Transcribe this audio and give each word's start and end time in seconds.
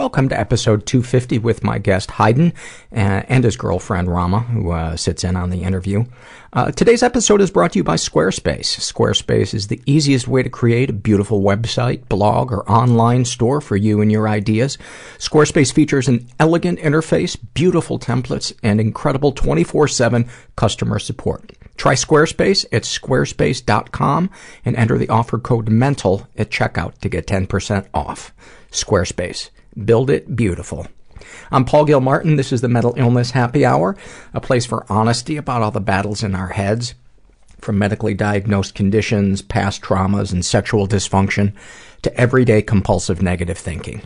Welcome 0.00 0.30
to 0.30 0.40
episode 0.40 0.86
250 0.86 1.40
with 1.40 1.62
my 1.62 1.76
guest 1.76 2.12
Haydn 2.12 2.54
uh, 2.90 3.20
and 3.28 3.44
his 3.44 3.58
girlfriend 3.58 4.08
Rama, 4.08 4.40
who 4.40 4.70
uh, 4.70 4.96
sits 4.96 5.24
in 5.24 5.36
on 5.36 5.50
the 5.50 5.62
interview. 5.62 6.06
Uh, 6.54 6.70
today's 6.70 7.02
episode 7.02 7.42
is 7.42 7.50
brought 7.50 7.72
to 7.72 7.80
you 7.80 7.84
by 7.84 7.96
Squarespace. 7.96 8.80
Squarespace 8.80 9.52
is 9.52 9.66
the 9.66 9.82
easiest 9.84 10.26
way 10.26 10.42
to 10.42 10.48
create 10.48 10.88
a 10.88 10.94
beautiful 10.94 11.42
website, 11.42 12.08
blog, 12.08 12.50
or 12.50 12.66
online 12.66 13.26
store 13.26 13.60
for 13.60 13.76
you 13.76 14.00
and 14.00 14.10
your 14.10 14.26
ideas. 14.26 14.78
Squarespace 15.18 15.70
features 15.70 16.08
an 16.08 16.26
elegant 16.38 16.78
interface, 16.78 17.36
beautiful 17.52 17.98
templates, 17.98 18.54
and 18.62 18.80
incredible 18.80 19.34
24-7 19.34 20.26
customer 20.56 20.98
support. 20.98 21.52
Try 21.76 21.92
Squarespace 21.92 22.64
at 22.72 22.84
squarespace.com 22.84 24.30
and 24.64 24.76
enter 24.76 24.96
the 24.96 25.10
offer 25.10 25.38
code 25.38 25.68
MENTAL 25.68 26.26
at 26.38 26.50
checkout 26.50 26.96
to 27.00 27.10
get 27.10 27.26
10% 27.26 27.86
off. 27.92 28.32
Squarespace. 28.70 29.50
Build 29.76 30.10
it 30.10 30.34
beautiful. 30.34 30.88
I'm 31.52 31.64
Paul 31.64 31.84
Gilmartin. 31.84 32.36
This 32.36 32.52
is 32.52 32.60
the 32.60 32.68
Mental 32.68 32.94
Illness 32.96 33.30
Happy 33.30 33.64
Hour, 33.64 33.96
a 34.34 34.40
place 34.40 34.66
for 34.66 34.84
honesty 34.90 35.36
about 35.36 35.62
all 35.62 35.70
the 35.70 35.80
battles 35.80 36.24
in 36.24 36.34
our 36.34 36.48
heads, 36.48 36.94
from 37.60 37.78
medically 37.78 38.12
diagnosed 38.12 38.74
conditions, 38.74 39.42
past 39.42 39.80
traumas, 39.80 40.32
and 40.32 40.44
sexual 40.44 40.88
dysfunction, 40.88 41.54
to 42.02 42.14
everyday 42.20 42.62
compulsive 42.62 43.22
negative 43.22 43.58
thinking. 43.58 44.02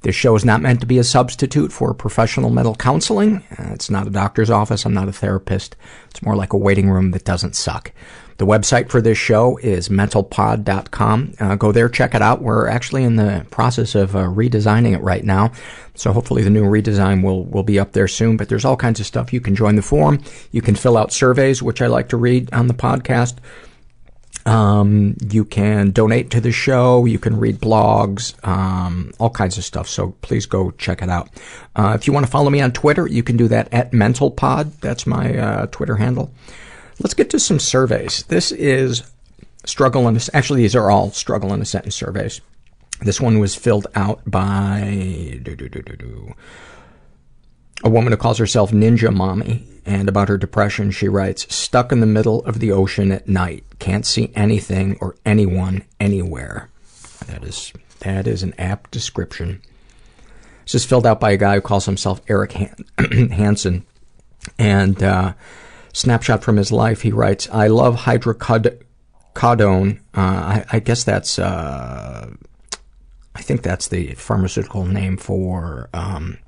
This 0.00 0.16
show 0.16 0.34
is 0.34 0.46
not 0.46 0.62
meant 0.62 0.80
to 0.80 0.86
be 0.86 0.98
a 0.98 1.04
substitute 1.04 1.72
for 1.72 1.92
professional 1.92 2.48
mental 2.48 2.74
counseling. 2.74 3.44
Uh, 3.58 3.72
it's 3.72 3.90
not 3.90 4.06
a 4.06 4.10
doctor's 4.10 4.50
office. 4.50 4.86
I'm 4.86 4.94
not 4.94 5.08
a 5.08 5.12
therapist. 5.12 5.76
It's 6.10 6.22
more 6.22 6.36
like 6.36 6.54
a 6.54 6.58
waiting 6.58 6.90
room 6.90 7.10
that 7.10 7.24
doesn't 7.24 7.54
suck. 7.54 7.92
The 8.38 8.46
website 8.46 8.88
for 8.88 9.00
this 9.00 9.18
show 9.18 9.56
is 9.58 9.88
mentalpod.com. 9.88 11.34
Uh, 11.38 11.54
go 11.56 11.72
there, 11.72 11.88
check 11.88 12.14
it 12.14 12.22
out. 12.22 12.42
We're 12.42 12.68
actually 12.68 13.04
in 13.04 13.16
the 13.16 13.46
process 13.50 13.94
of 13.94 14.16
uh, 14.16 14.24
redesigning 14.24 14.94
it 14.94 15.02
right 15.02 15.24
now. 15.24 15.52
So 15.94 16.12
hopefully 16.12 16.42
the 16.42 16.50
new 16.50 16.64
redesign 16.64 17.22
will, 17.22 17.44
will 17.44 17.62
be 17.62 17.78
up 17.78 17.92
there 17.92 18.08
soon. 18.08 18.36
But 18.36 18.48
there's 18.48 18.64
all 18.64 18.76
kinds 18.76 19.00
of 19.00 19.06
stuff. 19.06 19.32
You 19.32 19.40
can 19.40 19.54
join 19.54 19.76
the 19.76 19.82
forum. 19.82 20.22
You 20.50 20.62
can 20.62 20.74
fill 20.74 20.96
out 20.96 21.12
surveys, 21.12 21.62
which 21.62 21.82
I 21.82 21.86
like 21.86 22.08
to 22.10 22.16
read 22.16 22.52
on 22.52 22.66
the 22.66 22.74
podcast. 22.74 23.34
Um, 24.44 25.16
you 25.30 25.44
can 25.44 25.90
donate 25.90 26.30
to 26.30 26.40
the 26.40 26.52
show. 26.52 27.04
You 27.04 27.18
can 27.18 27.38
read 27.38 27.60
blogs, 27.60 28.34
um, 28.46 29.12
all 29.18 29.30
kinds 29.30 29.56
of 29.58 29.64
stuff. 29.64 29.88
So 29.88 30.14
please 30.22 30.46
go 30.46 30.72
check 30.72 31.02
it 31.02 31.08
out. 31.08 31.28
Uh, 31.76 31.92
if 31.94 32.06
you 32.06 32.12
want 32.12 32.26
to 32.26 32.32
follow 32.32 32.50
me 32.50 32.60
on 32.60 32.72
Twitter, 32.72 33.06
you 33.06 33.22
can 33.22 33.36
do 33.36 33.48
that 33.48 33.72
at 33.72 33.92
mentalpod. 33.92 34.80
That's 34.80 35.06
my 35.06 35.36
uh, 35.38 35.66
Twitter 35.66 35.96
handle. 35.96 36.32
Let's 37.02 37.14
get 37.14 37.30
to 37.30 37.40
some 37.40 37.58
surveys. 37.58 38.22
This 38.28 38.52
is 38.52 39.02
struggle 39.64 40.06
in 40.08 40.16
a, 40.16 40.20
actually 40.34 40.62
these 40.62 40.76
are 40.76 40.90
all 40.90 41.10
struggle 41.10 41.52
in 41.52 41.60
a 41.60 41.64
sentence 41.64 41.96
surveys. 41.96 42.40
This 43.00 43.20
one 43.20 43.40
was 43.40 43.56
filled 43.56 43.88
out 43.96 44.22
by 44.24 44.80
a 47.84 47.90
woman 47.90 48.12
who 48.12 48.16
calls 48.16 48.38
herself 48.38 48.70
Ninja 48.70 49.12
Mommy. 49.12 49.66
And 49.84 50.08
about 50.08 50.28
her 50.28 50.38
depression, 50.38 50.92
she 50.92 51.08
writes, 51.08 51.52
stuck 51.52 51.90
in 51.90 51.98
the 51.98 52.06
middle 52.06 52.44
of 52.44 52.60
the 52.60 52.70
ocean 52.70 53.10
at 53.10 53.26
night. 53.26 53.64
Can't 53.80 54.06
see 54.06 54.30
anything 54.36 54.96
or 55.00 55.16
anyone 55.26 55.82
anywhere. 55.98 56.68
That 57.26 57.42
is, 57.42 57.72
that 57.98 58.28
is 58.28 58.44
an 58.44 58.54
apt 58.58 58.92
description. 58.92 59.60
This 60.64 60.76
is 60.76 60.84
filled 60.84 61.04
out 61.04 61.18
by 61.18 61.32
a 61.32 61.36
guy 61.36 61.56
who 61.56 61.60
calls 61.62 61.86
himself 61.86 62.20
Eric 62.28 62.52
Han- 62.52 63.30
Hansen. 63.32 63.84
And, 64.56 65.02
uh, 65.02 65.32
snapshot 65.92 66.42
from 66.42 66.56
his 66.56 66.72
life, 66.72 67.02
he 67.02 67.12
writes, 67.12 67.48
I 67.52 67.68
love 67.68 67.96
hydrocodone. 68.00 69.98
Uh, 70.14 70.20
I, 70.20 70.64
I 70.72 70.78
guess 70.80 71.04
that's, 71.04 71.38
uh, 71.38 72.30
I 73.34 73.42
think 73.42 73.62
that's 73.62 73.88
the 73.88 74.14
pharmaceutical 74.14 74.84
name 74.84 75.16
for, 75.16 75.88
um, 75.94 76.38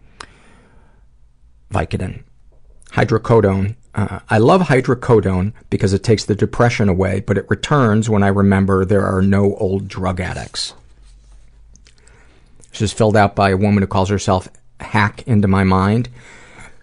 Vicodin. 1.71 2.23
Hydrocodone. 2.93 3.77
Uh, 3.95 4.21
I 4.29 4.39
love 4.39 4.63
hydrocodone 4.63 5.53
because 5.71 5.93
it 5.93 6.03
takes 6.03 6.25
the 6.25 6.35
depression 6.35 6.89
away, 6.89 7.21
but 7.21 7.39
it 7.39 7.49
returns 7.49 8.09
when 8.11 8.23
I 8.23 8.29
remember 8.29 8.85
there 8.85 9.05
are 9.05 9.23
no 9.23 9.55
old 9.57 9.89
drug 9.89 10.21
addicts. 10.21 10.75
This 12.71 12.83
is 12.83 12.93
filled 12.93 13.17
out 13.17 13.37
by 13.37 13.51
a 13.51 13.57
woman 13.57 13.83
who 13.83 13.87
calls 13.87 14.09
herself 14.09 14.49
Hack 14.81 15.27
Into 15.27 15.47
My 15.47 15.63
Mind. 15.65 16.09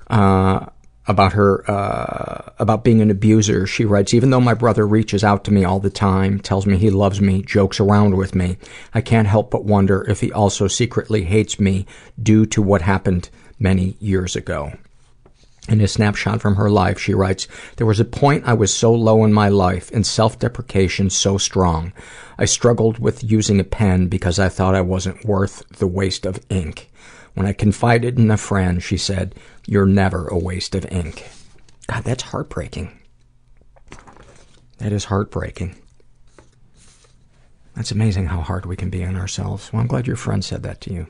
Uh, 0.10 0.68
about 1.08 1.34
her, 1.34 1.70
uh, 1.70 2.52
about 2.60 2.84
being 2.84 3.02
an 3.02 3.10
abuser, 3.10 3.66
she 3.66 3.86
writes, 3.86 4.14
even 4.14 4.30
though 4.30 4.40
my 4.40 4.54
brother 4.54 4.86
reaches 4.86 5.24
out 5.24 5.44
to 5.46 5.52
me 5.52 5.64
all 5.64 5.80
the 5.80 5.90
time, 5.90 6.40
tells 6.40 6.66
me 6.66 6.78
he 6.78 6.90
loves 6.90 7.20
me, 7.20 7.42
jokes 7.42 7.80
around 7.80 8.16
with 8.16 8.36
me, 8.36 8.58
I 8.94 9.02
can't 9.02 9.28
help 9.28 9.50
but 9.50 9.66
wonder 9.66 10.06
if 10.08 10.22
he 10.22 10.32
also 10.32 10.68
secretly 10.68 11.24
hates 11.24 11.60
me 11.60 11.88
due 12.22 12.46
to 12.48 12.62
what 12.62 12.84
happened 12.84 13.30
many 13.60 13.96
years 14.00 14.36
ago. 14.36 14.74
In 15.70 15.80
a 15.80 15.88
snapshot 15.88 16.42
from 16.42 16.56
her 16.56 16.70
life, 16.70 17.00
she 17.00 17.14
writes, 17.14 17.48
There 17.78 17.88
was 17.88 18.00
a 18.00 18.06
point 18.06 18.48
I 18.48 18.54
was 18.54 18.74
so 18.74 18.94
low 18.94 19.24
in 19.24 19.32
my 19.32 19.48
life 19.48 19.92
and 19.92 20.06
self-deprecation 20.06 21.12
so 21.12 21.38
strong. 21.38 21.94
I 22.38 22.46
struggled 22.46 22.98
with 22.98 23.24
using 23.24 23.60
a 23.60 23.64
pen 23.64 24.08
because 24.08 24.40
I 24.40 24.50
thought 24.50 24.76
I 24.76 24.82
wasn't 24.82 25.24
worth 25.24 25.64
the 25.70 25.88
waste 25.88 26.26
of 26.26 26.40
ink. 26.50 26.91
When 27.34 27.46
I 27.46 27.54
confided 27.54 28.20
in 28.20 28.30
a 28.30 28.38
friend, 28.38 28.84
she 28.84 28.98
said, 28.98 29.36
You're 29.66 29.86
never 29.86 30.28
a 30.28 30.38
waste 30.38 30.76
of 30.76 30.86
ink. 30.92 31.30
God, 31.88 32.04
that's 32.04 32.24
heartbreaking. 32.24 32.98
That 34.78 34.92
is 34.92 35.06
heartbreaking. 35.06 35.76
That's 37.76 37.92
amazing 37.92 38.28
how 38.28 38.42
hard 38.42 38.66
we 38.66 38.76
can 38.76 38.90
be 38.90 39.06
on 39.06 39.16
ourselves. 39.16 39.72
Well, 39.72 39.82
I'm 39.82 39.88
glad 39.88 40.08
your 40.08 40.16
friend 40.16 40.44
said 40.44 40.64
that 40.64 40.82
to 40.82 40.94
you. 40.94 41.08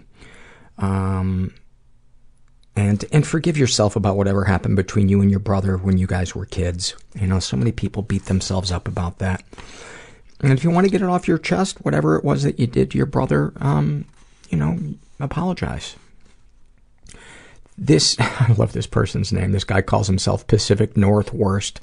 Um, 0.78 1.54
and 2.76 3.04
and 3.12 3.26
forgive 3.28 3.58
yourself 3.58 3.96
about 3.96 4.16
whatever 4.16 4.46
happened 4.46 4.76
between 4.76 5.10
you 5.10 5.22
and 5.22 5.30
your 5.30 5.40
brother 5.40 5.78
when 5.78 5.98
you 5.98 6.08
guys 6.08 6.36
were 6.36 6.46
kids. 6.46 6.96
You 7.20 7.28
know, 7.28 7.40
so 7.40 7.58
many 7.58 7.72
people 7.72 8.04
beat 8.04 8.26
themselves 8.26 8.72
up 8.72 8.88
about 8.88 9.20
that. 9.20 9.44
And 10.40 10.54
if 10.54 10.64
you 10.64 10.72
want 10.72 10.86
to 10.86 10.92
get 10.92 11.02
it 11.02 11.10
off 11.10 11.28
your 11.28 11.38
chest, 11.38 11.84
whatever 11.84 12.16
it 12.16 12.24
was 12.24 12.44
that 12.44 12.60
you 12.60 12.68
did 12.68 12.92
to 12.92 12.98
your 12.98 13.06
brother, 13.06 13.54
um, 13.58 14.06
you 14.50 14.58
know, 14.58 14.78
apologize. 15.20 15.96
This, 17.82 18.16
I 18.20 18.54
love 18.58 18.72
this 18.72 18.88
person's 18.88 19.34
name. 19.34 19.52
This 19.52 19.64
guy 19.64 19.82
calls 19.82 20.08
himself 20.08 20.48
Pacific 20.48 20.96
Northwest. 20.96 21.82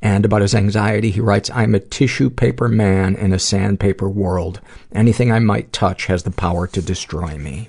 And 0.00 0.24
about 0.24 0.42
his 0.42 0.54
anxiety, 0.54 1.10
he 1.10 1.20
writes, 1.20 1.50
I'm 1.50 1.74
a 1.74 1.80
tissue 1.80 2.30
paper 2.30 2.68
man 2.68 3.14
in 3.14 3.32
a 3.32 3.38
sandpaper 3.38 4.08
world. 4.08 4.60
Anything 4.92 5.30
I 5.30 5.38
might 5.38 5.72
touch 5.72 6.06
has 6.06 6.22
the 6.22 6.30
power 6.30 6.66
to 6.68 6.82
destroy 6.82 7.36
me. 7.36 7.68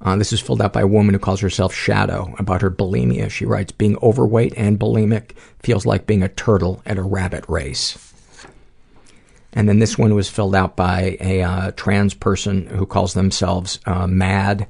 Uh, 0.00 0.16
this 0.16 0.32
is 0.32 0.40
filled 0.40 0.62
out 0.62 0.72
by 0.72 0.80
a 0.80 0.86
woman 0.86 1.12
who 1.12 1.18
calls 1.18 1.40
herself 1.40 1.74
Shadow. 1.74 2.34
About 2.38 2.62
her 2.62 2.70
bulimia, 2.70 3.30
she 3.30 3.44
writes, 3.44 3.72
being 3.72 3.98
overweight 4.02 4.54
and 4.56 4.78
bulimic 4.78 5.32
feels 5.58 5.84
like 5.84 6.06
being 6.06 6.22
a 6.22 6.28
turtle 6.28 6.82
at 6.86 6.98
a 6.98 7.02
rabbit 7.02 7.44
race. 7.48 8.12
And 9.52 9.68
then 9.68 9.80
this 9.80 9.98
one 9.98 10.14
was 10.14 10.30
filled 10.30 10.54
out 10.54 10.76
by 10.76 11.18
a 11.20 11.42
uh, 11.42 11.70
trans 11.72 12.14
person 12.14 12.66
who 12.66 12.86
calls 12.86 13.14
themselves 13.14 13.80
uh, 13.84 14.06
Mad, 14.06 14.68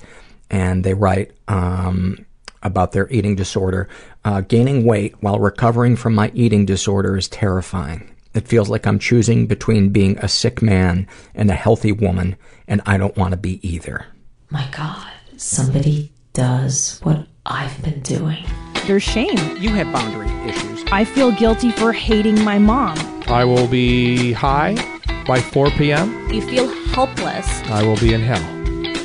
and 0.51 0.85
they 0.85 0.95
write 0.95 1.33
um, 1.49 2.25
about 2.63 2.93
their 2.93 3.09
eating 3.11 3.37
disorder. 3.37 3.89
Uh, 4.25 4.41
gaining 4.43 4.85
weight 4.85 5.15
while 5.23 5.39
recovering 5.39 5.97
from 5.97 6.15
my 6.15 6.31
eating 6.35 6.67
disorder 6.67 7.17
is 7.17 7.29
terrifying. 7.29 8.15
It 8.35 8.47
feels 8.47 8.69
like 8.69 8.87
I'm 8.87 8.99
choosing 8.99 9.47
between 9.47 9.91
being 9.91 10.19
a 10.19 10.29
sick 10.29 10.63
man 10.63 11.09
and 11.35 11.51
a 11.51 11.55
healthy 11.55 11.91
woman, 11.93 12.37
and 12.69 12.81
I 12.87 12.97
don't 12.97 13.17
want 13.17 13.33
to 13.33 13.37
be 13.37 13.67
either. 13.67 14.07
My 14.51 14.69
God, 14.71 15.11
somebody 15.37 16.13
does 16.33 17.01
what 17.03 17.27
I've 17.45 17.83
been 17.83 18.01
doing. 18.01 18.45
There's 18.87 19.03
shame. 19.03 19.57
You 19.57 19.71
have 19.71 19.93
boundary 19.93 20.31
issues. 20.49 20.85
I 20.93 21.05
feel 21.05 21.33
guilty 21.33 21.73
for 21.73 21.93
hating 21.93 22.43
my 22.45 22.59
mom. 22.59 22.99
I 23.27 23.45
will 23.45 23.67
be 23.67 24.33
high 24.33 24.75
by 25.27 25.41
4 25.41 25.71
p.m. 25.71 26.31
You 26.33 26.43
feel 26.43 26.69
helpless. 26.87 27.47
I 27.65 27.83
will 27.83 27.97
be 27.97 28.15
in 28.15 28.21
hell 28.21 28.43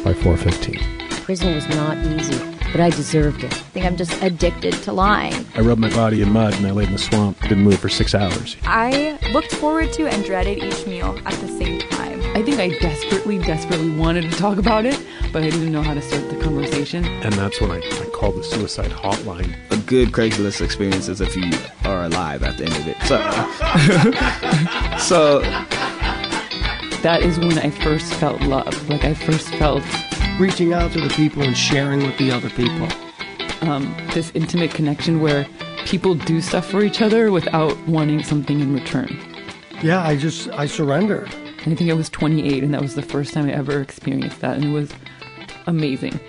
by 0.04 0.14
4:15. 0.14 0.95
Prison 1.26 1.56
was 1.56 1.68
not 1.70 1.98
easy, 2.06 2.38
but 2.72 2.80
I 2.80 2.92
deserved 2.92 3.44
it. 3.44 3.52
I 3.52 3.58
think 3.58 3.84
I'm 3.88 3.98
just 3.98 4.14
addicted 4.22 4.74
to 4.84 4.94
lying. 4.94 5.34
I 5.56 5.62
rubbed 5.62 5.82
my 5.82 5.90
body 5.90 6.22
in 6.22 6.32
mud 6.32 6.54
and 6.54 6.68
I 6.68 6.70
laid 6.70 6.90
in 6.90 6.94
the 6.94 7.00
swamp. 7.00 7.42
Didn't 7.42 7.64
move 7.64 7.80
for 7.80 7.90
six 7.90 8.14
hours. 8.14 8.56
I 8.62 9.18
looked 9.34 9.52
forward 9.56 9.92
to 9.94 10.08
and 10.08 10.24
dreaded 10.24 10.60
each 10.60 10.86
meal 10.86 11.20
at 11.26 11.34
the 11.42 11.48
same 11.48 11.80
time. 11.80 12.22
I 12.36 12.44
think 12.44 12.60
I 12.60 12.78
desperately, 12.78 13.40
desperately 13.40 13.90
wanted 13.90 14.30
to 14.30 14.38
talk 14.38 14.60
about 14.60 14.86
it, 14.86 15.04
but 15.34 15.42
I 15.42 15.50
didn't 15.50 15.72
know 15.72 15.82
how 15.82 15.96
to 15.96 16.02
start 16.04 16.30
the 16.30 16.40
conversation. 16.44 17.04
And 17.04 17.34
that's 17.34 17.60
when 17.60 17.72
I, 17.72 17.78
I 17.78 18.06
called 18.14 18.36
the 18.36 18.44
suicide 18.44 18.92
hotline. 18.92 19.56
A 19.72 19.78
good 19.78 20.10
Craigslist 20.10 20.62
experience 20.62 21.08
is 21.08 21.22
if 21.22 21.36
you 21.36 21.52
are 21.86 22.04
alive 22.04 22.44
at 22.44 22.60
the 22.60 22.66
end 22.66 22.76
of 22.76 22.88
it. 22.88 22.98
So, 23.08 23.18
so 25.00 25.42
that 27.02 27.24
is 27.24 27.40
when 27.40 27.58
I 27.58 27.72
first 27.72 28.14
felt 28.14 28.42
love. 28.42 28.90
Like 28.90 29.06
I 29.06 29.16
first 29.16 29.50
felt 29.56 29.84
reaching 30.40 30.74
out 30.74 30.92
to 30.92 31.00
the 31.00 31.10
people 31.10 31.44
and 31.44 31.58
sharing 31.58 32.04
with 32.06 32.18
the 32.18 32.32
other 32.32 32.50
people. 32.50 32.88
Um, 33.62 33.96
this 34.14 34.32
intimate 34.36 34.72
connection 34.72 35.22
where 35.22 35.48
people 35.86 36.14
do 36.14 36.42
stuff 36.42 36.70
for 36.70 36.84
each 36.84 37.02
other 37.02 37.32
without 37.32 37.78
wanting 37.88 38.22
something 38.22 38.60
in 38.60 38.74
return. 38.74 39.18
Yeah, 39.82 40.02
I 40.04 40.18
just 40.18 40.50
I 40.50 40.66
surrendered. 40.66 41.30
I 41.66 41.74
think 41.74 41.90
I 41.90 41.94
was 41.94 42.10
28, 42.10 42.64
and 42.64 42.74
that 42.74 42.82
was 42.82 42.96
the 42.96 43.02
first 43.02 43.34
time 43.34 43.48
I 43.48 43.54
ever 43.54 43.82
experienced 43.82 44.42
that, 44.42 44.58
and 44.58 44.66
it 44.66 44.72
was 44.72 44.92
amazing. 45.68 46.20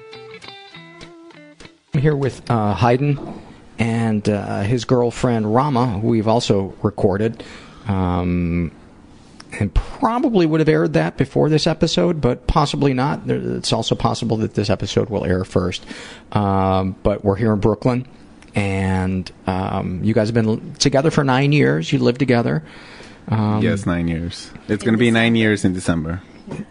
I'm 1.92 2.00
here 2.00 2.16
with 2.16 2.48
uh, 2.50 2.74
Hayden 2.74 3.18
and 3.78 4.28
uh, 4.28 4.62
his 4.62 4.84
girlfriend 4.84 5.52
Rama, 5.52 5.98
who 5.98 6.08
we've 6.08 6.28
also 6.28 6.74
recorded. 6.82 7.42
Um, 7.88 8.72
and 9.58 9.74
probably 9.74 10.46
would 10.46 10.60
have 10.60 10.68
aired 10.68 10.92
that 10.94 11.16
before 11.16 11.48
this 11.48 11.66
episode, 11.66 12.20
but 12.20 12.46
possibly 12.46 12.94
not. 12.94 13.28
It's 13.28 13.72
also 13.72 13.94
possible 13.94 14.36
that 14.38 14.54
this 14.54 14.70
episode 14.70 15.10
will 15.10 15.24
air 15.24 15.44
first. 15.44 15.84
Um, 16.32 16.96
but 17.02 17.24
we're 17.24 17.36
here 17.36 17.52
in 17.52 17.60
Brooklyn, 17.60 18.06
and 18.54 19.30
um, 19.46 20.02
you 20.02 20.14
guys 20.14 20.28
have 20.28 20.34
been 20.34 20.74
together 20.74 21.10
for 21.10 21.24
nine 21.24 21.52
years. 21.52 21.92
You 21.92 21.98
live 21.98 22.18
together. 22.18 22.62
Um, 23.28 23.62
yes, 23.62 23.86
nine 23.86 24.08
years. 24.08 24.50
It's 24.68 24.84
going 24.84 24.94
to 24.94 24.98
be 24.98 25.10
nine 25.10 25.34
years 25.34 25.64
in 25.64 25.72
December. 25.72 26.22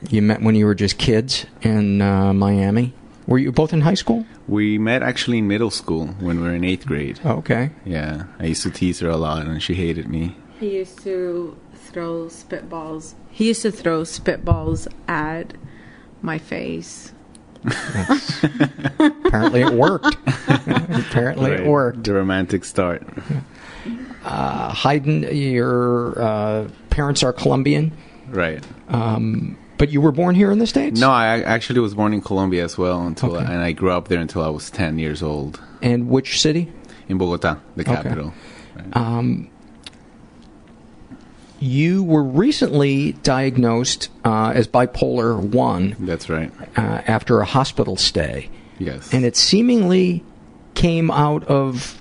You 0.10 0.22
met 0.22 0.42
when 0.42 0.56
you 0.56 0.66
were 0.66 0.76
just 0.76 0.98
kids 0.98 1.46
in 1.62 2.02
uh, 2.02 2.34
Miami. 2.34 2.94
Were 3.28 3.40
you 3.40 3.52
both 3.52 3.74
in 3.74 3.81
high 3.81 3.96
school? 3.96 4.26
We 4.48 4.78
met 4.78 5.02
actually 5.02 5.40
in 5.40 5.48
middle 5.48 5.72
school 5.72 6.08
when 6.20 6.38
we 6.38 6.44
were 6.44 6.54
in 6.54 6.64
eighth 6.64 6.86
grade. 6.86 7.20
Okay. 7.26 7.72
Yeah, 7.84 8.26
I 8.40 8.46
used 8.46 8.64
to 8.64 8.70
tease 8.70 9.00
her 9.00 9.10
a 9.10 9.18
lot, 9.18 9.48
and 9.48 9.62
she 9.62 9.74
hated 9.74 10.08
me. 10.08 10.38
He 10.60 10.78
used 10.78 11.00
to 11.04 11.58
throw 11.95 12.25
spitballs. 12.25 13.13
He 13.31 13.47
used 13.47 13.62
to 13.62 13.71
throw 13.71 14.01
spitballs 14.01 14.86
at 15.07 15.53
my 16.21 16.38
face. 16.38 17.13
Apparently 19.00 19.62
it 19.62 19.71
worked. 19.71 20.18
Apparently 20.27 21.51
right. 21.51 21.62
it 21.62 21.65
worked. 21.65 22.03
The 22.03 22.13
romantic 22.13 22.65
start. 22.65 23.01
Uh, 24.25 24.74
Hayden, 24.74 25.24
your 25.33 26.21
uh, 26.21 26.68
parents 26.89 27.24
are 27.24 27.31
Colombian. 27.31 27.94
Right. 28.27 28.62
Um, 28.89 29.57
but 29.77 29.89
you 29.89 30.01
were 30.01 30.12
born 30.12 30.36
here 30.36 30.51
in 30.51 30.59
the 30.59 30.68
States? 30.68 31.00
No, 31.00 31.12
I 31.12 31.44
actually 31.44 31.80
was 31.80 31.94
born 31.95 32.13
in 32.13 32.19
Colombia 32.19 32.65
as 32.65 32.77
well, 32.77 33.07
until 33.07 33.38
Okay. 33.38 33.45
I, 33.45 33.53
and 33.53 33.62
I 33.62 33.71
grew 33.71 33.92
up 33.92 34.09
there 34.09 34.19
until 34.19 34.44
I 34.44 34.50
was 34.50 34.69
10 34.69 35.00
years 35.00 35.24
old. 35.24 35.62
And 35.81 36.09
which 36.09 36.42
city? 36.42 36.74
In 37.07 37.18
Bogota, 37.18 37.56
the 37.77 37.83
Okay. 37.83 37.95
capital. 37.95 38.33
Um, 38.92 39.50
you 41.60 42.04
were 42.04 42.24
recently 42.24 43.13
diagnosed 43.13 44.10
uh, 44.24 44.52
as 44.56 44.68
bipolar 44.68 45.40
1 45.40 45.96
That's 46.00 46.30
right. 46.30 46.52
uh, 46.78 47.02
after 47.07 47.40
a 47.40 47.46
hospital 47.46 47.96
stay. 47.96 48.50
Yes. 48.78 49.13
And 49.13 49.24
it 49.25 49.36
seemingly 49.36 50.24
came 50.74 51.10
out 51.10 51.44
of 51.46 52.00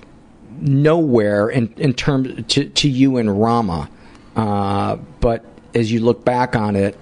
nowhere 0.59 1.49
in, 1.49 1.73
in 1.77 1.93
terms 1.93 2.45
to, 2.53 2.69
to 2.69 2.89
you 2.89 3.17
and 3.17 3.41
Rama. 3.41 3.89
Uh, 4.35 4.97
but 5.19 5.45
as 5.73 5.91
you 5.91 6.01
look 6.01 6.25
back 6.25 6.55
on 6.55 6.75
it, 6.75 6.97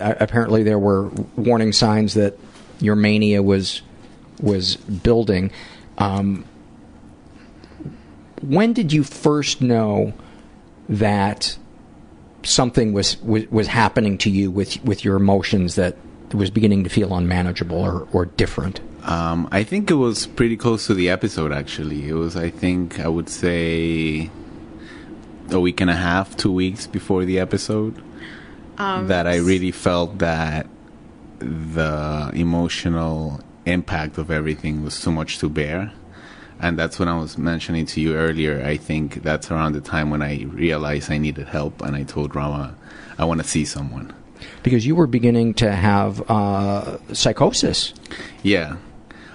apparently 0.00 0.62
there 0.62 0.78
were 0.78 1.08
warning 1.36 1.72
signs 1.72 2.14
that 2.14 2.38
your 2.80 2.96
mania 2.96 3.42
was 3.42 3.82
was 4.40 4.76
building. 4.76 5.50
Um, 5.98 6.44
when 8.42 8.72
did 8.72 8.92
you 8.92 9.04
first 9.04 9.62
know 9.62 10.12
that 10.88 11.56
something 12.44 12.92
was, 12.92 13.20
was 13.22 13.46
was 13.50 13.66
happening 13.66 14.18
to 14.18 14.30
you 14.30 14.50
with 14.50 14.82
with 14.84 15.04
your 15.04 15.16
emotions 15.16 15.74
that 15.76 15.96
was 16.32 16.50
beginning 16.50 16.84
to 16.84 16.90
feel 16.90 17.14
unmanageable 17.14 17.78
or, 17.78 18.08
or 18.12 18.26
different? 18.26 18.80
Um, 19.04 19.48
I 19.50 19.64
think 19.64 19.90
it 19.90 19.94
was 19.94 20.26
pretty 20.26 20.56
close 20.56 20.86
to 20.86 20.94
the 20.94 21.10
episode, 21.10 21.52
actually. 21.52 22.08
It 22.08 22.14
was, 22.14 22.36
I 22.36 22.50
think, 22.50 23.00
I 23.00 23.08
would 23.08 23.28
say 23.28 24.30
a 25.50 25.60
week 25.60 25.80
and 25.80 25.90
a 25.90 25.96
half, 25.96 26.36
two 26.36 26.52
weeks 26.52 26.86
before 26.86 27.24
the 27.24 27.38
episode, 27.38 28.00
Um, 28.78 29.08
that 29.08 29.26
I 29.26 29.36
really 29.36 29.72
felt 29.72 30.18
that 30.18 30.66
the 31.40 32.30
emotional 32.32 33.40
impact 33.66 34.18
of 34.18 34.30
everything 34.30 34.82
was 34.84 35.00
too 35.00 35.10
much 35.12 35.38
to 35.38 35.48
bear. 35.48 35.92
And 36.62 36.78
that's 36.78 36.98
when 36.98 37.08
I 37.08 37.18
was 37.18 37.36
mentioning 37.36 37.86
to 37.86 38.00
you 38.00 38.14
earlier. 38.14 38.62
I 38.64 38.76
think 38.76 39.22
that's 39.24 39.50
around 39.50 39.72
the 39.72 39.80
time 39.80 40.10
when 40.10 40.22
I 40.22 40.44
realized 40.44 41.10
I 41.10 41.18
needed 41.18 41.48
help, 41.48 41.82
and 41.82 41.96
I 41.96 42.04
told 42.04 42.36
Rama, 42.36 42.76
I 43.18 43.24
want 43.24 43.42
to 43.42 43.46
see 43.46 43.64
someone. 43.64 44.14
Because 44.62 44.86
you 44.86 44.94
were 44.94 45.08
beginning 45.08 45.54
to 45.54 45.72
have 45.72 46.30
uh, 46.30 46.98
psychosis. 47.12 47.92
Yeah. 48.44 48.76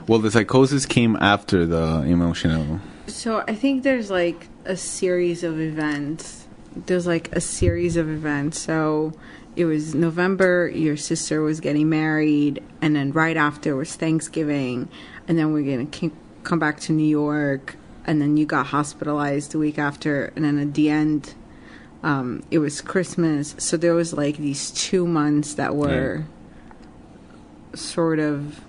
Well, 0.07 0.19
the 0.19 0.31
psychosis 0.31 0.85
came 0.85 1.17
after 1.17 1.65
the 1.65 2.03
emotional. 2.03 2.79
So 3.07 3.43
I 3.45 3.55
think 3.55 3.83
there's 3.83 4.09
like 4.09 4.47
a 4.63 4.77
series 4.77 5.43
of 5.43 5.59
events. 5.59 6.47
There's 6.75 7.05
like 7.05 7.35
a 7.35 7.41
series 7.41 7.97
of 7.97 8.09
events. 8.09 8.57
So 8.59 9.13
it 9.57 9.65
was 9.65 9.93
November, 9.93 10.69
your 10.69 10.95
sister 10.95 11.41
was 11.41 11.59
getting 11.59 11.89
married, 11.89 12.63
and 12.81 12.95
then 12.95 13.11
right 13.11 13.35
after 13.35 13.75
was 13.75 13.95
Thanksgiving, 13.95 14.87
and 15.27 15.37
then 15.37 15.51
we're 15.51 15.63
going 15.63 15.89
to 15.89 15.99
come 16.47 16.59
back 16.59 16.79
to 16.79 16.93
New 16.93 17.07
York, 17.07 17.75
and 18.05 18.21
then 18.21 18.37
you 18.37 18.45
got 18.45 18.67
hospitalized 18.67 19.51
the 19.51 19.59
week 19.59 19.77
after, 19.77 20.31
and 20.35 20.45
then 20.45 20.57
at 20.57 20.73
the 20.75 20.89
end, 20.89 21.35
um, 22.03 22.41
it 22.49 22.59
was 22.59 22.79
Christmas. 22.79 23.53
So 23.57 23.75
there 23.75 23.93
was 23.93 24.13
like 24.13 24.37
these 24.37 24.71
two 24.71 25.05
months 25.05 25.55
that 25.55 25.75
were 25.75 26.23
sort 27.73 28.19
of 28.19 28.61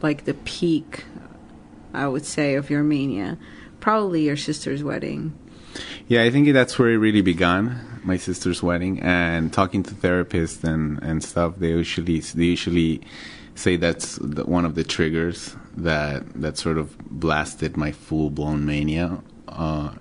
like 0.00 0.24
the 0.24 0.34
peak, 0.34 1.04
I 1.92 2.08
would 2.08 2.24
say, 2.24 2.54
of 2.54 2.70
your 2.70 2.82
mania. 2.82 3.36
Probably 3.78 4.22
your 4.22 4.38
sister's 4.38 4.82
wedding. 4.82 5.38
Yeah, 6.08 6.22
I 6.22 6.30
think 6.30 6.50
that's 6.52 6.78
where 6.78 6.90
it 6.90 6.96
really 6.96 7.20
began. 7.20 8.00
My 8.04 8.16
sister's 8.16 8.62
wedding 8.62 9.00
and 9.00 9.52
talking 9.52 9.82
to 9.82 9.94
therapists 9.94 10.64
and, 10.64 11.02
and 11.02 11.22
stuff. 11.22 11.56
They 11.58 11.68
usually 11.68 12.20
they 12.20 12.44
usually 12.44 13.02
say 13.54 13.76
that's 13.76 14.18
the, 14.22 14.44
one 14.44 14.64
of 14.64 14.74
the 14.76 14.84
triggers 14.84 15.54
that 15.76 16.40
that 16.40 16.58
sort 16.58 16.78
of 16.78 16.96
blasted 17.08 17.76
my 17.76 17.92
full 17.92 18.30
blown 18.30 18.64
mania. 18.64 19.22
Uh, 19.48 19.92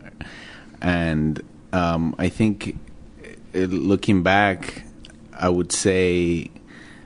and 0.81 1.41
um, 1.73 2.15
I 2.17 2.29
think 2.29 2.77
looking 3.53 4.23
back, 4.23 4.83
I 5.33 5.49
would 5.49 5.71
say 5.71 6.49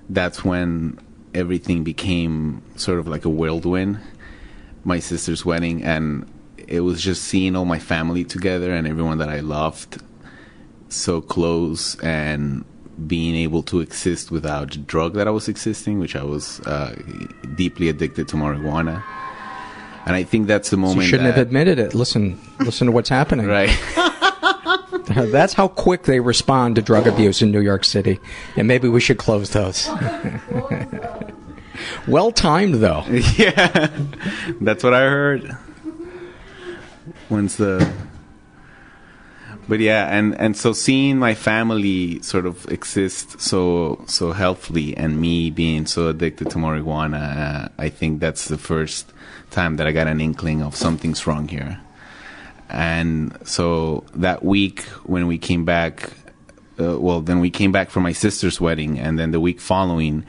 that's 0.10 0.44
when 0.44 1.00
everything 1.34 1.84
became 1.84 2.62
sort 2.76 3.00
of 3.00 3.08
like 3.08 3.26
a 3.26 3.30
whirlwind. 3.30 4.00
My 4.84 5.00
sister's 5.00 5.44
wedding, 5.44 5.84
and 5.84 6.32
it 6.68 6.82
was 6.82 7.02
just 7.02 7.24
seeing 7.24 7.56
all 7.56 7.66
my 7.66 7.80
family 7.80 8.24
together 8.24 8.74
and 8.74 8.88
everyone 8.88 9.18
that 9.18 9.30
I 9.30 9.40
loved 9.40 10.02
so 10.90 11.22
close 11.22 12.00
and 12.00 12.64
being 13.08 13.36
able 13.36 13.62
to 13.64 13.80
exist 13.82 14.32
without 14.32 14.72
the 14.72 14.78
drug 14.80 15.14
that 15.16 15.28
I 15.28 15.32
was 15.32 15.48
existing, 15.48 16.00
which 16.00 16.16
I 16.16 16.24
was 16.24 16.60
uh, 16.62 16.96
deeply 17.56 17.90
addicted 17.90 18.28
to 18.30 18.36
marijuana. 18.38 19.04
And 20.06 20.16
I 20.16 20.24
think 20.24 20.48
that's 20.48 20.70
the 20.70 20.76
So 20.78 20.82
moment. 20.82 21.02
you 21.02 21.08
shouldn't 21.08 21.28
that- 21.30 21.38
have 21.38 21.48
admitted 21.48 21.80
it. 21.80 21.94
Listen, 21.94 22.40
listen 22.60 22.88
to 22.88 22.92
what's 22.94 23.10
happening. 23.10 23.48
Right. 23.48 23.70
That's 25.08 25.54
how 25.54 25.68
quick 25.68 26.04
they 26.04 26.20
respond 26.20 26.78
to 26.78 26.82
drug 26.82 27.06
abuse 27.06 27.44
in 27.44 27.52
New 27.52 27.62
York 27.62 27.86
City. 27.86 28.20
And 28.56 28.68
maybe 28.68 28.88
we 28.90 29.00
should 29.00 29.20
close 29.20 29.52
those. 29.52 29.88
well 32.08 32.32
timed, 32.32 32.76
though. 32.76 33.04
yeah, 33.38 33.96
that's 34.62 34.84
what 34.84 34.96
I 34.96 35.02
heard. 35.02 35.56
When's 37.30 37.58
the? 37.58 37.88
But 39.68 39.80
yeah, 39.80 40.16
and 40.16 40.40
and 40.40 40.56
so 40.56 40.74
seeing 40.74 41.18
my 41.18 41.34
family 41.34 42.22
sort 42.22 42.46
of 42.46 42.70
exist 42.72 43.42
so 43.42 44.04
so 44.06 44.32
healthily, 44.32 44.96
and 44.96 45.20
me 45.20 45.50
being 45.50 45.88
so 45.88 46.10
addicted 46.10 46.52
to 46.52 46.58
marijuana, 46.58 47.66
uh, 47.66 47.70
I 47.80 47.90
think 47.90 48.20
that's 48.20 48.48
the 48.48 48.60
first 48.60 49.12
time 49.50 49.78
that 49.78 49.88
I 49.88 49.92
got 49.92 50.08
an 50.08 50.22
inkling 50.22 50.62
of 50.62 50.76
something's 50.76 51.26
wrong 51.26 51.48
here. 51.48 51.80
And 52.70 53.38
so 53.44 54.04
that 54.14 54.44
week 54.44 54.82
when 55.04 55.26
we 55.26 55.38
came 55.38 55.66
back, 55.66 56.12
uh, 56.80 57.00
well, 57.00 57.22
then 57.22 57.40
we 57.40 57.50
came 57.50 57.72
back 57.72 57.90
for 57.90 58.02
my 58.02 58.12
sister's 58.12 58.62
wedding, 58.62 59.00
and 59.00 59.18
then 59.18 59.32
the 59.32 59.40
week 59.40 59.60
following 59.60 60.26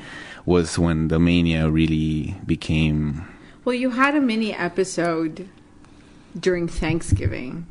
was 0.47 0.79
when 0.79 1.09
the 1.09 1.19
mania 1.19 1.69
really 1.69 2.37
became 2.47 3.27
Well, 3.67 3.75
you 3.75 3.91
had 3.91 4.15
a 4.15 4.21
mini 4.21 4.55
episode 4.55 5.49
during 6.39 6.69
Thanksgiving. 6.69 7.67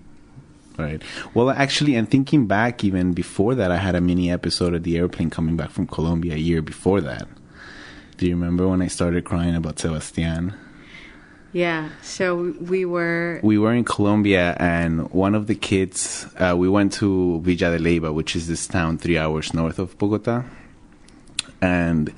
Right. 0.77 1.01
Well, 1.33 1.49
actually, 1.49 1.95
and 1.95 2.09
thinking 2.09 2.47
back 2.47 2.83
even 2.83 3.13
before 3.13 3.55
that, 3.55 3.71
I 3.71 3.77
had 3.77 3.95
a 3.95 4.01
mini 4.01 4.31
episode 4.31 4.73
of 4.73 4.83
the 4.83 4.97
airplane 4.97 5.29
coming 5.29 5.57
back 5.57 5.69
from 5.71 5.87
Colombia 5.87 6.33
a 6.35 6.37
year 6.37 6.61
before 6.61 7.01
that. 7.01 7.27
Do 8.17 8.27
you 8.27 8.35
remember 8.35 8.67
when 8.67 8.81
I 8.81 8.87
started 8.87 9.25
crying 9.25 9.55
about 9.55 9.79
Sebastian? 9.79 10.53
Yeah. 11.51 11.89
So 12.01 12.53
we 12.59 12.83
were. 12.85 13.39
We 13.43 13.57
were 13.57 13.73
in 13.73 13.85
Colombia, 13.85 14.57
and 14.59 15.09
one 15.11 15.35
of 15.35 15.47
the 15.47 15.55
kids, 15.55 16.27
uh, 16.37 16.55
we 16.57 16.67
went 16.67 16.93
to 16.93 17.39
Villa 17.41 17.77
de 17.77 17.79
Leyva, 17.79 18.13
which 18.13 18.35
is 18.35 18.47
this 18.47 18.67
town 18.67 18.97
three 18.97 19.17
hours 19.17 19.53
north 19.53 19.79
of 19.79 19.97
Bogota, 19.97 20.43
and 21.61 22.13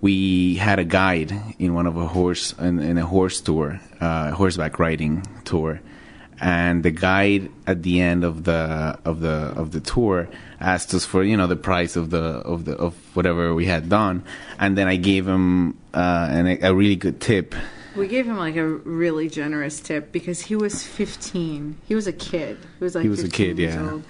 we 0.00 0.56
had 0.56 0.78
a 0.78 0.84
guide 0.84 1.32
in 1.58 1.74
one 1.74 1.86
of 1.86 1.96
a 1.96 2.06
horse 2.06 2.54
in, 2.58 2.78
in 2.78 2.98
a 2.98 3.06
horse 3.06 3.40
tour, 3.40 3.80
uh, 4.00 4.30
horseback 4.32 4.78
riding 4.78 5.22
tour, 5.44 5.80
and 6.44 6.82
the 6.82 6.90
guide 6.90 7.50
at 7.66 7.82
the 7.82 8.02
end 8.02 8.22
of 8.22 8.44
the 8.44 8.98
of 9.06 9.20
the 9.20 9.54
of 9.56 9.70
the 9.72 9.80
tour 9.80 10.28
asked 10.60 10.92
us 10.92 11.06
for 11.06 11.24
you 11.24 11.38
know 11.38 11.46
the 11.46 11.56
price 11.56 11.96
of 11.96 12.10
the 12.10 12.22
of 12.44 12.66
the 12.66 12.76
of 12.76 12.94
whatever 13.16 13.54
we 13.54 13.64
had 13.64 13.88
done, 13.88 14.22
and 14.58 14.76
then 14.76 14.86
I 14.86 14.96
gave 14.96 15.26
him 15.26 15.78
uh, 15.94 16.28
an, 16.30 16.58
a 16.62 16.74
really 16.74 16.96
good 16.96 17.18
tip. 17.18 17.54
We 17.96 18.08
gave 18.08 18.26
him 18.26 18.36
like 18.36 18.56
a 18.56 18.66
really 18.66 19.30
generous 19.30 19.80
tip 19.80 20.12
because 20.12 20.40
he 20.42 20.56
was 20.56 20.84
15. 20.84 21.78
He 21.86 21.94
was 21.94 22.06
a 22.08 22.12
kid. 22.12 22.58
He 22.78 22.84
was 22.84 22.94
like 22.94 23.04
He 23.04 23.08
was 23.08 23.22
a 23.22 23.30
kid, 23.30 23.56
yeah. 23.56 23.80
old. 23.80 24.02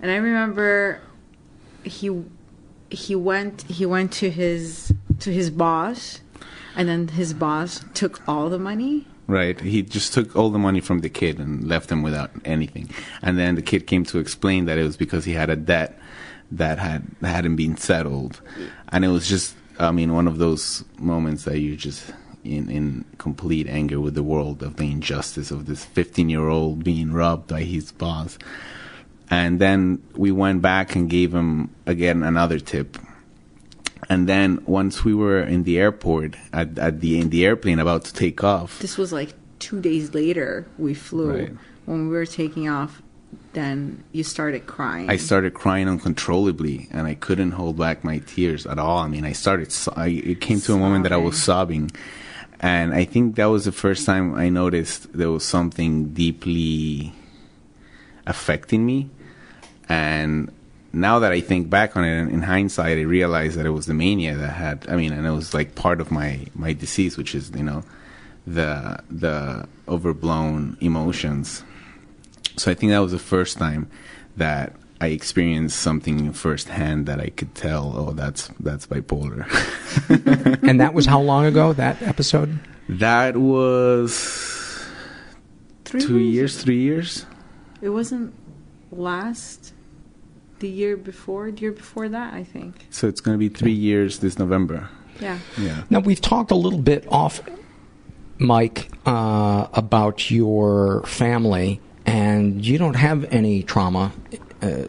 And 0.00 0.10
I 0.10 0.16
remember 0.16 1.00
he 1.84 2.24
he 2.90 3.14
went 3.14 3.62
he 3.62 3.86
went 3.86 4.10
to 4.14 4.30
his 4.30 4.92
to 5.20 5.32
his 5.32 5.48
boss 5.50 6.22
and 6.74 6.88
then 6.88 7.06
his 7.08 7.34
boss 7.34 7.84
took 7.94 8.20
all 8.26 8.50
the 8.50 8.58
money. 8.58 9.06
Right. 9.26 9.58
He 9.60 9.82
just 9.82 10.12
took 10.12 10.34
all 10.34 10.50
the 10.50 10.58
money 10.58 10.80
from 10.80 11.00
the 11.00 11.08
kid 11.08 11.38
and 11.38 11.66
left 11.66 11.90
him 11.90 12.02
without 12.02 12.30
anything. 12.44 12.90
And 13.22 13.38
then 13.38 13.54
the 13.54 13.62
kid 13.62 13.86
came 13.86 14.04
to 14.06 14.18
explain 14.18 14.64
that 14.66 14.78
it 14.78 14.82
was 14.82 14.96
because 14.96 15.24
he 15.24 15.32
had 15.32 15.48
a 15.48 15.56
debt 15.56 15.98
that 16.50 16.78
had 16.78 17.06
hadn't 17.22 17.56
been 17.56 17.76
settled. 17.76 18.40
And 18.88 19.04
it 19.04 19.08
was 19.08 19.28
just 19.28 19.54
I 19.78 19.92
mean 19.92 20.12
one 20.12 20.26
of 20.26 20.38
those 20.38 20.84
moments 20.98 21.44
that 21.44 21.58
you 21.60 21.76
just 21.76 22.12
in 22.44 22.68
in 22.68 23.04
complete 23.18 23.68
anger 23.68 24.00
with 24.00 24.14
the 24.14 24.22
world 24.22 24.62
of 24.62 24.76
the 24.76 24.90
injustice 24.90 25.50
of 25.50 25.66
this 25.66 25.86
15-year-old 25.86 26.82
being 26.82 27.12
robbed 27.12 27.48
by 27.48 27.62
his 27.62 27.92
boss. 27.92 28.38
And 29.30 29.60
then 29.60 30.02
we 30.14 30.30
went 30.30 30.60
back 30.60 30.94
and 30.94 31.08
gave 31.08 31.32
him 31.32 31.70
again 31.86 32.22
another 32.22 32.58
tip 32.58 32.98
and 34.08 34.28
then 34.28 34.62
once 34.66 35.04
we 35.04 35.14
were 35.14 35.40
in 35.40 35.62
the 35.64 35.78
airport 35.78 36.36
at, 36.52 36.78
at 36.78 37.00
the 37.00 37.20
in 37.20 37.30
the 37.30 37.44
airplane 37.44 37.78
about 37.78 38.04
to 38.04 38.12
take 38.12 38.42
off 38.42 38.78
This 38.80 38.98
was 38.98 39.12
like 39.12 39.34
2 39.60 39.80
days 39.80 40.12
later 40.14 40.66
we 40.78 40.94
flew. 40.94 41.30
Right. 41.30 41.52
When 41.86 42.08
we 42.08 42.14
were 42.14 42.26
taking 42.26 42.68
off, 42.68 43.02
then 43.54 44.04
you 44.12 44.22
started 44.24 44.66
crying. 44.66 45.10
I 45.10 45.16
started 45.16 45.52
crying 45.54 45.88
uncontrollably, 45.88 46.88
and 46.90 47.06
I 47.06 47.14
couldn't 47.14 47.52
hold 47.52 47.76
back 47.76 48.04
my 48.04 48.18
tears 48.18 48.66
at 48.66 48.78
all. 48.78 48.98
I 48.98 49.08
mean, 49.08 49.24
I 49.24 49.32
started. 49.32 49.72
So- 49.72 49.92
I, 49.96 50.08
it 50.08 50.40
came 50.40 50.60
to 50.62 50.74
a 50.74 50.78
moment 50.78 51.02
that 51.04 51.12
I 51.12 51.16
was 51.16 51.42
sobbing, 51.42 51.90
and 52.60 52.94
I 52.94 53.04
think 53.04 53.34
that 53.36 53.46
was 53.46 53.64
the 53.64 53.72
first 53.72 54.06
time 54.06 54.34
I 54.34 54.48
noticed 54.48 55.12
there 55.12 55.30
was 55.30 55.44
something 55.44 56.12
deeply 56.14 57.12
affecting 58.26 58.86
me. 58.86 59.10
And 59.88 60.50
now 60.92 61.18
that 61.20 61.32
I 61.32 61.40
think 61.40 61.70
back 61.70 61.96
on 61.96 62.04
it, 62.04 62.18
in, 62.18 62.30
in 62.30 62.42
hindsight, 62.42 62.98
I 62.98 63.02
realized 63.02 63.58
that 63.58 63.66
it 63.66 63.70
was 63.70 63.86
the 63.86 63.94
mania 63.94 64.36
that 64.36 64.50
had. 64.52 64.86
I 64.88 64.96
mean, 64.96 65.12
and 65.12 65.26
it 65.26 65.30
was 65.30 65.54
like 65.54 65.74
part 65.74 66.00
of 66.00 66.10
my 66.10 66.46
my 66.54 66.72
disease, 66.72 67.16
which 67.16 67.34
is 67.34 67.50
you 67.54 67.62
know, 67.62 67.82
the 68.46 68.98
the 69.10 69.66
overblown 69.88 70.76
emotions. 70.80 71.64
So 72.56 72.70
I 72.70 72.74
think 72.74 72.90
that 72.92 72.98
was 72.98 73.12
the 73.12 73.18
first 73.18 73.56
time 73.58 73.90
that 74.36 74.74
I 75.00 75.06
experienced 75.08 75.78
something 75.80 76.32
firsthand 76.32 77.06
that 77.06 77.18
I 77.20 77.30
could 77.30 77.54
tell, 77.54 77.94
oh, 77.96 78.12
that's 78.12 78.48
that's 78.60 78.86
bipolar. 78.86 79.46
and 80.68 80.80
that 80.80 80.94
was 80.94 81.06
how 81.06 81.20
long 81.20 81.44
ago, 81.46 81.72
that 81.72 82.00
episode? 82.02 82.58
that 82.88 83.36
was 83.36 84.84
Three 85.84 86.00
two 86.00 86.18
years? 86.18 86.34
years, 86.34 86.62
three 86.62 86.80
years. 86.80 87.26
It 87.80 87.88
wasn't 87.88 88.34
last 88.90 89.72
the 90.62 90.68
year 90.68 90.96
before, 90.96 91.50
the 91.50 91.60
year 91.60 91.72
before 91.72 92.08
that, 92.08 92.32
I 92.32 92.44
think. 92.44 92.86
So 92.88 93.08
it's 93.08 93.20
going 93.20 93.34
to 93.34 93.38
be 93.38 93.50
three 93.50 93.72
years 93.72 94.20
this 94.20 94.38
November. 94.38 94.88
Yeah. 95.20 95.38
Yeah. 95.58 95.82
Now, 95.90 95.98
we've 95.98 96.20
talked 96.20 96.50
a 96.50 96.54
little 96.54 96.78
bit 96.78 97.04
off, 97.08 97.42
mic, 98.38 98.88
uh, 99.04 99.66
about 99.74 100.30
your 100.30 101.02
family, 101.04 101.80
and 102.06 102.64
you 102.64 102.78
don't 102.78 102.94
have 102.94 103.24
any 103.24 103.62
trauma, 103.62 104.12
uh, 104.62 104.84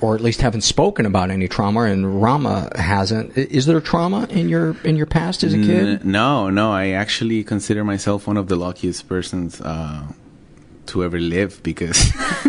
or 0.00 0.14
at 0.14 0.20
least 0.20 0.40
haven't 0.40 0.62
spoken 0.62 1.06
about 1.06 1.30
any 1.30 1.48
trauma, 1.48 1.82
and 1.82 2.22
Rama 2.22 2.70
hasn't. 2.76 3.36
Is 3.36 3.66
there 3.66 3.80
trauma 3.80 4.26
in 4.30 4.48
your 4.48 4.76
in 4.84 4.96
your 4.96 5.06
past 5.06 5.42
as 5.44 5.54
a 5.54 5.58
kid? 5.58 6.04
No, 6.04 6.50
no. 6.50 6.72
I 6.72 6.88
actually 6.90 7.42
consider 7.44 7.84
myself 7.84 8.26
one 8.26 8.36
of 8.36 8.48
the 8.48 8.56
luckiest 8.56 9.08
persons 9.08 9.60
uh, 9.60 10.06
to 10.88 11.04
ever 11.04 11.18
live 11.18 11.62
because, 11.62 12.12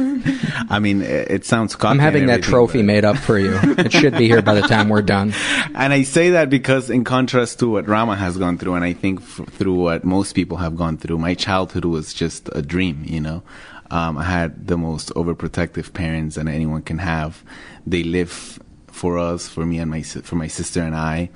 I 0.70 0.80
mean, 0.80 1.02
it, 1.02 1.46
sounds 1.46 1.76
cocky. 1.76 1.92
I'm 1.92 2.00
having 2.00 2.28
that 2.28 2.44
trophy 2.44 2.82
made 2.82 3.06
up 3.06 3.18
for 3.18 3.38
you. 3.38 3.58
it 3.78 3.92
should 3.92 4.18
be 4.18 4.28
here 4.28 4.42
by 4.42 4.56
the 4.56 4.68
time 4.68 4.90
we're 4.90 5.02
done. 5.02 5.34
and 5.76 5.94
I 5.94 6.04
say 6.04 6.32
that 6.32 6.50
because, 6.50 6.90
in 6.90 7.04
contrast 7.04 7.60
to 7.60 7.70
what 7.70 7.88
Rama 7.88 8.16
has 8.16 8.38
gone 8.38 8.58
through, 8.58 8.76
and 8.76 8.84
I 8.84 8.94
think 8.94 9.22
f- 9.22 9.48
through 9.52 9.76
what 9.76 10.04
most 10.04 10.34
people 10.34 10.58
have 10.58 10.76
gone 10.76 10.98
through, 10.98 11.18
my 11.18 11.34
childhood 11.34 11.86
was 11.86 12.14
just 12.14 12.50
a 12.54 12.62
dream. 12.62 13.04
You 13.06 13.22
know, 13.22 13.44
um, 13.92 14.18
I 14.18 14.24
had 14.24 14.68
the 14.68 14.78
most 14.78 15.10
overprotective 15.16 15.94
parents 15.94 16.36
that 16.36 16.48
anyone 16.48 16.82
can 16.82 17.00
have. 17.00 17.44
They 17.86 18.04
live 18.04 18.60
for 18.88 19.18
us, 19.18 19.48
for 19.48 19.66
me 19.66 19.80
and 19.80 19.92
my 19.92 20.02
for 20.02 20.36
my 20.36 20.48
sister 20.48 20.82
and 20.82 20.96
I. 20.96 21.30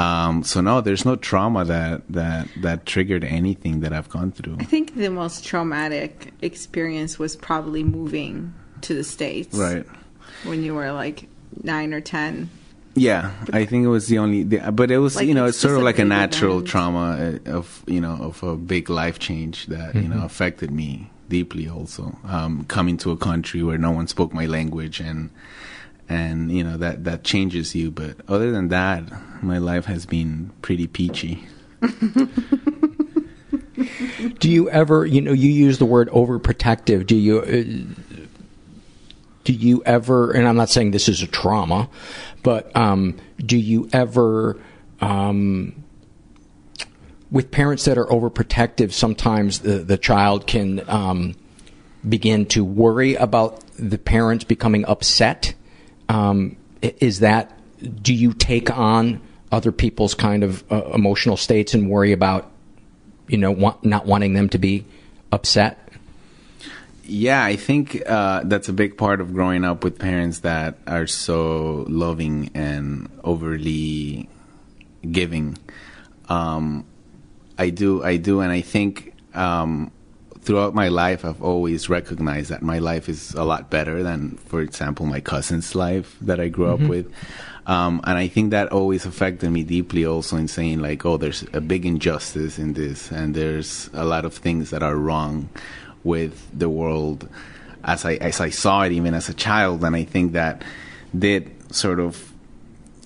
Um, 0.00 0.42
so 0.44 0.60
no, 0.60 0.80
there's 0.80 1.04
no 1.04 1.16
trauma 1.16 1.64
that 1.64 2.02
that 2.08 2.48
that 2.62 2.86
triggered 2.86 3.24
anything 3.24 3.80
that 3.80 3.92
I've 3.92 4.08
gone 4.08 4.32
through. 4.32 4.56
I 4.60 4.64
think 4.64 4.94
the 4.96 5.10
most 5.10 5.44
traumatic 5.44 6.32
experience 6.42 7.18
was 7.18 7.36
probably 7.36 7.84
moving 7.84 8.54
to 8.82 8.94
the 8.94 9.04
States. 9.04 9.56
Right. 9.56 9.84
When 10.44 10.62
you 10.62 10.74
were 10.74 10.92
like 10.92 11.28
nine 11.62 11.92
or 11.92 12.00
10. 12.00 12.48
Yeah, 12.94 13.30
I 13.52 13.66
think 13.66 13.84
it 13.84 13.88
was 13.88 14.08
the 14.08 14.18
only, 14.18 14.42
the, 14.42 14.72
but 14.72 14.90
it 14.90 14.98
was 14.98 15.14
Like, 15.16 15.28
you 15.28 15.34
know 15.34 15.44
it's 15.46 15.56
it's 15.56 15.62
sort 15.62 15.76
of 15.76 15.82
like 15.84 15.98
a 16.00 16.04
natural 16.04 16.56
event. 16.58 16.68
trauma 16.68 17.38
uh, 17.46 17.50
of 17.58 17.84
you 17.86 18.00
know 18.00 18.16
of 18.20 18.42
a 18.42 18.56
big 18.56 18.90
life 18.90 19.18
change 19.18 19.66
that 19.66 19.94
you 19.94 20.08
know 20.08 20.16
Mhm. 20.16 20.24
affected 20.24 20.70
me 20.72 21.10
deeply. 21.28 21.68
Also, 21.68 22.18
um, 22.26 22.64
coming 22.64 22.96
to 22.98 23.12
a 23.12 23.16
country 23.16 23.62
where 23.62 23.78
no 23.78 23.92
one 23.92 24.08
spoke 24.08 24.34
my 24.34 24.46
language 24.46 24.98
and 24.98 25.30
and 26.10 26.52
you 26.52 26.62
know 26.62 26.76
that 26.76 27.04
that 27.04 27.24
changes 27.24 27.74
you. 27.74 27.90
But 27.90 28.16
other 28.28 28.50
than 28.52 28.68
that, 28.68 29.04
my 29.42 29.56
life 29.56 29.86
has 29.86 30.04
been 30.04 30.52
pretty 30.60 30.86
peachy. 30.86 31.46
Do 34.38 34.50
you 34.50 34.68
ever, 34.68 35.06
you 35.06 35.22
know, 35.22 35.32
you 35.32 35.48
use 35.50 35.78
the 35.78 35.86
word 35.86 36.10
overprotective. 36.10 37.06
Do 37.06 37.16
you, 37.16 37.38
uh, 37.40 37.64
do 39.44 39.54
you 39.54 39.82
ever, 39.86 40.32
and 40.32 40.46
I'm 40.46 40.56
not 40.56 40.68
saying 40.68 40.90
this 40.90 41.08
is 41.08 41.22
a 41.22 41.26
trauma, 41.26 41.88
but 42.42 42.74
um, 42.76 43.16
do 43.38 43.56
you 43.56 43.88
ever 43.92 44.60
um, 45.00 45.80
with 47.30 47.50
parents 47.50 47.84
that 47.84 47.96
are 47.96 48.06
overprotective, 48.06 48.92
sometimes 48.92 49.60
the, 49.60 49.78
the 49.78 49.96
child 49.96 50.46
can 50.46 50.88
um, 50.88 51.34
begin 52.06 52.46
to 52.46 52.64
worry 52.64 53.14
about 53.14 53.62
the 53.78 53.98
parents 53.98 54.44
becoming 54.44 54.84
upset. 54.86 55.54
Um, 56.10 56.56
is 56.82 57.20
that, 57.20 57.56
do 58.02 58.12
you 58.12 58.32
take 58.32 58.70
on 58.76 59.20
other 59.52 59.70
people's 59.70 60.14
kind 60.14 60.42
of 60.42 60.64
uh, 60.72 60.90
emotional 60.92 61.36
states 61.36 61.72
and 61.72 61.88
worry 61.88 62.12
about, 62.12 62.50
you 63.28 63.38
know, 63.38 63.52
want, 63.52 63.84
not 63.84 64.06
wanting 64.06 64.34
them 64.34 64.48
to 64.48 64.58
be 64.58 64.84
upset? 65.30 65.78
Yeah, 67.04 67.44
I 67.44 67.56
think 67.56 68.02
uh, 68.06 68.42
that's 68.44 68.68
a 68.68 68.72
big 68.72 68.96
part 68.96 69.20
of 69.20 69.32
growing 69.32 69.64
up 69.64 69.84
with 69.84 69.98
parents 69.98 70.40
that 70.40 70.78
are 70.86 71.06
so 71.06 71.84
loving 71.88 72.50
and 72.54 73.10
overly 73.24 74.28
giving. 75.10 75.58
Um, 76.28 76.84
I 77.58 77.70
do, 77.70 78.02
I 78.02 78.16
do, 78.16 78.40
and 78.40 78.52
I 78.52 78.60
think 78.62 79.14
um, 79.34 79.90
throughout 80.42 80.74
my 80.74 80.88
life, 80.88 81.24
I've 81.24 81.42
always 81.42 81.88
recognized 81.88 82.50
that 82.50 82.62
my 82.62 82.78
life 82.78 83.08
is 83.08 83.34
a 83.34 83.44
lot 83.44 83.70
better 83.70 84.02
than, 84.02 84.36
for 84.46 84.60
example, 84.60 85.06
my 85.06 85.20
cousin's 85.20 85.74
life 85.74 86.16
that 86.22 86.40
I 86.40 86.48
grew 86.48 86.66
Mm-hmm. 86.66 86.84
up 86.84 86.90
with. 86.90 87.12
Um, 87.66 88.00
and 88.04 88.18
I 88.18 88.26
think 88.26 88.50
that 88.50 88.72
always 88.72 89.04
affected 89.06 89.50
me 89.50 89.62
deeply 89.64 90.04
also 90.04 90.36
in 90.36 90.48
saying 90.48 90.80
like, 90.80 91.04
oh, 91.04 91.18
there's 91.18 91.44
a 91.52 91.60
big 91.60 91.84
injustice 91.86 92.58
in 92.58 92.72
this 92.72 93.12
and 93.12 93.34
there's 93.34 93.90
a 93.92 94.04
lot 94.04 94.24
of 94.24 94.34
things 94.34 94.70
that 94.70 94.82
are 94.82 94.96
wrong 94.96 95.48
with 96.02 96.48
the 96.58 96.68
world 96.68 97.28
as 97.84 98.04
I, 98.04 98.14
as 98.14 98.40
I 98.40 98.50
saw 98.50 98.82
it 98.82 98.92
even 98.92 99.14
as 99.14 99.28
a 99.28 99.34
child. 99.34 99.84
And 99.84 99.94
I 99.94 100.04
think 100.04 100.32
that 100.32 100.62
did 101.16 101.50
sort 101.72 102.00
of 102.00 102.32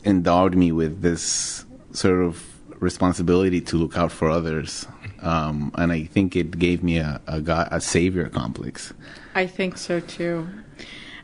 endowed 0.05 0.55
me 0.55 0.73
with 0.73 1.03
this 1.03 1.65
sort 1.93 2.23
of 2.23 2.43
responsibility 2.81 3.61
to 3.61 3.77
look 3.77 3.97
out 3.99 4.13
for 4.13 4.31
others. 4.31 4.87
Um, 5.25 5.73
and 5.77 5.91
I 5.91 6.05
think 6.05 6.37
it 6.37 6.59
gave 6.59 6.83
me 6.83 6.99
a, 6.99 7.21
a, 7.27 7.41
God, 7.41 7.69
a 7.71 7.81
savior 7.81 8.29
complex. 8.29 8.93
I 9.35 9.47
think 9.47 9.79
so 9.79 9.99
too. 10.01 10.47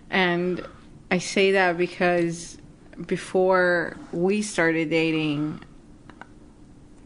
And 0.08 0.66
I 1.10 1.18
say 1.18 1.52
that 1.52 1.76
because 1.76 2.56
before 3.06 3.96
we 4.10 4.40
started 4.40 4.88
dating, 4.88 5.60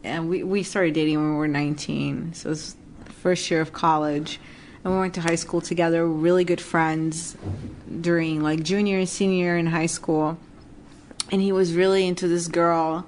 and 0.05 0.29
we, 0.29 0.43
we 0.43 0.63
started 0.63 0.93
dating 0.93 1.17
when 1.17 1.31
we 1.31 1.37
were 1.37 1.47
19, 1.47 2.33
so 2.33 2.55
first 3.25 3.51
year 3.51 3.59
of 3.59 3.73
college. 3.73 4.39
And 4.83 4.93
we 4.93 4.99
went 4.99 5.15
to 5.15 5.21
high 5.21 5.35
school 5.35 5.61
together, 5.61 6.07
really 6.07 6.45
good 6.45 6.61
friends 6.61 7.35
during 8.01 8.41
like 8.41 8.63
junior 8.63 8.99
and 8.99 9.09
senior 9.09 9.57
in 9.57 9.65
high 9.65 9.87
school. 9.87 10.37
And 11.31 11.41
he 11.41 11.51
was 11.51 11.73
really 11.73 12.07
into 12.07 12.27
this 12.27 12.47
girl. 12.47 13.05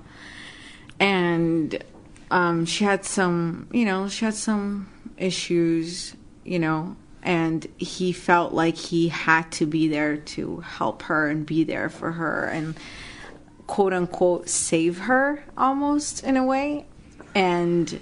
And 1.00 1.84
um, 2.32 2.66
she 2.66 2.84
had 2.84 3.06
some, 3.06 3.68
you 3.72 3.86
know, 3.86 4.10
she 4.10 4.26
had 4.26 4.34
some 4.34 4.90
issues, 5.18 6.16
you 6.44 6.60
know, 6.60 6.96
and 7.24 7.66
he 7.78 8.12
felt 8.12 8.54
like 8.54 8.78
he 8.78 9.10
had 9.10 9.52
to 9.54 9.66
be 9.66 9.88
there 9.88 10.18
to 10.18 10.58
help 10.58 11.04
her 11.04 11.28
and 11.28 11.46
be 11.46 11.64
there 11.64 11.90
for 11.90 12.14
her 12.14 12.46
and 12.46 12.76
quote 13.66 13.94
unquote 13.94 14.48
save 14.48 15.00
her 15.00 15.44
almost 15.58 16.24
in 16.24 16.38
a 16.38 16.46
way. 16.46 16.86
And 17.36 18.00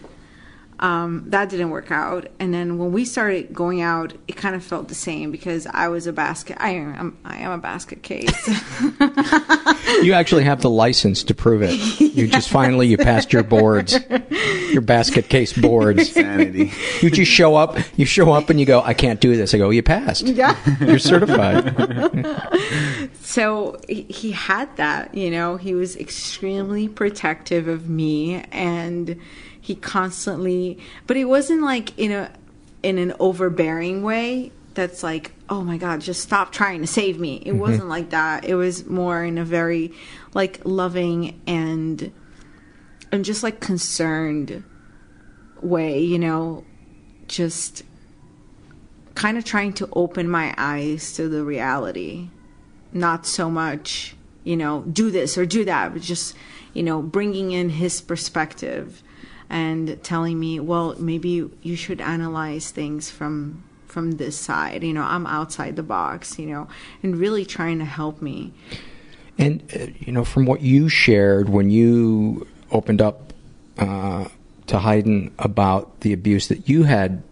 um, 0.80 1.24
that 1.28 1.50
didn't 1.50 1.70
work 1.70 1.92
out. 1.92 2.28
And 2.40 2.54
then 2.54 2.78
when 2.78 2.92
we 2.92 3.06
started 3.06 3.54
going 3.54 3.82
out, 3.82 4.14
it 4.28 4.36
kind 4.36 4.56
of 4.56 4.64
felt 4.64 4.88
the 4.88 4.96
same 4.96 5.32
because 5.32 5.68
I 5.68 5.88
was 5.88 6.08
a 6.08 6.14
basket. 6.14 6.58
I 6.60 6.72
am. 6.72 7.18
I 7.24 7.38
am 7.38 7.52
a 7.52 7.58
basket 7.58 8.04
case. 8.04 8.32
You 10.02 10.14
actually 10.14 10.44
have 10.44 10.62
the 10.62 10.70
license 10.70 11.24
to 11.24 11.34
prove 11.34 11.62
it. 11.62 11.74
You 12.00 12.28
just 12.32 12.50
finally 12.50 12.88
you 12.88 12.98
passed 12.98 13.32
your 13.32 13.44
boards, 13.44 13.98
your 14.72 14.82
basket 14.82 15.30
case 15.30 15.54
boards. 15.54 16.00
Insanity. 16.00 16.72
You 17.02 17.10
just 17.10 17.32
show 17.32 17.56
up. 17.56 17.78
You 17.96 18.06
show 18.06 18.32
up 18.32 18.50
and 18.50 18.60
you 18.60 18.66
go, 18.66 18.82
"I 18.82 18.94
can't 18.94 19.22
do 19.22 19.36
this." 19.36 19.54
I 19.54 19.58
go, 19.58 19.70
"You 19.70 19.84
passed. 19.84 20.24
Yeah. 20.24 20.56
You're 20.82 21.00
certified." 21.00 21.74
so 23.22 23.80
he, 23.88 24.04
he 24.04 24.32
had 24.32 24.76
that. 24.78 25.16
You 25.16 25.32
know, 25.32 25.58
he 25.58 25.74
was 25.74 25.96
extremely 25.96 26.88
protective 26.88 27.68
of 27.68 27.90
me, 27.90 28.44
and 28.52 29.20
he 29.66 29.74
constantly. 29.74 30.78
But 31.08 31.18
it 31.18 31.26
wasn't 31.26 31.64
like 31.64 31.98
in 31.98 32.12
a 32.12 32.32
in 32.84 33.00
an 33.00 33.14
overbearing 33.20 34.04
way. 34.04 34.52
That's 34.76 35.02
like, 35.02 35.32
oh 35.50 35.64
my 35.64 35.78
god, 35.78 36.02
just 36.02 36.22
stop 36.22 36.52
trying 36.52 36.82
to 36.82 36.88
save 36.88 37.20
me. 37.20 37.42
It 37.46 37.54
Mhm. 37.54 37.58
wasn't 37.58 37.90
like 37.90 38.12
that. 38.12 38.46
It 38.46 38.54
was 38.56 38.86
more 38.86 39.24
in 39.24 39.38
a 39.40 39.44
very 39.46 39.92
like 40.36 40.62
loving 40.64 41.40
and 41.48 42.12
and 43.12 43.26
just 43.26 43.42
like 43.42 43.60
concerned 43.60 44.64
way, 45.62 46.00
you 46.00 46.20
know, 46.20 46.64
just 47.28 47.82
kind 49.16 49.38
of 49.38 49.46
trying 49.46 49.74
to 49.74 49.90
open 49.94 50.30
my 50.30 50.54
eyes 50.58 51.14
to 51.14 51.28
the 51.28 51.44
reality. 51.44 52.30
Not 52.94 53.26
so 53.26 53.50
much, 53.50 54.16
you 54.44 54.58
know, 54.58 54.82
do 54.82 55.10
this 55.10 55.38
or 55.38 55.46
do 55.46 55.66
that, 55.66 55.94
but 55.94 56.02
just, 56.04 56.36
you 56.74 56.84
know, 56.84 57.02
bringing 57.02 57.52
in 57.52 57.70
his 57.70 58.02
perspective 58.02 59.02
and 59.56 60.04
telling 60.04 60.38
me, 60.38 60.60
well, 60.60 60.96
maybe 61.00 61.50
you 61.62 61.76
should 61.78 62.02
analyze 62.02 62.72
things 62.72 63.10
from 63.10 63.64
from 63.88 64.12
this 64.12 64.38
side. 64.38 64.84
You 64.84 64.92
know, 64.92 65.04
I'm 65.04 65.26
outside 65.26 65.78
the 65.78 65.84
box, 65.84 66.38
you 66.38 66.48
know, 66.48 66.68
and 67.02 67.16
really 67.16 67.46
trying 67.46 67.80
to 67.80 67.86
help 67.86 68.22
me. 68.22 68.52
And 69.38 69.64
uh, 69.74 69.88
you 69.98 70.12
know, 70.12 70.26
from 70.26 70.46
what 70.46 70.60
you 70.60 70.90
shared 70.90 71.48
when 71.48 71.70
you 71.70 72.46
opened 72.70 73.02
up 73.02 73.32
uh, 73.78 74.26
to 74.68 74.80
Haydn 74.80 75.34
about 75.40 76.02
the 76.02 76.12
abuse 76.12 76.50
that 76.50 76.68
you 76.68 76.84
had 76.84 77.24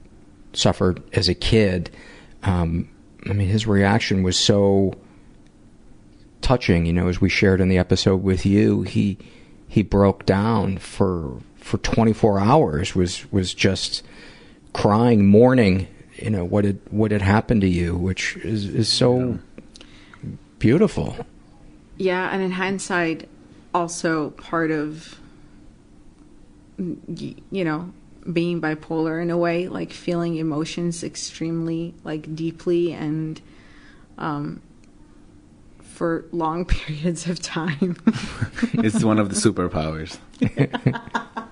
suffered 0.53 1.03
as 1.11 1.27
a 1.27 1.35
kid, 1.35 1.89
um, 2.43 2.87
I 3.29 3.33
mean, 3.33 3.49
his 3.49 3.67
reaction 3.67 4.23
was 4.23 4.39
so 4.39 4.93
touching. 6.39 6.85
You 6.85 6.93
know, 6.93 7.09
as 7.09 7.19
we 7.19 7.27
shared 7.27 7.59
in 7.59 7.67
the 7.67 7.77
episode 7.77 8.23
with 8.23 8.45
you, 8.45 8.83
he 8.83 9.17
he 9.67 9.83
broke 9.83 10.25
down 10.25 10.77
for 10.77 11.41
for 11.63 11.77
24 11.77 12.39
hours. 12.39 12.93
Was 12.93 13.31
was 13.31 13.53
just 13.53 14.03
crying, 14.73 15.25
mourning. 15.25 15.87
You 16.15 16.29
know 16.29 16.45
what 16.45 16.65
had 16.65 16.79
what 16.91 17.11
had 17.11 17.21
happened 17.21 17.61
to 17.61 17.67
you, 17.67 17.95
which 17.95 18.35
is 18.37 18.65
is 18.65 18.89
so 18.89 19.39
beautiful. 20.59 21.25
Yeah, 21.97 22.29
and 22.31 22.41
in 22.41 22.51
hindsight, 22.51 23.29
also 23.73 24.31
part 24.31 24.71
of 24.71 25.19
you 26.77 27.35
know 27.63 27.91
being 28.31 28.61
bipolar 28.61 29.21
in 29.21 29.29
a 29.29 29.37
way, 29.37 29.67
like 29.67 29.91
feeling 29.91 30.35
emotions 30.35 31.03
extremely 31.03 31.93
like 32.03 32.35
deeply 32.35 32.93
and 32.93 33.41
um, 34.17 34.61
for 35.81 36.25
long 36.31 36.65
periods 36.65 37.27
of 37.27 37.41
time. 37.41 37.97
it's 38.73 39.03
one 39.03 39.19
of 39.19 39.29
the 39.29 39.35
superpowers. 39.35 40.17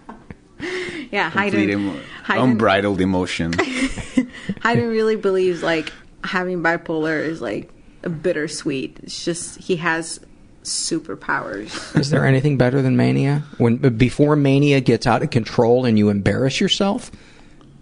yeah, 1.11 1.29
Complete 1.31 1.53
Haydn, 1.53 1.69
emo- 1.71 1.99
Haydn, 2.23 2.43
unbridled 2.51 3.01
emotion. 3.01 3.53
Haydn 4.61 4.87
really 4.87 5.15
believes 5.15 5.61
like 5.63 5.91
having 6.23 6.61
bipolar 6.61 7.21
is 7.23 7.41
like 7.41 7.71
a 8.03 8.09
bittersweet. 8.09 8.99
It's 9.03 9.23
just 9.25 9.57
he 9.59 9.77
has 9.77 10.19
superpowers. 10.63 11.97
Is 11.99 12.09
there 12.09 12.25
anything 12.25 12.57
better 12.57 12.81
than 12.81 12.95
mania? 12.97 13.43
When 13.57 13.77
before 13.77 14.35
mania 14.35 14.81
gets 14.81 15.07
out 15.07 15.23
of 15.23 15.29
control 15.29 15.85
and 15.85 15.97
you 15.97 16.09
embarrass 16.09 16.59
yourself, 16.61 17.11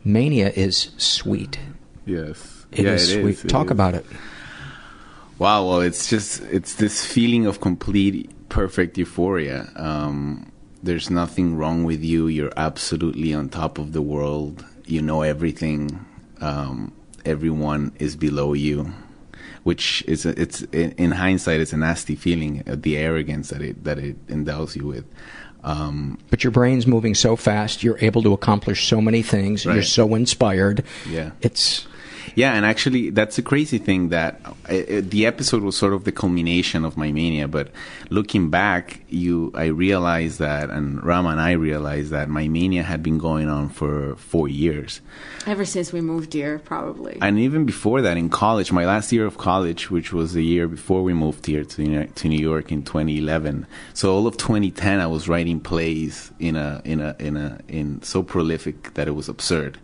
mania 0.04 0.50
is 0.50 0.92
sweet. 0.98 1.60
Yes, 2.06 2.66
It 2.72 2.86
yeah, 2.86 2.94
is 2.94 3.12
it 3.12 3.22
sweet. 3.22 3.30
is, 3.32 3.46
it 3.46 3.48
Talk 3.50 3.66
is. 3.68 3.72
about 3.72 3.96
it. 3.96 4.06
Wow, 5.38 5.68
well, 5.70 5.82
it's 5.82 6.10
just 6.10 6.42
it's 6.44 6.76
this 6.76 7.06
feeling 7.06 7.46
of 7.46 7.62
complete 7.62 8.30
perfect 8.50 8.98
euphoria. 8.98 9.70
Um, 9.76 10.52
there's 10.84 11.10
nothing 11.10 11.56
wrong 11.56 11.84
with 11.84 12.04
you. 12.04 12.28
You're 12.28 12.54
absolutely 12.58 13.34
on 13.34 13.50
top 13.50 13.78
of 13.78 13.92
the 13.94 14.02
world. 14.02 14.66
You 14.86 15.02
know 15.02 15.22
everything. 15.22 16.06
Um, 16.42 16.94
everyone 17.26 17.92
is 18.00 18.16
below 18.16 18.54
you, 18.54 18.94
which 19.64 20.04
is 20.08 20.26
a, 20.26 20.40
it's 20.42 20.62
in 20.72 20.92
in 20.94 21.12
hindsight, 21.12 21.60
it's 21.60 21.74
a 21.74 21.78
nasty 21.78 22.16
feeling. 22.16 22.64
Uh, 22.66 22.76
the 22.78 22.98
arrogance 22.98 23.50
that 23.50 23.62
it 23.62 23.84
that 23.84 23.98
it 24.00 24.16
endows 24.30 24.76
you 24.76 24.88
with. 24.88 25.06
Um, 25.64 26.18
But 26.30 26.44
your 26.44 26.52
brain's 26.52 26.88
moving 26.88 27.16
so 27.16 27.36
fast, 27.36 27.84
you're 27.84 28.00
able 28.00 28.24
to 28.24 28.34
accomplish 28.34 28.88
so 28.88 29.02
many 29.02 29.22
things. 29.22 29.66
You're 29.66 29.84
so 29.84 30.16
inspired. 30.16 30.84
Yeah. 31.10 31.32
It's 31.42 31.86
Yeah, 32.40 32.54
and 32.54 32.66
actually, 32.66 33.10
that's 33.10 33.36
the 33.36 33.42
crazy 33.42 33.80
thing 33.80 34.10
that 34.16 34.40
uh, 34.46 34.74
uh, 34.74 35.02
the 35.04 35.26
episode 35.26 35.62
was 35.62 35.76
sort 35.76 35.92
of 35.92 36.06
the 36.06 36.14
culmination 36.14 36.86
of 36.86 36.96
my 36.96 37.12
mania. 37.12 37.50
But 37.50 37.68
looking 38.10 38.50
back, 38.50 39.02
you, 39.10 39.52
I 39.54 39.66
realized 39.66 40.40
that, 40.40 40.70
and 40.70 41.04
Rama 41.04 41.32
and 41.32 41.42
I 41.42 41.52
realized 41.52 42.12
that 42.12 42.30
my 42.30 42.48
mania 42.48 42.84
had 42.84 43.04
been 43.04 43.18
going 43.18 43.50
on 43.50 43.68
for 43.68 44.16
four 44.16 44.48
years. 44.48 45.02
Ever 45.48 45.66
since 45.66 45.92
we 45.92 46.00
moved 46.00 46.32
here, 46.32 46.60
probably. 46.60 47.18
And 47.22 47.40
even 47.40 47.66
before 47.66 48.02
that, 48.04 48.16
in 48.16 48.30
college, 48.30 48.72
my 48.72 48.86
last 48.86 49.12
year 49.12 49.26
of 49.26 49.38
college, 49.38 49.92
which 49.92 50.14
was 50.14 50.32
the 50.32 50.46
year 50.46 50.70
before 50.70 51.04
we 51.04 51.14
moved 51.14 51.46
here 51.46 51.66
to 51.66 52.08
to 52.08 52.28
New 52.30 52.40
York 52.40 52.72
in 52.72 52.84
2011. 52.84 53.68
So 53.94 54.14
all 54.16 54.28
of 54.28 54.38
2010, 54.38 55.02
I 55.02 55.08
was 55.08 55.28
writing 55.28 55.60
plays 55.60 56.32
in 56.40 56.56
a 56.56 56.82
in 56.86 57.02
a 57.02 57.18
in 57.20 57.36
a 57.36 57.60
in 57.68 58.02
so 58.02 58.24
prolific 58.24 58.94
that 58.94 59.10
it 59.10 59.16
was 59.20 59.28
absurd 59.28 59.78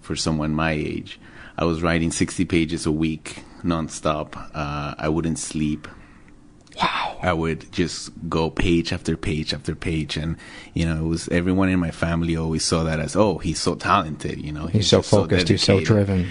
for 0.00 0.16
someone 0.16 0.56
my 0.56 0.72
age. 0.72 1.20
I 1.60 1.64
was 1.64 1.82
writing 1.82 2.10
60 2.10 2.46
pages 2.46 2.86
a 2.86 2.90
week 2.90 3.44
nonstop. 3.62 4.34
Uh, 4.54 4.94
I 4.98 5.10
wouldn't 5.10 5.38
sleep. 5.38 5.86
Wow. 6.80 7.18
I 7.20 7.34
would 7.34 7.70
just 7.70 8.10
go 8.30 8.48
page 8.48 8.94
after 8.94 9.14
page 9.14 9.52
after 9.52 9.74
page. 9.74 10.16
And, 10.16 10.38
you 10.72 10.86
know, 10.86 11.04
it 11.04 11.06
was 11.06 11.28
everyone 11.28 11.68
in 11.68 11.78
my 11.78 11.90
family 11.90 12.34
always 12.34 12.64
saw 12.64 12.84
that 12.84 12.98
as, 12.98 13.14
oh, 13.14 13.36
he's 13.36 13.60
so 13.60 13.74
talented, 13.74 14.42
you 14.42 14.52
know. 14.52 14.66
He's, 14.66 14.72
he's 14.72 14.88
so 14.88 15.02
focused, 15.02 15.48
so 15.48 15.52
he's 15.52 15.62
so 15.62 15.80
driven. 15.80 16.28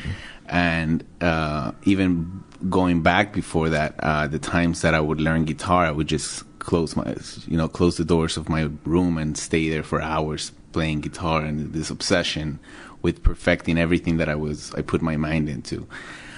And 0.47 1.05
uh, 1.21 1.73
even 1.83 2.43
going 2.67 3.03
back 3.03 3.31
before 3.31 3.69
that, 3.69 3.95
uh, 3.99 4.25
the 4.25 4.39
times 4.39 4.81
that 4.81 4.95
I 4.95 4.99
would 4.99 5.21
learn 5.21 5.45
guitar, 5.45 5.85
I 5.85 5.91
would 5.91 6.07
just 6.07 6.43
close 6.57 6.95
my, 6.95 7.15
you 7.47 7.55
know, 7.55 7.67
close 7.67 7.97
the 7.97 8.05
doors 8.05 8.35
of 8.35 8.49
my 8.49 8.67
room 8.83 9.19
and 9.19 9.37
stay 9.37 9.69
there 9.69 9.83
for 9.83 10.01
hours 10.01 10.51
playing 10.71 11.01
guitar 11.01 11.41
and 11.41 11.73
this 11.73 11.89
obsession 11.89 12.59
with 13.01 13.23
perfecting 13.23 13.77
everything 13.77 14.17
that 14.17 14.29
I 14.29 14.35
was 14.35 14.73
I 14.75 14.81
put 14.81 15.01
my 15.01 15.17
mind 15.17 15.49
into. 15.49 15.87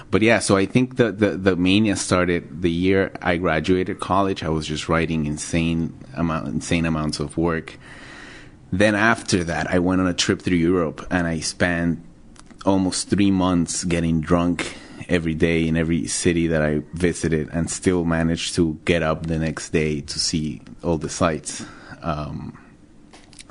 But 0.10 0.22
yeah, 0.22 0.40
so 0.40 0.58
I 0.58 0.66
think 0.66 0.98
the, 0.98 1.12
the, 1.14 1.38
the 1.38 1.56
mania 1.56 1.96
started 1.96 2.62
the 2.62 2.70
year 2.70 3.14
I 3.22 3.38
graduated 3.38 4.02
college. 4.02 4.44
I 4.44 4.50
was 4.50 4.68
just 4.68 4.90
writing 4.90 5.26
insane 5.26 5.98
amount 6.16 6.48
insane 6.48 6.86
amounts 6.86 7.20
of 7.20 7.38
work. 7.38 7.78
Then 8.74 8.96
after 8.96 9.44
that, 9.46 9.70
I 9.70 9.80
went 9.80 10.02
on 10.02 10.08
a 10.08 10.14
trip 10.14 10.42
through 10.42 10.58
Europe 10.58 11.06
and 11.10 11.28
I 11.28 11.40
spent 11.40 12.04
almost 12.66 13.10
three 13.10 13.32
months 13.32 13.84
getting 13.84 14.22
drunk 14.22 14.76
every 15.10 15.34
day 15.34 15.68
in 15.68 15.76
every 15.76 16.08
city 16.08 16.48
that 16.48 16.62
I 16.62 16.82
visited, 16.94 17.50
and 17.52 17.70
still 17.70 18.06
managed 18.06 18.56
to 18.56 18.80
get 18.86 19.04
up 19.04 19.26
the 19.26 19.38
next 19.38 19.72
day 19.72 20.02
to 20.02 20.20
see 20.20 20.62
all 20.84 20.98
the 20.98 21.10
sights. 21.10 21.66
Um, 22.02 22.58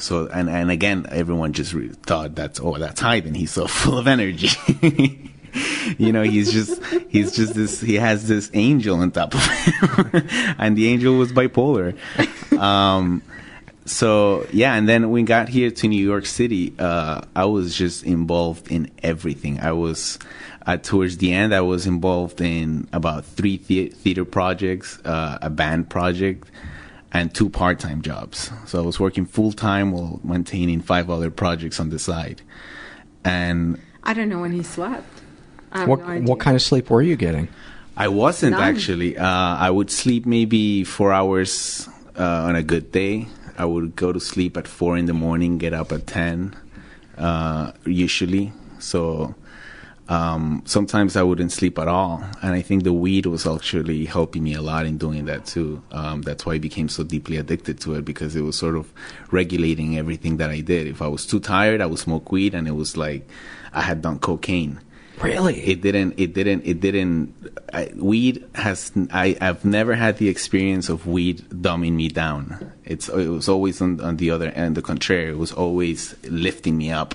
so 0.01 0.27
and 0.29 0.49
and 0.51 0.71
again, 0.71 1.07
everyone 1.11 1.53
just 1.53 1.73
re- 1.73 1.89
thought 1.89 2.35
that's 2.35 2.61
oh 2.61 2.77
that's 2.79 3.01
Haydn. 3.01 3.35
He's 3.35 3.53
so 3.53 3.67
full 3.81 3.99
of 3.99 4.07
energy. 4.07 4.51
you 5.99 6.13
know, 6.13 6.23
he's 6.23 6.53
just 6.53 6.83
he's 7.09 7.35
just 7.35 7.55
this. 7.55 7.81
He 7.81 7.97
has 7.97 8.29
this 8.29 8.51
angel 8.55 9.01
on 9.01 9.11
top 9.11 9.35
of 9.35 9.45
him, 9.45 10.29
and 10.59 10.77
the 10.77 10.89
angel 10.89 11.17
was 11.17 11.33
bipolar. 11.33 11.97
Um, 12.59 13.23
so 13.85 14.47
yeah, 14.53 14.75
and 14.75 14.89
then 14.89 15.11
we 15.11 15.23
got 15.23 15.49
here 15.49 15.71
to 15.71 15.89
New 15.89 16.05
York 16.05 16.27
City. 16.27 16.75
Uh, 16.79 17.23
I 17.35 17.45
was 17.47 17.77
just 17.77 18.05
involved 18.05 18.71
in 18.71 18.91
everything. 19.03 19.61
I 19.61 19.73
was. 19.73 20.19
Uh, 20.67 20.77
towards 20.77 21.17
the 21.17 21.33
end, 21.33 21.55
I 21.55 21.63
was 21.63 21.87
involved 21.87 22.39
in 22.43 22.87
about 22.93 23.25
three 23.25 23.57
the- 23.57 23.89
theater 23.89 24.27
projects, 24.27 24.99
uh, 25.07 25.39
a 25.41 25.49
band 25.49 25.89
project, 25.89 26.51
and 27.13 27.35
two 27.35 27.49
part-time 27.49 28.03
jobs. 28.03 28.51
So 28.67 28.83
I 28.83 28.87
was 28.87 29.01
working 29.01 29.27
full-time 29.27 29.93
while 29.93 30.21
maintaining 30.23 30.81
five 30.81 31.11
other 31.11 31.31
projects 31.31 31.81
on 31.81 31.91
the 31.91 31.99
side. 31.99 32.43
And 33.25 33.81
I 34.03 34.15
don't 34.15 34.29
know 34.29 34.41
when 34.41 34.53
he 34.53 34.63
slept. 34.63 35.09
what 35.73 36.01
no 36.01 36.21
what 36.23 36.41
kind 36.41 36.57
of 36.57 36.63
sleep 36.63 36.91
were 36.91 37.03
you 37.03 37.17
getting? 37.17 37.49
I 37.97 38.09
wasn't 38.09 38.53
None. 38.53 38.63
actually. 38.63 39.19
Uh, 39.19 39.27
I 39.27 39.71
would 39.71 39.91
sleep 39.91 40.25
maybe 40.25 40.85
four 40.85 41.13
hours 41.13 41.89
uh, 42.19 42.25
on 42.49 42.57
a 42.57 42.63
good 42.63 42.93
day. 42.93 43.27
I 43.59 43.67
would 43.67 43.95
go 43.95 44.13
to 44.13 44.21
sleep 44.21 44.57
at 44.57 44.67
four 44.67 44.97
in 44.97 45.05
the 45.05 45.13
morning, 45.13 45.59
get 45.59 45.75
up 45.75 45.93
at 45.93 46.07
ten, 46.07 46.57
uh, 47.19 47.73
usually. 47.85 48.53
So 48.79 49.35
um, 50.11 50.63
sometimes 50.67 51.15
I 51.15 51.23
wouldn't 51.23 51.53
sleep 51.53 51.79
at 51.79 51.87
all, 51.87 52.25
and 52.43 52.53
I 52.53 52.63
think 52.63 52.83
the 52.83 52.93
weed 52.93 53.27
was 53.27 53.47
actually 53.47 54.07
helping 54.07 54.43
me 54.43 54.55
a 54.55 54.61
lot 54.61 54.85
in 54.85 54.99
doing 54.99 55.27
that 55.27 55.47
too. 55.47 55.85
Um, 55.93 56.23
that's 56.23 56.45
why 56.45 56.55
I 56.55 56.59
became 56.59 56.89
so 56.89 57.05
deeply 57.05 57.37
addicted 57.37 57.81
to 57.83 57.95
it 57.95 58.05
because 58.05 58.35
it 58.35 58.41
was 58.41 58.59
sort 58.59 58.75
of 58.75 58.93
regulating 59.31 59.97
everything 59.97 60.39
that 60.39 60.51
I 60.51 60.63
did. 60.63 60.89
If 60.89 61.01
I 61.01 61.07
was 61.07 61.25
too 61.27 61.39
tired, 61.39 61.81
I 61.81 61.87
would 61.87 62.01
smoke 62.01 62.33
weed, 62.33 62.55
and 62.55 62.67
it 62.67 62.73
was 62.73 62.97
like 62.97 63.29
I 63.73 63.83
had 63.83 64.03
done 64.03 64.19
cocaine. 64.19 64.81
Really? 65.23 65.61
It 65.61 65.81
didn't. 65.81 66.19
It 66.19 66.35
didn't. 66.35 66.65
It 66.65 66.81
didn't. 66.81 67.33
I, 67.73 67.93
weed 67.95 68.45
has. 68.57 68.91
I. 69.13 69.37
I've 69.41 69.65
never 69.65 69.95
had 69.95 70.17
the 70.17 70.29
experience 70.29 70.89
of 70.89 71.07
weed 71.07 71.45
dumbing 71.51 71.93
me 71.93 72.09
down. 72.09 72.73
It's. 72.85 73.09
It 73.09 73.29
was 73.29 73.49
always 73.49 73.81
on, 73.81 74.01
on 74.01 74.17
the 74.17 74.33
other 74.33 74.49
end. 74.49 74.77
The 74.77 74.83
contrary. 74.83 75.31
It 75.31 75.39
was 75.39 75.53
always 75.53 76.17
lifting 76.25 76.77
me 76.79 76.91
up 76.91 77.15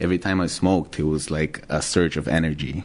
every 0.00 0.18
time 0.18 0.40
I 0.40 0.46
smoked, 0.46 0.98
it 0.98 1.04
was 1.04 1.30
like 1.30 1.64
a 1.68 1.82
surge 1.82 2.16
of 2.16 2.28
energy. 2.28 2.84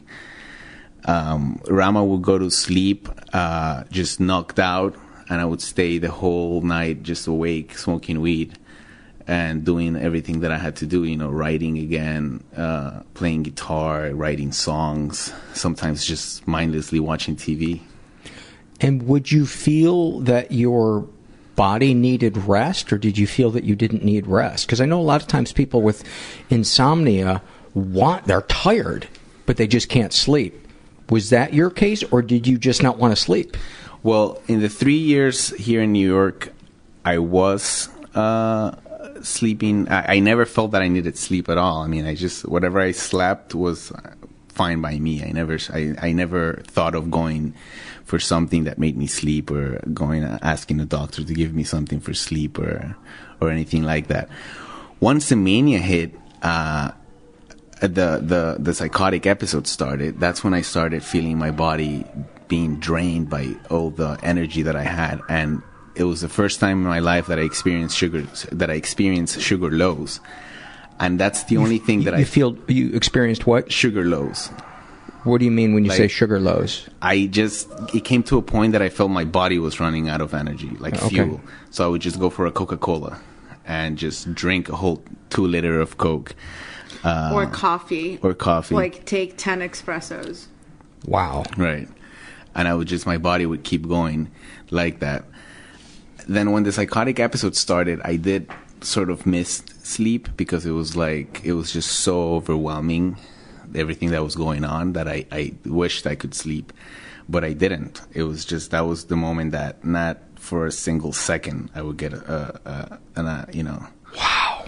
Um, 1.05 1.61
Rama 1.67 2.03
would 2.03 2.21
go 2.21 2.37
to 2.37 2.49
sleep 2.49 3.07
uh, 3.33 3.83
just 3.91 4.19
knocked 4.19 4.59
out, 4.59 4.95
and 5.29 5.39
I 5.39 5.45
would 5.45 5.61
stay 5.61 5.97
the 5.97 6.11
whole 6.11 6.61
night 6.61 7.03
just 7.03 7.27
awake, 7.27 7.77
smoking 7.77 8.21
weed 8.21 8.57
and 9.27 9.63
doing 9.63 9.95
everything 9.95 10.39
that 10.39 10.51
I 10.51 10.57
had 10.57 10.75
to 10.77 10.87
do. 10.87 11.03
You 11.03 11.15
know, 11.15 11.29
writing 11.29 11.77
again, 11.77 12.43
uh, 12.57 13.01
playing 13.13 13.43
guitar, 13.43 14.09
writing 14.13 14.51
songs. 14.51 15.31
Sometimes 15.53 16.03
just 16.03 16.47
mindlessly 16.47 16.99
watching 16.99 17.35
TV. 17.35 17.81
And 18.81 19.03
would 19.03 19.31
you 19.31 19.45
feel 19.45 20.21
that 20.21 20.51
your 20.51 21.07
body 21.59 21.93
needed 21.93 22.37
rest, 22.37 22.93
or 22.93 22.97
did 22.97 23.17
you 23.17 23.27
feel 23.27 23.51
that 23.51 23.65
you 23.65 23.75
didn't 23.75 24.01
need 24.01 24.25
rest? 24.25 24.65
Because 24.65 24.79
I 24.79 24.85
know 24.85 25.01
a 25.01 25.03
lot 25.03 25.21
of 25.21 25.27
times 25.27 25.51
people 25.51 25.81
with 25.81 26.05
insomnia 26.49 27.41
want, 27.73 28.23
they're 28.23 28.43
tired, 28.43 29.09
but 29.45 29.57
they 29.57 29.67
just 29.67 29.89
can't 29.89 30.13
sleep. 30.13 30.53
Was 31.09 31.31
that 31.31 31.53
your 31.53 31.69
case, 31.69 32.01
or 32.11 32.21
did 32.21 32.47
you 32.47 32.57
just 32.57 32.81
not 32.81 32.97
want 32.97 33.11
to 33.11 33.21
sleep? 33.21 33.57
Well, 34.03 34.41
in 34.47 34.61
the 34.61 34.69
three 34.69 34.95
years 34.97 35.49
here 35.49 35.81
in 35.81 35.91
New 35.91 36.07
York, 36.07 36.53
I 37.03 37.17
was 37.17 37.89
uh, 38.15 38.77
sleeping. 39.21 39.89
I, 39.89 40.15
I 40.15 40.19
never 40.19 40.45
felt 40.45 40.71
that 40.71 40.81
I 40.81 40.87
needed 40.87 41.17
sleep 41.17 41.49
at 41.49 41.57
all. 41.57 41.81
I 41.81 41.87
mean, 41.87 42.05
I 42.05 42.15
just 42.15 42.47
whatever 42.47 42.79
I 42.79 42.91
slept 42.91 43.53
was 43.53 43.91
fine 44.47 44.79
by 44.79 44.97
me. 44.97 45.23
I 45.25 45.31
never, 45.33 45.57
I, 45.73 45.93
I 46.01 46.11
never 46.13 46.61
thought 46.67 46.95
of 46.95 47.11
going 47.11 47.53
for 48.09 48.19
something 48.19 48.63
that 48.63 48.79
made 48.79 48.97
me 48.97 49.05
sleep 49.05 49.51
or 49.51 49.79
going 49.93 50.23
asking 50.41 50.79
a 50.79 50.85
doctor 50.85 51.23
to 51.23 51.33
give 51.33 51.53
me 51.53 51.63
something 51.63 51.99
for 51.99 52.15
sleep 52.15 52.57
or 52.57 52.97
or 53.39 53.51
anything 53.51 53.83
like 53.83 54.07
that. 54.07 54.27
Once 54.99 55.29
the 55.29 55.35
mania 55.35 55.77
hit, 55.77 56.15
uh, 56.41 56.91
the 57.81 58.19
the 58.19 58.57
the 58.57 58.73
psychotic 58.73 59.27
episode 59.27 59.67
started. 59.67 60.19
That's 60.19 60.43
when 60.43 60.55
I 60.55 60.61
started 60.61 61.03
feeling 61.03 61.37
my 61.37 61.51
body 61.51 62.03
being 62.47 62.79
drained 62.79 63.29
by 63.29 63.53
all 63.69 63.91
the 63.91 64.17
energy 64.23 64.63
that 64.63 64.75
I 64.75 64.83
had, 64.83 65.21
and 65.29 65.61
it 65.93 66.05
was 66.05 66.21
the 66.21 66.29
first 66.29 66.59
time 66.59 66.81
in 66.81 66.87
my 66.87 66.99
life 66.99 67.27
that 67.27 67.37
I 67.37 67.43
experienced 67.43 67.95
sugar 67.95 68.23
that 68.51 68.71
I 68.71 68.73
experienced 68.73 69.39
sugar 69.39 69.69
lows. 69.69 70.19
And 70.99 71.17
that's 71.17 71.43
the 71.43 71.57
only 71.57 71.77
thing 71.77 72.03
that 72.03 72.15
you 72.15 72.21
I 72.21 72.23
feel 72.25 72.57
you 72.67 72.89
experienced 72.91 73.45
what 73.45 73.71
sugar 73.71 74.03
lows. 74.03 74.49
What 75.23 75.39
do 75.39 75.45
you 75.45 75.51
mean 75.51 75.73
when 75.73 75.83
you 75.83 75.89
Like- 75.89 75.97
say 75.97 76.07
sugar 76.07 76.39
lows? 76.39 76.87
I 77.01 77.27
just 77.27 77.67
it 77.93 78.03
came 78.05 78.23
to 78.23 78.37
a 78.37 78.41
point 78.41 78.71
that 78.73 78.81
I 78.81 78.89
felt 78.89 79.11
my 79.11 79.25
body 79.25 79.59
was 79.59 79.79
running 79.79 80.07
out 80.09 80.21
of 80.21 80.33
energy, 80.33 80.71
like 80.79 80.95
Okay. 80.95 81.09
fuel. 81.09 81.41
So 81.71 81.85
I 81.85 81.87
would 81.89 82.01
just 82.01 82.19
go 82.19 82.29
for 82.29 82.45
a 82.45 82.51
Coca 82.51 82.77
Cola 82.77 83.19
and 83.67 83.97
just 83.97 84.33
drink 84.33 84.69
a 84.69 84.75
whole 84.77 85.03
two 85.29 85.45
liter 85.45 85.79
of 85.81 85.97
Coke. 85.97 86.35
Uh, 87.03 87.31
or 87.33 87.45
coffee. 87.45 88.19
or 88.21 88.33
coffee. 88.33 88.75
Like 88.75 89.05
take 89.05 89.37
10 89.37 89.59
espressos. 89.61 90.47
Wow. 91.05 91.43
Right. 91.57 91.87
And 92.55 92.67
I 92.67 92.73
would 92.73 92.87
just, 92.87 93.05
my 93.05 93.17
body 93.17 93.45
would 93.45 93.63
keep 93.63 93.87
going 93.87 94.29
like 94.71 94.99
that. 94.99 95.23
Then 96.27 96.51
when 96.51 96.63
the 96.63 96.71
psychotic 96.71 97.19
episode 97.19 97.55
started, 97.55 98.01
I 98.03 98.15
did 98.17 98.47
sort 98.81 99.09
of 99.09 99.25
miss 99.25 99.63
sleep 99.83 100.29
because 100.35 100.65
it 100.65 100.71
was 100.71 100.95
like, 100.95 101.41
it 101.43 101.53
was 101.53 101.71
just 101.71 101.89
so 101.91 102.33
overwhelming, 102.35 103.17
everything 103.75 104.11
that 104.11 104.23
was 104.23 104.35
going 104.35 104.63
on, 104.63 104.93
that 104.93 105.07
I, 105.07 105.25
I 105.31 105.53
wished 105.65 106.07
I 106.07 106.15
could 106.15 106.33
sleep. 106.33 106.73
But 107.27 107.43
I 107.43 107.53
didn't. 107.53 108.01
It 108.13 108.23
was 108.23 108.43
just, 108.43 108.71
that 108.71 108.87
was 108.87 109.05
the 109.05 109.15
moment 109.15 109.51
that 109.51 109.85
not 109.85 110.17
for 110.35 110.65
a 110.65 110.71
single 110.71 111.13
second 111.13 111.69
I 111.75 111.81
would 111.81 111.97
get 111.97 112.13
a, 112.13 112.59
a, 112.65 112.69
a, 112.69 112.99
an, 113.17 113.25
a 113.27 113.47
you 113.53 113.63
know. 113.63 113.85
Wow. 114.15 114.65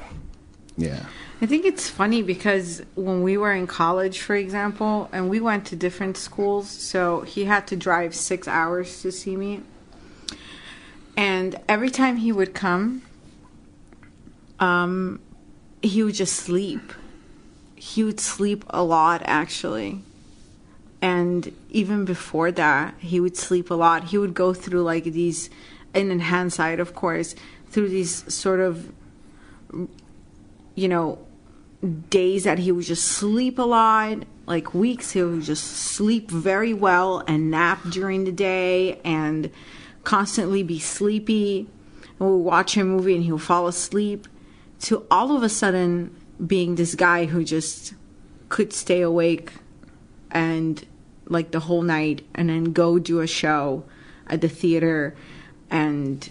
Yeah. 0.78 1.06
I 1.42 1.48
think 1.48 1.66
it's 1.66 1.90
funny 1.90 2.22
because 2.22 2.84
when 2.94 3.24
we 3.24 3.36
were 3.36 3.52
in 3.52 3.66
college, 3.66 4.20
for 4.20 4.36
example, 4.36 5.10
and 5.12 5.28
we 5.28 5.40
went 5.40 5.66
to 5.68 5.76
different 5.76 6.18
schools, 6.18 6.70
so 6.70 7.22
he 7.22 7.46
had 7.46 7.66
to 7.68 7.76
drive 7.76 8.14
six 8.14 8.48
hours 8.48 9.02
to 9.02 9.12
see 9.12 9.36
me. 9.36 9.62
And 11.18 11.60
every 11.68 11.90
time 11.90 12.18
he 12.18 12.32
would 12.32 12.54
come, 12.54 13.02
um, 14.60 15.20
he 15.82 16.04
would 16.04 16.14
just 16.14 16.36
sleep. 16.36 16.94
He 17.82 18.04
would 18.04 18.20
sleep 18.20 18.64
a 18.70 18.84
lot, 18.84 19.22
actually. 19.26 20.04
and 21.02 21.52
even 21.70 22.06
before 22.06 22.52
that, 22.52 22.94
he 23.00 23.20
would 23.20 23.36
sleep 23.36 23.72
a 23.72 23.74
lot. 23.74 24.06
He 24.06 24.18
would 24.18 24.34
go 24.34 24.54
through 24.54 24.84
like 24.84 25.06
these, 25.06 25.50
and 25.94 26.12
in 26.12 26.20
hindsight, 26.20 26.80
of 26.80 26.94
course, 26.94 27.34
through 27.70 27.90
these 27.90 28.32
sort 28.32 28.60
of, 28.60 28.92
you 30.76 30.88
know, 30.88 31.18
days 32.10 32.44
that 32.44 32.60
he 32.60 32.72
would 32.72 32.86
just 32.86 33.06
sleep 33.06 33.58
a 33.58 33.64
lot, 33.64 34.20
like 34.46 34.76
weeks 34.76 35.12
he 35.12 35.24
would 35.24 35.42
just 35.42 35.66
sleep 35.66 36.30
very 36.30 36.74
well 36.74 37.24
and 37.28 37.50
nap 37.50 37.80
during 37.90 38.26
the 38.26 38.32
day 38.32 39.00
and 39.04 39.50
constantly 40.04 40.62
be 40.62 40.78
sleepy. 40.78 41.68
And 42.20 42.20
we'll 42.20 42.40
watch 42.40 42.78
a 42.78 42.84
movie 42.84 43.16
and 43.16 43.24
he'll 43.24 43.40
fall 43.40 43.68
asleep. 43.68 44.28
To 44.82 45.06
all 45.10 45.36
of 45.36 45.42
a 45.44 45.50
sudden 45.50 46.16
being 46.46 46.76
this 46.76 46.96
guy 46.96 47.26
who 47.26 47.44
just 47.44 47.94
could 48.50 48.74
stay 48.74 49.02
awake 49.02 49.54
and 50.32 50.86
like 51.28 51.52
the 51.52 51.60
whole 51.60 51.82
night 51.82 52.26
and 52.36 52.50
then 52.50 52.74
go 52.74 53.00
do 53.00 53.22
a 53.22 53.28
show 53.28 53.84
at 54.28 54.42
the 54.42 54.50
theater 54.50 55.16
and 55.70 56.30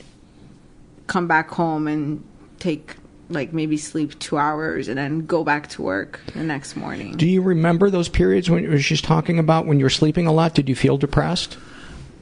come 1.06 1.26
back 1.26 1.50
home 1.50 1.88
and 1.88 2.24
take 2.58 2.96
like 3.30 3.52
maybe 3.52 3.76
sleep 3.76 4.18
two 4.18 4.36
hours 4.36 4.88
and 4.88 4.98
then 4.98 5.24
go 5.24 5.44
back 5.44 5.68
to 5.68 5.82
work 5.82 6.20
the 6.34 6.42
next 6.42 6.76
morning. 6.76 7.16
Do 7.16 7.26
you 7.26 7.40
remember 7.40 7.88
those 7.88 8.08
periods 8.08 8.50
when 8.50 8.78
she's 8.78 9.00
talking 9.00 9.38
about 9.38 9.66
when 9.66 9.78
you 9.78 9.84
were 9.84 9.90
sleeping 9.90 10.26
a 10.26 10.32
lot? 10.32 10.54
Did 10.54 10.68
you 10.68 10.74
feel 10.74 10.98
depressed? 10.98 11.56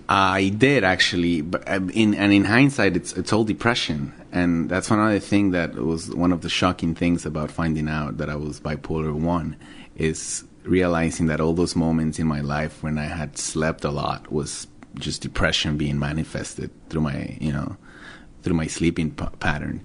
I 0.09 0.49
did 0.49 0.85
actually, 0.85 1.43
but 1.43 1.69
um, 1.69 1.91
in 1.91 2.15
and 2.15 2.33
in 2.33 2.45
hindsight, 2.45 2.97
it's 2.97 3.13
it's 3.13 3.33
all 3.33 3.45
depression, 3.45 4.15
and 4.33 4.69
that's 4.69 4.91
another 4.91 5.19
thing 5.19 5.53
that 5.53 5.75
was 5.75 6.15
one 6.15 6.33
of 6.33 6.43
the 6.43 6.49
shocking 6.49 6.95
things 6.95 7.25
about 7.25 7.51
finding 7.51 7.89
out 7.89 8.19
that 8.19 8.29
I 8.29 8.37
was 8.37 8.61
bipolar 8.61 9.13
one, 9.13 9.57
is 9.97 10.45
realizing 10.65 11.27
that 11.27 11.41
all 11.41 11.55
those 11.55 11.75
moments 11.75 12.19
in 12.19 12.27
my 12.27 12.41
life 12.41 12.83
when 12.83 12.99
I 12.99 13.05
had 13.05 13.39
slept 13.39 13.85
a 13.85 13.91
lot 13.91 14.31
was 14.31 14.67
just 14.97 15.23
depression 15.23 15.77
being 15.77 15.99
manifested 15.99 16.71
through 16.89 17.03
my 17.03 17.37
you 17.41 17.53
know 17.53 17.77
through 18.43 18.55
my 18.55 18.67
sleeping 18.67 19.11
p- 19.13 19.27
pattern, 19.41 19.83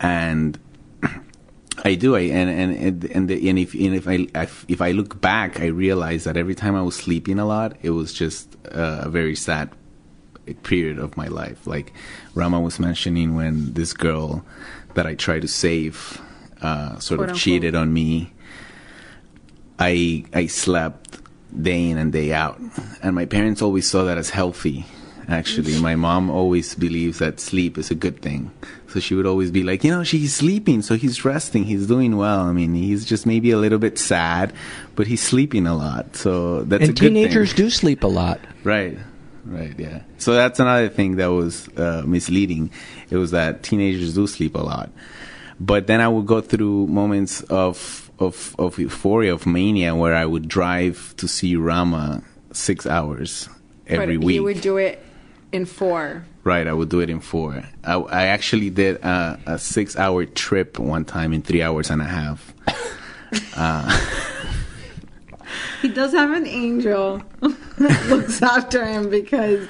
and 0.00 0.58
I 1.84 1.94
do. 1.94 2.16
I 2.16 2.20
and 2.20 2.50
and 2.50 3.04
and, 3.04 3.28
the, 3.28 3.48
and 3.48 3.58
if 3.58 3.74
and 3.74 3.94
if 3.94 4.06
I 4.06 4.26
if 4.68 4.80
I 4.80 4.90
look 4.92 5.20
back, 5.20 5.60
I 5.60 5.66
realize 5.66 6.24
that 6.24 6.36
every 6.36 6.54
time 6.54 6.76
I 6.76 6.82
was 6.82 6.96
sleeping 6.96 7.38
a 7.38 7.46
lot, 7.46 7.76
it 7.82 7.90
was 7.90 8.12
just 8.12 8.56
uh, 8.66 9.02
a 9.04 9.08
very 9.08 9.34
sad 9.34 9.70
period 10.54 10.98
of 10.98 11.16
my 11.16 11.28
life. 11.28 11.66
Like 11.66 11.92
Rama 12.34 12.60
was 12.60 12.78
mentioning, 12.78 13.34
when 13.34 13.74
this 13.74 13.92
girl 13.92 14.44
that 14.94 15.06
I 15.06 15.14
tried 15.14 15.42
to 15.42 15.48
save 15.48 16.20
uh, 16.62 16.98
sort 16.98 17.18
Quote 17.18 17.30
of 17.30 17.34
unquote. 17.34 17.36
cheated 17.36 17.74
on 17.74 17.92
me. 17.92 18.32
I 19.78 20.24
I 20.34 20.46
slept 20.46 21.20
day 21.62 21.90
in 21.90 21.98
and 21.98 22.12
day 22.12 22.32
out, 22.32 22.60
and 23.02 23.14
my 23.14 23.24
parents 23.24 23.62
always 23.62 23.88
saw 23.88 24.04
that 24.04 24.18
as 24.18 24.30
healthy 24.30 24.84
actually. 25.30 25.78
My 25.78 25.94
mom 25.94 26.30
always 26.30 26.74
believes 26.74 27.18
that 27.18 27.40
sleep 27.40 27.78
is 27.78 27.90
a 27.90 27.94
good 27.94 28.20
thing. 28.20 28.50
So 28.88 29.00
she 29.00 29.14
would 29.14 29.26
always 29.26 29.50
be 29.50 29.62
like, 29.62 29.84
you 29.84 29.90
know, 29.90 30.02
she's 30.02 30.34
sleeping, 30.34 30.82
so 30.82 30.96
he's 30.96 31.24
resting, 31.24 31.64
he's 31.64 31.86
doing 31.86 32.16
well. 32.16 32.40
I 32.40 32.52
mean, 32.52 32.74
he's 32.74 33.04
just 33.04 33.24
maybe 33.24 33.50
a 33.52 33.58
little 33.58 33.78
bit 33.78 33.98
sad, 33.98 34.52
but 34.96 35.06
he's 35.06 35.22
sleeping 35.22 35.66
a 35.66 35.76
lot. 35.76 36.16
So 36.16 36.64
that's 36.64 36.88
and 36.88 36.90
a 36.90 37.00
teenagers 37.00 37.54
do 37.54 37.70
sleep 37.70 38.02
a 38.02 38.08
lot. 38.08 38.40
Right. 38.64 38.98
Right, 39.50 39.74
yeah. 39.76 40.02
So 40.18 40.34
that's 40.34 40.60
another 40.60 40.88
thing 40.88 41.16
that 41.16 41.26
was 41.26 41.68
uh, 41.76 42.04
misleading. 42.06 42.70
It 43.10 43.16
was 43.16 43.32
that 43.32 43.64
teenagers 43.64 44.14
do 44.14 44.28
sleep 44.28 44.54
a 44.54 44.60
lot. 44.60 44.90
But 45.58 45.88
then 45.88 46.00
I 46.00 46.06
would 46.06 46.26
go 46.26 46.40
through 46.40 46.86
moments 46.86 47.42
of 47.42 48.10
of 48.20 48.54
of 48.60 48.78
euphoria, 48.78 49.34
of 49.34 49.46
mania, 49.46 49.96
where 49.96 50.14
I 50.14 50.24
would 50.24 50.46
drive 50.46 51.14
to 51.16 51.26
see 51.26 51.56
Rama 51.56 52.22
six 52.52 52.86
hours 52.86 53.48
every 53.88 54.18
but 54.18 54.24
week. 54.24 54.34
You 54.36 54.44
would 54.44 54.60
do 54.60 54.76
it 54.76 55.02
in 55.50 55.66
four. 55.66 56.24
Right, 56.44 56.68
I 56.68 56.72
would 56.72 56.88
do 56.88 57.00
it 57.00 57.10
in 57.10 57.18
four. 57.18 57.64
I, 57.82 57.94
I 57.94 58.26
actually 58.26 58.70
did 58.70 58.96
a, 59.04 59.38
a 59.46 59.58
six-hour 59.58 60.24
trip 60.26 60.78
one 60.78 61.04
time 61.04 61.34
in 61.34 61.42
three 61.42 61.60
hours 61.60 61.90
and 61.90 62.00
a 62.00 62.06
half. 62.06 62.54
uh, 63.56 64.46
he 65.82 65.88
does 65.88 66.12
have 66.12 66.30
an 66.32 66.46
angel 66.46 67.22
that 67.40 68.06
looks 68.08 68.42
after 68.42 68.84
him 68.84 69.10
because 69.10 69.68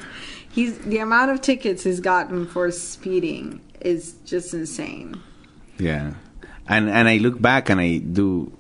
he's 0.51 0.79
the 0.79 0.99
amount 0.99 1.31
of 1.31 1.41
tickets 1.41 1.85
he's 1.85 2.01
gotten 2.01 2.47
for 2.47 2.71
speeding 2.71 3.61
is 3.81 4.15
just 4.25 4.53
insane. 4.55 5.21
Yeah, 5.79 6.15
and 6.69 6.91
and 6.91 7.09
I 7.09 7.17
look 7.19 7.41
back 7.41 7.71
and 7.71 7.81
I 7.81 7.99
do 7.99 8.53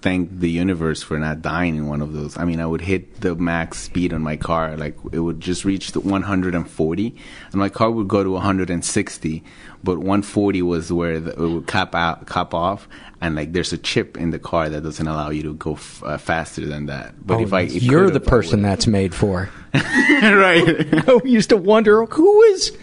thank 0.00 0.38
the 0.38 0.50
universe 0.50 1.02
for 1.02 1.18
not 1.18 1.42
dying 1.42 1.76
in 1.76 1.86
one 1.86 2.00
of 2.00 2.12
those. 2.12 2.38
I 2.38 2.44
mean, 2.44 2.60
I 2.60 2.66
would 2.66 2.82
hit 2.82 3.20
the 3.20 3.34
max 3.34 3.78
speed 3.78 4.12
on 4.12 4.22
my 4.22 4.36
car, 4.36 4.76
like 4.76 4.96
it 5.12 5.18
would 5.20 5.40
just 5.40 5.64
reach 5.64 5.92
the 5.92 6.00
140, 6.00 7.16
and 7.50 7.54
my 7.54 7.68
car 7.68 7.90
would 7.90 8.08
go 8.08 8.22
to 8.22 8.30
160, 8.30 9.44
but 9.82 9.98
140 9.98 10.62
was 10.62 10.92
where 10.92 11.20
the, 11.20 11.32
it 11.32 11.38
would 11.38 11.66
cap 11.66 11.94
out, 11.94 12.26
cap 12.26 12.54
off, 12.54 12.88
and 13.20 13.34
like 13.34 13.52
there's 13.52 13.72
a 13.72 13.78
chip 13.78 14.16
in 14.16 14.30
the 14.30 14.38
car 14.38 14.68
that 14.68 14.82
doesn't 14.82 15.06
allow 15.06 15.30
you 15.30 15.42
to 15.42 15.54
go 15.54 15.74
f- 15.74 16.02
uh, 16.04 16.18
faster 16.18 16.64
than 16.66 16.86
that. 16.86 17.14
But 17.26 17.38
oh, 17.38 17.42
if 17.42 17.52
I, 17.52 17.62
if 17.62 17.82
you're 17.82 18.10
the 18.10 18.20
person 18.20 18.62
that's 18.62 18.86
made 18.86 19.14
for, 19.14 19.50
right? 19.74 21.08
I 21.08 21.20
used 21.24 21.50
to 21.50 21.56
wonder 21.56 22.04
who 22.04 22.42
is. 22.42 22.76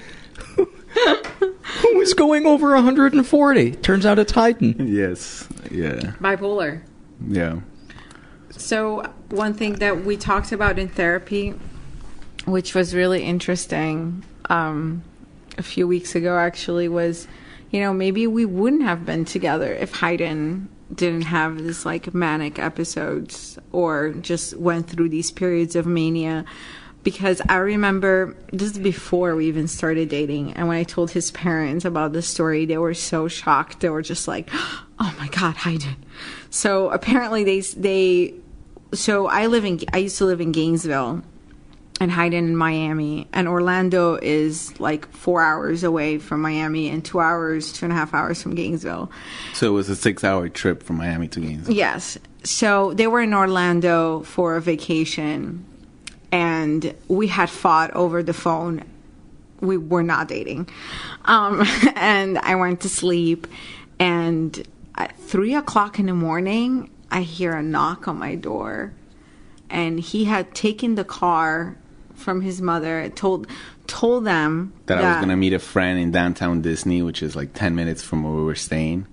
Who 1.82 2.00
is 2.00 2.14
going 2.14 2.46
over 2.46 2.74
140? 2.74 3.72
Turns 3.72 4.06
out 4.06 4.18
it's 4.18 4.32
Haydn. 4.32 4.88
Yes. 4.88 5.48
Yeah. 5.70 6.14
Bipolar. 6.22 6.82
Yeah. 7.28 7.60
So, 8.52 9.12
one 9.30 9.54
thing 9.54 9.74
that 9.76 10.06
we 10.06 10.16
talked 10.16 10.54
about 10.54 10.80
in 10.80 10.88
therapy, 10.88 11.54
which 12.46 12.74
was 12.74 12.96
really 12.96 13.24
interesting 13.24 14.24
um, 14.50 15.04
a 15.58 15.64
few 15.64 15.88
weeks 15.88 16.16
ago, 16.16 16.38
actually, 16.38 16.88
was 16.88 17.28
you 17.76 17.82
know, 17.82 17.94
maybe 17.94 18.26
we 18.26 18.46
wouldn't 18.46 18.84
have 18.84 19.06
been 19.06 19.26
together 19.26 19.74
if 19.74 19.92
Haydn 19.96 20.70
didn't 20.94 21.24
have 21.24 21.62
this 21.62 21.86
like 21.86 22.14
manic 22.14 22.58
episodes 22.58 23.60
or 23.74 24.12
just 24.12 24.56
went 24.56 24.90
through 24.90 25.10
these 25.10 25.30
periods 25.30 25.76
of 25.76 25.86
mania 25.86 26.46
because 27.04 27.42
I 27.50 27.58
remember 27.58 28.34
this 28.54 28.72
is 28.72 28.80
before 28.80 29.36
we 29.36 29.48
even 29.48 29.68
started 29.68 30.08
dating, 30.08 30.54
and 30.54 30.70
when 30.70 30.78
I 30.78 30.84
told 30.84 31.12
his 31.12 31.32
parents 31.32 31.84
about 31.84 32.14
the 32.14 32.22
story, 32.22 32.66
they 32.66 32.78
were 32.78 32.94
so 32.94 33.28
shocked. 33.28 33.82
They 33.82 33.90
were 33.90 34.02
just 34.02 34.26
like, 34.26 34.50
"Oh 34.54 35.14
my 35.20 35.28
god, 35.28 35.58
Haydn!" 35.58 35.98
So 36.50 36.90
apparently 36.92 37.44
they 37.44 37.60
they 37.60 38.36
so 38.94 39.28
I 39.28 39.48
live 39.48 39.66
in 39.66 39.82
I 39.92 39.98
used 39.98 40.18
to 40.20 40.26
live 40.26 40.40
in 40.40 40.54
Gainesville, 40.54 41.24
and 42.02 42.12
Haydn 42.12 42.34
in 42.34 42.58
Miami, 42.58 43.28
and 43.32 43.48
Orlando 43.48 44.16
is 44.16 44.78
like 44.80 45.10
four 45.14 45.42
hours 45.42 45.84
away 45.84 46.18
from 46.18 46.42
Miami 46.42 46.90
and 46.90 47.04
two 47.04 47.20
hours, 47.20 47.72
two 47.72 47.86
and 47.86 47.94
a 47.94 47.96
half 47.96 48.14
hours 48.14 48.42
from 48.42 48.54
Gainesville. 48.54 49.10
So 49.54 49.68
it 49.68 49.72
was 49.72 49.90
a 49.90 49.96
six-hour 49.96 50.50
trip 50.50 50.84
from 50.84 50.98
Miami 50.98 51.30
to 51.30 51.40
Gainesville. 51.40 51.74
Yes. 51.74 52.18
So 52.44 52.94
they 52.94 53.08
were 53.08 53.22
in 53.22 53.34
Orlando 53.34 54.22
for 54.24 54.56
a 54.58 54.62
vacation 54.62 55.66
and 56.36 56.94
we 57.08 57.28
had 57.28 57.50
fought 57.50 57.92
over 57.92 58.22
the 58.22 58.34
phone. 58.34 58.84
We 59.62 59.78
were 59.78 60.04
not 60.04 60.28
dating. 60.28 60.68
Um, 61.24 61.66
and 61.96 62.38
I 62.40 62.56
went 62.56 62.82
to 62.82 62.90
sleep, 62.90 63.48
and 64.00 64.62
at 64.98 65.18
three 65.18 65.56
o'clock 65.56 65.98
in 65.98 66.08
the 66.08 66.14
morning, 66.14 66.90
I 67.10 67.22
hear 67.22 67.54
a 67.54 67.64
knock 67.64 68.10
on 68.10 68.18
my 68.18 68.36
door. 68.36 68.92
And 69.70 69.98
he 69.98 70.26
had 70.26 70.54
taken 70.54 70.96
the 70.96 71.06
car 71.06 71.78
from 72.26 72.42
his 72.42 72.62
mother, 72.62 73.08
told 73.10 73.48
told 73.88 74.26
them 74.26 74.74
that, 74.88 74.96
that 74.96 75.04
I 75.06 75.10
was 75.10 75.18
going 75.18 75.30
to 75.30 75.38
meet 75.38 75.54
a 75.54 75.60
friend 75.60 75.98
in 75.98 76.12
downtown 76.12 76.62
Disney, 76.62 77.02
which 77.02 77.24
is 77.24 77.36
like 77.36 77.54
10 77.54 77.76
minutes 77.76 78.04
from 78.04 78.24
where 78.24 78.34
we 78.34 78.44
were 78.44 78.56
staying. 78.56 79.08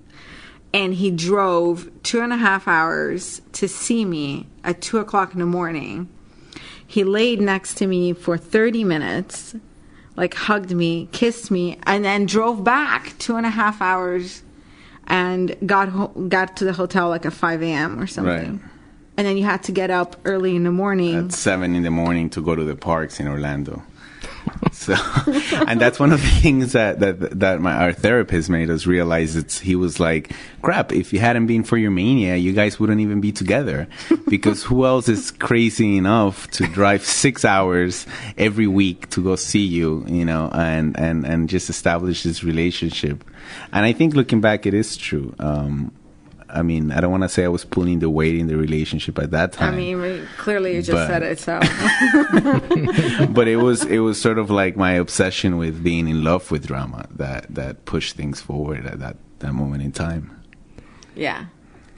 And 0.75 0.94
he 0.94 1.11
drove 1.11 1.88
two 2.03 2.22
and 2.22 2.33
a 2.33 2.38
half 2.38 2.66
hours 2.66 3.42
to 3.53 3.68
see 3.68 4.05
me 4.05 4.48
at 4.64 4.81
two 4.81 4.98
o'clock 4.98 5.35
in 5.35 5.38
the 5.38 5.46
morning 5.46 6.09
he 6.92 7.05
laid 7.05 7.40
next 7.40 7.77
to 7.79 7.87
me 7.87 8.12
for 8.12 8.37
30 8.37 8.85
minutes, 8.85 9.57
like 10.14 10.35
hugged 10.35 10.72
me, 10.72 11.09
kissed 11.11 11.51
me, 11.51 11.79
and 11.85 12.05
then 12.05 12.27
drove 12.27 12.62
back 12.62 13.16
two 13.18 13.37
and 13.37 13.46
a 13.46 13.48
half 13.48 13.81
hours 13.81 14.42
and 15.07 15.57
got 15.64 15.88
ho- 15.88 16.09
got 16.29 16.55
to 16.59 16.66
the 16.66 16.75
hotel 16.75 17.09
like 17.09 17.25
at 17.25 17.33
5 17.33 17.62
a.m. 17.62 17.98
or 17.98 18.07
something. 18.07 18.61
Right. 18.61 18.71
And 19.16 19.27
then 19.27 19.37
you 19.37 19.44
had 19.44 19.62
to 19.64 19.72
get 19.72 19.90
up 19.90 20.16
early 20.25 20.57
in 20.57 20.64
the 20.64 20.70
morning. 20.70 21.27
At 21.27 21.33
7 21.33 21.75
in 21.75 21.83
the 21.83 21.90
morning 21.90 22.31
to 22.31 22.40
go 22.40 22.55
to 22.55 22.64
the 22.64 22.77
parks 22.77 23.20
in 23.20 23.29
Orlando. 23.29 23.83
so, 24.72 24.94
and 25.66 25.81
that's 25.81 25.98
one 25.98 26.12
of 26.12 26.20
the 26.20 26.29
things 26.29 26.72
that 26.72 27.01
that 27.01 27.38
that 27.40 27.61
my 27.61 27.75
our 27.75 27.92
therapist 27.92 28.48
made 28.51 28.70
us 28.70 28.87
realize. 28.87 29.37
It's 29.37 29.59
he 29.59 29.77
was 29.77 30.01
like, 30.01 30.33
"Crap! 30.62 30.92
If 30.92 31.12
you 31.12 31.18
hadn't 31.18 31.46
been 31.46 31.64
for 31.64 31.77
your 31.77 31.90
mania, 31.90 32.37
you 32.37 32.53
guys 32.53 32.79
wouldn't 32.79 33.01
even 33.01 33.20
be 33.20 33.33
together, 33.33 33.88
because 34.29 34.62
who 34.62 34.85
else 34.85 35.09
is 35.09 35.31
crazy 35.31 35.96
enough 35.96 36.51
to 36.53 36.66
drive 36.68 37.05
six 37.05 37.44
hours 37.44 38.07
every 38.38 38.66
week 38.66 39.11
to 39.11 39.22
go 39.22 39.37
see 39.37 39.64
you, 39.64 40.05
you 40.09 40.25
know, 40.25 40.51
and 40.53 40.98
and 40.98 41.25
and 41.25 41.48
just 41.48 41.70
establish 41.70 42.22
this 42.22 42.42
relationship." 42.42 43.25
And 43.72 43.85
I 43.85 43.92
think 43.92 44.14
looking 44.14 44.40
back, 44.40 44.66
it 44.66 44.75
is 44.75 44.96
true. 44.96 45.35
Um, 45.38 45.92
I 46.55 46.62
mean, 46.62 46.93
I 46.93 47.01
don't 47.01 47.11
want 47.11 47.23
to 47.23 47.29
say 47.29 47.45
I 47.45 47.49
was 47.49 47.65
pulling 47.65 48.01
the 48.01 48.11
weight 48.11 48.37
in 48.37 48.47
the 48.47 48.57
relationship 48.57 49.19
at 49.19 49.31
that 49.31 49.53
time. 49.53 49.75
I 49.75 49.77
mean, 49.77 50.27
clearly 50.38 50.75
you 50.77 50.83
just 50.83 50.93
But- 50.93 51.07
said 51.07 51.23
it, 51.23 51.38
so. 51.38 51.59
but 53.33 53.49
it 53.49 53.57
was 53.57 53.85
it 53.85 53.99
was 53.99 54.21
sort 54.21 54.38
of 54.38 54.51
like 54.51 54.77
my 54.77 54.93
obsession 54.93 55.57
with 55.57 55.83
being 55.83 56.09
in 56.09 56.23
love 56.25 56.51
with 56.51 56.67
drama 56.67 57.07
that 57.17 57.47
that 57.55 57.85
pushed 57.85 58.17
things 58.17 58.41
forward 58.41 58.87
at 58.87 58.99
that 59.01 59.17
that 59.41 59.53
moment 59.53 59.83
in 59.83 59.93
time. 59.93 60.31
yeah. 61.15 61.47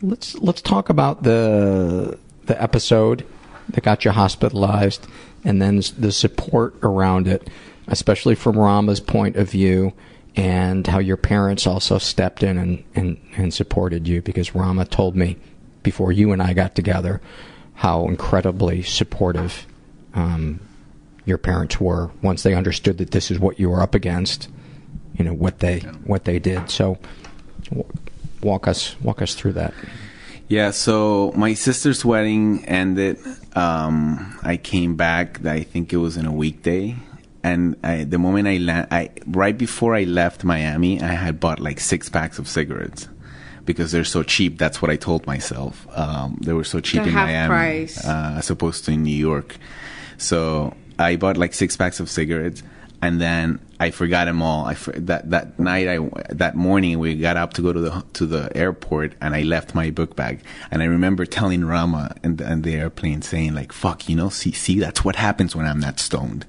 Let's 0.02 0.34
let's 0.38 0.60
talk 0.60 0.88
about 0.90 1.22
the 1.22 2.18
the 2.44 2.60
episode 2.62 3.24
that 3.70 3.82
got 3.82 4.04
you 4.04 4.10
hospitalized, 4.10 5.06
and 5.44 5.62
then 5.62 5.80
the 5.98 6.12
support 6.12 6.74
around 6.82 7.26
it, 7.26 7.48
especially 7.88 8.34
from 8.34 8.58
Rama's 8.58 9.00
point 9.00 9.36
of 9.36 9.50
view, 9.50 9.94
and 10.36 10.86
how 10.86 10.98
your 10.98 11.16
parents 11.16 11.66
also 11.66 11.98
stepped 11.98 12.42
in 12.42 12.58
and 12.58 12.84
and, 12.94 13.20
and 13.36 13.54
supported 13.54 14.08
you. 14.08 14.22
Because 14.22 14.54
Rama 14.54 14.84
told 14.84 15.16
me 15.16 15.36
before 15.82 16.12
you 16.12 16.32
and 16.32 16.42
I 16.42 16.52
got 16.52 16.74
together 16.74 17.20
how 17.74 18.06
incredibly 18.06 18.82
supportive 18.82 19.66
um, 20.14 20.60
your 21.24 21.38
parents 21.38 21.80
were 21.80 22.10
once 22.22 22.42
they 22.42 22.54
understood 22.54 22.98
that 22.98 23.10
this 23.10 23.30
is 23.30 23.38
what 23.38 23.58
you 23.58 23.70
were 23.70 23.80
up 23.80 23.94
against. 23.94 24.48
You 25.16 25.24
know 25.24 25.34
what 25.34 25.60
they 25.60 25.80
what 25.80 26.24
they 26.24 26.38
did. 26.38 26.70
So 26.70 26.98
w- 27.64 27.84
walk 28.42 28.66
us 28.66 29.00
walk 29.00 29.22
us 29.22 29.34
through 29.34 29.52
that. 29.52 29.74
Yeah, 30.48 30.72
so 30.72 31.32
my 31.34 31.54
sister's 31.54 32.04
wedding 32.04 32.64
ended. 32.66 33.18
Um, 33.56 34.38
I 34.42 34.58
came 34.58 34.94
back. 34.94 35.44
I 35.46 35.62
think 35.62 35.92
it 35.92 35.96
was 35.96 36.18
in 36.18 36.26
a 36.26 36.32
weekday, 36.32 36.96
and 37.44 37.76
I, 37.84 38.04
the 38.04 38.18
moment 38.18 38.48
I 38.48 38.56
la- 38.56 38.86
I 38.90 39.10
right 39.26 39.56
before 39.56 39.94
I 39.94 40.04
left 40.04 40.42
Miami, 40.44 41.00
I 41.00 41.08
had 41.12 41.38
bought 41.38 41.60
like 41.60 41.78
six 41.78 42.08
packs 42.08 42.38
of 42.38 42.48
cigarettes 42.48 43.06
because 43.66 43.92
they're 43.92 44.04
so 44.04 44.22
cheap. 44.22 44.58
That's 44.58 44.80
what 44.82 44.90
I 44.90 44.96
told 44.96 45.26
myself. 45.26 45.86
Um, 45.96 46.38
they 46.42 46.54
were 46.54 46.64
so 46.64 46.80
cheap 46.80 47.02
They're 47.02 47.08
in 47.08 47.14
Miami 47.14 47.48
price. 47.48 48.04
uh, 48.04 48.34
as 48.38 48.50
opposed 48.50 48.86
to 48.86 48.92
in 48.92 49.02
New 49.02 49.16
York. 49.16 49.56
So 50.16 50.74
I 50.98 51.16
bought 51.16 51.36
like 51.36 51.52
six 51.54 51.76
packs 51.76 52.00
of 52.00 52.08
cigarettes, 52.08 52.62
and 53.02 53.20
then 53.20 53.60
I 53.78 53.90
forgot 53.90 54.24
them 54.24 54.40
all. 54.40 54.64
I 54.64 54.74
that 54.96 55.28
that 55.30 55.58
night, 55.58 55.86
I 55.86 55.98
that 56.30 56.56
morning 56.56 56.98
we 56.98 57.14
got 57.16 57.36
up 57.36 57.52
to 57.54 57.62
go 57.62 57.74
to 57.74 57.80
the 57.80 58.04
to 58.14 58.24
the 58.24 58.56
airport, 58.56 59.12
and 59.20 59.34
I 59.34 59.42
left 59.42 59.74
my 59.74 59.90
book 59.90 60.16
bag. 60.16 60.40
And 60.70 60.82
I 60.82 60.86
remember 60.86 61.26
telling 61.26 61.64
Rama 61.66 62.16
and 62.22 62.38
the, 62.38 62.56
the 62.56 62.74
airplane, 62.74 63.20
saying 63.20 63.54
like, 63.54 63.70
"Fuck, 63.72 64.08
you 64.08 64.16
know, 64.16 64.30
see, 64.30 64.52
see, 64.52 64.78
that's 64.78 65.04
what 65.04 65.16
happens 65.16 65.54
when 65.54 65.66
I'm 65.66 65.80
not 65.80 66.00
stoned." 66.00 66.46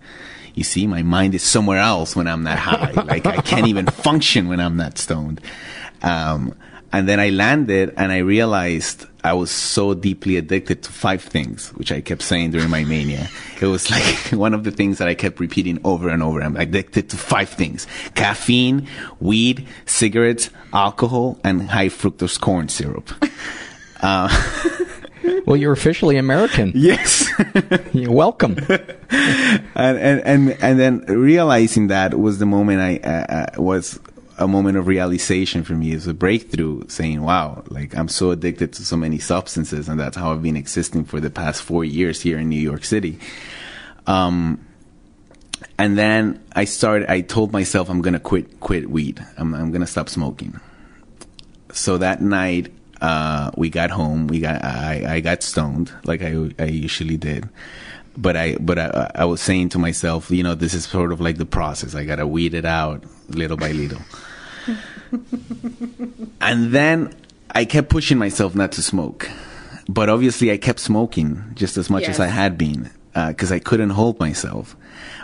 You 0.55 0.63
see, 0.63 0.87
my 0.87 1.03
mind 1.03 1.35
is 1.35 1.43
somewhere 1.43 1.79
else 1.79 2.15
when 2.15 2.27
I'm 2.27 2.43
not 2.43 2.57
high. 2.57 2.91
like 3.05 3.25
I 3.25 3.41
can't 3.41 3.67
even 3.67 3.85
function 3.85 4.47
when 4.47 4.59
I'm 4.59 4.77
not 4.77 4.97
stoned. 4.97 5.41
Um, 6.01 6.55
and 6.91 7.09
then 7.09 7.19
I 7.19 7.29
landed 7.29 7.93
and 7.97 8.11
I 8.11 8.19
realized 8.19 9.05
I 9.21 9.33
was 9.33 9.51
so 9.51 9.93
deeply 9.93 10.37
addicted 10.37 10.83
to 10.83 10.91
five 10.91 11.21
things, 11.21 11.69
which 11.73 11.91
I 11.91 11.99
kept 11.99 12.21
saying 12.21 12.51
during 12.51 12.69
my 12.69 12.85
mania. 12.85 13.27
It 13.59 13.65
was 13.65 13.91
like 13.91 14.05
one 14.31 14.53
of 14.53 14.63
the 14.63 14.71
things 14.71 14.99
that 14.99 15.07
I 15.07 15.13
kept 15.13 15.41
repeating 15.41 15.79
over 15.83 16.07
and 16.07 16.23
over. 16.23 16.41
I'm 16.41 16.55
addicted 16.55 17.09
to 17.09 17.17
five 17.17 17.49
things. 17.49 17.85
Caffeine, 18.13 18.87
weed, 19.19 19.67
cigarettes, 19.85 20.51
alcohol, 20.71 21.37
and 21.43 21.69
high 21.69 21.89
fructose 21.89 22.39
corn 22.39 22.69
syrup. 22.69 23.11
Uh, 24.01 24.27
Well, 25.45 25.57
you're 25.57 25.73
officially 25.73 26.17
American. 26.17 26.71
Yes. 26.85 27.27
you're 27.93 28.11
welcome. 28.11 28.57
and, 29.75 29.97
and 29.97 30.21
and 30.21 30.57
and 30.61 30.79
then 30.79 30.99
realizing 31.07 31.87
that 31.87 32.19
was 32.19 32.39
the 32.39 32.45
moment 32.45 32.81
I 32.81 32.97
uh, 32.97 33.57
uh, 33.57 33.61
was 33.61 33.99
a 34.37 34.47
moment 34.47 34.77
of 34.77 34.87
realization 34.87 35.63
for 35.63 35.73
me. 35.73 35.91
It 35.91 35.95
was 35.95 36.07
a 36.07 36.13
breakthrough, 36.13 36.87
saying, 36.87 37.21
"Wow, 37.21 37.63
like 37.69 37.95
I'm 37.95 38.07
so 38.07 38.31
addicted 38.31 38.73
to 38.73 38.85
so 38.85 38.97
many 38.97 39.19
substances, 39.19 39.87
and 39.89 39.99
that's 39.99 40.17
how 40.17 40.31
I've 40.31 40.43
been 40.43 40.57
existing 40.57 41.05
for 41.05 41.19
the 41.19 41.29
past 41.29 41.61
four 41.63 41.85
years 41.85 42.21
here 42.21 42.37
in 42.37 42.49
New 42.49 42.59
York 42.59 42.83
City." 42.83 43.19
Um, 44.07 44.59
and 45.77 45.97
then 45.97 46.43
I 46.53 46.65
started. 46.65 47.09
I 47.09 47.21
told 47.21 47.51
myself 47.51 47.89
I'm 47.89 48.01
gonna 48.01 48.19
quit 48.19 48.59
quit 48.59 48.89
weed. 48.89 49.25
I'm 49.37 49.53
I'm 49.53 49.71
gonna 49.71 49.87
stop 49.87 50.09
smoking. 50.09 50.59
So 51.71 51.97
that 51.97 52.21
night, 52.21 52.71
uh, 53.01 53.51
we 53.55 53.69
got 53.69 53.89
home. 53.89 54.27
We 54.27 54.39
got 54.39 54.63
I, 54.63 55.15
I 55.15 55.19
got 55.19 55.43
stoned 55.43 55.91
like 56.05 56.21
I 56.21 56.51
I 56.59 56.65
usually 56.65 57.17
did. 57.17 57.49
But 58.17 58.37
I 58.37 58.55
but 58.55 58.79
I, 58.79 59.11
I 59.15 59.25
was 59.25 59.41
saying 59.41 59.69
to 59.69 59.79
myself, 59.79 60.31
you 60.31 60.43
know, 60.43 60.55
this 60.55 60.73
is 60.73 60.85
sort 60.85 61.11
of 61.11 61.19
like 61.19 61.37
the 61.37 61.45
process. 61.45 61.95
I 61.95 62.05
gotta 62.05 62.25
weed 62.27 62.53
it 62.53 62.65
out 62.65 63.03
little 63.29 63.57
by 63.57 63.71
little. 63.71 64.01
and 66.41 66.71
then 66.71 67.13
I 67.51 67.65
kept 67.65 67.89
pushing 67.89 68.17
myself 68.17 68.55
not 68.55 68.71
to 68.73 68.81
smoke. 68.81 69.29
But 69.87 70.09
obviously, 70.09 70.51
I 70.51 70.57
kept 70.57 70.79
smoking 70.79 71.43
just 71.53 71.77
as 71.77 71.89
much 71.89 72.09
as 72.09 72.19
I 72.19 72.27
had 72.27 72.57
been 72.57 72.89
because 73.13 73.51
I 73.51 73.59
couldn't 73.59 73.91
hold 73.91 74.19
myself. 74.19 74.75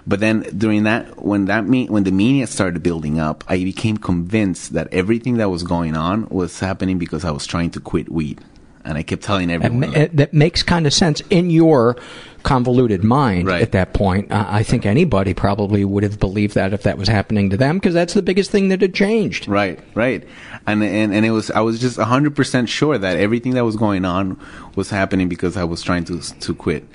But 0.08 0.20
then 0.20 0.42
during 0.58 0.84
that, 0.84 1.24
when 1.24 1.46
that 1.46 1.68
me- 1.68 1.88
when 1.88 2.04
the 2.04 2.12
mania 2.12 2.48
started 2.48 2.82
building 2.82 3.20
up, 3.20 3.44
I 3.48 3.58
became 3.64 3.98
convinced 3.98 4.74
that 4.74 4.88
everything 4.92 5.38
that 5.38 5.50
was 5.50 5.64
going 5.64 5.96
on 5.96 6.28
was 6.30 6.60
happening 6.60 6.98
because 6.98 7.24
I 7.24 7.32
was 7.32 7.46
trying 7.46 7.70
to 7.72 7.80
quit 7.80 8.12
weed, 8.12 8.42
and 8.84 8.98
I 8.98 9.04
kept 9.04 9.22
telling 9.24 9.52
everyone. 9.52 9.94
eh, 9.96 10.08
that 10.14 10.34
makes 10.34 10.64
kind 10.64 10.88
of 10.88 10.94
sense 10.94 11.22
in 11.30 11.50
your 11.52 11.98
convoluted 12.44 13.04
mind 13.04 13.48
at 13.62 13.72
that 13.74 13.94
point. 13.94 14.32
Uh, 14.32 14.44
I 14.50 14.64
think 14.64 14.86
anybody 14.88 15.36
probably 15.36 15.86
would 15.86 16.02
have 16.02 16.20
believed 16.20 16.56
that 16.56 16.74
if 16.74 16.82
that 16.84 16.98
was 16.98 17.08
happening 17.08 17.52
to 17.52 17.58
them, 17.58 17.78
because 17.78 17.94
that's 17.94 18.16
the 18.16 18.24
biggest 18.24 18.50
thing 18.50 18.70
that 18.70 18.82
had 18.82 18.96
changed. 18.96 19.48
Right, 19.48 19.80
right. 19.94 20.24
And 20.66 20.84
and 20.84 21.14
and 21.14 21.24
it 21.26 21.32
was 21.32 21.52
I 21.52 21.62
was 21.62 21.80
just 21.80 22.00
100% 22.00 22.68
sure 22.68 22.98
that 22.98 23.18
everything 23.18 23.54
that 23.54 23.66
was 23.66 23.76
going 23.76 24.04
on 24.06 24.40
was 24.76 24.90
happening 24.90 25.30
because 25.30 25.56
I 25.58 25.64
was 25.64 25.84
trying 25.84 26.06
to 26.06 26.20
to 26.20 26.56
quit. 26.56 26.88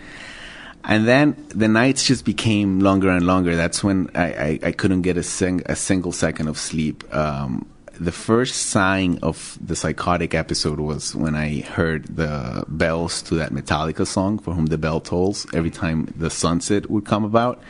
And 0.88 1.06
then 1.06 1.36
the 1.48 1.66
nights 1.66 2.04
just 2.04 2.24
became 2.24 2.78
longer 2.78 3.10
and 3.10 3.26
longer. 3.26 3.56
That's 3.56 3.82
when 3.82 4.08
I, 4.14 4.24
I, 4.24 4.58
I 4.62 4.72
couldn't 4.72 5.02
get 5.02 5.16
a, 5.16 5.22
sing, 5.22 5.62
a 5.66 5.74
single 5.74 6.12
second 6.12 6.46
of 6.46 6.56
sleep. 6.58 7.02
Um, 7.12 7.66
the 7.98 8.12
first 8.12 8.66
sign 8.66 9.18
of 9.22 9.58
the 9.60 9.74
psychotic 9.74 10.34
episode 10.34 10.78
was 10.78 11.14
when 11.16 11.34
I 11.34 11.62
heard 11.62 12.16
the 12.16 12.64
bells 12.68 13.20
to 13.22 13.34
that 13.36 13.52
Metallica 13.52 14.06
song, 14.06 14.38
For 14.38 14.54
Whom 14.54 14.66
the 14.66 14.78
Bell 14.78 15.00
Tolls. 15.00 15.46
Every 15.52 15.70
time 15.70 16.12
the 16.16 16.30
sunset 16.30 16.88
would 16.88 17.04
come 17.04 17.24
about, 17.24 17.60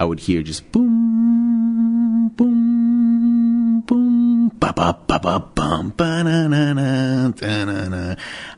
I 0.00 0.04
would 0.04 0.20
hear 0.20 0.42
just 0.42 0.72
boom, 0.72 2.30
boom, 2.30 3.63
boom, 3.80 4.48
ba 4.60 4.72
ba 4.72 4.98
ba 5.06 5.18
ba 5.18 5.40
bum, 5.54 5.90
ba 5.96 6.22
na 6.22 6.46
na 6.48 6.72
na, 6.72 7.28
da 7.30 7.64
na 7.64 7.88
na. 7.88 8.14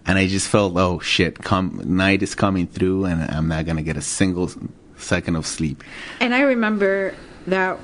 And 0.06 0.18
I 0.18 0.26
just 0.26 0.48
felt, 0.48 0.76
oh 0.76 0.98
shit, 1.00 1.38
come, 1.42 1.80
night 1.84 2.22
is 2.22 2.34
coming 2.34 2.66
through 2.66 3.04
and 3.04 3.22
I'm 3.30 3.48
not 3.48 3.66
gonna 3.66 3.82
get 3.82 3.96
a 3.96 4.02
single 4.02 4.50
second 4.96 5.36
of 5.36 5.46
sleep. 5.46 5.82
And 6.20 6.34
I 6.34 6.40
remember 6.42 7.14
that 7.46 7.78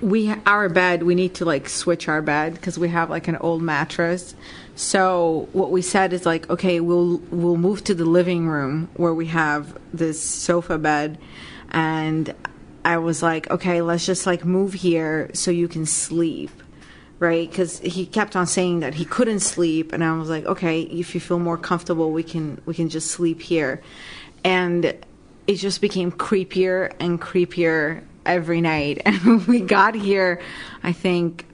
we 0.00 0.34
our 0.46 0.68
bed 0.68 1.04
we 1.04 1.14
need 1.14 1.32
to 1.32 1.44
like 1.44 1.68
switch 1.68 2.08
our 2.08 2.20
bed 2.20 2.54
because 2.54 2.76
we 2.76 2.88
have 2.88 3.08
like 3.08 3.28
an 3.28 3.36
old 3.36 3.62
mattress. 3.62 4.34
So 4.74 5.48
what 5.52 5.70
we 5.70 5.80
said 5.80 6.12
is 6.12 6.26
like, 6.26 6.50
okay, 6.50 6.80
we'll 6.80 7.18
we'll 7.30 7.56
move 7.56 7.84
to 7.84 7.94
the 7.94 8.04
living 8.04 8.48
room 8.48 8.88
where 8.94 9.14
we 9.14 9.26
have 9.26 9.78
this 9.92 10.20
sofa 10.20 10.78
bed, 10.78 11.18
and 11.70 12.34
I 12.84 12.98
was 12.98 13.22
like, 13.22 13.50
okay, 13.50 13.82
let's 13.82 14.04
just 14.06 14.26
like 14.26 14.44
move 14.44 14.72
here 14.72 15.30
so 15.34 15.50
you 15.50 15.68
can 15.68 15.86
sleep. 15.86 16.50
Right, 17.18 17.48
because 17.48 17.78
he 17.78 18.04
kept 18.04 18.34
on 18.34 18.48
saying 18.48 18.80
that 18.80 18.94
he 18.94 19.04
couldn't 19.04 19.40
sleep, 19.40 19.92
and 19.92 20.02
I 20.02 20.12
was 20.18 20.28
like, 20.28 20.44
okay, 20.44 20.80
if 20.80 21.14
you 21.14 21.20
feel 21.20 21.38
more 21.38 21.56
comfortable, 21.56 22.10
we 22.10 22.24
can 22.24 22.60
we 22.66 22.74
can 22.74 22.88
just 22.88 23.12
sleep 23.12 23.40
here, 23.40 23.80
and 24.42 24.92
it 25.46 25.54
just 25.54 25.80
became 25.80 26.10
creepier 26.10 26.92
and 26.98 27.20
creepier 27.20 28.02
every 28.26 28.60
night. 28.60 29.02
And 29.06 29.46
we 29.46 29.60
got 29.60 29.94
here, 29.94 30.40
I 30.82 30.92
think, 30.92 31.46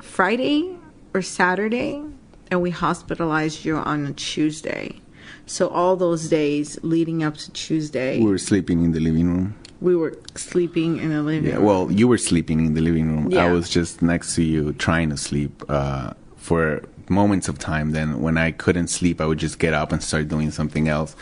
Friday 0.00 0.76
or 1.12 1.22
Saturday, 1.22 2.02
and 2.50 2.62
we 2.62 2.70
hospitalized 2.70 3.64
you 3.64 3.76
on 3.76 4.14
Tuesday. 4.14 5.00
So 5.46 5.68
all 5.68 5.96
those 5.96 6.28
days 6.28 6.78
leading 6.82 7.22
up 7.22 7.36
to 7.38 7.50
Tuesday, 7.52 8.20
We 8.20 8.30
were 8.30 8.38
sleeping 8.38 8.84
in 8.84 8.92
the 8.92 9.00
living 9.00 9.26
room. 9.26 9.54
We 9.80 9.94
were 9.94 10.18
sleeping 10.34 10.98
in 10.98 11.10
the 11.10 11.22
living 11.22 11.48
Yeah, 11.50 11.56
room. 11.56 11.64
well, 11.64 11.92
you 11.92 12.08
were 12.08 12.18
sleeping 12.18 12.64
in 12.66 12.74
the 12.74 12.80
living 12.80 13.08
room. 13.14 13.30
Yeah. 13.30 13.44
I 13.44 13.50
was 13.52 13.68
just 13.68 14.02
next 14.02 14.34
to 14.36 14.42
you 14.42 14.72
trying 14.74 15.10
to 15.10 15.16
sleep 15.16 15.62
uh, 15.68 16.14
for 16.36 16.82
moments 17.08 17.48
of 17.48 17.58
time. 17.58 17.92
Then, 17.92 18.20
when 18.20 18.36
I 18.36 18.50
couldn't 18.50 18.88
sleep, 18.88 19.20
I 19.20 19.26
would 19.26 19.38
just 19.38 19.58
get 19.58 19.74
up 19.74 19.92
and 19.92 20.02
start 20.02 20.28
doing 20.28 20.50
something 20.50 20.88
else 20.88 21.14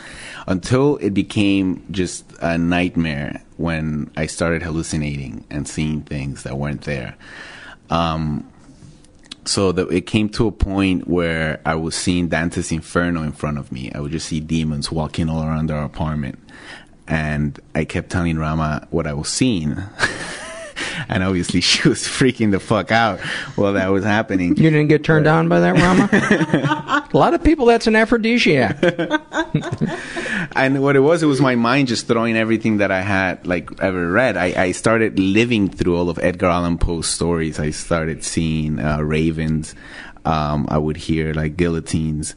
until 0.47 0.97
it 0.97 1.11
became 1.13 1.85
just 1.91 2.25
a 2.41 2.57
nightmare 2.57 3.41
when 3.57 4.11
I 4.17 4.25
started 4.25 4.63
hallucinating 4.63 5.45
and 5.49 5.67
seeing 5.67 6.01
things 6.01 6.43
that 6.43 6.57
weren't 6.57 6.81
there. 6.81 7.15
Um, 7.89 8.51
so 9.45 9.71
that 9.71 9.89
it 9.89 10.01
came 10.01 10.27
to 10.29 10.47
a 10.47 10.51
point 10.51 11.07
where 11.07 11.61
I 11.65 11.75
was 11.75 11.95
seeing 11.95 12.27
Dante's 12.27 12.69
Inferno 12.71 13.23
in 13.23 13.31
front 13.31 13.57
of 13.57 13.71
me. 13.71 13.89
I 13.93 14.01
would 14.01 14.11
just 14.11 14.27
see 14.27 14.41
demons 14.41 14.91
walking 14.91 15.29
all 15.29 15.41
around 15.41 15.71
our 15.71 15.85
apartment. 15.85 16.37
And 17.07 17.59
I 17.73 17.85
kept 17.85 18.09
telling 18.09 18.37
Rama 18.37 18.87
what 18.91 19.07
I 19.07 19.13
was 19.13 19.29
seeing. 19.29 19.77
and 21.09 21.23
obviously 21.23 21.61
she 21.61 21.87
was 21.87 22.03
freaking 22.03 22.51
the 22.51 22.59
fuck 22.59 22.91
out 22.91 23.19
while 23.55 23.73
that 23.73 23.87
was 23.91 24.03
happening. 24.03 24.49
You 24.57 24.69
didn't 24.69 24.87
get 24.87 25.03
turned 25.03 25.27
on 25.27 25.49
by 25.49 25.59
that, 25.59 25.75
Rama? 25.75 27.07
a 27.13 27.17
lot 27.17 27.33
of 27.33 27.43
people, 27.43 27.65
that's 27.65 27.87
an 27.87 27.95
aphrodisiac. 27.95 28.77
and 30.55 30.81
what 30.81 30.95
it 30.95 31.01
was, 31.01 31.23
it 31.23 31.27
was 31.27 31.41
my 31.41 31.55
mind 31.55 31.87
just 31.87 32.07
throwing 32.07 32.35
everything 32.35 32.77
that 32.77 32.91
I 32.91 33.01
had 33.01 33.45
like 33.47 33.69
ever 33.81 34.11
read. 34.11 34.37
I, 34.37 34.63
I 34.63 34.71
started 34.71 35.19
living 35.19 35.69
through 35.69 35.97
all 35.97 36.09
of 36.09 36.19
Edgar 36.19 36.47
Allan 36.47 36.77
Poe's 36.77 37.07
stories. 37.07 37.59
I 37.59 37.71
started 37.71 38.23
seeing 38.23 38.79
uh, 38.79 38.99
ravens. 39.01 39.75
Um, 40.25 40.67
I 40.69 40.77
would 40.77 40.97
hear 40.97 41.33
like 41.33 41.55
guillotines. 41.55 42.35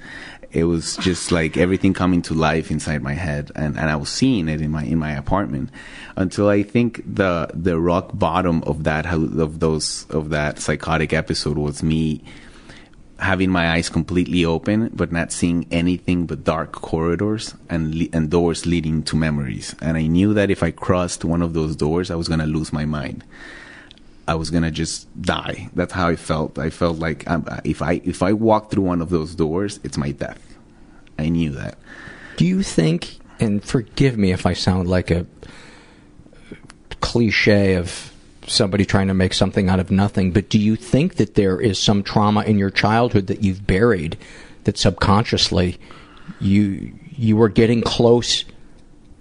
It 0.52 0.64
was 0.64 0.96
just 0.96 1.30
like 1.30 1.56
everything 1.56 1.94
coming 1.94 2.22
to 2.22 2.34
life 2.34 2.70
inside 2.70 3.02
my 3.02 3.14
head, 3.14 3.52
and, 3.54 3.78
and 3.78 3.88
I 3.88 3.96
was 3.96 4.08
seeing 4.08 4.48
it 4.48 4.60
in 4.60 4.70
my 4.70 4.84
in 4.84 4.98
my 4.98 5.12
apartment 5.12 5.70
until 6.16 6.48
I 6.48 6.62
think 6.62 7.02
the 7.06 7.48
the 7.54 7.78
rock 7.78 8.10
bottom 8.14 8.62
of 8.64 8.84
that 8.84 9.06
of 9.06 9.60
those 9.60 10.06
of 10.10 10.30
that 10.30 10.58
psychotic 10.58 11.12
episode 11.12 11.56
was 11.56 11.82
me 11.82 12.24
having 13.20 13.50
my 13.50 13.70
eyes 13.70 13.90
completely 13.90 14.44
open 14.44 14.88
but 14.94 15.12
not 15.12 15.30
seeing 15.30 15.66
anything 15.70 16.26
but 16.26 16.42
dark 16.42 16.72
corridors 16.72 17.54
and 17.68 18.08
and 18.12 18.30
doors 18.30 18.66
leading 18.66 19.02
to 19.04 19.14
memories. 19.14 19.76
And 19.80 19.96
i 19.96 20.06
knew 20.06 20.34
that 20.34 20.50
if 20.50 20.62
i 20.62 20.70
crossed 20.70 21.24
one 21.24 21.42
of 21.42 21.52
those 21.52 21.76
doors 21.76 22.10
i 22.10 22.14
was 22.14 22.28
going 22.28 22.40
to 22.40 22.46
lose 22.46 22.72
my 22.72 22.86
mind 22.86 23.22
i 24.30 24.34
was 24.34 24.50
to 24.50 24.70
just 24.70 25.08
die. 25.20 25.68
That's 25.74 25.92
how 25.92 26.08
i 26.08 26.16
felt. 26.16 26.58
I 26.58 26.70
felt 26.70 26.98
like 26.98 27.28
um, 27.28 27.46
if 27.64 27.82
i 27.82 28.00
if 28.04 28.22
i 28.22 28.32
walk 28.32 28.70
through 28.70 28.84
one 28.84 29.02
of 29.02 29.10
those 29.10 29.34
doors 29.34 29.80
it's 29.82 29.98
my 29.98 30.12
death. 30.12 30.40
I 31.18 31.28
knew 31.28 31.50
that. 31.50 31.76
Do 32.36 32.46
you 32.46 32.62
think 32.62 33.18
and 33.40 33.62
forgive 33.64 34.16
me 34.16 34.32
if 34.32 34.46
i 34.46 34.52
sound 34.52 34.88
like 34.88 35.10
a 35.10 35.26
cliche 37.00 37.74
of 37.74 38.12
somebody 38.46 38.84
trying 38.84 39.08
to 39.08 39.14
make 39.14 39.32
something 39.32 39.68
out 39.68 39.80
of 39.80 39.90
nothing, 39.90 40.32
but 40.32 40.48
do 40.48 40.58
you 40.58 40.76
think 40.76 41.16
that 41.16 41.34
there 41.34 41.60
is 41.60 41.78
some 41.78 42.02
trauma 42.02 42.42
in 42.42 42.58
your 42.58 42.70
childhood 42.70 43.26
that 43.28 43.42
you've 43.42 43.66
buried 43.66 44.16
that 44.64 44.76
subconsciously 44.76 45.78
you 46.40 46.92
you 47.16 47.36
were 47.36 47.48
getting 47.48 47.82
close 47.82 48.44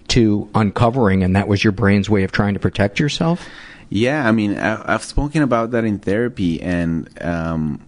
to 0.08 0.48
uncovering 0.54 1.22
and 1.22 1.36
that 1.36 1.48
was 1.48 1.62
your 1.62 1.72
brain's 1.72 2.08
way 2.10 2.24
of 2.24 2.32
trying 2.32 2.54
to 2.54 2.60
protect 2.60 2.98
yourself? 2.98 3.48
Yeah, 3.90 4.26
I 4.26 4.32
mean, 4.32 4.56
I, 4.56 4.92
have 4.92 5.04
spoken 5.04 5.42
about 5.42 5.72
that 5.72 5.84
in 5.84 5.98
therapy 5.98 6.62
and 6.62 7.10
um, 7.22 7.84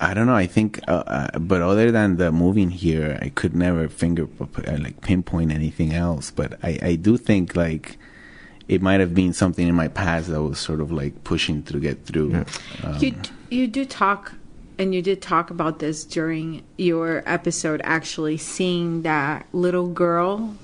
I 0.00 0.14
don't 0.14 0.26
know. 0.26 0.34
I 0.34 0.46
think, 0.46 0.80
uh, 0.88 1.04
uh, 1.06 1.38
but 1.38 1.62
other 1.62 1.92
than 1.92 2.16
the 2.16 2.32
moving 2.32 2.70
here, 2.70 3.20
I 3.22 3.28
could 3.28 3.54
never 3.54 3.88
finger 3.88 4.26
uh, 4.40 4.76
like 4.78 5.00
pinpoint 5.00 5.52
anything 5.52 5.94
else. 5.94 6.32
But 6.32 6.58
I, 6.64 6.78
I 6.82 6.94
do 6.96 7.16
think 7.16 7.54
like 7.54 7.98
it 8.66 8.82
might 8.82 8.98
have 8.98 9.14
been 9.14 9.32
something 9.32 9.68
in 9.68 9.76
my 9.76 9.86
past 9.86 10.28
that 10.28 10.42
was 10.42 10.58
sort 10.58 10.80
of 10.80 10.90
like 10.90 11.22
pushing 11.22 11.62
to 11.64 11.78
get 11.78 12.04
through. 12.04 12.32
Yeah. 12.32 12.44
Um, 12.82 12.98
you 12.98 13.14
you 13.48 13.68
do 13.68 13.84
talk, 13.84 14.32
and 14.76 14.92
you 14.92 15.02
did 15.02 15.22
talk 15.22 15.50
about 15.50 15.78
this 15.78 16.04
during 16.04 16.64
your 16.76 17.22
episode. 17.24 17.80
Actually, 17.84 18.38
seeing 18.38 19.02
that 19.02 19.46
little 19.52 19.86
girl 19.86 20.56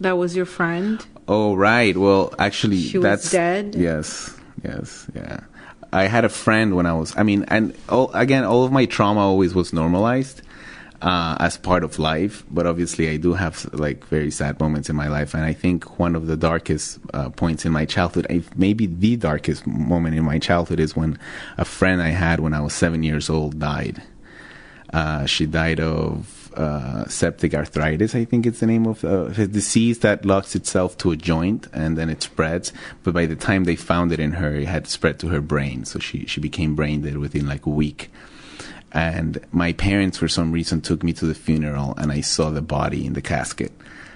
that 0.00 0.18
was 0.18 0.36
your 0.36 0.46
friend. 0.46 1.04
Oh 1.28 1.54
right. 1.54 1.96
Well, 1.96 2.32
actually, 2.38 2.80
she 2.80 2.98
that's 2.98 3.24
was 3.24 3.32
dead. 3.32 3.74
Yes. 3.74 4.34
Yes. 4.62 5.06
Yeah. 5.14 5.40
I 5.92 6.04
had 6.04 6.24
a 6.24 6.28
friend 6.28 6.76
when 6.76 6.86
I 6.86 6.92
was. 6.92 7.16
I 7.16 7.22
mean, 7.22 7.44
and 7.48 7.74
all, 7.88 8.10
again, 8.12 8.44
all 8.44 8.64
of 8.64 8.72
my 8.72 8.86
trauma 8.86 9.20
always 9.20 9.54
was 9.54 9.72
normalized 9.72 10.42
uh, 11.02 11.36
as 11.40 11.56
part 11.56 11.84
of 11.84 11.98
life. 11.98 12.44
But 12.50 12.66
obviously, 12.66 13.08
I 13.08 13.16
do 13.16 13.32
have 13.34 13.68
like 13.72 14.04
very 14.06 14.30
sad 14.30 14.60
moments 14.60 14.88
in 14.88 14.96
my 14.96 15.08
life, 15.08 15.34
and 15.34 15.44
I 15.44 15.52
think 15.52 15.98
one 15.98 16.14
of 16.14 16.26
the 16.26 16.36
darkest 16.36 16.98
uh, 17.14 17.30
points 17.30 17.64
in 17.64 17.72
my 17.72 17.84
childhood, 17.84 18.26
maybe 18.56 18.86
the 18.86 19.16
darkest 19.16 19.66
moment 19.66 20.16
in 20.16 20.24
my 20.24 20.38
childhood, 20.38 20.80
is 20.80 20.96
when 20.96 21.18
a 21.56 21.64
friend 21.64 22.02
I 22.02 22.10
had 22.10 22.40
when 22.40 22.54
I 22.54 22.60
was 22.60 22.74
seven 22.74 23.02
years 23.02 23.30
old 23.30 23.58
died. 23.58 24.02
Uh, 24.92 25.26
she 25.26 25.46
died 25.46 25.80
of 25.80 26.45
uh, 26.56 27.06
septic 27.06 27.54
arthritis, 27.54 28.14
I 28.14 28.24
think 28.24 28.46
it's 28.46 28.60
the 28.60 28.66
name 28.66 28.86
of 28.86 29.04
uh, 29.04 29.26
a 29.26 29.46
disease 29.46 30.00
that 30.00 30.24
locks 30.24 30.54
itself 30.54 30.96
to 30.98 31.10
a 31.12 31.16
joint 31.16 31.66
and 31.72 31.96
then 31.96 32.08
it 32.08 32.22
spreads. 32.22 32.72
But 33.02 33.14
by 33.14 33.26
the 33.26 33.36
time 33.36 33.64
they 33.64 33.76
found 33.76 34.12
it 34.12 34.20
in 34.20 34.32
her, 34.32 34.54
it 34.54 34.66
had 34.66 34.86
spread 34.86 35.18
to 35.20 35.28
her 35.28 35.40
brain. 35.40 35.84
So 35.84 35.98
she, 35.98 36.26
she 36.26 36.40
became 36.40 36.74
brain 36.74 37.02
dead 37.02 37.18
within 37.18 37.46
like 37.46 37.66
a 37.66 37.70
week. 37.70 38.10
And 38.92 39.40
my 39.52 39.72
parents 39.72 40.16
for 40.16 40.28
some 40.28 40.52
reason 40.52 40.80
took 40.80 41.02
me 41.02 41.12
to 41.14 41.26
the 41.26 41.34
funeral 41.34 41.94
and 41.98 42.10
i 42.10 42.20
saw 42.22 42.50
the 42.50 42.62
body 42.62 43.04
in 43.04 43.12
the 43.12 43.22
casket. 43.22 43.72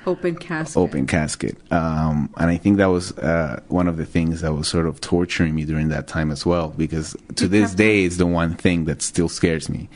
Open 0.06 0.34
casket. 0.34 0.76
Open 0.78 1.06
casket. 1.06 1.58
Um, 1.70 2.32
and 2.38 2.48
i 2.48 2.56
think 2.56 2.78
that 2.78 2.86
was 2.86 3.12
uh, 3.18 3.60
one 3.68 3.88
of 3.88 3.98
the 3.98 4.06
things 4.06 4.40
that 4.40 4.54
was 4.54 4.68
sort 4.68 4.86
of 4.86 5.00
torturing 5.00 5.54
me 5.54 5.64
during 5.66 5.88
that 5.88 6.06
time 6.06 6.30
as 6.30 6.46
well 6.46 6.68
because 6.68 7.14
to 7.36 7.46
this 7.46 7.74
day 7.74 8.04
it's 8.04 8.16
the 8.16 8.26
one 8.26 8.54
thing 8.54 8.86
that 8.86 9.02
still 9.02 9.28
scares 9.28 9.68
me 9.68 9.90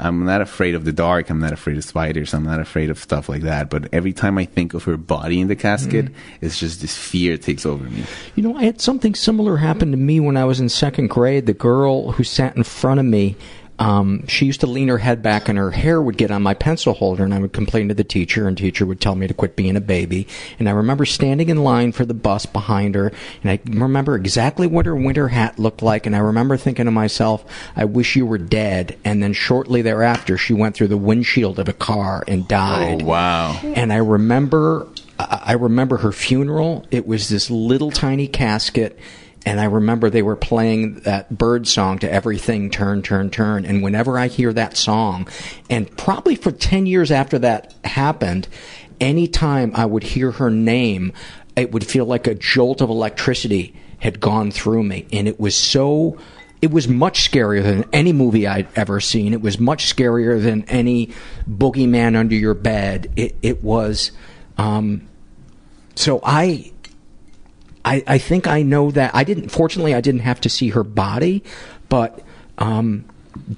I'm 0.00 0.24
not 0.24 0.40
afraid 0.40 0.74
of 0.74 0.84
the 0.84 0.92
dark. 0.92 1.30
I'm 1.30 1.40
not 1.40 1.52
afraid 1.52 1.76
of 1.76 1.84
spiders. 1.84 2.32
I'm 2.32 2.44
not 2.44 2.60
afraid 2.60 2.90
of 2.90 2.98
stuff 2.98 3.28
like 3.28 3.42
that. 3.42 3.70
But 3.70 3.92
every 3.92 4.12
time 4.12 4.38
I 4.38 4.46
think 4.46 4.74
of 4.74 4.84
her 4.84 4.96
body 4.96 5.40
in 5.40 5.48
the 5.48 5.56
casket, 5.56 6.06
mm. 6.06 6.14
it's 6.40 6.58
just 6.58 6.80
this 6.80 6.96
fear 6.96 7.36
takes 7.36 7.66
over 7.66 7.84
me. 7.84 8.04
You 8.34 8.42
know, 8.42 8.56
I 8.56 8.64
had 8.64 8.80
something 8.80 9.14
similar 9.14 9.58
happen 9.58 9.90
to 9.90 9.96
me 9.96 10.18
when 10.18 10.36
I 10.36 10.44
was 10.44 10.58
in 10.58 10.68
second 10.68 11.08
grade. 11.08 11.46
The 11.46 11.52
girl 11.52 12.12
who 12.12 12.24
sat 12.24 12.56
in 12.56 12.64
front 12.64 12.98
of 12.98 13.06
me 13.06 13.36
um, 13.80 14.26
she 14.26 14.44
used 14.44 14.60
to 14.60 14.66
lean 14.66 14.88
her 14.88 14.98
head 14.98 15.22
back 15.22 15.48
and 15.48 15.56
her 15.58 15.70
hair 15.70 16.02
would 16.02 16.18
get 16.18 16.30
on 16.30 16.42
my 16.42 16.52
pencil 16.52 16.92
holder 16.92 17.24
and 17.24 17.32
I 17.32 17.38
would 17.38 17.54
complain 17.54 17.88
to 17.88 17.94
the 17.94 18.04
teacher 18.04 18.46
and 18.46 18.56
teacher 18.56 18.84
would 18.84 19.00
tell 19.00 19.14
me 19.14 19.26
to 19.26 19.32
quit 19.32 19.56
being 19.56 19.74
a 19.74 19.80
baby. 19.80 20.28
And 20.58 20.68
I 20.68 20.72
remember 20.72 21.06
standing 21.06 21.48
in 21.48 21.64
line 21.64 21.92
for 21.92 22.04
the 22.04 22.12
bus 22.12 22.44
behind 22.44 22.94
her 22.94 23.10
and 23.42 23.50
I 23.50 23.58
remember 23.64 24.16
exactly 24.16 24.66
what 24.66 24.84
her 24.84 24.94
winter 24.94 25.28
hat 25.28 25.58
looked 25.58 25.80
like 25.80 26.04
and 26.04 26.14
I 26.14 26.18
remember 26.18 26.58
thinking 26.58 26.84
to 26.84 26.90
myself, 26.90 27.42
I 27.74 27.86
wish 27.86 28.16
you 28.16 28.26
were 28.26 28.36
dead. 28.36 28.98
And 29.02 29.22
then 29.22 29.32
shortly 29.32 29.80
thereafter 29.80 30.36
she 30.36 30.52
went 30.52 30.74
through 30.74 30.88
the 30.88 30.98
windshield 30.98 31.58
of 31.58 31.66
a 31.66 31.72
car 31.72 32.22
and 32.28 32.46
died. 32.46 33.00
Oh, 33.00 33.06
wow. 33.06 33.58
And 33.62 33.94
I 33.94 33.96
remember 33.96 34.88
I 35.18 35.52
remember 35.52 35.98
her 35.98 36.12
funeral. 36.12 36.86
It 36.90 37.06
was 37.06 37.28
this 37.28 37.50
little 37.50 37.90
tiny 37.90 38.26
casket 38.26 38.98
and 39.46 39.58
I 39.58 39.64
remember 39.64 40.10
they 40.10 40.22
were 40.22 40.36
playing 40.36 41.00
that 41.00 41.36
Byrds 41.36 41.72
song 41.72 41.98
to 42.00 42.12
everything 42.12 42.70
turn, 42.70 43.02
turn, 43.02 43.30
turn. 43.30 43.64
And 43.64 43.82
whenever 43.82 44.18
I 44.18 44.26
hear 44.26 44.52
that 44.52 44.76
song, 44.76 45.28
and 45.70 45.94
probably 45.96 46.36
for 46.36 46.50
10 46.50 46.86
years 46.86 47.10
after 47.10 47.38
that 47.38 47.74
happened, 47.84 48.48
anytime 49.00 49.72
I 49.74 49.86
would 49.86 50.02
hear 50.02 50.32
her 50.32 50.50
name, 50.50 51.12
it 51.56 51.72
would 51.72 51.86
feel 51.86 52.04
like 52.04 52.26
a 52.26 52.34
jolt 52.34 52.82
of 52.82 52.90
electricity 52.90 53.74
had 53.98 54.20
gone 54.20 54.50
through 54.50 54.82
me. 54.82 55.06
And 55.10 55.26
it 55.26 55.40
was 55.40 55.56
so, 55.56 56.18
it 56.60 56.70
was 56.70 56.86
much 56.86 57.30
scarier 57.30 57.62
than 57.62 57.86
any 57.92 58.12
movie 58.12 58.46
I'd 58.46 58.68
ever 58.76 59.00
seen. 59.00 59.32
It 59.32 59.40
was 59.40 59.58
much 59.58 59.94
scarier 59.94 60.42
than 60.42 60.64
any 60.64 61.10
boogeyman 61.48 62.14
under 62.14 62.34
your 62.34 62.54
bed. 62.54 63.10
It, 63.16 63.36
it 63.40 63.62
was, 63.62 64.12
um, 64.58 65.08
so 65.94 66.20
I, 66.22 66.72
I, 67.84 68.02
I 68.06 68.18
think 68.18 68.46
I 68.46 68.62
know 68.62 68.90
that 68.90 69.14
I 69.14 69.24
didn't. 69.24 69.48
Fortunately, 69.48 69.94
I 69.94 70.00
didn't 70.00 70.20
have 70.20 70.40
to 70.42 70.48
see 70.48 70.70
her 70.70 70.84
body, 70.84 71.42
but 71.88 72.22
um, 72.58 73.04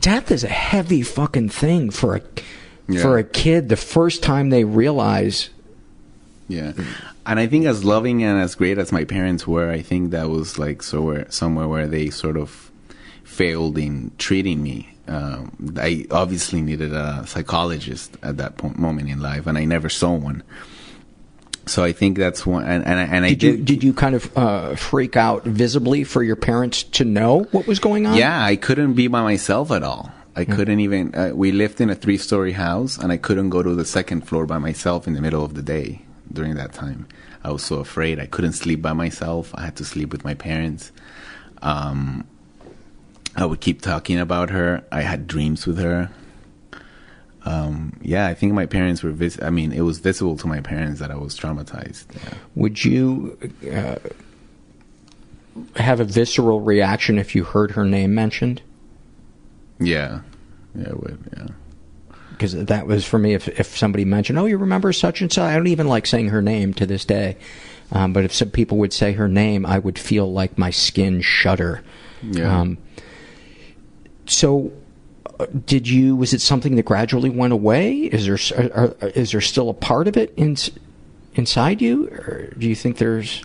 death 0.00 0.30
is 0.30 0.44
a 0.44 0.48
heavy 0.48 1.02
fucking 1.02 1.48
thing 1.48 1.90
for 1.90 2.16
a 2.16 2.22
yeah. 2.88 3.02
for 3.02 3.18
a 3.18 3.24
kid. 3.24 3.68
The 3.68 3.76
first 3.76 4.22
time 4.22 4.50
they 4.50 4.64
realize. 4.64 5.50
Yeah, 6.48 6.72
and 7.24 7.40
I 7.40 7.46
think 7.46 7.66
as 7.66 7.84
loving 7.84 8.22
and 8.22 8.40
as 8.40 8.54
great 8.54 8.78
as 8.78 8.92
my 8.92 9.04
parents 9.04 9.46
were, 9.46 9.70
I 9.70 9.80
think 9.80 10.10
that 10.10 10.28
was 10.28 10.58
like 10.58 10.82
somewhere 10.82 11.30
somewhere 11.30 11.68
where 11.68 11.88
they 11.88 12.10
sort 12.10 12.36
of 12.36 12.70
failed 13.24 13.78
in 13.78 14.12
treating 14.18 14.62
me. 14.62 14.88
Um, 15.08 15.74
I 15.78 16.06
obviously 16.10 16.60
needed 16.60 16.92
a 16.92 17.26
psychologist 17.26 18.16
at 18.22 18.36
that 18.36 18.56
point, 18.56 18.78
moment 18.78 19.08
in 19.08 19.20
life, 19.20 19.46
and 19.46 19.58
I 19.58 19.64
never 19.64 19.88
saw 19.88 20.14
one. 20.14 20.42
So 21.66 21.84
I 21.84 21.92
think 21.92 22.18
that's 22.18 22.44
one, 22.44 22.64
and 22.64 22.84
and, 22.84 22.98
and 22.98 23.24
did 23.24 23.30
I 23.30 23.34
did. 23.34 23.58
You, 23.58 23.64
did 23.64 23.84
you 23.84 23.92
kind 23.92 24.14
of 24.14 24.36
uh, 24.36 24.74
freak 24.74 25.16
out 25.16 25.44
visibly 25.44 26.02
for 26.02 26.22
your 26.22 26.36
parents 26.36 26.82
to 26.82 27.04
know 27.04 27.44
what 27.52 27.66
was 27.66 27.78
going 27.78 28.06
on? 28.06 28.16
Yeah, 28.16 28.44
I 28.44 28.56
couldn't 28.56 28.94
be 28.94 29.06
by 29.06 29.22
myself 29.22 29.70
at 29.70 29.82
all. 29.82 30.12
I 30.34 30.44
mm 30.44 30.54
couldn't 30.54 30.80
even. 30.80 31.14
Uh, 31.14 31.30
we 31.34 31.52
lived 31.52 31.80
in 31.80 31.88
a 31.90 31.94
three-story 31.94 32.52
house, 32.52 32.98
and 32.98 33.12
I 33.12 33.16
couldn't 33.16 33.50
go 33.50 33.62
to 33.62 33.74
the 33.74 33.84
second 33.84 34.26
floor 34.26 34.44
by 34.46 34.58
myself 34.58 35.06
in 35.06 35.12
the 35.12 35.20
middle 35.20 35.44
of 35.44 35.54
the 35.54 35.62
day 35.62 36.02
during 36.32 36.54
that 36.56 36.72
time. 36.72 37.06
I 37.44 37.50
was 37.52 37.62
so 37.62 37.76
afraid. 37.76 38.18
I 38.18 38.26
couldn't 38.26 38.54
sleep 38.54 38.82
by 38.82 38.92
myself. 38.92 39.54
I 39.54 39.62
had 39.62 39.76
to 39.76 39.84
sleep 39.84 40.10
with 40.10 40.24
my 40.24 40.34
parents. 40.34 40.90
Um, 41.60 42.26
I 43.36 43.46
would 43.46 43.60
keep 43.60 43.82
talking 43.82 44.18
about 44.18 44.50
her. 44.50 44.84
I 44.90 45.02
had 45.02 45.26
dreams 45.26 45.66
with 45.66 45.78
her 45.78 46.10
um, 47.44 47.98
yeah, 48.02 48.26
I 48.26 48.34
think 48.34 48.52
my 48.52 48.66
parents 48.66 49.02
were. 49.02 49.10
Vis- 49.10 49.40
I 49.42 49.50
mean, 49.50 49.72
it 49.72 49.80
was 49.82 49.98
visible 49.98 50.36
to 50.38 50.46
my 50.46 50.60
parents 50.60 51.00
that 51.00 51.10
I 51.10 51.16
was 51.16 51.38
traumatized. 51.38 52.04
Yeah. 52.14 52.34
Would 52.54 52.84
you 52.84 53.36
uh, 53.72 53.96
have 55.76 56.00
a 56.00 56.04
visceral 56.04 56.60
reaction 56.60 57.18
if 57.18 57.34
you 57.34 57.44
heard 57.44 57.72
her 57.72 57.84
name 57.84 58.14
mentioned? 58.14 58.62
Yeah, 59.80 60.20
yeah, 60.74 60.90
I 60.90 60.94
would. 60.94 61.18
Yeah. 61.36 61.46
because 62.30 62.52
that 62.64 62.86
was 62.86 63.04
for 63.04 63.18
me. 63.18 63.34
If 63.34 63.48
if 63.48 63.76
somebody 63.76 64.04
mentioned, 64.04 64.38
"Oh, 64.38 64.46
you 64.46 64.56
remember 64.58 64.92
such 64.92 65.20
and 65.20 65.32
such," 65.32 65.42
I 65.42 65.54
don't 65.56 65.66
even 65.66 65.88
like 65.88 66.06
saying 66.06 66.28
her 66.28 66.42
name 66.42 66.72
to 66.74 66.86
this 66.86 67.04
day. 67.04 67.36
Um, 67.90 68.12
but 68.12 68.24
if 68.24 68.32
some 68.32 68.50
people 68.50 68.78
would 68.78 68.92
say 68.92 69.12
her 69.12 69.28
name, 69.28 69.66
I 69.66 69.78
would 69.78 69.98
feel 69.98 70.32
like 70.32 70.56
my 70.56 70.70
skin 70.70 71.20
shudder. 71.20 71.82
Yeah. 72.22 72.60
Um, 72.60 72.78
so, 74.26 74.72
did 75.66 75.88
you? 75.88 76.16
Was 76.16 76.32
it 76.32 76.40
something 76.40 76.76
that 76.76 76.84
gradually 76.84 77.30
went 77.30 77.52
away? 77.52 77.96
Is 77.96 78.26
there 78.26 78.70
are, 78.74 78.94
is 79.08 79.32
there 79.32 79.40
still 79.40 79.68
a 79.70 79.74
part 79.74 80.08
of 80.08 80.16
it 80.16 80.32
in, 80.36 80.56
inside 81.34 81.80
you, 81.80 82.08
or 82.08 82.52
do 82.58 82.68
you 82.68 82.74
think 82.74 82.98
there's? 82.98 83.42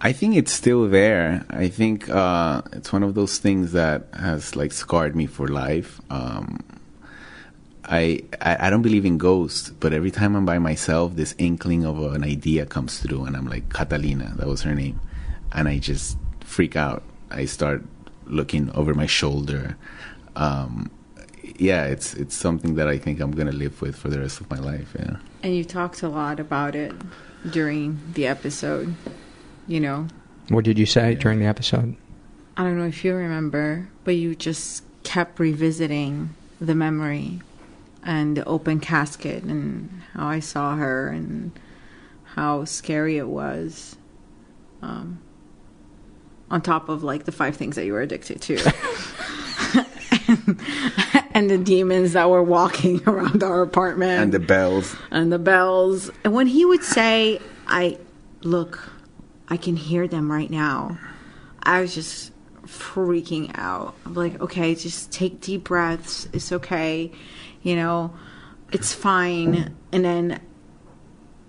I 0.00 0.12
think 0.12 0.36
it's 0.36 0.52
still 0.52 0.88
there. 0.88 1.46
I 1.48 1.68
think 1.68 2.10
uh, 2.10 2.62
it's 2.72 2.92
one 2.92 3.02
of 3.02 3.14
those 3.14 3.38
things 3.38 3.72
that 3.72 4.06
has 4.12 4.54
like 4.54 4.72
scarred 4.72 5.16
me 5.16 5.26
for 5.26 5.48
life. 5.48 6.00
Um, 6.10 6.62
I 7.84 8.24
I 8.40 8.70
don't 8.70 8.82
believe 8.82 9.04
in 9.04 9.18
ghosts, 9.18 9.70
but 9.70 9.92
every 9.92 10.10
time 10.10 10.36
I'm 10.36 10.46
by 10.46 10.58
myself, 10.58 11.16
this 11.16 11.34
inkling 11.38 11.84
of 11.84 12.00
an 12.14 12.24
idea 12.24 12.66
comes 12.66 12.98
through, 12.98 13.24
and 13.24 13.36
I'm 13.36 13.46
like 13.46 13.72
Catalina, 13.72 14.34
that 14.36 14.46
was 14.46 14.62
her 14.62 14.74
name, 14.74 15.00
and 15.52 15.68
I 15.68 15.78
just 15.78 16.16
freak 16.40 16.76
out. 16.76 17.02
I 17.30 17.44
start 17.46 17.82
looking 18.26 18.70
over 18.72 18.94
my 18.94 19.06
shoulder. 19.06 19.76
Um, 20.36 20.90
yeah, 21.56 21.84
it's 21.84 22.14
it's 22.14 22.34
something 22.34 22.74
that 22.76 22.88
I 22.88 22.98
think 22.98 23.20
I'm 23.20 23.30
gonna 23.30 23.52
live 23.52 23.80
with 23.80 23.96
for 23.96 24.08
the 24.08 24.18
rest 24.18 24.40
of 24.40 24.50
my 24.50 24.58
life. 24.58 24.94
Yeah. 24.98 25.16
And 25.42 25.54
you 25.54 25.64
talked 25.64 26.02
a 26.02 26.08
lot 26.08 26.40
about 26.40 26.74
it 26.74 26.92
during 27.50 28.00
the 28.14 28.26
episode. 28.26 28.94
You 29.66 29.80
know, 29.80 30.08
What 30.48 30.64
did 30.64 30.78
you 30.78 30.86
say 30.86 31.14
during 31.14 31.38
the 31.38 31.46
episode? 31.46 31.96
I 32.56 32.62
don't 32.64 32.78
know 32.78 32.86
if 32.86 33.04
you 33.04 33.14
remember, 33.14 33.88
but 34.04 34.16
you 34.16 34.34
just 34.34 34.84
kept 35.02 35.40
revisiting 35.40 36.34
the 36.60 36.74
memory 36.74 37.40
and 38.02 38.36
the 38.36 38.44
open 38.44 38.80
casket 38.80 39.42
and 39.42 40.02
how 40.12 40.26
I 40.26 40.40
saw 40.40 40.76
her 40.76 41.08
and 41.08 41.58
how 42.34 42.64
scary 42.64 43.16
it 43.16 43.28
was. 43.28 43.96
Um, 44.82 45.20
on 46.50 46.60
top 46.60 46.88
of 46.88 47.02
like 47.02 47.24
the 47.24 47.32
five 47.32 47.56
things 47.56 47.76
that 47.76 47.86
you 47.86 47.92
were 47.94 48.02
addicted 48.02 48.40
to. 48.42 48.56
and, 51.34 51.50
the 51.50 51.58
demons 51.58 52.12
that 52.14 52.30
were 52.30 52.42
walking 52.42 53.02
around 53.06 53.42
our 53.42 53.60
apartment 53.62 54.22
And 54.22 54.32
the 54.32 54.38
bells. 54.38 54.96
and 55.10 55.32
the 55.32 55.38
bells. 55.38 56.10
And 56.24 56.32
when 56.32 56.46
he 56.46 56.64
would 56.64 56.82
say, 56.84 57.40
I 57.66 57.98
look, 58.42 58.90
I 59.48 59.56
can 59.56 59.76
hear 59.76 60.06
them 60.08 60.30
right 60.30 60.50
now, 60.50 60.98
I 61.62 61.80
was 61.80 61.94
just 61.94 62.32
freaking 62.66 63.50
out. 63.56 63.94
I'm 64.06 64.14
like, 64.14 64.40
okay, 64.40 64.74
just 64.74 65.12
take 65.12 65.40
deep 65.40 65.64
breaths. 65.64 66.28
It's 66.32 66.50
okay. 66.52 67.12
You 67.62 67.76
know, 67.76 68.14
it's 68.72 68.92
fine. 68.94 69.74
And 69.92 70.04
then 70.04 70.40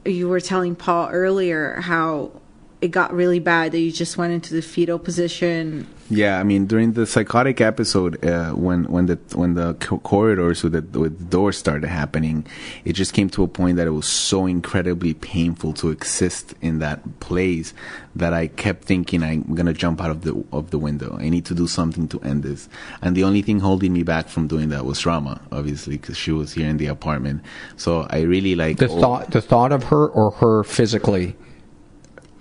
you 0.04 0.28
were 0.30 0.40
telling 0.42 0.76
Paul 0.76 1.10
earlier 1.12 1.80
how 1.82 2.42
it 2.82 2.90
got 2.92 3.14
really 3.14 3.40
bad 3.40 3.72
that 3.72 3.80
you 3.80 3.92
just 3.92 4.18
went 4.18 4.34
into 4.34 4.54
the 4.54 4.62
fetal 4.62 5.00
position. 5.00 5.88
Yeah, 6.08 6.40
I 6.40 6.44
mean 6.44 6.68
during 6.68 6.94
the 6.94 7.08
psychotic 7.08 7.62
episode, 7.62 8.24
uh, 8.24 8.52
when 8.52 8.84
when 8.84 9.08
the 9.08 9.16
when 9.34 9.56
the 9.56 9.74
corridors 9.74 10.62
with 10.62 10.74
the, 10.74 11.00
with 11.00 11.18
the 11.18 11.26
doors 11.26 11.58
started 11.58 11.88
happening, 11.88 12.46
it 12.84 12.94
just 12.94 13.14
came 13.14 13.28
to 13.32 13.42
a 13.42 13.48
point 13.48 13.78
that 13.78 13.88
it 13.88 13.92
was 13.92 14.06
so 14.06 14.46
incredibly 14.46 15.16
painful 15.16 15.74
to 15.74 15.90
exist 15.90 16.54
in 16.62 16.78
that 16.78 17.20
place 17.22 17.74
that 18.16 18.34
I 18.34 18.46
kept 18.48 18.86
thinking 18.86 19.24
I'm 19.24 19.56
gonna 19.56 19.74
jump 19.74 20.00
out 20.00 20.12
of 20.12 20.22
the 20.22 20.44
of 20.52 20.70
the 20.70 20.78
window. 20.78 21.18
I 21.20 21.30
need 21.30 21.46
to 21.46 21.56
do 21.56 21.66
something 21.66 22.08
to 22.10 22.20
end 22.22 22.44
this. 22.44 22.70
And 23.02 23.18
the 23.18 23.24
only 23.24 23.42
thing 23.42 23.60
holding 23.60 23.92
me 23.92 24.04
back 24.04 24.28
from 24.30 24.46
doing 24.46 24.70
that 24.70 24.86
was 24.86 25.08
Rama, 25.08 25.42
obviously, 25.52 25.98
because 25.98 26.18
she 26.18 26.32
was 26.32 26.54
here 26.54 26.70
in 26.70 26.78
the 26.78 26.86
apartment. 26.86 27.42
So 27.78 28.06
I 28.12 28.22
really 28.22 28.54
like 28.54 28.78
The 28.78 28.90
thought, 28.90 29.32
the 29.32 29.42
thought 29.42 29.72
of 29.72 29.86
her, 29.86 30.08
or 30.08 30.30
her 30.32 30.64
physically. 30.64 31.36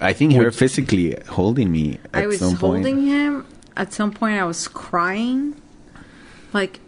I 0.02 0.12
think 0.12 0.34
her 0.34 0.50
physically 0.50 1.16
holding 1.30 1.72
me. 1.72 1.98
At 2.12 2.24
I 2.24 2.26
was 2.26 2.40
some 2.40 2.58
point. 2.58 2.84
holding 2.84 3.06
him. 3.06 3.46
At 3.76 3.92
some 3.92 4.12
point, 4.12 4.38
I 4.38 4.44
was 4.44 4.68
crying. 4.68 5.60
Like, 6.52 6.80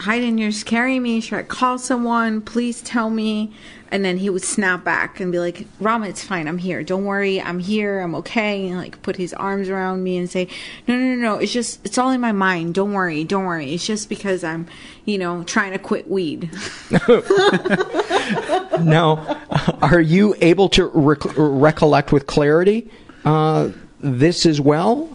Hayden, 0.00 0.38
you're 0.38 0.52
scaring 0.52 1.02
me. 1.02 1.20
Should 1.20 1.38
I 1.38 1.42
call 1.42 1.78
someone? 1.78 2.40
Please 2.40 2.80
tell 2.80 3.10
me. 3.10 3.52
And 3.92 4.04
then 4.04 4.18
he 4.18 4.30
would 4.30 4.42
snap 4.42 4.84
back 4.84 5.20
and 5.20 5.32
be 5.32 5.38
like, 5.38 5.66
Rama, 5.80 6.08
it's 6.08 6.24
fine. 6.24 6.46
I'm 6.48 6.58
here. 6.58 6.82
Don't 6.82 7.04
worry. 7.04 7.42
I'm 7.42 7.58
here. 7.58 8.00
I'm 8.00 8.14
okay. 8.14 8.68
And 8.68 8.78
like 8.78 9.02
put 9.02 9.16
his 9.16 9.34
arms 9.34 9.68
around 9.68 10.02
me 10.02 10.16
and 10.16 10.30
say, 10.30 10.48
No, 10.86 10.96
no, 10.96 11.14
no, 11.14 11.14
no. 11.16 11.34
It's 11.38 11.52
just, 11.52 11.84
it's 11.84 11.98
all 11.98 12.10
in 12.10 12.20
my 12.20 12.32
mind. 12.32 12.74
Don't 12.74 12.92
worry. 12.92 13.24
Don't 13.24 13.44
worry. 13.44 13.74
It's 13.74 13.84
just 13.84 14.08
because 14.08 14.44
I'm, 14.44 14.66
you 15.04 15.18
know, 15.18 15.42
trying 15.42 15.72
to 15.72 15.78
quit 15.78 16.08
weed. 16.08 16.50
now, 18.80 19.38
are 19.82 20.00
you 20.00 20.36
able 20.40 20.68
to 20.70 20.86
rec- 20.86 21.36
recollect 21.36 22.12
with 22.12 22.26
clarity 22.26 22.88
uh, 23.24 23.70
this 23.98 24.46
as 24.46 24.60
well? 24.60 25.14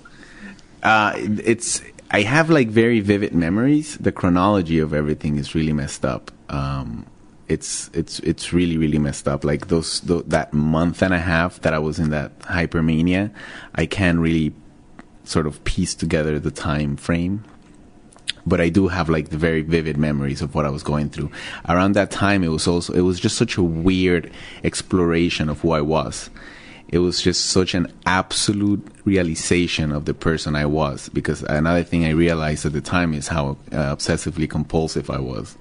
Uh, 0.85 1.13
it's 1.17 1.81
I 2.11 2.21
have 2.21 2.49
like 2.49 2.67
very 2.69 2.99
vivid 2.99 3.33
memories. 3.33 3.97
The 3.97 4.11
chronology 4.11 4.79
of 4.79 4.93
everything 4.93 5.37
is 5.37 5.55
really 5.55 5.73
messed 5.73 6.05
up. 6.05 6.31
Um, 6.49 7.07
it's 7.47 7.89
it's 7.93 8.19
it's 8.19 8.53
really 8.53 8.77
really 8.77 8.99
messed 8.99 9.27
up. 9.27 9.43
Like 9.43 9.67
those 9.67 10.01
tho- 10.01 10.21
that 10.27 10.53
month 10.53 11.01
and 11.01 11.13
a 11.13 11.19
half 11.19 11.59
that 11.61 11.73
I 11.73 11.79
was 11.79 11.97
in 11.97 12.11
that 12.11 12.37
hypermania, 12.39 13.31
I 13.73 13.87
can't 13.87 14.19
really 14.19 14.53
sort 15.23 15.47
of 15.47 15.63
piece 15.63 15.95
together 15.95 16.39
the 16.39 16.51
time 16.51 16.97
frame. 16.97 17.43
But 18.45 18.61
I 18.61 18.69
do 18.69 18.89
have 18.89 19.09
like 19.09 19.29
the 19.29 19.37
very 19.37 19.63
vivid 19.63 19.97
memories 19.97 20.43
of 20.43 20.53
what 20.53 20.65
I 20.65 20.69
was 20.69 20.83
going 20.83 21.09
through. 21.09 21.31
Around 21.67 21.93
that 21.93 22.11
time, 22.11 22.43
it 22.43 22.49
was 22.49 22.67
also 22.67 22.93
it 22.93 23.01
was 23.01 23.19
just 23.19 23.37
such 23.37 23.57
a 23.57 23.63
weird 23.63 24.31
exploration 24.63 25.49
of 25.49 25.61
who 25.61 25.71
I 25.71 25.81
was 25.81 26.29
it 26.87 26.99
was 26.99 27.21
just 27.21 27.47
such 27.47 27.73
an 27.73 27.91
absolute 28.05 28.85
realization 29.05 29.91
of 29.91 30.05
the 30.05 30.13
person 30.13 30.55
I 30.55 30.65
was. 30.65 31.09
Because 31.09 31.43
another 31.43 31.83
thing 31.83 32.05
I 32.05 32.11
realized 32.11 32.65
at 32.65 32.73
the 32.73 32.81
time 32.81 33.13
is 33.13 33.27
how 33.27 33.57
uh, 33.71 33.95
obsessively 33.95 34.49
compulsive 34.49 35.09
I 35.09 35.19
was, 35.19 35.57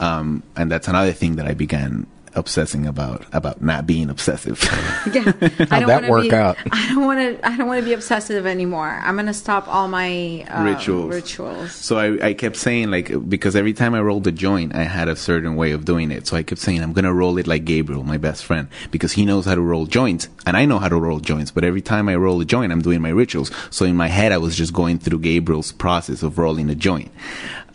um, 0.00 0.42
and 0.56 0.70
that's 0.70 0.88
another 0.88 1.12
thing 1.12 1.36
that 1.36 1.46
I 1.46 1.54
began 1.54 2.06
obsessing 2.34 2.86
about 2.86 3.24
about 3.32 3.62
not 3.62 3.86
being 3.86 4.10
obsessive. 4.10 4.62
Yeah, 5.12 5.32
I 5.70 5.80
don't 5.80 5.88
that 5.88 6.08
work 6.08 6.22
be, 6.24 6.32
out? 6.32 6.56
I 6.70 6.88
don't 6.88 7.04
want 7.04 7.18
to. 7.20 7.46
I 7.46 7.56
don't 7.56 7.66
want 7.66 7.80
to 7.80 7.84
be 7.84 7.92
obsessive 7.92 8.46
anymore. 8.46 9.00
I'm 9.04 9.16
gonna 9.16 9.34
stop 9.34 9.66
all 9.68 9.88
my 9.88 10.46
uh, 10.48 10.62
Rituals. 10.62 11.12
Rituals. 11.12 11.72
So 11.72 11.98
I, 11.98 12.28
I 12.28 12.34
kept 12.34 12.56
saying 12.56 12.90
like 12.90 13.28
because 13.28 13.56
every 13.56 13.72
time 13.72 13.94
I 13.94 14.00
rolled 14.00 14.26
a 14.26 14.32
joint, 14.32 14.74
I 14.74 14.84
had 14.84 15.08
a 15.08 15.16
certain 15.16 15.56
way 15.56 15.72
of 15.72 15.84
doing 15.84 16.10
it. 16.10 16.26
So 16.26 16.36
I 16.36 16.42
kept 16.44 16.60
saying 16.60 16.82
I'm 16.82 16.92
gonna 16.92 17.12
roll 17.12 17.36
it 17.38 17.46
like 17.46 17.64
Gabriel, 17.64 18.04
my 18.04 18.16
best 18.16 18.44
friend, 18.44 18.68
because 18.90 19.12
he 19.12 19.24
knows 19.24 19.44
how 19.44 19.54
to 19.54 19.60
roll 19.60 19.86
joints, 19.86 20.28
and 20.46 20.56
I 20.56 20.64
know 20.64 20.78
how 20.78 20.88
to 20.88 20.96
roll 20.96 21.20
joints. 21.20 21.50
But 21.50 21.64
every 21.64 21.82
time 21.82 22.08
I 22.08 22.14
roll 22.14 22.40
a 22.40 22.44
joint, 22.44 22.72
I'm 22.72 22.82
doing 22.82 23.00
my 23.00 23.10
rituals. 23.10 23.50
So 23.70 23.84
in 23.84 23.96
my 23.96 24.08
head, 24.08 24.32
I 24.32 24.38
was 24.38 24.56
just 24.56 24.72
going 24.72 24.98
through 24.98 25.18
Gabriel's 25.18 25.72
process 25.72 26.22
of 26.22 26.38
rolling 26.38 26.70
a 26.70 26.74
joint, 26.74 27.10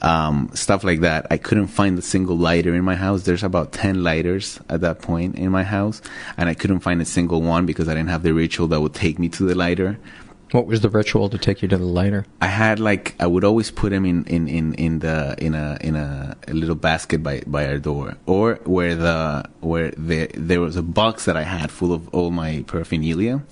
um, 0.01 0.49
stuff 0.53 0.83
like 0.83 1.01
that. 1.01 1.27
I 1.31 1.37
couldn't 1.37 1.67
find 1.67 1.97
a 1.97 2.01
single 2.01 2.37
lighter 2.37 2.75
in 2.75 2.83
my 2.83 2.95
house. 2.95 3.23
There's 3.23 3.43
about 3.43 3.71
ten 3.71 4.03
lighters 4.03 4.59
at 4.69 4.81
that 4.81 5.01
point 5.01 5.35
in 5.35 5.51
my 5.51 5.63
house, 5.63 6.01
and 6.37 6.49
I 6.49 6.53
couldn't 6.53 6.79
find 6.81 7.01
a 7.01 7.05
single 7.05 7.41
one 7.41 7.65
because 7.65 7.87
I 7.87 7.93
didn't 7.93 8.09
have 8.09 8.23
the 8.23 8.33
ritual 8.33 8.67
that 8.67 8.81
would 8.81 8.93
take 8.93 9.19
me 9.19 9.29
to 9.29 9.43
the 9.43 9.55
lighter. 9.55 9.97
What 10.51 10.65
was 10.65 10.79
the 10.79 10.89
ritual 10.89 11.29
to 11.29 11.37
take 11.37 11.61
you 11.61 11.67
to 11.67 11.77
the 11.77 11.85
lighter? 11.85 12.25
I 12.39 12.47
had 12.47 12.79
like 12.79 13.15
I 13.19 13.27
would 13.27 13.43
always 13.43 13.69
put 13.69 13.89
them 13.89 14.05
in 14.05 14.23
in 14.25 14.47
in 14.47 14.73
in 14.75 14.99
the 14.99 15.35
in 15.39 15.53
a 15.53 15.77
in 15.81 15.95
a, 15.95 16.37
a 16.47 16.53
little 16.53 16.75
basket 16.75 17.21
by 17.21 17.43
by 17.45 17.67
our 17.67 17.77
door, 17.77 18.15
or 18.25 18.55
where 18.63 18.95
the 18.95 19.49
where 19.59 19.91
the 19.91 20.29
there 20.35 20.61
was 20.61 20.77
a 20.77 20.83
box 20.83 21.25
that 21.25 21.35
I 21.35 21.43
had 21.43 21.69
full 21.69 21.91
of 21.91 22.07
all 22.09 22.31
my 22.31 22.63
paraphernalia. 22.67 23.43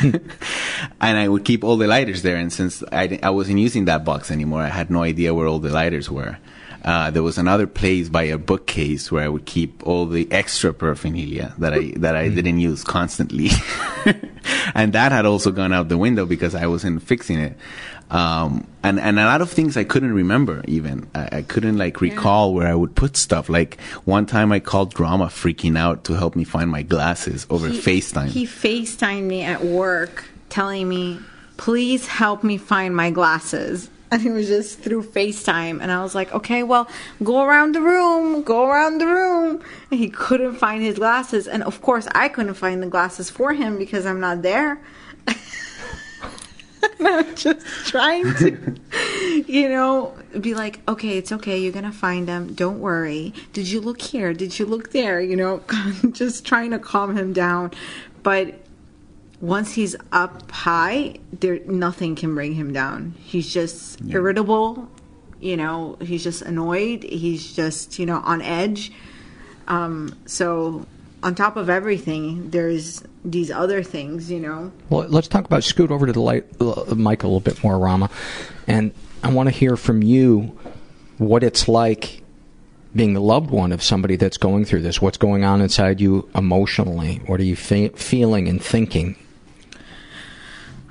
and 1.00 1.18
I 1.18 1.28
would 1.28 1.44
keep 1.44 1.64
all 1.64 1.76
the 1.76 1.86
lighters 1.86 2.22
there. 2.22 2.36
And 2.36 2.52
since 2.52 2.82
I, 2.92 3.18
I 3.22 3.30
wasn't 3.30 3.58
using 3.58 3.86
that 3.86 4.04
box 4.04 4.30
anymore, 4.30 4.62
I 4.62 4.68
had 4.68 4.90
no 4.90 5.02
idea 5.02 5.34
where 5.34 5.46
all 5.46 5.58
the 5.58 5.70
lighters 5.70 6.10
were. 6.10 6.38
Uh, 6.84 7.10
there 7.10 7.24
was 7.24 7.38
another 7.38 7.66
place 7.66 8.08
by 8.08 8.22
a 8.22 8.38
bookcase 8.38 9.10
where 9.10 9.24
I 9.24 9.28
would 9.28 9.44
keep 9.44 9.84
all 9.86 10.06
the 10.06 10.30
extra 10.30 10.72
paraphernalia 10.72 11.52
that 11.58 11.74
I 11.74 11.92
that 11.96 12.14
I 12.14 12.28
didn't 12.28 12.60
use 12.60 12.84
constantly, 12.84 13.50
and 14.74 14.92
that 14.92 15.10
had 15.10 15.26
also 15.26 15.50
gone 15.50 15.72
out 15.72 15.88
the 15.88 15.98
window 15.98 16.24
because 16.24 16.54
I 16.54 16.66
wasn't 16.66 17.02
fixing 17.02 17.40
it. 17.40 17.56
Um, 18.10 18.66
and 18.82 18.98
and 18.98 19.18
a 19.18 19.24
lot 19.24 19.42
of 19.42 19.50
things 19.50 19.76
I 19.76 19.84
couldn't 19.84 20.14
remember 20.14 20.64
even. 20.66 21.10
I, 21.14 21.28
I 21.38 21.42
couldn't 21.42 21.76
like 21.76 22.00
recall 22.00 22.54
where 22.54 22.66
I 22.66 22.74
would 22.74 22.94
put 22.94 23.16
stuff. 23.16 23.48
Like 23.48 23.78
one 24.04 24.24
time 24.24 24.50
I 24.50 24.60
called 24.60 24.98
Rama 24.98 25.26
freaking 25.26 25.76
out 25.76 26.04
to 26.04 26.14
help 26.14 26.34
me 26.34 26.44
find 26.44 26.70
my 26.70 26.82
glasses 26.82 27.46
over 27.50 27.68
He- 27.68 27.80
FaceTime. 27.80 28.28
He 28.28 28.46
FaceTimed 28.46 29.24
me 29.24 29.42
at 29.42 29.62
work, 29.62 30.24
telling 30.48 30.88
me, 30.88 31.20
"Please 31.58 32.06
help 32.06 32.42
me 32.42 32.56
find 32.56 32.94
my 32.96 33.10
glasses." 33.10 33.90
And 34.10 34.24
it 34.24 34.30
was 34.30 34.48
just 34.48 34.78
through 34.78 35.02
FaceTime, 35.02 35.82
and 35.82 35.92
I 35.92 36.02
was 36.02 36.14
like, 36.14 36.32
"Okay, 36.32 36.62
well, 36.62 36.88
go 37.22 37.42
around 37.44 37.74
the 37.74 37.82
room, 37.82 38.42
go 38.42 38.64
around 38.66 39.02
the 39.02 39.06
room." 39.06 39.60
And 39.90 40.00
he 40.00 40.08
couldn't 40.08 40.54
find 40.54 40.82
his 40.82 40.96
glasses, 40.96 41.46
and 41.46 41.62
of 41.62 41.82
course, 41.82 42.08
I 42.14 42.30
couldn't 42.30 42.54
find 42.54 42.82
the 42.82 42.86
glasses 42.86 43.28
for 43.28 43.52
him 43.52 43.76
because 43.76 44.06
I'm 44.06 44.18
not 44.18 44.40
there. 44.40 44.80
and 46.82 46.92
I'm 47.08 47.34
just 47.34 47.66
trying 47.86 48.34
to, 48.36 48.76
you 49.46 49.68
know, 49.68 50.14
be 50.40 50.54
like, 50.54 50.80
okay, 50.88 51.18
it's 51.18 51.32
okay. 51.32 51.58
You're 51.58 51.72
gonna 51.72 51.92
find 51.92 52.28
him. 52.28 52.54
Don't 52.54 52.80
worry. 52.80 53.32
Did 53.52 53.68
you 53.68 53.80
look 53.80 54.00
here? 54.00 54.32
Did 54.32 54.58
you 54.58 54.66
look 54.66 54.92
there? 54.92 55.20
You 55.20 55.36
know, 55.36 55.62
just 56.12 56.44
trying 56.44 56.70
to 56.72 56.78
calm 56.78 57.16
him 57.16 57.32
down. 57.32 57.72
But 58.22 58.54
once 59.40 59.74
he's 59.74 59.96
up 60.12 60.50
high, 60.50 61.16
there 61.32 61.60
nothing 61.66 62.16
can 62.16 62.34
bring 62.34 62.54
him 62.54 62.72
down. 62.72 63.14
He's 63.18 63.52
just 63.52 64.00
yeah. 64.00 64.16
irritable. 64.16 64.88
You 65.40 65.56
know, 65.56 65.96
he's 66.00 66.24
just 66.24 66.42
annoyed. 66.42 67.04
He's 67.04 67.54
just 67.54 67.98
you 67.98 68.06
know 68.06 68.18
on 68.24 68.42
edge. 68.42 68.92
Um, 69.68 70.16
so 70.26 70.86
on 71.22 71.34
top 71.34 71.56
of 71.56 71.68
everything, 71.68 72.50
there's 72.50 73.02
these 73.24 73.50
other 73.50 73.82
things, 73.82 74.30
you 74.30 74.40
know. 74.40 74.72
Well, 74.88 75.08
let's 75.08 75.28
talk 75.28 75.44
about 75.44 75.64
scoot 75.64 75.90
over 75.90 76.06
to 76.06 76.12
the 76.12 76.20
light, 76.20 76.44
uh, 76.60 76.94
mic 76.94 77.22
a 77.22 77.26
little 77.26 77.40
bit 77.40 77.62
more, 77.62 77.78
Rama, 77.78 78.10
and 78.66 78.92
I 79.22 79.32
want 79.32 79.48
to 79.48 79.54
hear 79.54 79.76
from 79.76 80.02
you 80.02 80.58
what 81.18 81.42
it's 81.42 81.66
like 81.68 82.22
being 82.94 83.14
the 83.14 83.20
loved 83.20 83.50
one 83.50 83.72
of 83.72 83.82
somebody 83.82 84.16
that's 84.16 84.36
going 84.36 84.64
through 84.64 84.82
this. 84.82 85.02
What's 85.02 85.18
going 85.18 85.44
on 85.44 85.60
inside 85.60 86.00
you 86.00 86.28
emotionally? 86.34 87.20
What 87.26 87.40
are 87.40 87.44
you 87.44 87.56
fe- 87.56 87.90
feeling 87.90 88.48
and 88.48 88.62
thinking? 88.62 89.16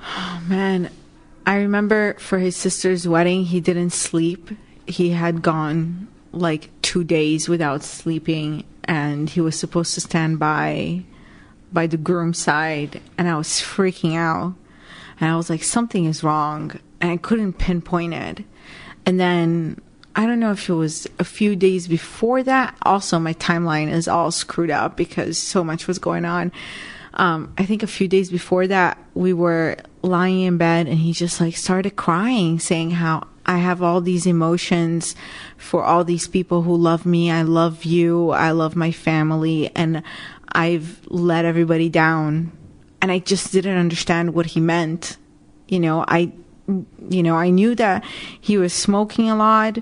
Oh 0.00 0.42
man, 0.46 0.90
I 1.46 1.56
remember 1.56 2.14
for 2.14 2.38
his 2.38 2.56
sister's 2.56 3.08
wedding, 3.08 3.44
he 3.44 3.60
didn't 3.60 3.90
sleep. 3.90 4.50
He 4.86 5.10
had 5.10 5.42
gone 5.42 6.08
like 6.32 6.70
two 6.82 7.04
days 7.04 7.48
without 7.48 7.82
sleeping, 7.82 8.64
and 8.88 9.28
he 9.28 9.40
was 9.40 9.56
supposed 9.56 9.94
to 9.94 10.00
stand 10.00 10.38
by 10.38 11.04
by 11.70 11.86
the 11.86 11.98
groom's 11.98 12.38
side, 12.38 13.00
and 13.18 13.28
I 13.28 13.36
was 13.36 13.48
freaking 13.48 14.16
out. 14.16 14.54
And 15.20 15.30
I 15.30 15.36
was 15.36 15.50
like, 15.50 15.62
something 15.62 16.06
is 16.06 16.24
wrong, 16.24 16.80
and 17.00 17.10
I 17.10 17.18
couldn't 17.18 17.54
pinpoint 17.54 18.14
it. 18.14 18.44
And 19.04 19.20
then 19.20 19.80
I 20.16 20.26
don't 20.26 20.40
know 20.40 20.52
if 20.52 20.68
it 20.68 20.74
was 20.74 21.06
a 21.18 21.24
few 21.24 21.54
days 21.54 21.86
before 21.86 22.42
that. 22.44 22.76
Also, 22.82 23.18
my 23.18 23.34
timeline 23.34 23.90
is 23.90 24.08
all 24.08 24.30
screwed 24.30 24.70
up 24.70 24.96
because 24.96 25.36
so 25.36 25.62
much 25.62 25.86
was 25.86 25.98
going 25.98 26.24
on. 26.24 26.50
Um, 27.14 27.52
I 27.58 27.66
think 27.66 27.82
a 27.82 27.88
few 27.88 28.08
days 28.08 28.30
before 28.30 28.66
that, 28.68 28.96
we 29.14 29.32
were 29.32 29.76
lying 30.02 30.40
in 30.40 30.56
bed, 30.56 30.86
and 30.86 30.98
he 30.98 31.12
just 31.12 31.40
like 31.40 31.56
started 31.56 31.96
crying, 31.96 32.58
saying 32.58 32.92
how 32.92 33.26
I 33.48 33.56
have 33.56 33.82
all 33.82 34.02
these 34.02 34.26
emotions 34.26 35.16
for 35.56 35.82
all 35.82 36.04
these 36.04 36.28
people 36.28 36.62
who 36.62 36.76
love 36.76 37.06
me. 37.06 37.30
I 37.30 37.42
love 37.42 37.86
you. 37.86 38.30
I 38.30 38.50
love 38.50 38.76
my 38.76 38.92
family. 38.92 39.70
And 39.74 40.02
I've 40.52 41.00
let 41.06 41.46
everybody 41.46 41.88
down. 41.88 42.52
And 43.00 43.10
I 43.10 43.20
just 43.20 43.50
didn't 43.50 43.78
understand 43.78 44.34
what 44.34 44.46
he 44.46 44.60
meant. 44.60 45.16
You 45.66 45.80
know, 45.80 46.04
I, 46.06 46.30
you 47.08 47.22
know, 47.22 47.36
I 47.36 47.48
knew 47.48 47.74
that 47.76 48.04
he 48.38 48.58
was 48.58 48.74
smoking 48.74 49.30
a 49.30 49.36
lot. 49.36 49.78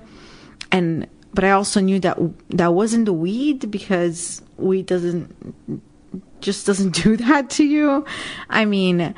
And, 0.71 1.09
but 1.35 1.43
I 1.43 1.51
also 1.51 1.81
knew 1.81 1.99
that 2.01 2.19
that 2.51 2.73
wasn't 2.73 3.07
the 3.07 3.13
weed 3.13 3.69
because 3.69 4.43
weed 4.59 4.87
doesn't, 4.87 5.83
just 6.41 6.67
doesn't 6.69 6.95
do 7.03 7.17
that 7.17 7.51
to 7.51 7.65
you. 7.65 8.05
I 8.49 8.65
mean, 8.65 9.13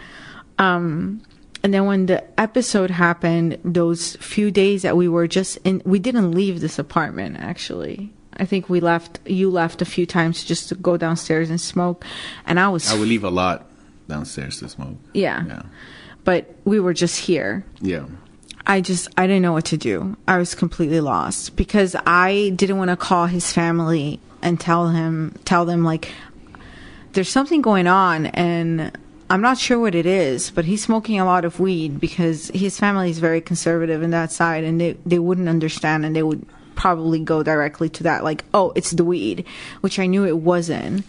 um, 0.57 1.23
and 1.63 1.75
then 1.75 1.87
when 1.87 2.07
the 2.07 2.25
episode 2.41 2.91
happened, 2.91 3.59
those 3.65 4.17
few 4.17 4.51
days 4.51 4.83
that 4.83 4.97
we 4.97 5.09
were 5.09 5.27
just 5.27 5.59
in, 5.65 5.83
we 5.85 5.99
didn't 5.99 6.33
leave 6.33 6.61
this 6.61 6.79
apartment 6.79 7.37
actually. 7.39 8.13
I 8.37 8.45
think 8.45 8.69
we 8.69 8.81
left, 8.81 9.19
you 9.27 9.51
left 9.51 9.83
a 9.83 9.85
few 9.85 10.07
times 10.07 10.45
just 10.45 10.69
to 10.69 10.77
go 10.77 10.97
downstairs 10.97 11.51
and 11.51 11.61
smoke. 11.61 12.05
And 12.47 12.61
I 12.61 12.69
was. 12.69 12.91
I 12.91 12.97
would 12.97 13.09
leave 13.09 13.25
a 13.25 13.31
lot 13.31 13.69
downstairs 14.09 14.61
to 14.61 14.69
smoke. 14.69 14.97
Yeah. 15.13 15.45
Yeah. 15.47 15.63
But 16.25 16.55
we 16.65 16.79
were 16.79 16.95
just 16.95 17.19
here. 17.19 17.65
Yeah. 17.81 18.07
I 18.67 18.81
just, 18.81 19.09
I 19.17 19.27
didn't 19.27 19.43
know 19.43 19.53
what 19.53 19.65
to 19.67 19.77
do. 19.77 20.17
I 20.29 20.39
was 20.39 20.55
completely 20.55 21.01
lost 21.01 21.57
because 21.57 21.97
I 22.07 22.53
didn't 22.55 22.77
want 22.77 22.91
to 22.91 22.97
call 22.97 23.27
his 23.27 23.51
family 23.53 24.21
and 24.43 24.61
tell 24.61 24.89
him, 24.89 25.35
tell 25.45 25.65
them 25.65 25.85
like, 25.85 26.13
there's 27.15 27.31
something 27.31 27.63
going 27.63 27.87
on 27.87 28.27
and 28.27 28.97
I'm 29.31 29.43
not 29.43 29.59
sure 29.59 29.79
what 29.79 29.95
it 29.95 30.07
is, 30.07 30.51
but 30.51 30.65
he's 30.65 30.83
smoking 30.83 31.21
a 31.21 31.25
lot 31.25 31.45
of 31.45 31.61
weed 31.61 32.01
because 32.01 32.49
his 32.49 32.79
family 32.79 33.11
is 33.11 33.19
very 33.19 33.41
conservative 33.41 34.03
in 34.03 34.11
that 34.11 34.33
side, 34.33 34.65
and 34.65 34.81
they 34.81 34.97
they 35.05 35.19
wouldn't 35.19 35.49
understand, 35.49 36.07
and 36.07 36.17
they 36.17 36.23
would 36.23 36.47
probably 36.75 37.19
go 37.19 37.43
directly 37.43 37.89
to 37.91 38.05
that, 38.05 38.25
like, 38.25 38.45
oh, 38.55 38.73
it's 38.77 38.93
the 38.93 39.05
weed, 39.05 39.45
which 39.81 39.99
I 39.99 40.07
knew 40.07 40.25
it 40.25 40.39
wasn't. 40.39 41.05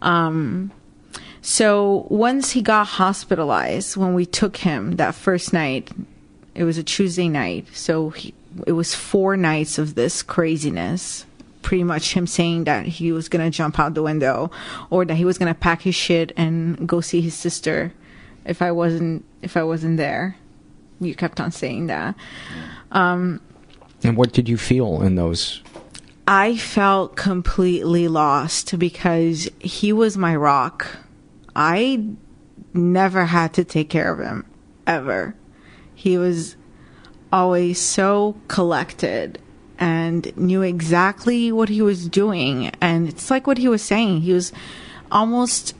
Um, 0.00 0.70
so 1.42 2.06
once 2.08 2.52
he 2.52 2.62
got 2.62 2.86
hospitalized, 2.86 3.96
when 3.96 4.14
we 4.14 4.24
took 4.24 4.58
him 4.58 4.96
that 4.96 5.14
first 5.14 5.52
night, 5.52 5.90
it 6.54 6.64
was 6.64 6.78
a 6.78 6.84
Tuesday 6.84 7.28
night, 7.28 7.66
so 7.72 8.10
he, 8.10 8.32
it 8.66 8.72
was 8.72 8.94
four 8.94 9.36
nights 9.36 9.78
of 9.78 9.96
this 9.96 10.22
craziness 10.22 11.26
pretty 11.62 11.84
much 11.84 12.14
him 12.14 12.26
saying 12.26 12.64
that 12.64 12.86
he 12.86 13.12
was 13.12 13.28
gonna 13.28 13.50
jump 13.50 13.78
out 13.78 13.94
the 13.94 14.02
window 14.02 14.50
or 14.90 15.04
that 15.04 15.14
he 15.14 15.24
was 15.24 15.38
gonna 15.38 15.54
pack 15.54 15.82
his 15.82 15.94
shit 15.94 16.32
and 16.36 16.88
go 16.88 17.00
see 17.00 17.20
his 17.20 17.34
sister 17.34 17.92
if 18.44 18.62
I 18.62 18.72
wasn't 18.72 19.24
if 19.42 19.56
I 19.56 19.62
wasn't 19.62 19.96
there. 19.96 20.36
You 21.00 21.14
kept 21.14 21.40
on 21.40 21.50
saying 21.50 21.86
that. 21.86 22.14
Um, 22.92 23.40
and 24.02 24.16
what 24.16 24.32
did 24.32 24.48
you 24.48 24.56
feel 24.56 25.02
in 25.02 25.14
those? 25.14 25.62
I 26.26 26.56
felt 26.56 27.16
completely 27.16 28.06
lost 28.06 28.78
because 28.78 29.48
he 29.58 29.92
was 29.92 30.16
my 30.16 30.36
rock. 30.36 30.98
I 31.56 32.04
never 32.72 33.24
had 33.24 33.54
to 33.54 33.64
take 33.64 33.90
care 33.90 34.12
of 34.12 34.20
him 34.20 34.44
ever. 34.86 35.34
He 35.94 36.16
was 36.18 36.56
always 37.32 37.80
so 37.80 38.36
collected 38.48 39.40
and 39.80 40.36
knew 40.36 40.60
exactly 40.60 41.50
what 41.50 41.70
he 41.70 41.80
was 41.80 42.06
doing. 42.06 42.70
And 42.82 43.08
it's 43.08 43.30
like 43.30 43.46
what 43.46 43.58
he 43.58 43.66
was 43.66 43.82
saying. 43.82 44.20
He 44.20 44.34
was 44.34 44.52
almost, 45.10 45.74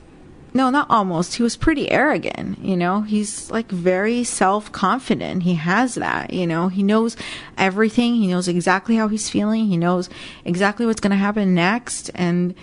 no, 0.55 0.71
not 0.71 0.87
almost. 0.89 1.35
He 1.35 1.43
was 1.43 1.55
pretty 1.55 1.89
arrogant, 1.91 2.59
you 2.59 2.75
know? 2.75 3.01
He's 3.01 3.51
like 3.51 3.69
very 3.69 4.23
self 4.23 4.71
confident. 4.71 5.43
He 5.43 5.53
has 5.53 5.95
that, 5.95 6.33
you 6.33 6.47
know? 6.47 6.67
He 6.67 6.81
knows 6.81 7.15
everything. 7.59 8.15
He 8.15 8.27
knows 8.27 8.47
exactly 8.47 8.95
how 8.95 9.07
he's 9.07 9.29
feeling. 9.29 9.67
He 9.67 9.77
knows 9.77 10.09
exactly 10.43 10.87
what's 10.87 10.99
going 10.99 11.11
to 11.11 11.17
happen 11.17 11.53
next. 11.53 12.09
And, 12.15 12.55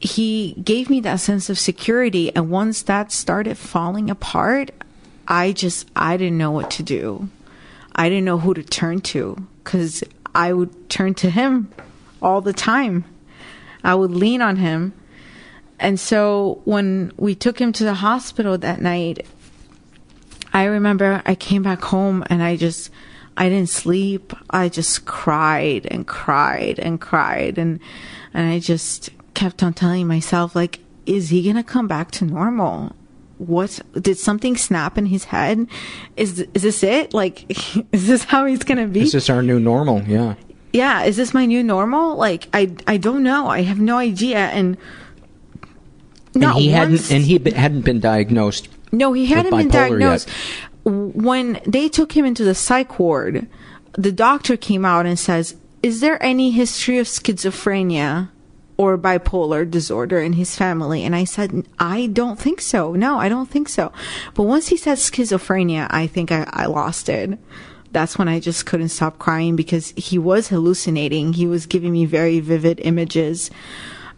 he 0.00 0.54
gave 0.62 0.88
me 0.88 1.00
that 1.00 1.18
sense 1.18 1.50
of 1.50 1.58
security 1.58 2.34
and 2.36 2.48
once 2.48 2.82
that 2.82 3.10
started 3.10 3.58
falling 3.58 4.08
apart 4.08 4.70
i 5.26 5.50
just 5.50 5.90
i 5.96 6.16
didn't 6.16 6.38
know 6.38 6.52
what 6.52 6.70
to 6.70 6.84
do 6.84 7.28
i 7.96 8.08
didn't 8.08 8.24
know 8.24 8.38
who 8.38 8.54
to 8.54 8.62
turn 8.62 9.00
to 9.00 9.48
because 9.68 10.02
I 10.34 10.54
would 10.54 10.88
turn 10.88 11.12
to 11.16 11.28
him 11.28 11.70
all 12.22 12.40
the 12.40 12.54
time. 12.54 13.04
I 13.84 13.94
would 13.94 14.12
lean 14.12 14.40
on 14.40 14.56
him. 14.56 14.94
And 15.78 16.00
so 16.00 16.62
when 16.64 17.12
we 17.18 17.34
took 17.34 17.60
him 17.60 17.72
to 17.74 17.84
the 17.84 17.92
hospital 17.92 18.56
that 18.56 18.80
night, 18.80 19.26
I 20.54 20.64
remember 20.64 21.22
I 21.26 21.34
came 21.34 21.62
back 21.62 21.82
home 21.82 22.24
and 22.30 22.42
I 22.42 22.56
just, 22.56 22.90
I 23.36 23.50
didn't 23.50 23.68
sleep. 23.68 24.32
I 24.48 24.70
just 24.70 25.04
cried 25.04 25.86
and 25.90 26.06
cried 26.06 26.78
and 26.78 26.98
cried. 26.98 27.58
And, 27.58 27.78
and 28.32 28.50
I 28.50 28.60
just 28.60 29.10
kept 29.34 29.62
on 29.62 29.74
telling 29.74 30.06
myself, 30.06 30.56
like, 30.56 30.80
is 31.04 31.28
he 31.28 31.42
going 31.42 31.56
to 31.56 31.62
come 31.62 31.86
back 31.86 32.10
to 32.12 32.24
normal? 32.24 32.96
What 33.38 33.80
did 33.94 34.18
something 34.18 34.56
snap 34.56 34.98
in 34.98 35.06
his 35.06 35.24
head? 35.24 35.66
Is 36.16 36.46
is 36.54 36.62
this 36.62 36.82
it? 36.82 37.14
Like, 37.14 37.50
is 37.92 38.06
this 38.06 38.24
how 38.24 38.44
he's 38.46 38.62
gonna 38.64 38.86
be? 38.86 39.00
Is 39.00 39.12
this 39.12 39.30
our 39.30 39.42
new 39.42 39.58
normal? 39.58 40.02
Yeah. 40.02 40.34
Yeah. 40.72 41.04
Is 41.04 41.16
this 41.16 41.32
my 41.32 41.46
new 41.46 41.62
normal? 41.62 42.16
Like, 42.16 42.48
I 42.52 42.74
I 42.86 42.96
don't 42.96 43.22
know. 43.22 43.46
I 43.46 43.62
have 43.62 43.80
no 43.80 43.96
idea. 43.96 44.38
And 44.38 44.76
not 46.34 46.56
and 46.56 46.64
he 46.64 46.72
once, 46.72 47.08
hadn't 47.08 47.12
and 47.12 47.24
he 47.24 47.50
hadn't 47.52 47.82
been 47.82 48.00
diagnosed. 48.00 48.68
No, 48.92 49.12
he 49.12 49.26
hadn't 49.26 49.56
been 49.56 49.68
diagnosed. 49.68 50.28
Yet. 50.28 50.92
When 50.92 51.60
they 51.66 51.88
took 51.88 52.16
him 52.16 52.24
into 52.24 52.44
the 52.44 52.54
psych 52.54 52.98
ward, 52.98 53.46
the 53.92 54.12
doctor 54.12 54.56
came 54.56 54.84
out 54.84 55.06
and 55.06 55.18
says, 55.18 55.56
"Is 55.82 56.00
there 56.00 56.22
any 56.22 56.50
history 56.50 56.98
of 56.98 57.06
schizophrenia?" 57.06 58.30
Or 58.78 58.96
bipolar 58.96 59.68
disorder 59.68 60.20
in 60.20 60.34
his 60.34 60.56
family. 60.56 61.04
And 61.04 61.14
I 61.14 61.24
said, 61.24 61.66
I 61.80 62.06
don't 62.06 62.38
think 62.38 62.60
so. 62.60 62.92
No, 62.92 63.18
I 63.18 63.28
don't 63.28 63.50
think 63.50 63.68
so. 63.68 63.92
But 64.34 64.44
once 64.44 64.68
he 64.68 64.76
said 64.76 64.98
schizophrenia, 64.98 65.88
I 65.90 66.06
think 66.06 66.30
I, 66.30 66.48
I 66.48 66.66
lost 66.66 67.08
it. 67.08 67.38
That's 67.90 68.16
when 68.16 68.28
I 68.28 68.38
just 68.38 68.66
couldn't 68.66 68.90
stop 68.90 69.18
crying 69.18 69.56
because 69.56 69.92
he 69.96 70.16
was 70.16 70.48
hallucinating. 70.48 71.32
He 71.32 71.46
was 71.46 71.66
giving 71.66 71.92
me 71.92 72.04
very 72.04 72.38
vivid 72.38 72.78
images. 72.80 73.50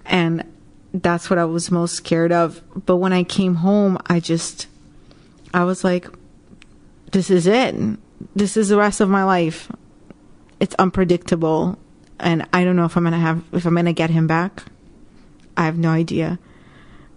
And 0.04 0.44
that's 0.92 1.30
what 1.30 1.38
I 1.38 1.46
was 1.46 1.70
most 1.70 1.94
scared 1.94 2.30
of. 2.30 2.62
But 2.84 2.96
when 2.96 3.14
I 3.14 3.24
came 3.24 3.56
home, 3.56 3.96
I 4.06 4.20
just, 4.20 4.66
I 5.54 5.64
was 5.64 5.84
like, 5.84 6.06
this 7.12 7.30
is 7.30 7.46
it. 7.46 7.74
This 8.36 8.58
is 8.58 8.68
the 8.68 8.76
rest 8.76 9.00
of 9.00 9.08
my 9.08 9.24
life. 9.24 9.72
It's 10.58 10.74
unpredictable 10.74 11.78
and 12.20 12.46
I 12.52 12.64
don't 12.64 12.76
know 12.76 12.84
if 12.84 12.96
I'm 12.96 13.04
gonna 13.04 13.18
have 13.18 13.42
if 13.52 13.66
I'm 13.66 13.74
gonna 13.74 13.92
get 13.92 14.10
him 14.10 14.26
back. 14.26 14.64
I 15.56 15.64
have 15.64 15.78
no 15.78 15.90
idea, 15.90 16.38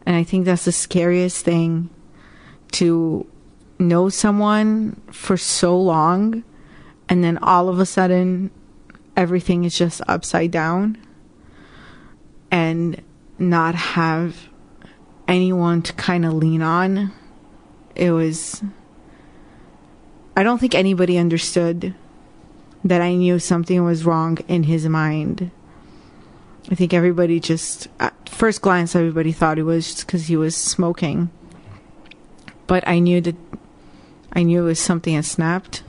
and 0.06 0.16
I 0.16 0.24
think 0.24 0.46
that's 0.46 0.66
the 0.66 0.72
scariest 0.72 1.46
thing 1.46 1.90
to 2.74 3.28
know 3.80 4.10
someone 4.10 5.02
for 5.12 5.38
so 5.38 5.80
long 5.80 6.44
and 7.10 7.24
then 7.24 7.38
all 7.40 7.70
of 7.70 7.80
a 7.80 7.86
sudden 7.86 8.50
everything 9.16 9.64
is 9.64 9.78
just 9.78 10.02
upside 10.08 10.52
down 10.52 10.98
and 12.50 13.02
not 13.38 13.76
have 13.76 14.50
anyone 15.28 15.82
to 15.82 15.94
kind 15.94 16.26
of 16.26 16.34
lean 16.34 16.62
on. 16.62 17.12
It 17.96 18.12
was 18.12 18.64
I 20.36 20.44
don't 20.44 20.58
think 20.58 20.74
anybody 20.74 21.18
understood 21.18 21.94
that 22.84 23.02
I 23.02 23.16
knew 23.16 23.40
something 23.40 23.84
was 23.84 24.06
wrong 24.06 24.38
in 24.48 24.64
his 24.64 24.88
mind. 24.88 25.52
I 26.72 26.76
think 26.76 26.94
everybody 26.94 27.40
just, 27.40 27.88
at 28.00 28.30
first 28.30 28.62
glance, 28.62 28.96
everybody 28.96 29.32
thought 29.32 29.60
it 29.60 29.64
was 29.64 29.86
just 29.86 30.06
because 30.06 30.28
he 30.28 30.36
was 30.36 30.56
smoking. 30.56 31.30
But 32.68 32.88
I 32.88 33.00
knew 33.00 33.22
that, 33.22 33.36
I 34.32 34.44
knew 34.44 34.64
it 34.64 34.68
was 34.68 34.80
something 34.80 35.14
had 35.14 35.26
snapped. 35.26 35.84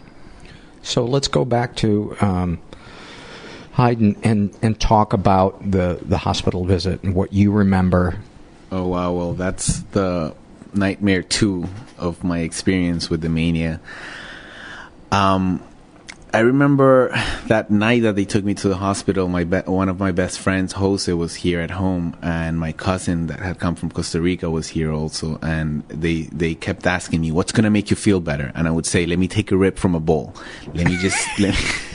So 0.83 1.05
let's 1.05 1.29
go 1.29 1.45
back 1.45 1.77
to 1.77 2.17
um, 2.21 2.61
Hayden 3.75 4.17
and, 4.23 4.57
and 4.63 4.79
talk 4.79 5.13
about 5.13 5.71
the, 5.71 5.99
the 6.03 6.19
hospital 6.19 6.65
visit 6.65 7.03
and 7.03 7.15
what 7.15 7.33
you 7.33 7.53
remember. 7.53 8.19
Oh, 8.71 8.89
wow. 8.89 9.13
Well, 9.13 9.35
that's 9.35 9.81
the 9.93 10.35
nightmare 10.75 11.23
two 11.23 11.69
of 11.97 12.25
my 12.25 12.41
experience 12.41 13.09
with 13.09 13.21
the 13.21 13.29
mania. 13.29 13.81
Um, 15.13 15.63
I 16.35 16.41
remember 16.41 17.11
that 17.47 17.71
night 17.71 18.03
that 18.03 18.17
they 18.17 18.25
took 18.25 18.43
me 18.43 18.55
to 18.55 18.69
the 18.69 18.75
hospital. 18.75 19.29
My 19.29 19.45
be- 19.45 19.59
one 19.59 19.89
of 19.89 20.01
my 20.01 20.11
best 20.11 20.41
friends, 20.41 20.73
Jose, 20.73 21.13
was 21.13 21.37
here 21.37 21.61
at 21.61 21.71
home, 21.71 22.17
and 22.23 22.59
my 22.59 22.73
cousin 22.73 23.29
that 23.29 23.39
had 23.39 23.61
come 23.61 23.77
from 23.77 23.93
Costa 23.93 24.21
Rica 24.21 24.51
was 24.51 24.67
here 24.67 24.91
also. 24.91 25.39
And 25.43 25.85
they 25.87 26.23
they 26.33 26.57
kept 26.57 26.89
asking 26.89 27.21
me, 27.21 27.31
"What's 27.31 27.53
gonna 27.53 27.71
make 27.71 27.89
you 27.89 27.95
feel 27.95 28.19
better?" 28.19 28.51
And 28.57 28.67
I 28.67 28.73
would 28.73 28.85
say, 28.85 29.07
"Let 29.07 29.21
me 29.21 29.29
take 29.29 29.53
a 29.53 29.57
rip 29.57 29.79
from 29.79 29.95
a 29.95 30.01
bowl. 30.01 30.35
Let 30.75 30.89
me 30.89 30.97
just." 30.97 31.25
let 31.39 31.55
me 31.55 31.94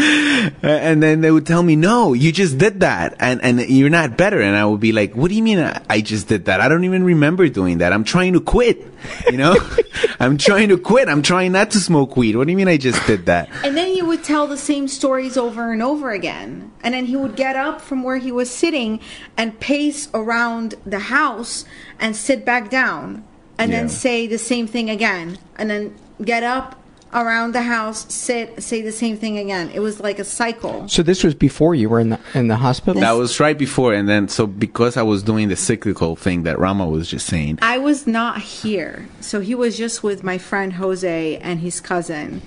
and 0.62 1.02
then 1.02 1.20
they 1.20 1.30
would 1.30 1.46
tell 1.46 1.62
me, 1.62 1.76
"No, 1.76 2.12
you 2.14 2.32
just 2.32 2.58
did 2.58 2.80
that, 2.80 3.14
and 3.20 3.42
and 3.42 3.60
you're 3.60 3.90
not 3.90 4.16
better." 4.16 4.40
And 4.40 4.56
I 4.56 4.64
would 4.64 4.80
be 4.80 4.92
like, 4.92 5.14
"What 5.14 5.28
do 5.28 5.34
you 5.34 5.42
mean 5.42 5.58
I, 5.58 5.82
I 5.90 6.00
just 6.00 6.28
did 6.28 6.46
that? 6.46 6.60
I 6.60 6.68
don't 6.68 6.84
even 6.84 7.04
remember 7.04 7.48
doing 7.48 7.78
that. 7.78 7.92
I'm 7.92 8.04
trying 8.04 8.32
to 8.34 8.40
quit. 8.40 8.86
You 9.30 9.36
know, 9.36 9.56
I'm 10.20 10.38
trying 10.38 10.68
to 10.70 10.78
quit. 10.78 11.08
I'm 11.08 11.22
trying 11.22 11.52
not 11.52 11.70
to 11.72 11.80
smoke 11.80 12.16
weed. 12.16 12.36
What 12.36 12.46
do 12.46 12.50
you 12.52 12.56
mean 12.56 12.68
I 12.68 12.76
just 12.76 13.04
did 13.06 13.26
that?" 13.26 13.48
And 13.64 13.76
then 13.76 13.88
he 13.94 14.02
would 14.02 14.24
tell 14.24 14.46
the 14.46 14.56
same 14.56 14.88
stories 14.88 15.36
over 15.36 15.72
and 15.72 15.82
over 15.82 16.10
again. 16.10 16.72
And 16.82 16.94
then 16.94 17.06
he 17.06 17.16
would 17.16 17.36
get 17.36 17.56
up 17.56 17.80
from 17.80 18.02
where 18.02 18.16
he 18.16 18.32
was 18.32 18.50
sitting 18.50 19.00
and 19.36 19.58
pace 19.60 20.08
around 20.14 20.76
the 20.86 20.98
house 21.00 21.64
and 21.98 22.16
sit 22.16 22.44
back 22.46 22.70
down 22.70 23.24
and 23.58 23.70
Yeah. 23.70 23.80
then 23.80 23.88
say 23.90 24.26
the 24.26 24.38
same 24.38 24.66
thing 24.66 24.88
again. 24.88 25.36
And 25.56 25.68
then 25.68 25.94
get 26.24 26.42
up 26.42 26.79
around 27.12 27.54
the 27.54 27.62
house, 27.62 28.12
sit, 28.12 28.62
say 28.62 28.82
the 28.82 28.92
same 28.92 29.16
thing 29.16 29.38
again. 29.38 29.70
It 29.70 29.80
was 29.80 30.00
like 30.00 30.18
a 30.18 30.24
cycle. 30.24 30.88
So 30.88 31.02
this 31.02 31.24
was 31.24 31.34
before 31.34 31.74
you 31.74 31.88
were 31.88 32.00
in 32.00 32.10
the 32.10 32.20
in 32.34 32.48
the 32.48 32.56
hospital. 32.56 33.00
That 33.00 33.12
was 33.12 33.40
right 33.40 33.58
before, 33.58 33.94
and 33.94 34.08
then 34.08 34.28
so 34.28 34.46
because 34.46 34.96
I 34.96 35.02
was 35.02 35.22
doing 35.22 35.48
the 35.48 35.56
cyclical 35.56 36.16
thing 36.16 36.44
that 36.44 36.58
Rama 36.58 36.88
was 36.88 37.08
just 37.08 37.26
saying, 37.26 37.58
I 37.62 37.78
was 37.78 38.06
not 38.06 38.40
here. 38.40 39.08
So 39.20 39.40
he 39.40 39.54
was 39.54 39.76
just 39.76 40.02
with 40.02 40.22
my 40.22 40.38
friend 40.38 40.74
Jose 40.74 41.36
and 41.38 41.60
his 41.60 41.80
cousin. 41.80 42.42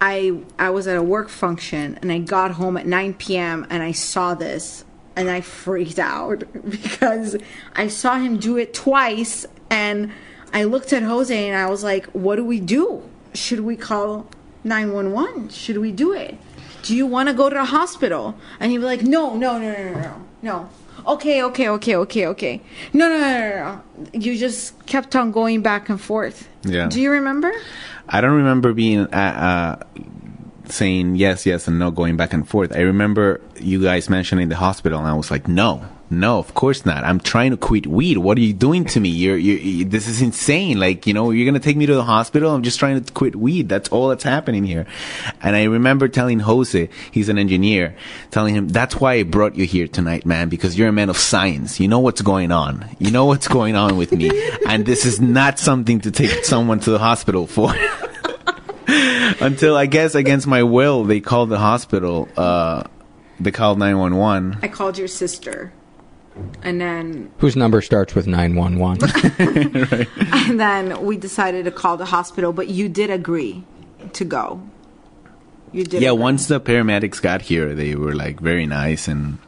I 0.00 0.40
I 0.58 0.70
was 0.70 0.86
at 0.86 0.96
a 0.96 1.02
work 1.02 1.28
function 1.28 1.98
and 2.02 2.10
I 2.10 2.18
got 2.18 2.52
home 2.52 2.76
at 2.76 2.86
9 2.86 3.14
p.m. 3.14 3.66
and 3.70 3.82
I 3.82 3.92
saw 3.92 4.34
this 4.34 4.84
and 5.14 5.30
I 5.30 5.40
freaked 5.40 5.98
out 5.98 6.44
because 6.70 7.36
I 7.76 7.86
saw 7.88 8.16
him 8.16 8.38
do 8.38 8.56
it 8.56 8.74
twice 8.74 9.46
and 9.70 10.10
I 10.52 10.64
looked 10.64 10.92
at 10.92 11.02
Jose 11.02 11.48
and 11.48 11.56
I 11.56 11.70
was 11.70 11.82
like, 11.82 12.06
"What 12.06 12.36
do 12.36 12.44
we 12.44 12.60
do? 12.60 13.08
Should 13.34 13.60
we 13.60 13.76
call 13.76 14.26
911? 14.64 15.50
Should 15.50 15.78
we 15.78 15.92
do 15.92 16.12
it? 16.12 16.36
Do 16.82 16.96
you 16.96 17.06
want 17.06 17.28
to 17.28 17.34
go 17.34 17.48
to 17.48 17.54
the 17.54 17.64
hospital?" 17.64 18.34
And 18.60 18.70
he'd 18.70 18.78
be 18.78 18.84
like, 18.84 19.02
"No, 19.02 19.36
no, 19.36 19.58
no, 19.58 19.72
no, 19.72 19.92
no, 20.00 20.26
no." 20.42 20.68
Okay, 21.06 21.42
okay, 21.42 21.68
okay, 21.68 21.96
okay, 21.96 22.26
okay. 22.26 22.60
No, 22.92 23.08
no, 23.08 23.18
no, 23.18 23.30
no, 23.30 23.82
no. 24.02 24.10
You 24.12 24.36
just 24.38 24.86
kept 24.86 25.16
on 25.16 25.32
going 25.32 25.62
back 25.62 25.88
and 25.88 26.00
forth. 26.00 26.48
Yeah. 26.62 26.86
Do 26.88 27.00
you 27.00 27.10
remember? 27.10 27.52
I 28.08 28.20
don't 28.20 28.36
remember 28.36 28.72
being 28.72 29.00
uh, 29.12 29.78
uh, 29.88 30.02
saying 30.66 31.16
yes, 31.16 31.44
yes, 31.46 31.66
and 31.66 31.78
no, 31.78 31.90
going 31.90 32.16
back 32.16 32.32
and 32.32 32.48
forth. 32.48 32.74
I 32.76 32.80
remember 32.80 33.40
you 33.58 33.82
guys 33.82 34.08
mentioning 34.08 34.48
the 34.48 34.56
hospital, 34.56 34.98
and 34.98 35.08
I 35.08 35.14
was 35.14 35.30
like, 35.30 35.48
no, 35.48 35.84
no, 36.12 36.38
of 36.38 36.54
course 36.54 36.84
not. 36.84 37.04
I'm 37.04 37.18
trying 37.18 37.50
to 37.52 37.56
quit 37.56 37.86
weed. 37.86 38.18
What 38.18 38.36
are 38.38 38.42
you 38.42 38.52
doing 38.52 38.84
to 38.86 39.00
me? 39.00 39.08
You're, 39.08 39.36
you're, 39.36 39.58
you 39.58 39.84
this 39.84 40.06
is 40.06 40.22
insane. 40.22 40.78
Like, 40.78 41.06
you 41.06 41.14
know, 41.14 41.30
you're 41.30 41.46
gonna 41.46 41.58
take 41.58 41.76
me 41.76 41.86
to 41.86 41.94
the 41.94 42.04
hospital. 42.04 42.54
I'm 42.54 42.62
just 42.62 42.78
trying 42.78 43.02
to 43.02 43.12
quit 43.12 43.34
weed. 43.34 43.68
That's 43.68 43.88
all 43.88 44.08
that's 44.08 44.22
happening 44.22 44.64
here. 44.64 44.86
And 45.40 45.56
I 45.56 45.64
remember 45.64 46.08
telling 46.08 46.40
Jose, 46.40 46.88
he's 47.10 47.28
an 47.28 47.38
engineer, 47.38 47.96
telling 48.30 48.54
him 48.54 48.68
that's 48.68 48.96
why 48.96 49.14
I 49.14 49.22
brought 49.22 49.56
you 49.56 49.64
here 49.64 49.88
tonight, 49.88 50.26
man, 50.26 50.48
because 50.48 50.78
you're 50.78 50.88
a 50.88 50.92
man 50.92 51.08
of 51.08 51.16
science. 51.16 51.80
You 51.80 51.88
know 51.88 52.00
what's 52.00 52.22
going 52.22 52.52
on. 52.52 52.84
You 52.98 53.10
know 53.10 53.24
what's 53.24 53.48
going 53.48 53.74
on 53.74 53.96
with 53.96 54.12
me, 54.12 54.30
and 54.68 54.84
this 54.84 55.06
is 55.06 55.20
not 55.20 55.58
something 55.58 56.00
to 56.02 56.10
take 56.10 56.44
someone 56.44 56.80
to 56.80 56.90
the 56.90 56.98
hospital 56.98 57.46
for. 57.46 57.72
Until 59.40 59.76
I 59.76 59.86
guess 59.86 60.14
against 60.14 60.46
my 60.46 60.62
will, 60.62 61.04
they 61.04 61.20
called 61.20 61.48
the 61.48 61.58
hospital. 61.58 62.28
Uh, 62.36 62.84
they 63.40 63.50
called 63.50 63.78
nine 63.78 63.98
one 63.98 64.16
one. 64.16 64.58
I 64.62 64.68
called 64.68 64.98
your 64.98 65.08
sister. 65.08 65.72
And 66.62 66.80
then 66.80 67.30
Whose 67.38 67.56
number 67.56 67.80
starts 67.82 68.14
with 68.14 68.26
nine 68.26 68.54
one 68.54 68.78
one? 68.78 68.98
and 69.38 70.58
then 70.58 71.04
we 71.04 71.16
decided 71.16 71.64
to 71.64 71.70
call 71.70 71.96
the 71.96 72.06
hospital, 72.06 72.52
but 72.52 72.68
you 72.68 72.88
did 72.88 73.10
agree 73.10 73.64
to 74.14 74.24
go. 74.24 74.62
You 75.72 75.84
did. 75.84 76.02
Yeah, 76.02 76.10
agree. 76.10 76.22
once 76.22 76.46
the 76.46 76.60
paramedics 76.60 77.20
got 77.20 77.42
here, 77.42 77.74
they 77.74 77.94
were 77.94 78.14
like 78.14 78.40
very 78.40 78.66
nice, 78.66 79.08
and 79.08 79.38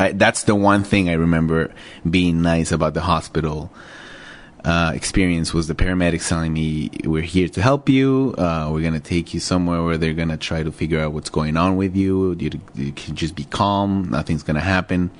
I, 0.00 0.12
that's 0.12 0.44
the 0.44 0.54
one 0.54 0.82
thing 0.82 1.08
I 1.08 1.14
remember 1.14 1.72
being 2.08 2.42
nice 2.42 2.72
about 2.72 2.94
the 2.94 3.02
hospital 3.02 3.70
uh, 4.64 4.92
experience 4.94 5.52
was 5.52 5.66
the 5.66 5.74
paramedics 5.74 6.28
telling 6.28 6.52
me 6.52 6.90
we're 7.04 7.22
here 7.22 7.48
to 7.48 7.60
help 7.60 7.88
you. 7.88 8.34
Uh, 8.38 8.70
we're 8.72 8.82
gonna 8.82 8.98
take 8.98 9.34
you 9.34 9.40
somewhere 9.40 9.82
where 9.82 9.98
they're 9.98 10.14
gonna 10.14 10.38
try 10.38 10.62
to 10.62 10.72
figure 10.72 11.00
out 11.00 11.12
what's 11.12 11.28
going 11.28 11.56
on 11.56 11.76
with 11.76 11.94
you. 11.94 12.32
You, 12.38 12.50
you 12.74 12.92
can 12.92 13.14
just 13.14 13.34
be 13.34 13.44
calm. 13.44 14.08
Nothing's 14.10 14.42
gonna 14.42 14.60
happen. 14.60 15.10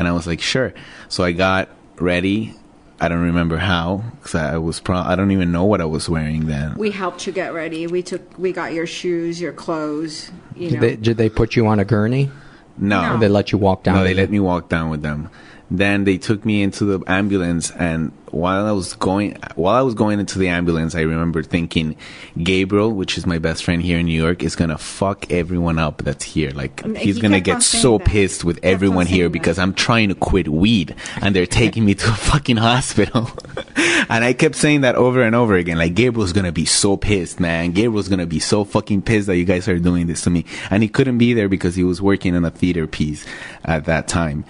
And 0.00 0.08
I 0.08 0.12
was 0.12 0.26
like, 0.26 0.40
sure. 0.40 0.72
So 1.08 1.24
I 1.24 1.32
got 1.32 1.68
ready. 1.96 2.54
I 3.02 3.08
don't 3.08 3.20
remember 3.20 3.58
how 3.58 4.02
because 4.16 4.34
I 4.34 4.56
was 4.56 4.80
pro- 4.80 4.96
I 4.96 5.14
don't 5.14 5.30
even 5.30 5.52
know 5.52 5.66
what 5.66 5.82
I 5.82 5.84
was 5.84 6.08
wearing 6.08 6.46
then. 6.46 6.74
We 6.76 6.90
helped 6.90 7.26
you 7.26 7.32
get 7.34 7.52
ready. 7.52 7.86
We 7.86 8.02
took. 8.02 8.38
We 8.38 8.52
got 8.52 8.72
your 8.72 8.86
shoes, 8.86 9.40
your 9.40 9.52
clothes. 9.52 10.30
You 10.56 10.70
Did 10.70 10.74
know. 10.74 10.80
they, 10.80 10.96
did 10.96 11.16
they 11.18 11.28
put 11.28 11.54
you 11.54 11.66
on 11.66 11.80
a 11.80 11.84
gurney? 11.84 12.30
No. 12.78 13.14
Or 13.14 13.18
they 13.18 13.28
let 13.28 13.52
you 13.52 13.58
walk 13.58 13.82
down? 13.82 13.96
No, 13.96 14.04
they 14.04 14.14
let 14.14 14.30
me 14.30 14.40
walk 14.40 14.70
down 14.70 14.88
with 14.88 15.02
them. 15.02 15.28
Then 15.72 16.04
they 16.04 16.18
took 16.18 16.44
me 16.44 16.62
into 16.62 16.84
the 16.84 17.00
ambulance, 17.08 17.70
and 17.70 18.10
while 18.32 18.66
I 18.66 18.72
was 18.72 18.94
going, 18.94 19.38
while 19.54 19.74
I 19.76 19.82
was 19.82 19.94
going 19.94 20.18
into 20.18 20.38
the 20.38 20.48
ambulance, 20.48 20.96
I 20.96 21.02
remember 21.02 21.44
thinking, 21.44 21.96
Gabriel, 22.42 22.92
which 22.92 23.16
is 23.16 23.24
my 23.24 23.38
best 23.38 23.62
friend 23.62 23.80
here 23.80 23.98
in 23.98 24.06
New 24.06 24.20
York, 24.20 24.42
is 24.42 24.56
gonna 24.56 24.78
fuck 24.78 25.30
everyone 25.30 25.78
up 25.78 26.02
that's 26.02 26.24
here. 26.24 26.50
Like 26.50 26.84
Um, 26.84 26.96
he's 26.96 27.16
he 27.16 27.20
gonna 27.22 27.40
get 27.40 27.62
so 27.62 27.98
that. 27.98 28.06
pissed 28.06 28.42
with 28.44 28.58
everyone 28.64 29.06
here 29.06 29.28
because 29.28 29.58
I'm 29.60 29.72
trying 29.74 30.08
to 30.08 30.14
quit 30.16 30.48
weed, 30.48 30.94
and 31.22 31.36
they're 31.36 31.46
taking 31.46 31.84
me 31.84 31.94
to 31.94 32.08
a 32.08 32.14
fucking 32.14 32.56
hospital. 32.56 33.30
and 34.08 34.24
I 34.24 34.32
kept 34.32 34.56
saying 34.56 34.80
that 34.80 34.96
over 34.96 35.22
and 35.22 35.36
over 35.36 35.54
again. 35.54 35.78
Like 35.78 35.94
Gabriel's 35.94 36.32
gonna 36.32 36.50
be 36.52 36.64
so 36.64 36.96
pissed, 36.96 37.38
man. 37.38 37.70
Gabriel's 37.72 38.08
gonna 38.08 38.26
be 38.26 38.40
so 38.40 38.64
fucking 38.64 39.02
pissed 39.02 39.28
that 39.28 39.36
you 39.36 39.44
guys 39.44 39.68
are 39.68 39.78
doing 39.78 40.08
this 40.08 40.22
to 40.22 40.30
me. 40.30 40.44
And 40.68 40.82
he 40.82 40.88
couldn't 40.88 41.18
be 41.18 41.32
there 41.32 41.48
because 41.48 41.76
he 41.76 41.84
was 41.84 42.02
working 42.02 42.34
on 42.34 42.44
a 42.44 42.50
theater 42.50 42.88
piece 42.88 43.24
at 43.64 43.84
that 43.84 44.08
time. 44.08 44.44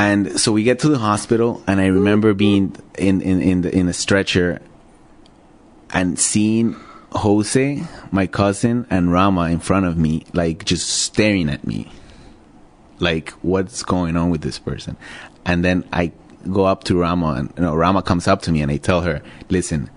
And 0.00 0.40
so 0.40 0.50
we 0.50 0.62
get 0.62 0.78
to 0.78 0.88
the 0.88 0.96
hospital, 0.96 1.62
and 1.66 1.78
I 1.78 1.88
remember 1.88 2.32
being 2.32 2.74
in 2.96 3.20
in 3.20 3.42
in, 3.42 3.60
the, 3.60 3.76
in 3.76 3.86
a 3.86 3.92
stretcher 3.92 4.62
and 5.90 6.18
seeing 6.18 6.74
Jose, 7.12 7.82
my 8.10 8.26
cousin, 8.26 8.86
and 8.88 9.12
Rama 9.12 9.50
in 9.50 9.58
front 9.58 9.84
of 9.84 9.98
me, 9.98 10.24
like 10.32 10.64
just 10.64 10.88
staring 10.88 11.50
at 11.50 11.66
me, 11.66 11.92
like 12.98 13.32
what's 13.42 13.82
going 13.82 14.16
on 14.16 14.30
with 14.30 14.40
this 14.40 14.58
person. 14.58 14.96
And 15.44 15.62
then 15.62 15.86
I 15.92 16.12
go 16.50 16.64
up 16.64 16.84
to 16.84 16.96
Rama, 16.96 17.34
and 17.34 17.52
you 17.58 17.64
know, 17.64 17.74
Rama 17.74 18.00
comes 18.00 18.26
up 18.26 18.40
to 18.42 18.52
me, 18.52 18.62
and 18.62 18.72
I 18.72 18.78
tell 18.78 19.02
her, 19.02 19.20
"Listen, 19.50 19.90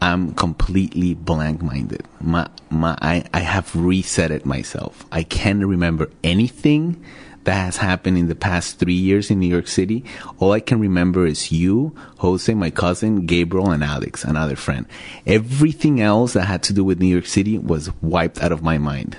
I'm 0.00 0.32
completely 0.32 1.12
blank 1.12 1.60
minded. 1.60 2.04
My 2.18 2.48
my 2.70 2.96
I, 3.02 3.24
I 3.34 3.40
have 3.40 3.76
reset 3.76 4.30
it 4.30 4.46
myself. 4.46 5.04
I 5.12 5.22
can't 5.22 5.66
remember 5.66 6.08
anything 6.22 7.04
that 7.44 7.54
has 7.54 7.76
happened 7.76 8.18
in 8.18 8.28
the 8.28 8.34
past 8.34 8.78
three 8.78 8.94
years 8.94 9.30
in 9.30 9.40
New 9.40 9.48
York 9.48 9.66
City. 9.68 10.04
All 10.38 10.52
I 10.52 10.60
can 10.60 10.80
remember 10.80 11.26
is 11.26 11.52
you, 11.52 11.94
Jose, 12.18 12.52
my 12.54 12.70
cousin, 12.70 13.26
Gabriel, 13.26 13.70
and 13.70 13.84
Alex, 13.84 14.24
another 14.24 14.56
friend. 14.56 14.86
Everything 15.26 16.00
else 16.00 16.32
that 16.32 16.44
had 16.44 16.62
to 16.64 16.72
do 16.72 16.84
with 16.84 17.00
New 17.00 17.08
York 17.08 17.26
City 17.26 17.58
was 17.58 17.90
wiped 18.02 18.42
out 18.42 18.52
of 18.52 18.62
my 18.62 18.78
mind. 18.78 19.16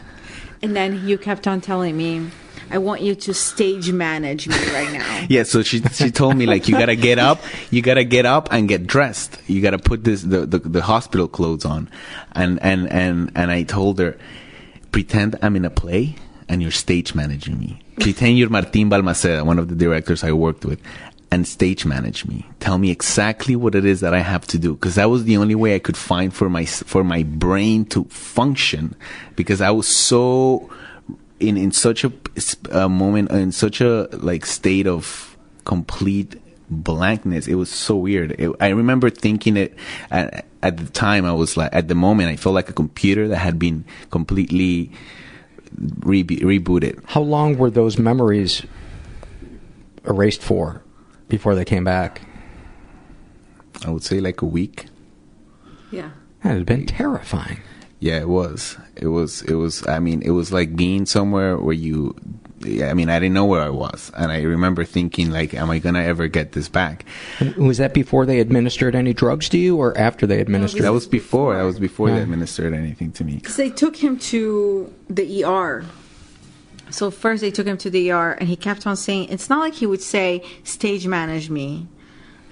And 0.61 0.76
then 0.76 1.07
you 1.07 1.17
kept 1.17 1.47
on 1.47 1.61
telling 1.61 1.95
me, 1.95 2.30
I 2.71 2.80
want 2.80 3.01
you 3.01 3.13
to 3.13 3.34
stage 3.34 3.91
manage 3.91 4.47
me 4.47 4.55
right 4.73 4.91
now. 4.91 5.26
Yeah, 5.30 5.43
so 5.43 5.61
she 5.61 5.82
she 5.82 6.11
told 6.11 6.36
me 6.36 6.45
like 6.45 6.67
you 6.67 6.78
gotta 6.78 6.95
get 6.95 7.19
up, 7.19 7.39
you 7.69 7.82
gotta 7.82 8.03
get 8.03 8.26
up 8.26 8.51
and 8.51 8.67
get 8.67 8.88
dressed. 8.88 9.38
You 9.47 9.61
gotta 9.61 9.78
put 9.78 10.03
this 10.03 10.23
the, 10.23 10.45
the, 10.45 10.59
the 10.59 10.82
hospital 10.82 11.28
clothes 11.28 11.65
on, 11.65 11.89
and 12.34 12.61
and 12.61 12.91
and 12.91 13.32
and 13.36 13.51
I 13.51 13.63
told 13.63 13.99
her, 13.99 14.17
pretend 14.91 15.38
I'm 15.41 15.55
in 15.55 15.65
a 15.65 15.69
play 15.69 16.15
and 16.47 16.61
you're 16.61 16.71
stage 16.71 17.15
managing 17.15 17.59
me. 17.59 17.80
Pretend 17.99 18.49
Martin 18.49 18.89
Balmaceda, 18.89 19.45
one 19.45 19.59
of 19.59 19.67
the 19.67 19.75
directors 19.75 20.23
I 20.23 20.31
worked 20.31 20.65
with, 20.65 20.79
and 21.31 21.47
stage 21.47 21.85
manage 21.85 22.25
me. 22.25 22.45
Tell 22.59 22.77
me 22.77 22.91
exactly 22.91 23.55
what 23.55 23.75
it 23.75 23.85
is 23.85 23.99
that 24.01 24.13
I 24.13 24.19
have 24.19 24.45
to 24.47 24.57
do, 24.57 24.75
because 24.75 24.95
that 24.95 25.09
was 25.09 25.23
the 25.23 25.37
only 25.37 25.55
way 25.55 25.75
I 25.75 25.79
could 25.79 25.97
find 25.97 26.33
for 26.33 26.49
my 26.49 26.65
for 26.65 27.03
my 27.03 27.23
brain 27.23 27.85
to 27.85 28.03
function, 28.05 28.95
because 29.35 29.59
I 29.61 29.71
was 29.71 29.87
so 29.87 30.69
in 31.39 31.57
in 31.57 31.71
such 31.71 32.03
a, 32.03 32.11
a 32.71 32.87
moment 32.87 33.31
in 33.31 33.51
such 33.51 33.81
a 33.81 34.07
like 34.13 34.45
state 34.45 34.87
of 34.87 35.35
complete 35.65 36.35
blankness. 36.69 37.47
It 37.47 37.55
was 37.55 37.69
so 37.69 37.95
weird. 37.95 38.31
It, 38.39 38.51
I 38.59 38.69
remember 38.69 39.09
thinking 39.09 39.57
it 39.57 39.75
at, 40.11 40.45
at 40.63 40.77
the 40.77 40.85
time. 40.85 41.25
I 41.25 41.33
was 41.33 41.57
like, 41.57 41.73
at 41.73 41.87
the 41.87 41.95
moment, 41.95 42.29
I 42.29 42.35
felt 42.37 42.55
like 42.55 42.69
a 42.69 42.73
computer 42.73 43.27
that 43.27 43.37
had 43.37 43.59
been 43.59 43.85
completely 44.09 44.91
re- 45.78 46.23
rebooted. 46.23 47.03
How 47.05 47.21
long 47.21 47.57
were 47.57 47.69
those 47.69 47.97
memories 47.97 48.65
erased 50.05 50.41
for 50.41 50.82
before 51.28 51.55
they 51.55 51.65
came 51.65 51.84
back? 51.84 52.21
I 53.86 53.89
would 53.89 54.03
say 54.03 54.19
like 54.19 54.41
a 54.41 54.45
week. 54.45 54.88
Yeah. 55.91 56.11
That 56.43 56.57
had 56.57 56.65
been 56.65 56.86
terrifying. 56.86 57.59
Yeah, 57.99 58.19
it 58.19 58.30
was. 58.30 58.78
It 58.95 59.07
was. 59.07 59.41
It 59.43 59.55
was. 59.55 59.86
I 59.88 59.99
mean, 59.99 60.21
it 60.21 60.32
was 60.32 60.51
like 60.51 60.76
being 60.76 61.05
somewhere 61.05 61.57
where 61.57 61.73
you. 61.73 62.15
I 62.66 62.93
mean, 62.93 63.09
I 63.09 63.20
didn't 63.20 63.34
know 63.34 63.45
where 63.45 63.61
I 63.61 63.70
was, 63.70 64.11
and 64.18 64.32
I 64.32 64.41
remember 64.41 64.84
thinking, 64.84 65.32
like, 65.32 65.53
"Am 65.53 65.70
I 65.70 65.80
gonna 65.80 66.03
ever 66.03 66.28
get 66.28 66.53
this 66.53 66.68
back?" 66.68 67.05
Was 67.57 67.78
that 67.78 67.93
before 67.93 68.26
they 68.26 68.39
administered 68.39 68.95
any 68.95 69.13
drugs 69.13 69.47
to 69.49 69.57
you, 69.57 69.76
or 69.78 69.97
after 69.97 70.26
they 70.28 70.39
administered? 70.39 70.82
that 70.84 70.93
was 70.93 71.07
before. 71.07 71.55
That 71.55 71.63
was 71.63 71.80
before 71.80 72.09
Yeah. 72.09 72.16
they 72.16 72.22
administered 72.22 72.74
anything 72.74 73.11
to 73.13 73.24
me. 73.24 73.36
Because 73.36 73.55
they 73.57 73.70
took 73.70 73.97
him 73.97 74.18
to 74.18 74.91
the 75.09 75.43
ER. 75.43 75.86
So 76.89 77.11
first 77.11 77.41
they 77.41 77.51
took 77.51 77.68
him 77.68 77.78
to 77.78 77.89
the 77.89 78.11
ER, 78.11 78.32
and 78.39 78.47
he 78.49 78.55
kept 78.55 78.86
on 78.88 78.95
saying, 78.95 79.30
"It's 79.30 79.49
not 79.49 79.59
like 79.59 79.76
he 79.76 79.86
would 79.86 80.01
say 80.01 80.41
stage 80.63 81.07
manage 81.07 81.49
me." 81.49 81.88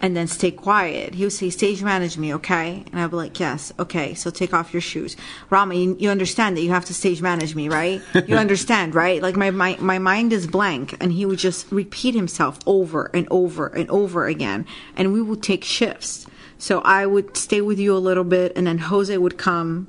And 0.03 0.17
then 0.17 0.27
stay 0.27 0.51
quiet. 0.51 1.15
He 1.15 1.23
would 1.23 1.31
say, 1.31 1.49
"Stage 1.49 1.81
manage 1.81 2.17
me, 2.17 2.33
okay?" 2.35 2.83
And 2.91 2.99
I'd 2.99 3.09
be 3.09 3.15
like, 3.15 3.39
"Yes, 3.39 3.71
okay." 3.79 4.13
So 4.13 4.29
take 4.29 4.53
off 4.53 4.73
your 4.73 4.81
shoes, 4.81 5.15
Rama. 5.49 5.75
You, 5.75 5.95
you 5.97 6.09
understand 6.09 6.57
that 6.57 6.61
you 6.61 6.71
have 6.71 6.85
to 6.85 6.93
stage 6.93 7.21
manage 7.21 7.55
me, 7.55 7.69
right? 7.69 8.01
You 8.27 8.35
understand, 8.37 8.95
right? 8.95 9.21
Like 9.21 9.37
my, 9.37 9.49
my 9.49 9.77
my 9.79 9.99
mind 9.99 10.33
is 10.33 10.45
blank, 10.45 10.97
and 11.01 11.13
he 11.13 11.25
would 11.25 11.39
just 11.39 11.71
repeat 11.71 12.15
himself 12.15 12.59
over 12.65 13.09
and 13.13 13.27
over 13.31 13.67
and 13.67 13.89
over 13.89 14.27
again, 14.27 14.65
and 14.97 15.13
we 15.13 15.21
would 15.21 15.41
take 15.41 15.63
shifts. 15.63 16.27
So 16.57 16.81
I 16.81 17.05
would 17.05 17.35
stay 17.35 17.61
with 17.61 17.79
you 17.79 17.95
a 17.95 17.99
little 17.99 18.23
bit, 18.23 18.53
and 18.55 18.65
then 18.67 18.77
Jose 18.77 19.17
would 19.17 19.37
come, 19.37 19.87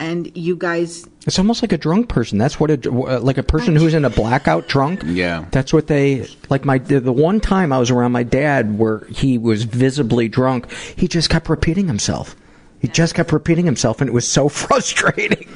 and 0.00 0.34
you 0.36 0.56
guys 0.56 1.06
It's 1.26 1.38
almost 1.38 1.62
like 1.62 1.72
a 1.72 1.78
drunk 1.78 2.08
person. 2.08 2.38
That's 2.38 2.58
what 2.60 2.70
a 2.70 2.90
uh, 2.90 3.20
like 3.20 3.38
a 3.38 3.42
person 3.42 3.76
who's 3.76 3.94
in 3.94 4.04
a 4.04 4.10
blackout 4.10 4.68
drunk. 4.68 5.02
Yeah. 5.04 5.46
That's 5.50 5.72
what 5.72 5.86
they 5.86 6.28
like. 6.48 6.64
My 6.64 6.78
the 6.78 7.00
the 7.00 7.12
one 7.12 7.40
time 7.40 7.72
I 7.72 7.78
was 7.78 7.90
around 7.90 8.12
my 8.12 8.22
dad 8.22 8.78
where 8.78 9.04
he 9.10 9.38
was 9.38 9.64
visibly 9.64 10.28
drunk, 10.28 10.70
he 10.96 11.08
just 11.08 11.30
kept 11.30 11.48
repeating 11.48 11.86
himself. 11.86 12.36
He 12.80 12.88
just 12.88 13.14
kept 13.14 13.32
repeating 13.32 13.64
himself, 13.64 14.00
and 14.00 14.08
it 14.08 14.12
was 14.12 14.28
so 14.28 14.48
frustrating. 14.62 15.48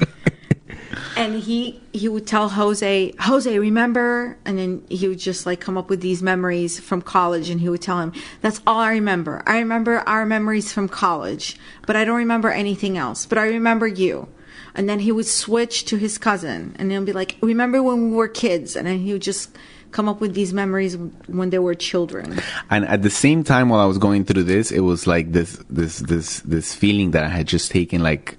And 1.15 1.35
he 1.35 1.79
he 1.91 2.07
would 2.07 2.25
tell 2.25 2.49
Jose, 2.49 3.13
Jose, 3.19 3.59
remember? 3.59 4.37
And 4.45 4.57
then 4.57 4.83
he 4.89 5.07
would 5.07 5.19
just 5.19 5.45
like 5.45 5.59
come 5.59 5.77
up 5.77 5.89
with 5.89 6.01
these 6.01 6.21
memories 6.21 6.79
from 6.79 7.01
college, 7.01 7.49
and 7.49 7.59
he 7.61 7.69
would 7.69 7.81
tell 7.81 7.99
him, 7.99 8.13
"That's 8.41 8.61
all 8.65 8.79
I 8.79 8.91
remember. 8.91 9.43
I 9.45 9.59
remember 9.59 9.99
our 10.07 10.25
memories 10.25 10.71
from 10.71 10.87
college, 10.89 11.57
but 11.85 11.95
I 11.95 12.05
don't 12.05 12.17
remember 12.17 12.49
anything 12.49 12.97
else. 12.97 13.25
But 13.25 13.37
I 13.37 13.47
remember 13.47 13.87
you." 13.87 14.27
And 14.75 14.89
then 14.89 14.99
he 14.99 15.11
would 15.11 15.27
switch 15.27 15.85
to 15.85 15.97
his 15.97 16.17
cousin, 16.17 16.75
and 16.79 16.91
he'll 16.91 17.05
be 17.05 17.13
like, 17.13 17.37
"Remember 17.41 17.83
when 17.83 18.09
we 18.09 18.15
were 18.15 18.27
kids?" 18.27 18.75
And 18.75 18.87
then 18.87 18.99
he 18.99 19.13
would 19.13 19.21
just 19.21 19.55
come 19.91 20.09
up 20.09 20.19
with 20.19 20.33
these 20.33 20.51
memories 20.53 20.97
when 21.27 21.51
they 21.51 21.59
were 21.59 21.75
children. 21.75 22.39
And 22.69 22.83
at 22.87 23.03
the 23.03 23.11
same 23.11 23.43
time, 23.43 23.69
while 23.69 23.79
I 23.79 23.85
was 23.85 23.99
going 23.99 24.25
through 24.25 24.43
this, 24.43 24.71
it 24.71 24.79
was 24.79 25.05
like 25.05 25.31
this, 25.31 25.59
this, 25.69 25.99
this, 25.99 26.39
this 26.39 26.73
feeling 26.73 27.11
that 27.11 27.23
I 27.23 27.29
had 27.29 27.47
just 27.47 27.69
taken 27.71 28.01
like 28.01 28.37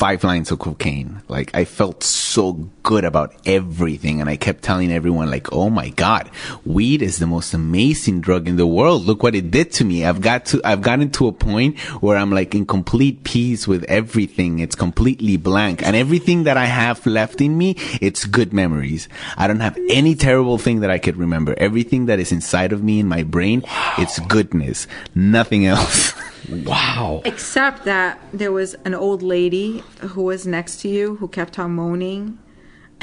five 0.00 0.24
lines 0.24 0.50
of 0.50 0.58
cocaine. 0.58 1.20
Like 1.28 1.54
I 1.54 1.66
felt 1.66 2.02
so 2.02 2.70
good 2.82 3.04
about 3.04 3.34
everything, 3.44 4.22
and 4.22 4.30
I 4.30 4.36
kept 4.36 4.62
telling 4.64 4.90
everyone, 4.90 5.30
like, 5.30 5.52
"Oh 5.52 5.68
my 5.68 5.90
god, 5.90 6.30
weed 6.64 7.02
is 7.02 7.18
the 7.18 7.26
most 7.26 7.52
amazing 7.52 8.22
drug 8.22 8.48
in 8.48 8.56
the 8.56 8.66
world. 8.66 9.04
Look 9.04 9.22
what 9.22 9.34
it 9.34 9.50
did 9.50 9.72
to 9.72 9.84
me. 9.84 10.06
I've 10.06 10.22
got 10.22 10.46
to, 10.46 10.62
I've 10.64 10.80
gotten 10.80 11.10
to 11.20 11.28
a 11.28 11.32
point 11.32 11.78
where 12.00 12.16
I'm 12.16 12.32
like 12.32 12.54
in 12.54 12.64
complete 12.64 13.24
peace 13.24 13.68
with 13.68 13.84
everything. 13.84 14.60
It's 14.60 14.74
completely 14.74 15.36
blank, 15.36 15.84
and 15.84 15.94
everything 15.94 16.44
that 16.44 16.56
I 16.56 16.64
have 16.64 17.04
left 17.04 17.42
in 17.42 17.58
me, 17.58 17.76
it's 18.00 18.24
good 18.24 18.54
memories. 18.54 19.06
I 19.36 19.48
don't 19.48 19.60
have 19.60 19.76
any 19.90 20.14
terrible 20.14 20.56
thing 20.56 20.80
that 20.80 20.90
I 20.90 20.96
could 20.98 21.18
remember. 21.18 21.54
Everything 21.58 22.06
that 22.06 22.18
is 22.18 22.32
inside 22.32 22.72
of 22.72 22.82
me 22.82 23.00
in 23.00 23.06
my 23.06 23.22
brain, 23.22 23.64
it's 23.98 24.18
goodness. 24.20 24.86
Nothing 25.14 25.66
else." 25.66 26.14
wow. 26.50 27.22
Except 27.24 27.84
that 27.84 28.20
there 28.32 28.52
was 28.52 28.74
an 28.84 28.94
old 28.94 29.22
lady 29.22 29.82
who 30.00 30.22
was 30.22 30.46
next 30.46 30.80
to 30.80 30.88
you 30.88 31.16
who 31.16 31.28
kept 31.28 31.58
on 31.58 31.72
moaning. 31.72 32.38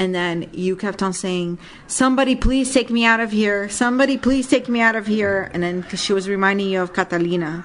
And 0.00 0.14
then 0.14 0.48
you 0.52 0.76
kept 0.76 1.02
on 1.02 1.12
saying, 1.12 1.58
Somebody 1.88 2.36
please 2.36 2.72
take 2.72 2.88
me 2.88 3.04
out 3.04 3.18
of 3.18 3.32
here. 3.32 3.68
Somebody 3.68 4.16
please 4.16 4.48
take 4.48 4.68
me 4.68 4.80
out 4.80 4.94
of 4.94 5.06
here. 5.06 5.50
And 5.52 5.62
then, 5.62 5.80
because 5.80 6.02
she 6.02 6.12
was 6.12 6.28
reminding 6.28 6.68
you 6.68 6.80
of 6.80 6.92
Catalina. 6.92 7.64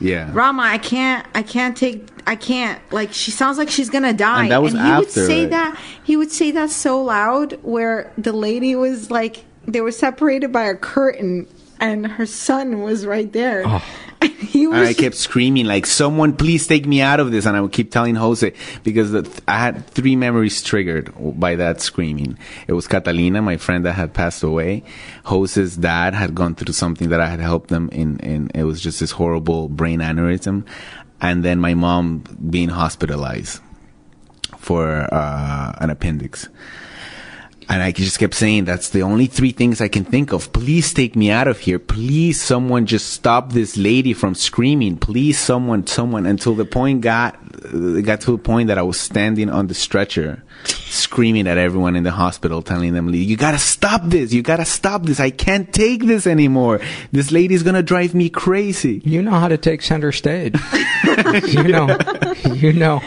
Yeah. 0.00 0.30
Rama, 0.32 0.62
I 0.62 0.78
can't, 0.78 1.26
I 1.34 1.42
can't 1.42 1.76
take, 1.76 2.08
I 2.26 2.36
can't. 2.36 2.80
Like, 2.92 3.12
she 3.12 3.30
sounds 3.30 3.58
like 3.58 3.70
she's 3.70 3.90
gonna 3.90 4.12
die. 4.12 4.42
And 4.42 4.52
that 4.52 4.62
was 4.62 4.74
he 4.74 4.78
would 4.78 5.10
say 5.10 5.42
it. 5.42 5.50
that, 5.50 5.80
he 6.04 6.16
would 6.16 6.30
say 6.30 6.50
that 6.52 6.70
so 6.70 7.02
loud 7.02 7.58
where 7.62 8.12
the 8.16 8.32
lady 8.32 8.76
was 8.76 9.10
like, 9.10 9.44
they 9.66 9.80
were 9.80 9.92
separated 9.92 10.52
by 10.52 10.64
a 10.64 10.76
curtain 10.76 11.48
and 11.80 12.06
her 12.06 12.26
son 12.26 12.82
was 12.82 13.06
right 13.06 13.32
there. 13.32 13.64
And 14.20 14.32
he 14.32 14.66
was 14.66 14.78
And 14.78 14.88
I 14.88 14.94
kept 14.94 15.14
screaming 15.14 15.66
like, 15.66 15.86
"Someone, 15.86 16.32
please 16.34 16.66
take 16.66 16.86
me 16.86 17.00
out 17.00 17.20
of 17.20 17.30
this!" 17.30 17.46
And 17.46 17.56
I 17.56 17.60
would 17.60 17.72
keep 17.72 17.90
telling 17.90 18.14
Jose 18.14 18.52
because 18.82 19.12
the, 19.12 19.28
I 19.46 19.58
had 19.58 19.86
three 19.86 20.16
memories 20.16 20.62
triggered 20.62 21.12
by 21.38 21.56
that 21.56 21.80
screaming. 21.80 22.38
It 22.66 22.72
was 22.72 22.86
Catalina, 22.86 23.42
my 23.42 23.56
friend 23.56 23.84
that 23.84 23.92
had 23.92 24.14
passed 24.14 24.42
away. 24.42 24.84
Jose's 25.24 25.76
dad 25.76 26.14
had 26.14 26.34
gone 26.34 26.54
through 26.54 26.72
something 26.72 27.10
that 27.10 27.20
I 27.20 27.28
had 27.28 27.40
helped 27.40 27.68
them 27.68 27.88
in. 27.92 28.18
In 28.20 28.50
it 28.54 28.64
was 28.64 28.80
just 28.80 29.00
this 29.00 29.12
horrible 29.12 29.68
brain 29.68 30.00
aneurysm, 30.00 30.64
and 31.20 31.44
then 31.44 31.60
my 31.60 31.74
mom 31.74 32.24
being 32.50 32.70
hospitalized 32.70 33.60
for 34.58 35.12
uh, 35.12 35.72
an 35.80 35.90
appendix. 35.90 36.48
And 37.68 37.82
I 37.82 37.90
just 37.90 38.18
kept 38.18 38.34
saying, 38.34 38.64
that's 38.64 38.90
the 38.90 39.02
only 39.02 39.26
three 39.26 39.50
things 39.50 39.80
I 39.80 39.88
can 39.88 40.04
think 40.04 40.32
of. 40.32 40.52
Please 40.52 40.94
take 40.94 41.16
me 41.16 41.30
out 41.32 41.48
of 41.48 41.58
here. 41.58 41.80
Please, 41.80 42.40
someone 42.40 42.86
just 42.86 43.10
stop 43.10 43.52
this 43.52 43.76
lady 43.76 44.12
from 44.12 44.36
screaming. 44.36 44.96
Please, 44.96 45.36
someone, 45.38 45.84
someone, 45.86 46.26
until 46.26 46.54
the 46.54 46.64
point 46.64 47.00
got, 47.00 47.36
got 48.04 48.20
to 48.22 48.34
a 48.34 48.38
point 48.38 48.68
that 48.68 48.78
I 48.78 48.82
was 48.82 49.00
standing 49.00 49.50
on 49.50 49.66
the 49.66 49.74
stretcher, 49.74 50.44
screaming 50.64 51.48
at 51.48 51.58
everyone 51.58 51.96
in 51.96 52.04
the 52.04 52.12
hospital, 52.12 52.62
telling 52.62 52.94
them, 52.94 53.12
you 53.12 53.36
gotta 53.36 53.58
stop 53.58 54.02
this. 54.04 54.32
You 54.32 54.42
gotta 54.42 54.64
stop 54.64 55.02
this. 55.02 55.18
I 55.18 55.30
can't 55.30 55.72
take 55.72 56.04
this 56.06 56.28
anymore. 56.28 56.80
This 57.10 57.32
lady's 57.32 57.64
gonna 57.64 57.82
drive 57.82 58.14
me 58.14 58.30
crazy. 58.30 59.02
You 59.04 59.22
know 59.22 59.32
how 59.32 59.48
to 59.48 59.58
take 59.58 59.82
center 59.82 60.12
stage. 60.12 60.54
you 61.48 61.64
know. 61.64 61.98
You 62.44 62.72
know. 62.72 63.02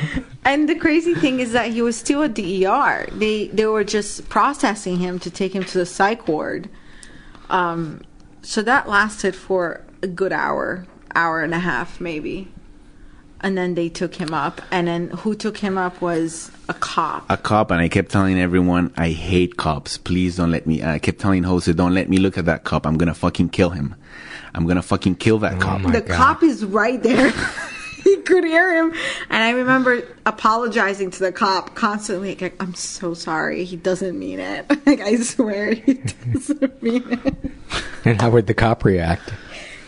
And 0.45 0.69
the 0.69 0.75
crazy 0.75 1.13
thing 1.15 1.39
is 1.39 1.51
that 1.51 1.71
he 1.71 1.81
was 1.81 1.97
still 1.97 2.23
at 2.23 2.35
the 2.35 2.65
ER. 2.65 3.07
They 3.11 3.47
they 3.47 3.65
were 3.65 3.83
just 3.83 4.29
processing 4.29 4.97
him 4.97 5.19
to 5.19 5.29
take 5.29 5.53
him 5.53 5.63
to 5.65 5.77
the 5.77 5.85
psych 5.85 6.27
ward. 6.27 6.69
Um, 7.49 8.01
so 8.41 8.61
that 8.61 8.87
lasted 8.87 9.35
for 9.35 9.81
a 10.01 10.07
good 10.07 10.31
hour, 10.31 10.85
hour 11.13 11.41
and 11.41 11.53
a 11.53 11.59
half 11.59 11.99
maybe. 11.99 12.47
And 13.41 13.57
then 13.57 13.75
they 13.75 13.87
took 13.87 14.15
him 14.15 14.33
up. 14.33 14.61
And 14.69 14.87
then 14.87 15.09
who 15.09 15.33
took 15.33 15.57
him 15.57 15.77
up 15.77 16.01
was 16.01 16.51
a 16.67 16.73
cop. 16.73 17.25
a 17.29 17.37
cop 17.37 17.71
and 17.71 17.79
I 17.79 17.87
kept 17.87 18.11
telling 18.11 18.39
everyone 18.39 18.93
I 18.97 19.09
hate 19.09 19.55
cops. 19.55 19.97
Please 19.97 20.35
don't 20.35 20.51
let 20.51 20.67
me. 20.67 20.83
I 20.83 20.99
kept 20.99 21.19
telling 21.19 21.43
Jose, 21.43 21.71
don't 21.73 21.93
let 21.93 22.09
me 22.09 22.17
look 22.17 22.37
at 22.37 22.45
that 22.45 22.63
cop. 22.63 22.85
I'm 22.85 22.97
gonna 22.97 23.13
fucking 23.13 23.49
kill 23.49 23.69
him. 23.69 23.95
I'm 24.55 24.65
gonna 24.65 24.81
fucking 24.81 25.15
kill 25.15 25.39
that 25.39 25.59
cop. 25.59 25.81
the 25.91 26.01
cop 26.01 26.43
is 26.43 26.65
right 26.65 27.01
there. 27.01 27.31
he 28.03 28.17
could 28.17 28.43
hear 28.43 28.73
him. 28.75 28.93
And 29.29 29.43
I 29.43 29.51
remember 29.51 30.03
apologizing 30.25 31.11
to 31.11 31.19
the 31.19 31.31
cop 31.31 31.75
constantly. 31.75 32.35
Like, 32.35 32.55
I'm 32.61 32.73
so 32.73 33.13
sorry. 33.13 33.65
He 33.65 33.75
doesn't 33.75 34.17
mean 34.17 34.39
it. 34.39 34.65
Like, 34.85 35.01
I 35.01 35.17
swear 35.17 35.73
he 35.73 35.93
doesn't 36.33 36.81
mean 36.81 37.03
it. 37.11 37.51
And 38.05 38.19
how 38.19 38.31
would 38.31 38.47
the 38.47 38.55
cop 38.55 38.83
react? 38.83 39.31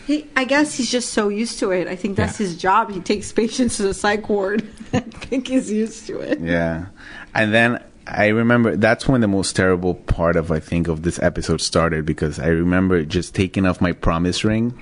He, 0.06 0.28
I 0.36 0.44
guess 0.44 0.74
he's 0.74 0.90
just 0.90 1.12
so 1.12 1.28
used 1.28 1.58
to 1.58 1.72
it. 1.72 1.88
I 1.88 1.96
think 1.96 2.16
that's 2.16 2.36
his 2.36 2.56
job. 2.56 2.92
He 2.92 3.00
takes 3.00 3.32
patients 3.32 3.78
to 3.78 3.84
the 3.84 3.94
psych 3.94 4.28
ward. 4.28 4.62
I 4.92 5.00
think 5.00 5.48
he's 5.48 5.72
used 5.72 6.06
to 6.06 6.20
it. 6.20 6.38
Yeah. 6.40 6.86
And 7.34 7.52
then 7.52 7.82
I 8.06 8.28
remember 8.28 8.76
that's 8.76 9.08
when 9.08 9.22
the 9.22 9.28
most 9.28 9.56
terrible 9.56 9.94
part 9.94 10.36
of 10.36 10.52
I 10.52 10.60
think 10.60 10.86
of 10.86 11.02
this 11.02 11.20
episode 11.20 11.60
started 11.60 12.04
because 12.04 12.38
I 12.38 12.48
remember 12.48 13.02
just 13.04 13.34
taking 13.34 13.66
off 13.66 13.80
my 13.80 13.92
promise 13.92 14.44
ring 14.44 14.78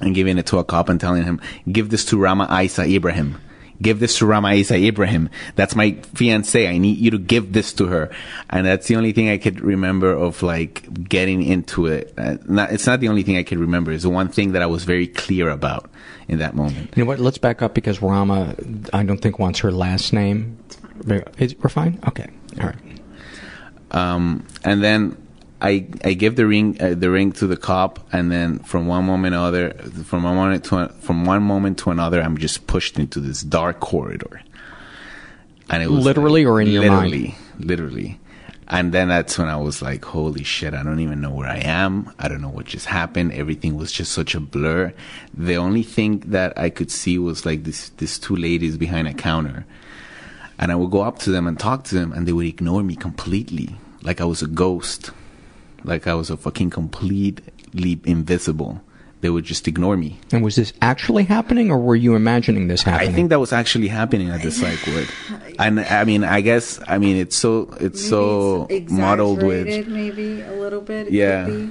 and 0.00 0.14
giving 0.14 0.38
it 0.38 0.46
to 0.46 0.58
a 0.58 0.64
cop 0.64 0.88
and 0.88 1.00
telling 1.00 1.24
him, 1.24 1.40
"Give 1.70 1.90
this 1.90 2.04
to 2.06 2.18
Rama 2.18 2.48
Isa 2.62 2.84
Ibrahim." 2.84 3.38
Give 3.80 4.00
this 4.00 4.18
to 4.18 4.26
Rama 4.26 4.54
Isa 4.54 4.76
Ibrahim. 4.76 5.30
That's 5.54 5.76
my 5.76 5.92
fiance. 6.14 6.66
I 6.66 6.78
need 6.78 6.98
you 6.98 7.12
to 7.12 7.18
give 7.18 7.52
this 7.52 7.72
to 7.74 7.86
her. 7.86 8.10
And 8.50 8.66
that's 8.66 8.88
the 8.88 8.96
only 8.96 9.12
thing 9.12 9.28
I 9.28 9.38
could 9.38 9.60
remember 9.60 10.10
of 10.12 10.42
like 10.42 11.08
getting 11.08 11.44
into 11.44 11.86
it. 11.86 12.12
Uh, 12.18 12.38
not, 12.46 12.72
it's 12.72 12.86
not 12.86 12.98
the 12.98 13.08
only 13.08 13.22
thing 13.22 13.36
I 13.36 13.44
could 13.44 13.58
remember. 13.58 13.92
It's 13.92 14.02
the 14.02 14.10
one 14.10 14.28
thing 14.28 14.52
that 14.52 14.62
I 14.62 14.66
was 14.66 14.82
very 14.82 15.06
clear 15.06 15.48
about 15.48 15.88
in 16.26 16.38
that 16.38 16.56
moment. 16.56 16.92
You 16.96 17.04
know 17.04 17.08
what? 17.08 17.20
Let's 17.20 17.38
back 17.38 17.62
up 17.62 17.74
because 17.74 18.02
Rama, 18.02 18.56
I 18.92 19.04
don't 19.04 19.18
think 19.18 19.38
wants 19.38 19.60
her 19.60 19.70
last 19.70 20.12
name. 20.12 20.58
Is, 21.38 21.54
we're 21.58 21.70
fine. 21.70 22.00
Okay. 22.08 22.28
All 22.60 22.66
right. 22.66 22.76
Um, 23.92 24.44
and 24.64 24.82
then 24.82 25.16
I 25.60 25.86
I 26.04 26.12
give 26.14 26.36
the 26.36 26.46
ring 26.46 26.76
uh, 26.80 26.94
the 26.94 27.10
ring 27.10 27.32
to 27.32 27.46
the 27.46 27.56
cop, 27.56 27.98
and 28.12 28.30
then 28.30 28.60
from 28.60 28.86
one 28.86 29.04
moment 29.04 29.32
to 29.34 29.40
other, 29.40 29.72
from 30.04 30.22
one 30.22 30.36
moment 30.36 30.64
to 30.66 30.88
from 31.00 31.24
one 31.24 31.42
moment 31.42 31.78
to 31.78 31.90
another, 31.90 32.22
I'm 32.22 32.38
just 32.38 32.66
pushed 32.66 32.98
into 32.98 33.20
this 33.20 33.42
dark 33.42 33.80
corridor. 33.80 34.40
And 35.70 35.82
it 35.82 35.90
was 35.90 36.04
literally 36.04 36.44
like, 36.44 36.50
or 36.50 36.60
in 36.60 36.68
your 36.68 36.82
literally, 36.82 37.28
mind, 37.28 37.66
literally. 37.66 38.20
And 38.68 38.92
then 38.92 39.08
that's 39.08 39.36
when 39.38 39.48
I 39.48 39.56
was 39.56 39.82
like, 39.82 40.04
"Holy 40.04 40.44
shit! 40.44 40.74
I 40.74 40.82
don't 40.82 41.00
even 41.00 41.20
know 41.20 41.30
where 41.30 41.48
I 41.48 41.58
am. 41.58 42.12
I 42.18 42.28
don't 42.28 42.40
know 42.40 42.50
what 42.50 42.66
just 42.66 42.86
happened. 42.86 43.32
Everything 43.32 43.76
was 43.76 43.90
just 43.90 44.12
such 44.12 44.34
a 44.34 44.40
blur. 44.40 44.92
The 45.34 45.56
only 45.56 45.82
thing 45.82 46.20
that 46.26 46.56
I 46.56 46.70
could 46.70 46.90
see 46.90 47.18
was 47.18 47.44
like 47.44 47.64
this 47.64 47.88
these 47.96 48.18
two 48.18 48.36
ladies 48.36 48.76
behind 48.76 49.08
a 49.08 49.14
counter." 49.14 49.66
And 50.60 50.72
I 50.72 50.74
would 50.74 50.90
go 50.90 51.02
up 51.02 51.18
to 51.20 51.30
them 51.30 51.46
and 51.46 51.58
talk 51.58 51.84
to 51.84 51.94
them, 51.94 52.12
and 52.12 52.26
they 52.26 52.32
would 52.32 52.46
ignore 52.46 52.82
me 52.82 52.96
completely, 52.96 53.76
like 54.02 54.20
I 54.20 54.24
was 54.24 54.42
a 54.42 54.48
ghost 54.48 55.12
like 55.88 56.06
I 56.06 56.14
was 56.14 56.30
a 56.30 56.36
fucking 56.36 56.70
completely 56.70 58.00
invisible. 58.04 58.80
They 59.20 59.30
would 59.30 59.44
just 59.44 59.66
ignore 59.66 59.96
me. 59.96 60.20
And 60.30 60.44
was 60.44 60.54
this 60.54 60.72
actually 60.80 61.24
happening, 61.24 61.72
or 61.72 61.78
were 61.78 61.96
you 61.96 62.14
imagining 62.14 62.68
this 62.68 62.82
happening? 62.82 63.08
I 63.08 63.12
think 63.12 63.30
that 63.30 63.40
was 63.40 63.52
actually 63.52 63.88
happening 63.88 64.30
at 64.30 64.42
the 64.42 64.52
psych 64.52 64.86
ward. 64.86 65.08
And 65.58 65.80
I 65.80 66.04
mean, 66.04 66.22
I 66.22 66.40
guess, 66.40 66.78
I 66.86 66.98
mean, 66.98 67.16
it's 67.16 67.36
so 67.36 67.62
it's 67.80 68.00
maybe 68.00 68.10
so 68.10 68.66
it's 68.70 68.92
muddled 68.92 69.42
with 69.42 69.88
maybe 69.88 70.40
a 70.42 70.52
little 70.52 70.80
bit. 70.80 71.10
Yeah. 71.10 71.66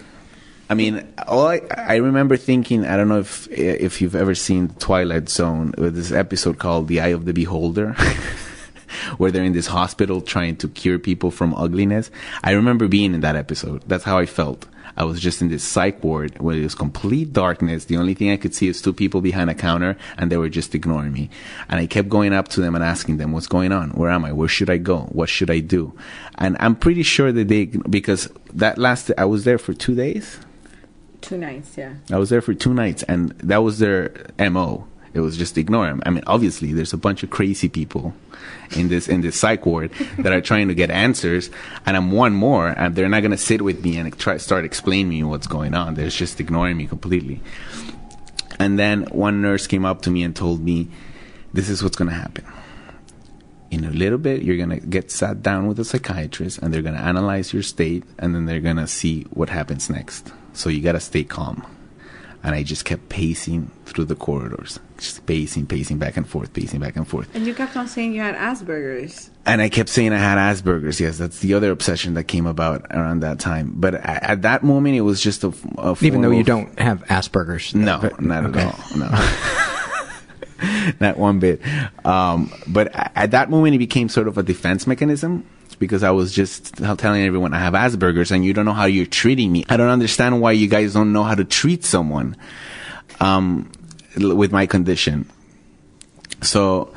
I 0.70 0.74
mean, 0.74 1.08
all 1.26 1.48
I, 1.48 1.62
I 1.72 1.96
remember 1.96 2.36
thinking. 2.36 2.86
I 2.86 2.98
don't 2.98 3.08
know 3.08 3.20
if 3.20 3.48
if 3.50 4.02
you've 4.02 4.16
ever 4.16 4.36
seen 4.36 4.68
Twilight 4.80 5.30
Zone 5.30 5.74
with 5.78 5.96
this 5.96 6.12
episode 6.12 6.60
called 6.60 6.90
"The 6.90 7.00
Eye 7.00 7.16
of 7.16 7.24
the 7.24 7.32
Beholder." 7.32 7.96
where 9.18 9.32
they're 9.32 9.44
in 9.44 9.54
this 9.54 9.68
hospital 9.68 10.22
trying 10.22 10.56
to 10.58 10.68
cure 10.68 11.00
people 11.00 11.32
from 11.32 11.54
ugliness. 11.54 12.12
I 12.44 12.52
remember 12.52 12.88
being 12.88 13.14
in 13.14 13.22
that 13.22 13.36
episode. 13.36 13.84
That's 13.88 14.04
how 14.04 14.18
I 14.18 14.26
felt. 14.26 14.68
I 14.98 15.04
was 15.04 15.20
just 15.20 15.44
in 15.44 15.50
this 15.50 15.64
psych 15.64 16.04
ward 16.04 16.40
where 16.40 16.56
it 16.56 16.64
was 16.64 16.74
complete 16.74 17.32
darkness. 17.32 17.86
The 17.86 17.98
only 17.98 18.16
thing 18.16 18.32
I 18.32 18.38
could 18.38 18.56
see 18.56 18.68
is 18.68 18.82
two 18.82 18.94
people 18.94 19.22
behind 19.22 19.50
a 19.50 19.54
counter 19.54 19.96
and 20.18 20.32
they 20.32 20.38
were 20.38 20.50
just 20.50 20.74
ignoring 20.74 21.14
me. 21.14 21.30
And 21.70 21.80
I 21.80 21.86
kept 21.86 22.10
going 22.10 22.34
up 22.34 22.48
to 22.50 22.62
them 22.62 22.74
and 22.74 22.84
asking 22.84 23.18
them, 23.18 23.32
what's 23.32 23.46
going 23.46 23.72
on? 23.72 23.92
Where 23.92 24.10
am 24.10 24.26
I? 24.26 24.32
Where 24.32 24.48
should 24.48 24.72
I 24.72 24.78
go? 24.78 25.02
What 25.12 25.30
should 25.30 25.52
I 25.52 25.60
do? 25.60 25.94
And 26.36 26.58
I'm 26.60 26.76
pretty 26.76 27.04
sure 27.04 27.32
that 27.32 27.48
they, 27.48 27.66
because 27.66 28.30
that 28.54 28.80
lasted, 28.80 29.20
I 29.20 29.26
was 29.26 29.44
there 29.44 29.60
for 29.60 29.74
two 29.74 29.94
days. 29.94 30.40
Two 31.22 31.38
nights, 31.38 31.78
yeah. 31.78 31.94
I 32.12 32.18
was 32.18 32.32
there 32.32 32.42
for 32.42 32.56
two 32.56 32.74
nights 32.74 33.04
and 33.04 33.32
that 33.40 33.58
was 33.58 33.78
their 33.78 34.26
MO. 34.40 34.88
It 35.18 35.22
was 35.22 35.38
just 35.38 35.58
ignore 35.58 35.88
them. 35.88 36.02
I 36.06 36.12
mean, 36.12 36.24
obviously 36.28 36.74
there's 36.74 36.94
a 36.94 36.98
bunch 36.98 37.24
of 37.24 37.30
crazy 37.30 37.68
people 37.68 38.14
in 38.76 38.90
this 38.90 39.08
in 39.08 39.22
this 39.22 39.40
psych 39.40 39.66
ward 39.66 39.92
that 40.20 40.32
are 40.32 40.42
trying 40.42 40.68
to 40.68 40.76
get 40.76 40.92
answers, 40.92 41.50
and 41.86 41.98
I'm 41.98 42.12
one 42.12 42.34
more, 42.34 42.68
and 42.68 42.96
they're 42.96 43.10
not 43.10 43.22
gonna 43.22 43.38
sit 43.38 43.62
with 43.62 43.84
me 43.84 43.98
and 43.98 44.18
try 44.18 44.38
start 44.38 44.64
explaining 44.64 45.10
me 45.10 45.24
what's 45.24 45.48
going 45.48 45.74
on. 45.74 45.96
They're 45.96 46.10
just 46.10 46.40
ignoring 46.40 46.78
me 46.78 46.88
completely. 46.88 47.42
And 48.60 48.80
then 48.80 49.04
one 49.06 49.42
nurse 49.42 49.68
came 49.68 49.86
up 49.86 50.02
to 50.04 50.12
me 50.12 50.24
and 50.24 50.36
told 50.36 50.62
me, 50.62 50.90
"This 51.54 51.70
is 51.70 51.84
what's 51.84 51.98
gonna 51.98 52.12
happen." 52.12 52.46
in 53.70 53.84
a 53.84 53.90
little 53.90 54.18
bit 54.18 54.44
you're 54.44 54.56
going 54.56 54.70
to 54.70 54.80
get 54.80 55.12
sat 55.12 55.44
down 55.44 55.68
with 55.68 55.78
a 55.78 55.84
psychiatrist 55.84 56.58
and 56.60 56.74
they're 56.74 56.82
going 56.82 56.96
to 56.96 57.02
analyze 57.02 57.52
your 57.52 57.62
state 57.62 58.02
and 58.18 58.34
then 58.34 58.46
they're 58.46 58.62
going 58.62 58.78
to 58.78 58.88
see 58.88 59.24
what 59.24 59.50
happens 59.50 59.90
next 59.90 60.32
so 60.54 60.70
you 60.70 60.82
got 60.82 60.94
to 60.94 61.02
stay 61.02 61.22
calm 61.22 61.68
and 62.44 62.56
I 62.56 62.64
just 62.64 62.86
kept 62.86 63.10
pacing 63.10 63.72
through 63.86 64.06
the 64.06 64.16
corridors, 64.16 64.80
just 64.98 65.26
pacing, 65.26 65.66
pacing 65.66 65.98
back 65.98 66.18
and 66.18 66.28
forth, 66.28 66.54
pacing 66.54 66.80
back 66.80 66.96
and 66.96 67.08
forth. 67.08 67.34
And 67.34 67.46
you 67.46 67.54
kept 67.54 67.76
on 67.78 67.88
saying 67.88 68.14
you 68.14 68.22
had 68.22 68.36
Asperger's. 68.36 69.30
And 69.46 69.62
I 69.62 69.70
kept 69.70 69.90
saying 69.90 70.14
I 70.14 70.18
had 70.18 70.38
Asperger's. 70.38 71.00
Yes, 71.00 71.18
that's 71.18 71.40
the 71.40 71.54
other 71.54 71.72
obsession 71.72 72.16
that 72.16 72.26
came 72.26 72.46
about 72.46 72.86
around 72.92 73.22
that 73.22 73.40
time. 73.40 73.74
But 73.76 73.96
at 73.96 74.42
that 74.42 74.64
moment, 74.64 74.96
it 74.96 75.02
was 75.02 75.22
just 75.22 75.44
a, 75.44 75.54
a 75.78 75.96
even 76.02 76.22
though 76.22 76.32
you 76.32 76.44
don't 76.44 76.78
have 76.80 77.04
Asperger's. 77.06 77.74
No, 77.74 78.00
but, 78.02 78.22
not 78.22 78.46
okay. 78.46 78.62
at 78.62 78.92
all. 78.92 78.98
No. 78.98 80.94
not 81.00 81.18
one 81.18 81.40
bit. 81.40 81.62
Um, 82.06 82.52
but 82.68 82.92
at 83.16 83.32
that 83.32 83.50
moment, 83.50 83.76
it 83.76 83.80
became 83.80 84.10
sort 84.10 84.28
of 84.28 84.38
a 84.38 84.44
defense 84.44 84.88
mechanism 84.88 85.46
because 85.80 86.04
I 86.04 86.12
was 86.12 86.34
just 86.34 86.76
telling 86.76 87.24
everyone 87.24 87.54
I 87.54 87.60
have 87.60 87.74
Asperger's 87.74 88.32
and 88.32 88.44
you 88.44 88.54
don't 88.54 88.66
know 88.66 88.74
how 88.74 88.86
you're 88.86 89.06
treating 89.06 89.52
me. 89.52 89.66
I 89.70 89.78
don't 89.78 89.90
understand 89.90 90.42
why 90.42 90.54
you 90.54 90.68
guys 90.68 90.94
don't 90.94 91.14
know 91.14 91.24
how 91.24 91.36
to 91.36 91.46
treat 91.46 91.86
someone 91.86 92.36
um, 93.20 93.72
with 94.18 94.52
my 94.52 94.66
condition. 94.66 95.30
So 96.42 96.94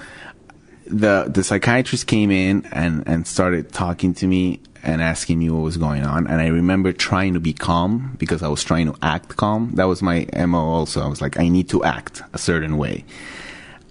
the 0.87 1.31
the 1.33 1.45
psychiatrist 1.45 2.07
came 2.07 2.31
in 2.31 2.67
and 2.73 3.05
and 3.07 3.27
started 3.27 3.73
talking 3.73 4.15
to 4.15 4.27
me 4.27 4.61
and 4.83 5.03
asking 5.03 5.39
me 5.39 5.51
what 5.51 5.61
was 5.61 5.77
going 5.77 6.05
on. 6.05 6.27
And 6.27 6.41
i 6.41 6.47
remember 6.47 6.93
trying 6.93 7.35
to 7.35 7.41
be 7.41 7.53
calm 7.53 8.17
because 8.19 8.43
i 8.43 8.49
was 8.49 8.65
trying 8.65 8.87
to 8.87 8.97
act 9.03 9.37
calm. 9.37 9.73
That 9.75 9.85
was 9.85 10.03
my 10.03 10.27
mo 10.35 10.59
also. 10.59 11.03
I 11.03 11.09
was 11.09 11.21
like 11.21 11.39
i 11.39 11.49
need 11.49 11.69
to 11.71 11.85
act 11.85 12.23
a 12.33 12.39
certain 12.39 12.77
way 12.77 13.05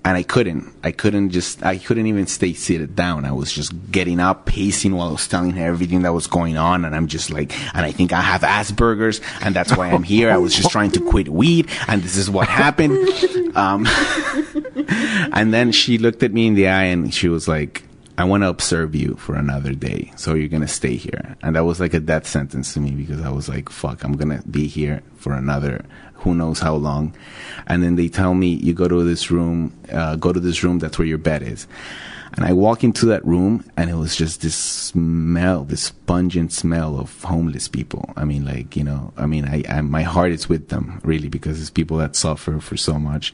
and 0.06 0.18
I 0.18 0.24
couldn't. 0.24 0.74
I 0.84 0.92
couldn't 0.92 1.32
just. 1.32 1.64
I 1.64 1.78
couldn't 1.78 2.08
even 2.08 2.28
stay 2.28 2.54
seated 2.54 2.96
down. 2.96 3.26
I 3.26 3.32
was 3.32 3.52
just 3.52 3.92
getting 3.92 4.20
up, 4.20 4.46
pacing 4.46 4.96
while 4.96 5.10
I 5.10 5.12
was 5.12 5.28
telling 5.28 5.52
her 5.52 5.66
everything 5.66 6.04
that 6.04 6.14
was 6.14 6.28
going 6.28 6.58
on, 6.58 6.86
and 6.86 6.96
I'm 6.96 7.08
just 7.08 7.30
like, 7.30 7.58
and 7.76 7.86
I 7.86 7.92
think 7.92 8.14
I 8.14 8.22
have 8.22 8.42
Asperger's, 8.42 9.22
and 9.42 9.56
that's 9.56 9.76
why 9.76 9.90
I'm 9.90 10.04
here. 10.04 10.32
I 10.32 10.38
was 10.38 10.56
just 10.56 10.72
trying 10.72 10.92
to 10.92 11.02
quit 11.02 11.30
weed, 11.30 11.70
and 11.88 12.02
this 12.02 12.16
is 12.18 12.30
what 12.30 12.48
happened. 12.48 12.98
Um, 13.56 13.88
and 15.34 15.52
then 15.52 15.72
she 15.72 15.98
looked 15.98 16.22
at 16.22 16.32
me 16.32 16.46
in 16.46 16.54
the 16.54 16.68
eye, 16.68 16.84
and 16.84 17.12
she 17.12 17.28
was 17.28 17.48
like, 17.48 17.84
I 18.20 18.26
want 18.26 18.44
to 18.44 18.50
observe 18.50 18.96
you 18.96 19.16
for 19.16 19.36
another 19.36 19.74
day. 19.74 20.12
So 20.18 20.34
you're 20.34 20.50
going 20.50 20.62
to 20.62 20.68
stay 20.68 20.96
here. 20.96 21.38
And 21.42 21.56
that 21.56 21.64
was 21.64 21.80
like 21.80 21.94
a 21.94 22.00
death 22.00 22.28
sentence 22.28 22.74
to 22.74 22.80
me 22.80 22.92
because 22.92 23.22
I 23.22 23.30
was 23.30 23.48
like, 23.50 23.70
fuck, 23.70 24.04
I'm 24.04 24.18
going 24.18 24.38
to 24.38 24.48
be 24.48 24.68
here 24.68 25.02
for 25.16 25.34
another 25.34 25.86
who 26.20 26.36
knows 26.36 26.60
how 26.60 26.76
long. 26.76 27.16
And 27.68 27.84
then 27.84 27.96
they 27.96 28.08
tell 28.08 28.34
me, 28.34 28.50
you 28.56 28.74
go 28.74 28.88
to 28.88 29.04
this 29.04 29.32
room, 29.32 29.74
uh, 29.92 30.16
go 30.16 30.34
to 30.34 30.40
this 30.40 30.64
room, 30.64 30.80
that's 30.80 30.98
where 30.98 31.08
your 31.08 31.18
bed 31.18 31.44
is. 31.44 31.68
And 32.34 32.46
I 32.46 32.54
walk 32.54 32.84
into 32.84 33.08
that 33.08 33.26
room 33.26 33.66
and 33.76 33.90
it 33.90 33.96
was 33.96 34.16
just 34.16 34.42
this 34.42 34.56
smell, 34.56 35.64
this 35.64 35.90
pungent 35.92 36.54
smell 36.54 37.00
of 37.00 37.24
homeless 37.24 37.68
people. 37.68 38.14
I 38.16 38.24
mean, 38.24 38.46
like, 38.46 38.76
you 38.76 38.84
know, 38.84 39.14
I 39.18 39.26
mean, 39.26 39.46
I, 39.46 39.64
I, 39.68 39.82
my 39.82 40.04
heart 40.04 40.32
is 40.32 40.48
with 40.48 40.70
them 40.70 41.02
really 41.04 41.28
because 41.28 41.60
it's 41.60 41.72
people 41.72 41.98
that 41.98 42.16
suffer 42.16 42.60
for 42.60 42.78
so 42.78 43.00
much. 43.00 43.34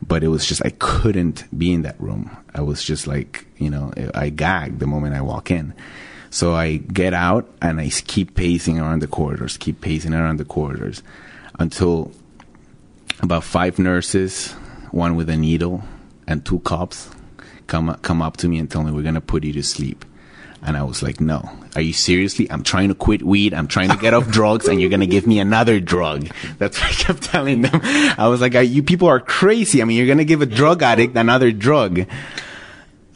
But 0.00 0.24
it 0.24 0.28
was 0.28 0.46
just, 0.46 0.64
I 0.64 0.70
couldn't 0.78 1.46
be 1.56 1.72
in 1.72 1.82
that 1.82 2.00
room. 2.00 2.34
I 2.54 2.62
was 2.62 2.82
just 2.82 3.06
like, 3.06 3.46
you 3.58 3.68
know, 3.68 3.92
I 4.14 4.30
gagged 4.30 4.80
the 4.80 4.86
moment 4.86 5.14
I 5.14 5.20
walk 5.20 5.50
in. 5.50 5.74
So 6.30 6.54
I 6.54 6.76
get 6.76 7.12
out 7.12 7.46
and 7.60 7.80
I 7.80 7.90
keep 7.90 8.36
pacing 8.36 8.78
around 8.78 9.02
the 9.02 9.08
corridors, 9.08 9.58
keep 9.58 9.80
pacing 9.80 10.14
around 10.14 10.38
the 10.38 10.44
corridors 10.44 11.02
until 11.58 12.12
about 13.22 13.44
five 13.44 13.78
nurses, 13.78 14.52
one 14.90 15.16
with 15.16 15.28
a 15.30 15.36
needle, 15.36 15.82
and 16.26 16.44
two 16.44 16.60
cops 16.60 17.10
come 17.66 17.96
come 18.02 18.20
up 18.20 18.36
to 18.38 18.48
me 18.48 18.58
and 18.58 18.70
tell 18.70 18.82
me 18.82 18.90
we're 18.90 19.02
gonna 19.02 19.20
put 19.20 19.44
you 19.44 19.52
to 19.52 19.62
sleep. 19.62 20.04
And 20.62 20.76
I 20.76 20.82
was 20.82 21.02
like, 21.02 21.20
no. 21.20 21.48
Are 21.74 21.80
you 21.80 21.94
seriously? 21.94 22.50
I'm 22.50 22.62
trying 22.62 22.88
to 22.88 22.94
quit 22.94 23.22
weed. 23.22 23.54
I'm 23.54 23.66
trying 23.66 23.88
to 23.88 23.96
get 23.96 24.12
off 24.12 24.28
drugs 24.30 24.68
and 24.68 24.78
you're 24.78 24.90
going 24.90 25.00
to 25.00 25.06
give 25.06 25.26
me 25.26 25.38
another 25.38 25.80
drug. 25.80 26.28
That's 26.58 26.78
what 26.78 26.90
I 26.90 26.92
kept 26.92 27.22
telling 27.22 27.62
them. 27.62 27.80
I 27.82 28.28
was 28.28 28.42
like, 28.42 28.52
you 28.52 28.82
people 28.82 29.08
are 29.08 29.20
crazy. 29.20 29.80
I 29.80 29.86
mean, 29.86 29.96
you're 29.96 30.06
going 30.06 30.18
to 30.18 30.26
give 30.26 30.42
a 30.42 30.46
drug 30.46 30.82
addict 30.82 31.16
another 31.16 31.50
drug. 31.50 32.06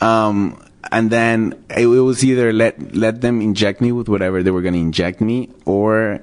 Um, 0.00 0.58
and 0.90 1.10
then 1.10 1.62
it, 1.76 1.86
was 1.86 2.24
either 2.24 2.50
let, 2.50 2.94
let 2.94 3.20
them 3.20 3.42
inject 3.42 3.82
me 3.82 3.92
with 3.92 4.08
whatever 4.08 4.42
they 4.42 4.50
were 4.50 4.62
going 4.62 4.74
to 4.74 4.80
inject 4.80 5.20
me 5.20 5.50
or, 5.66 6.20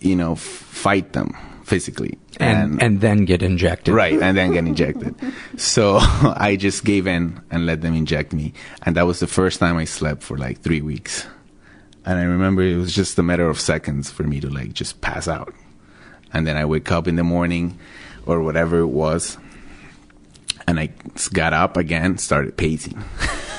you 0.00 0.16
know, 0.16 0.32
f- 0.32 0.40
fight 0.40 1.12
them 1.12 1.36
physically 1.72 2.18
and, 2.36 2.72
and, 2.72 2.82
and 2.82 3.00
then 3.00 3.24
get 3.24 3.42
injected. 3.42 3.94
Right, 3.94 4.20
and 4.20 4.36
then 4.36 4.52
get 4.52 4.66
injected. 4.66 5.14
so 5.56 5.96
I 6.00 6.56
just 6.56 6.84
gave 6.84 7.06
in 7.06 7.40
and 7.50 7.64
let 7.64 7.80
them 7.80 7.94
inject 7.94 8.34
me, 8.34 8.52
and 8.82 8.94
that 8.96 9.06
was 9.06 9.20
the 9.20 9.26
first 9.26 9.58
time 9.58 9.78
I 9.78 9.86
slept 9.86 10.22
for 10.22 10.36
like 10.36 10.60
three 10.60 10.82
weeks. 10.82 11.26
And 12.04 12.18
I 12.18 12.24
remember 12.24 12.60
it 12.60 12.76
was 12.76 12.94
just 12.94 13.18
a 13.18 13.22
matter 13.22 13.48
of 13.48 13.58
seconds 13.58 14.10
for 14.10 14.22
me 14.24 14.38
to 14.40 14.50
like 14.50 14.74
just 14.74 15.00
pass 15.00 15.28
out, 15.28 15.54
and 16.34 16.46
then 16.46 16.58
I 16.58 16.66
wake 16.66 16.92
up 16.92 17.08
in 17.08 17.16
the 17.16 17.24
morning, 17.24 17.78
or 18.26 18.42
whatever 18.42 18.80
it 18.80 18.92
was, 18.92 19.38
and 20.66 20.78
I 20.78 20.90
got 21.32 21.54
up 21.54 21.78
again, 21.78 22.18
started 22.18 22.58
pacing. 22.58 23.02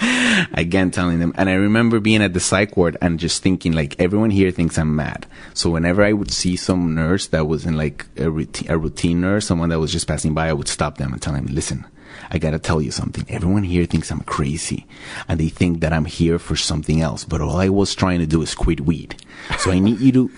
Again, 0.54 0.90
telling 0.90 1.18
them. 1.18 1.32
And 1.36 1.48
I 1.48 1.54
remember 1.54 2.00
being 2.00 2.22
at 2.22 2.32
the 2.32 2.40
psych 2.40 2.76
ward 2.76 2.96
and 3.00 3.18
just 3.18 3.42
thinking, 3.42 3.72
like, 3.72 4.00
everyone 4.00 4.30
here 4.30 4.50
thinks 4.50 4.78
I'm 4.78 4.96
mad. 4.96 5.26
So 5.54 5.70
whenever 5.70 6.02
I 6.02 6.12
would 6.12 6.30
see 6.30 6.56
some 6.56 6.94
nurse 6.94 7.26
that 7.28 7.46
was 7.46 7.66
in 7.66 7.76
like 7.76 8.06
a 8.16 8.30
routine, 8.30 8.70
a 8.70 8.78
routine 8.78 9.20
nurse, 9.20 9.46
someone 9.46 9.68
that 9.68 9.80
was 9.80 9.92
just 9.92 10.06
passing 10.06 10.34
by, 10.34 10.48
I 10.48 10.52
would 10.52 10.68
stop 10.68 10.98
them 10.98 11.12
and 11.12 11.20
tell 11.20 11.34
them, 11.34 11.46
listen, 11.46 11.86
I 12.30 12.38
gotta 12.38 12.58
tell 12.58 12.80
you 12.80 12.90
something. 12.90 13.26
Everyone 13.28 13.64
here 13.64 13.84
thinks 13.86 14.10
I'm 14.10 14.20
crazy 14.20 14.86
and 15.28 15.38
they 15.38 15.48
think 15.48 15.80
that 15.80 15.92
I'm 15.92 16.04
here 16.04 16.38
for 16.38 16.56
something 16.56 17.00
else. 17.00 17.24
But 17.24 17.40
all 17.40 17.56
I 17.56 17.68
was 17.68 17.94
trying 17.94 18.20
to 18.20 18.26
do 18.26 18.42
is 18.42 18.54
quit 18.54 18.80
weed. 18.80 19.16
So 19.58 19.70
I 19.70 19.78
need 19.78 20.00
you 20.00 20.12
to 20.12 20.30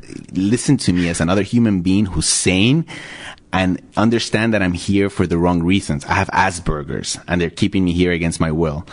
listen 0.32 0.76
to 0.78 0.92
me 0.92 1.08
as 1.08 1.20
another 1.20 1.42
human 1.42 1.82
being 1.82 2.06
who's 2.06 2.28
sane 2.28 2.86
and 3.52 3.80
understand 3.96 4.54
that 4.54 4.62
I'm 4.62 4.72
here 4.72 5.10
for 5.10 5.26
the 5.26 5.36
wrong 5.36 5.62
reasons. 5.62 6.04
I 6.04 6.14
have 6.14 6.28
Asperger's 6.28 7.18
and 7.28 7.40
they're 7.40 7.50
keeping 7.50 7.84
me 7.84 7.92
here 7.92 8.12
against 8.12 8.40
my 8.40 8.50
will. 8.50 8.86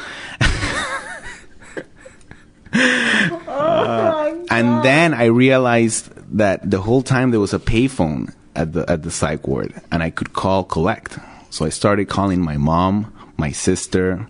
Uh, 2.72 4.36
and 4.52 4.84
then 4.84 5.14
I 5.14 5.26
realized 5.26 6.12
that 6.38 6.70
the 6.70 6.82
whole 6.82 7.02
time 7.02 7.32
there 7.32 7.39
was 7.39 7.54
a 7.54 7.60
payphone 7.60 8.34
at 8.56 8.74
the 8.74 8.89
at 8.89 9.04
the 9.04 9.12
psych 9.12 9.47
ward, 9.47 9.74
and 9.91 10.04
I 10.04 10.10
could 10.10 10.34
call 10.34 10.64
collect. 10.64 11.18
So 11.50 11.66
I 11.66 11.70
started 11.70 12.10
calling 12.10 12.41
my 12.41 12.58
mom, 12.58 13.12
my 13.38 13.52
sister, 13.52 14.28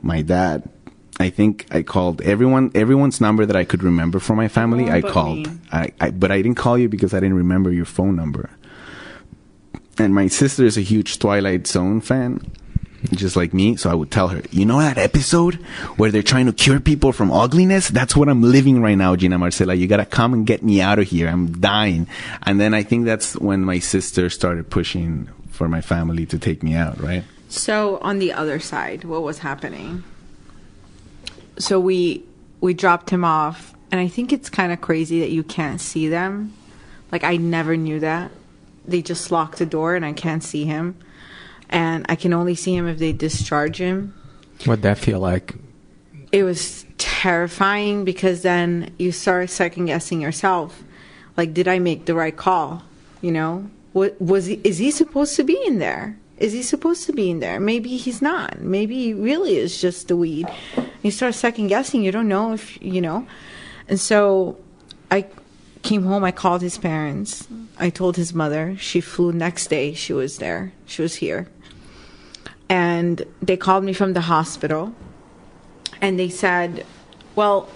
my 0.00 0.22
dad. 0.22 0.68
I 1.18 1.30
think 1.30 1.66
I 1.70 1.82
called 1.82 2.20
everyone 2.22 2.70
everyone's 2.74 3.20
number 3.20 3.46
that 3.46 3.56
I 3.56 3.64
could 3.64 3.82
remember 3.82 4.18
from 4.18 4.36
my 4.36 4.48
family. 4.48 4.88
Oh, 4.88 4.92
I 4.92 5.00
called. 5.00 5.48
I, 5.72 5.92
I 6.00 6.10
but 6.10 6.30
I 6.30 6.42
didn't 6.42 6.56
call 6.56 6.76
you 6.76 6.88
because 6.88 7.14
I 7.14 7.20
didn't 7.20 7.36
remember 7.36 7.72
your 7.72 7.86
phone 7.86 8.16
number. 8.16 8.50
And 9.98 10.14
my 10.14 10.26
sister 10.26 10.64
is 10.64 10.76
a 10.76 10.82
huge 10.82 11.18
Twilight 11.18 11.66
Zone 11.66 12.02
fan, 12.02 12.42
just 13.12 13.34
like 13.34 13.54
me. 13.54 13.76
So 13.76 13.90
I 13.90 13.94
would 13.94 14.10
tell 14.10 14.28
her, 14.28 14.42
you 14.50 14.66
know 14.66 14.78
that 14.78 14.98
episode 14.98 15.54
where 15.96 16.10
they're 16.10 16.22
trying 16.22 16.46
to 16.46 16.52
cure 16.52 16.80
people 16.80 17.12
from 17.12 17.32
ugliness? 17.32 17.88
That's 17.88 18.14
what 18.14 18.28
I'm 18.28 18.42
living 18.42 18.82
right 18.82 18.94
now, 18.94 19.16
Gina 19.16 19.38
Marcela. 19.38 19.72
You 19.72 19.86
gotta 19.86 20.04
come 20.04 20.34
and 20.34 20.46
get 20.46 20.62
me 20.62 20.82
out 20.82 20.98
of 20.98 21.08
here. 21.08 21.28
I'm 21.28 21.60
dying. 21.60 22.08
And 22.42 22.60
then 22.60 22.74
I 22.74 22.82
think 22.82 23.06
that's 23.06 23.36
when 23.36 23.64
my 23.64 23.78
sister 23.78 24.28
started 24.28 24.68
pushing 24.68 25.30
for 25.48 25.66
my 25.66 25.80
family 25.80 26.26
to 26.26 26.38
take 26.38 26.62
me 26.62 26.74
out, 26.74 27.00
right? 27.00 27.24
So 27.48 27.96
on 27.98 28.18
the 28.18 28.34
other 28.34 28.60
side, 28.60 29.04
what 29.04 29.22
was 29.22 29.38
happening? 29.38 30.04
So 31.58 31.80
we 31.80 32.24
we 32.60 32.74
dropped 32.74 33.10
him 33.10 33.24
off, 33.24 33.74
and 33.90 34.00
I 34.00 34.08
think 34.08 34.32
it's 34.32 34.50
kind 34.50 34.72
of 34.72 34.80
crazy 34.80 35.20
that 35.20 35.30
you 35.30 35.42
can't 35.42 35.80
see 35.80 36.08
them. 36.08 36.52
Like 37.12 37.24
I 37.24 37.36
never 37.36 37.76
knew 37.76 38.00
that. 38.00 38.30
They 38.86 39.02
just 39.02 39.30
lock 39.30 39.56
the 39.56 39.66
door, 39.66 39.94
and 39.96 40.04
I 40.04 40.12
can't 40.12 40.44
see 40.44 40.64
him, 40.64 40.96
and 41.68 42.06
I 42.08 42.16
can 42.16 42.32
only 42.32 42.54
see 42.54 42.74
him 42.74 42.86
if 42.86 42.98
they 42.98 43.12
discharge 43.12 43.78
him. 43.78 44.14
What'd 44.64 44.82
that 44.82 44.98
feel 44.98 45.20
like? 45.20 45.54
It 46.32 46.42
was 46.42 46.86
terrifying 46.98 48.04
because 48.04 48.42
then 48.42 48.94
you 48.98 49.12
start 49.12 49.50
second 49.50 49.86
guessing 49.86 50.20
yourself. 50.20 50.82
Like, 51.36 51.54
did 51.54 51.68
I 51.68 51.78
make 51.78 52.06
the 52.06 52.14
right 52.14 52.36
call? 52.36 52.82
You 53.20 53.32
know, 53.32 53.70
what 53.92 54.20
was 54.20 54.46
he? 54.46 54.60
Is 54.64 54.78
he 54.78 54.90
supposed 54.90 55.36
to 55.36 55.44
be 55.44 55.60
in 55.66 55.78
there? 55.78 56.18
Is 56.38 56.52
he 56.52 56.62
supposed 56.62 57.06
to 57.06 57.12
be 57.12 57.30
in 57.30 57.40
there? 57.40 57.58
Maybe 57.58 57.96
he's 57.96 58.20
not. 58.20 58.60
Maybe 58.60 58.94
he 58.96 59.14
really 59.14 59.56
is 59.56 59.80
just 59.80 60.08
the 60.08 60.16
weed. 60.16 60.46
You 61.02 61.10
start 61.10 61.34
second 61.34 61.68
guessing. 61.68 62.02
You 62.02 62.12
don't 62.12 62.28
know 62.28 62.52
if 62.52 62.80
you 62.82 63.00
know. 63.00 63.26
And 63.88 63.98
so, 63.98 64.58
I 65.10 65.26
came 65.82 66.02
home. 66.02 66.24
I 66.24 66.32
called 66.32 66.62
his 66.62 66.78
parents. 66.78 67.46
I 67.78 67.90
told 67.90 68.16
his 68.16 68.34
mother. 68.34 68.76
She 68.76 69.00
flew 69.00 69.32
next 69.32 69.68
day. 69.68 69.94
She 69.94 70.12
was 70.12 70.38
there. 70.38 70.72
She 70.84 71.02
was 71.02 71.16
here. 71.16 71.48
And 72.68 73.24
they 73.40 73.56
called 73.56 73.84
me 73.84 73.92
from 73.92 74.12
the 74.12 74.22
hospital 74.22 74.94
and 76.00 76.18
they 76.18 76.28
said, 76.28 76.84
Well, 77.34 77.68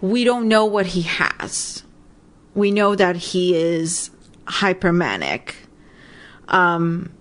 we 0.00 0.24
don't 0.24 0.48
know 0.48 0.64
what 0.64 0.86
he 0.86 1.02
has. 1.02 1.82
We 2.54 2.70
know 2.70 2.94
that 2.94 3.16
he 3.16 3.56
is 3.56 4.10
hypermanic. 4.46 5.54
Um, 6.48 7.13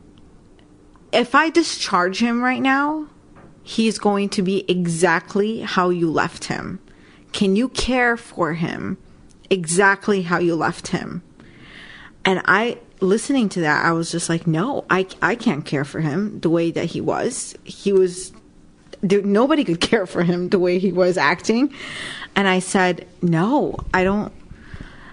if 1.14 1.36
I 1.36 1.50
discharge 1.50 2.20
him 2.20 2.44
right 2.44 2.62
now, 2.62 3.08
he's 3.62 4.00
going 4.00 4.30
to 4.30 4.42
be 4.42 4.66
exactly 4.68 5.62
how 5.62 5.90
you 5.90 6.12
left 6.12 6.46
him. 6.46 6.80
Can 7.32 7.56
you 7.56 7.70
care 7.70 8.18
for 8.18 8.54
him 8.54 8.98
exactly 9.50 10.24
how 10.24 10.40
you 10.40 10.56
left 10.56 10.90
him? 10.90 11.22
And 12.26 12.42
I, 12.46 12.80
listening 13.00 13.50
to 13.50 13.62
that, 13.62 13.86
I 13.86 13.92
was 13.92 14.12
just 14.12 14.28
like, 14.28 14.48
no, 14.48 14.86
I, 14.90 15.08
I 15.22 15.36
can't 15.36 15.66
care 15.66 15.86
for 15.86 16.00
him 16.00 16.40
the 16.40 16.50
way 16.50 16.72
that 16.72 16.86
he 16.86 17.02
was. 17.02 17.56
He 17.64 17.94
was 17.94 18.34
nobody 19.04 19.64
could 19.64 19.82
care 19.92 20.06
for 20.06 20.24
him 20.24 20.50
the 20.50 20.60
way 20.60 20.80
he 20.80 20.92
was 20.92 21.18
acting. 21.18 21.74
And 22.36 22.48
I 22.48 22.60
said, 22.60 23.08
no, 23.22 23.78
I 23.94 24.04
don't. 24.04 24.34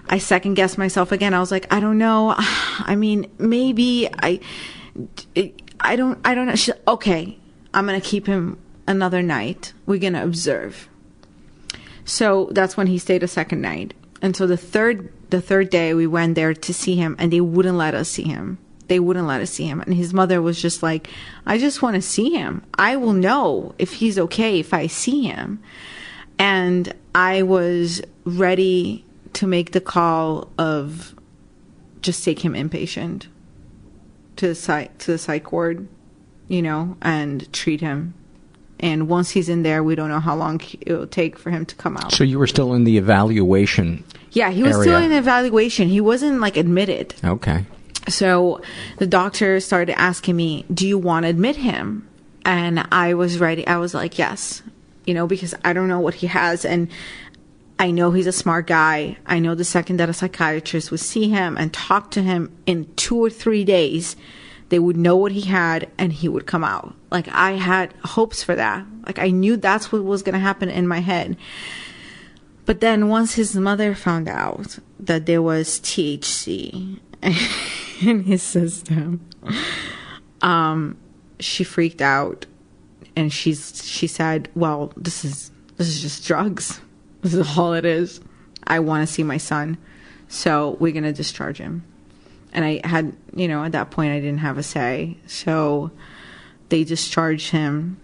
I 0.09 0.17
second 0.17 0.55
guessed 0.55 0.77
myself 0.77 1.11
again. 1.11 1.33
I 1.33 1.39
was 1.39 1.51
like, 1.51 1.71
I 1.71 1.79
don't 1.79 1.97
know. 1.97 2.33
I 2.37 2.95
mean, 2.95 3.29
maybe 3.37 4.09
I, 4.11 4.39
I 5.81 5.95
don't, 5.95 6.19
I 6.23 6.35
don't 6.35 6.47
know. 6.47 6.55
She, 6.55 6.71
okay, 6.87 7.37
I'm 7.73 7.85
gonna 7.85 8.01
keep 8.01 8.27
him 8.27 8.57
another 8.87 9.21
night. 9.21 9.73
We're 9.85 9.99
gonna 9.99 10.23
observe. 10.23 10.87
So 12.05 12.49
that's 12.51 12.77
when 12.77 12.87
he 12.87 12.97
stayed 12.97 13.23
a 13.23 13.27
second 13.27 13.61
night. 13.61 13.93
And 14.21 14.35
so 14.35 14.47
the 14.47 14.57
third, 14.57 15.11
the 15.29 15.41
third 15.41 15.69
day 15.69 15.93
we 15.93 16.07
went 16.07 16.35
there 16.35 16.53
to 16.53 16.73
see 16.73 16.95
him, 16.95 17.15
and 17.19 17.33
they 17.33 17.41
wouldn't 17.41 17.77
let 17.77 17.95
us 17.95 18.09
see 18.09 18.23
him 18.23 18.59
they 18.91 18.99
wouldn't 18.99 19.25
let 19.25 19.39
us 19.39 19.51
see 19.51 19.65
him. 19.65 19.79
And 19.79 19.93
his 19.93 20.13
mother 20.13 20.41
was 20.41 20.61
just 20.61 20.83
like, 20.83 21.07
I 21.45 21.57
just 21.57 21.81
want 21.81 21.95
to 21.95 22.01
see 22.01 22.31
him. 22.31 22.61
I 22.77 22.97
will 22.97 23.13
know 23.13 23.73
if 23.79 23.93
he's 23.93 24.19
okay 24.19 24.59
if 24.59 24.73
I 24.73 24.87
see 24.87 25.23
him. 25.23 25.63
And 26.37 26.93
I 27.15 27.43
was 27.43 28.01
ready 28.25 29.05
to 29.31 29.47
make 29.47 29.71
the 29.71 29.79
call 29.79 30.51
of 30.57 31.15
just 32.01 32.25
take 32.25 32.39
him 32.39 32.51
inpatient 32.51 33.27
to 34.41 34.47
the 34.47 34.55
psych 34.55 34.97
to 34.97 35.11
the 35.11 35.17
psych 35.19 35.51
ward, 35.51 35.87
you 36.47 36.63
know, 36.63 36.97
and 36.99 37.51
treat 37.53 37.79
him. 37.79 38.15
And 38.79 39.07
once 39.07 39.29
he's 39.29 39.47
in 39.49 39.61
there, 39.61 39.83
we 39.83 39.93
don't 39.93 40.09
know 40.09 40.19
how 40.19 40.35
long 40.35 40.59
it 40.81 40.91
will 40.91 41.05
take 41.05 41.37
for 41.37 41.51
him 41.51 41.63
to 41.67 41.75
come 41.75 41.95
out. 41.95 42.11
So 42.11 42.23
you 42.23 42.39
were 42.39 42.47
still 42.47 42.73
in 42.73 42.83
the 42.83 42.97
evaluation. 42.97 44.03
Yeah, 44.31 44.49
he 44.49 44.63
was 44.63 44.77
area. 44.77 44.83
still 44.83 44.97
in 45.03 45.11
the 45.11 45.17
evaluation. 45.17 45.89
He 45.89 46.01
wasn't 46.01 46.39
like 46.39 46.57
admitted. 46.57 47.13
Okay. 47.23 47.65
So 48.09 48.61
the 48.97 49.05
doctor 49.05 49.59
started 49.59 49.99
asking 49.99 50.35
me, 50.35 50.65
Do 50.73 50.87
you 50.87 50.97
want 50.97 51.25
to 51.25 51.29
admit 51.29 51.57
him? 51.57 52.09
And 52.43 52.87
I 52.91 53.13
was 53.13 53.37
ready. 53.37 53.67
I 53.67 53.77
was 53.77 53.93
like, 53.93 54.17
Yes, 54.17 54.63
you 55.05 55.13
know, 55.13 55.27
because 55.27 55.53
I 55.63 55.73
don't 55.73 55.87
know 55.87 55.99
what 55.99 56.15
he 56.15 56.25
has. 56.25 56.65
And 56.65 56.89
I 57.81 57.89
know 57.89 58.11
he's 58.11 58.27
a 58.27 58.31
smart 58.31 58.67
guy. 58.67 59.17
I 59.25 59.39
know 59.39 59.55
the 59.55 59.63
second 59.63 59.97
that 59.97 60.07
a 60.07 60.13
psychiatrist 60.13 60.91
would 60.91 60.99
see 60.99 61.29
him 61.29 61.57
and 61.57 61.73
talk 61.73 62.11
to 62.11 62.21
him 62.21 62.55
in 62.67 62.93
two 62.93 63.17
or 63.17 63.31
three 63.31 63.63
days, 63.63 64.15
they 64.69 64.77
would 64.77 64.97
know 64.97 65.15
what 65.15 65.31
he 65.31 65.41
had 65.41 65.89
and 65.97 66.13
he 66.13 66.29
would 66.29 66.45
come 66.45 66.63
out. 66.63 66.93
Like 67.09 67.27
I 67.29 67.53
had 67.53 67.91
hopes 68.05 68.43
for 68.43 68.53
that. 68.53 68.85
Like 69.07 69.17
I 69.17 69.31
knew 69.31 69.57
that's 69.57 69.91
what 69.91 70.03
was 70.03 70.21
going 70.21 70.33
to 70.33 70.39
happen 70.39 70.69
in 70.69 70.87
my 70.87 70.99
head. 70.99 71.37
But 72.67 72.81
then 72.81 73.07
once 73.07 73.33
his 73.33 73.55
mother 73.55 73.95
found 73.95 74.29
out 74.29 74.77
that 74.99 75.25
there 75.25 75.41
was 75.41 75.79
THC 75.79 76.99
in 78.03 78.23
his 78.25 78.43
system, 78.43 79.27
um, 80.43 80.97
she 81.39 81.63
freaked 81.63 82.03
out 82.03 82.45
and 83.15 83.33
she's 83.33 83.83
she 83.83 84.05
said, 84.05 84.49
"Well, 84.53 84.93
this 84.95 85.25
is 85.25 85.49
this 85.77 85.87
is 85.87 85.99
just 85.99 86.27
drugs. 86.27 86.79
This 87.21 87.33
is 87.33 87.57
all 87.57 87.73
it 87.73 87.85
is. 87.85 88.19
I 88.65 88.79
want 88.79 89.07
to 89.07 89.13
see 89.13 89.23
my 89.23 89.37
son, 89.37 89.77
so 90.27 90.77
we're 90.79 90.93
gonna 90.93 91.13
discharge 91.13 91.57
him." 91.57 91.83
And 92.53 92.65
I 92.65 92.81
had, 92.83 93.13
you 93.35 93.47
know, 93.47 93.63
at 93.63 93.71
that 93.71 93.91
point 93.91 94.11
I 94.11 94.19
didn't 94.19 94.39
have 94.39 94.57
a 94.57 94.63
say, 94.63 95.17
so 95.25 95.91
they 96.69 96.83
discharged 96.83 97.51
him. 97.51 97.97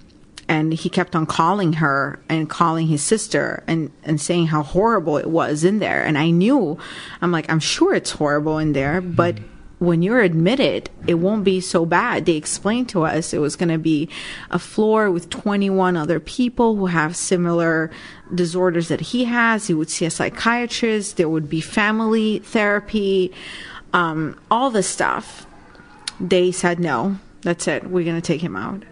And 0.49 0.73
he 0.73 0.89
kept 0.89 1.13
on 1.13 1.25
calling 1.25 1.73
her 1.73 2.21
and 2.29 2.49
calling 2.49 2.87
his 2.87 3.03
sister 3.03 3.63
and, 3.67 3.91
and 4.03 4.21
saying 4.21 4.47
how 4.47 4.63
horrible 4.63 5.17
it 5.17 5.29
was 5.29 5.65
in 5.65 5.79
there. 5.79 6.05
And 6.05 6.17
I 6.17 6.29
knew, 6.29 6.77
I'm 7.21 7.33
like, 7.33 7.49
I'm 7.49 7.59
sure 7.59 7.93
it's 7.93 8.11
horrible 8.11 8.57
in 8.57 8.71
there, 8.71 9.01
mm-hmm. 9.01 9.11
but 9.11 9.39
when 9.79 10.01
you're 10.01 10.21
admitted, 10.21 10.89
it 11.05 11.15
won't 11.15 11.43
be 11.43 11.59
so 11.59 11.85
bad. 11.85 12.25
They 12.25 12.35
explained 12.35 12.89
to 12.89 13.03
us 13.03 13.33
it 13.33 13.39
was 13.39 13.55
going 13.55 13.69
to 13.69 13.77
be 13.77 14.09
a 14.49 14.57
floor 14.57 15.11
with 15.11 15.29
21 15.29 15.95
other 15.97 16.19
people 16.19 16.77
who 16.77 16.87
have 16.87 17.15
similar 17.15 17.91
disorders 18.33 18.87
that 18.87 19.01
he 19.01 19.25
has. 19.25 19.67
He 19.67 19.73
would 19.73 19.89
see 19.89 20.05
a 20.05 20.09
psychiatrist. 20.09 21.17
There 21.17 21.29
would 21.29 21.49
be 21.49 21.61
family 21.61 22.39
therapy, 22.39 23.31
um, 23.93 24.39
all 24.51 24.69
this 24.69 24.87
stuff. 24.87 25.45
They 26.19 26.51
said, 26.51 26.79
no, 26.79 27.17
that's 27.41 27.67
it. 27.67 27.85
We're 27.85 28.03
going 28.03 28.19
to 28.19 28.21
take 28.21 28.41
him 28.41 28.55
out. 28.55 28.83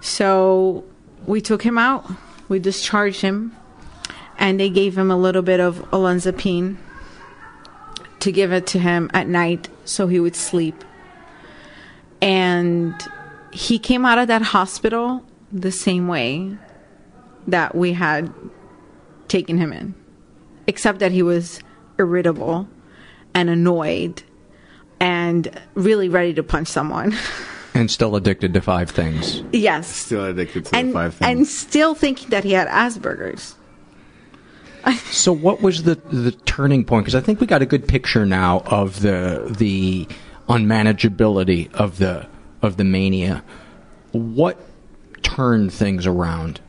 So 0.00 0.84
we 1.26 1.40
took 1.40 1.62
him 1.62 1.78
out. 1.78 2.10
We 2.48 2.58
discharged 2.58 3.20
him. 3.20 3.56
And 4.38 4.58
they 4.58 4.70
gave 4.70 4.98
him 4.98 5.10
a 5.10 5.16
little 5.16 5.42
bit 5.42 5.60
of 5.60 5.78
olanzapine 5.90 6.76
to 8.20 8.32
give 8.32 8.52
it 8.52 8.66
to 8.68 8.78
him 8.78 9.10
at 9.14 9.28
night 9.28 9.68
so 9.84 10.08
he 10.08 10.18
would 10.18 10.34
sleep. 10.34 10.82
And 12.20 12.94
he 13.52 13.78
came 13.78 14.04
out 14.04 14.18
of 14.18 14.28
that 14.28 14.42
hospital 14.42 15.22
the 15.52 15.70
same 15.70 16.08
way 16.08 16.56
that 17.46 17.74
we 17.74 17.92
had 17.92 18.32
taken 19.28 19.58
him 19.58 19.72
in, 19.72 19.94
except 20.66 20.98
that 21.00 21.12
he 21.12 21.22
was 21.22 21.60
irritable 21.98 22.68
and 23.34 23.48
annoyed 23.50 24.22
and 25.00 25.48
really 25.74 26.08
ready 26.08 26.34
to 26.34 26.42
punch 26.42 26.68
someone. 26.68 27.14
And 27.76 27.90
still 27.90 28.14
addicted 28.14 28.54
to 28.54 28.60
five 28.60 28.88
things. 28.90 29.42
yes. 29.52 29.88
Still 29.88 30.26
addicted 30.26 30.66
to 30.66 30.76
And, 30.76 30.90
the 30.90 30.92
five 30.92 31.14
things. 31.14 31.28
and 31.38 31.44
still 31.48 31.96
thinking 31.96 32.30
that 32.30 32.44
he 32.44 32.52
had 32.52 32.68
Asperger's. 32.68 33.56
So 35.10 35.32
what 35.32 35.60
was 35.60 35.82
the 35.82 35.96
the 35.96 36.30
turning 36.30 36.84
point? 36.84 37.04
Because 37.04 37.16
I 37.16 37.20
think 37.20 37.40
we 37.40 37.48
got 37.48 37.62
a 37.62 37.66
good 37.66 37.88
picture 37.88 38.24
now 38.24 38.60
of 38.66 39.00
the 39.00 39.52
the 39.58 40.06
unmanageability 40.48 41.72
of 41.74 41.98
the 41.98 42.26
of 42.62 42.76
the 42.76 42.84
mania. 42.84 43.42
What 44.12 44.56
turned 45.22 45.72
things 45.72 46.06
around? 46.06 46.60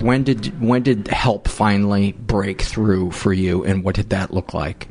When 0.00 0.22
did 0.24 0.60
when 0.60 0.82
did 0.82 1.08
help 1.08 1.48
finally 1.48 2.12
break 2.12 2.62
through 2.62 3.10
for 3.10 3.32
you, 3.32 3.64
and 3.64 3.82
what 3.84 3.94
did 3.96 4.10
that 4.10 4.32
look 4.32 4.54
like? 4.54 4.88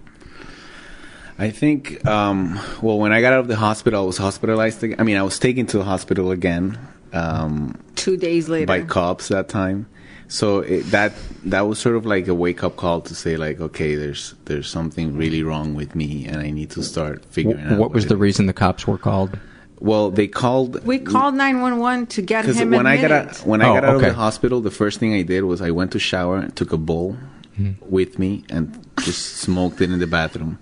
I 1.39 1.49
think, 1.49 2.05
um, 2.05 2.59
well, 2.84 2.99
when 2.99 3.11
I 3.11 3.22
got 3.22 3.34
out 3.34 3.39
of 3.39 3.47
the 3.47 3.55
hospital, 3.55 4.03
I 4.03 4.05
was 4.05 4.18
hospitalized. 4.18 4.84
Again. 4.84 4.99
I 4.99 5.03
mean, 5.03 5.18
I 5.18 5.23
was 5.23 5.39
taken 5.39 5.65
to 5.68 5.80
the 5.80 5.84
hospital 5.84 6.30
again 6.30 6.77
um, 7.13 7.80
Two 7.95 8.18
days 8.18 8.49
later. 8.49 8.68
by 8.68 8.81
cops 8.81 9.30
that 9.30 9.49
time. 9.49 9.88
So 10.27 10.59
it, 10.59 10.84
that 10.91 11.13
that 11.45 11.61
was 11.61 11.77
sort 11.80 11.95
of 11.95 12.05
like 12.05 12.27
a 12.27 12.34
wake 12.34 12.63
up 12.63 12.77
call 12.77 13.01
to 13.01 13.15
say, 13.15 13.35
like, 13.38 13.59
okay, 13.59 13.95
there's 13.95 14.34
there's 14.45 14.69
something 14.69 15.18
really 15.18 15.43
wrong 15.43 15.73
with 15.73 15.93
me, 15.95 16.26
and 16.26 16.38
I 16.38 16.51
need 16.51 16.69
to 16.72 16.84
start 16.84 17.26
figuring 17.26 17.59
out. 17.59 17.77
what 17.77 17.91
was 17.91 18.05
the 18.05 18.15
reason 18.15 18.45
the 18.45 18.53
cops 18.53 18.88
were 18.88 18.97
called? 18.97 19.38
Well, 19.81 20.11
they 20.11 20.27
called 20.27 20.85
we 20.85 20.99
called 20.99 21.33
911 21.35 22.05
to 22.07 22.21
get 22.21 22.43
because 22.45 22.59
him 22.59 22.69
when 22.69 22.85
I 22.85 22.97
got 22.97 23.05
admitted. 23.11 23.41
out, 23.41 23.47
when 23.47 23.61
I 23.63 23.69
Oh, 23.69 23.73
got 23.73 23.83
out 23.83 23.95
okay. 23.95 24.07
of 24.09 24.13
the 24.15 24.21
hospital, 24.21 24.61
the 24.61 24.69
first 24.71 24.99
thing 24.99 25.13
I 25.15 25.23
did 25.23 25.43
was 25.43 25.59
I 25.61 25.71
went 25.71 25.91
to 25.93 25.99
shower 25.99 26.37
and 26.37 26.55
took 26.55 26.71
a 26.71 26.77
bowl 26.77 27.17
with 27.81 28.17
me 28.17 28.43
and 28.49 28.79
just 29.01 29.37
smoked 29.37 29.81
it 29.81 29.91
in 29.91 29.99
the 29.99 30.07
bathroom. 30.07 30.57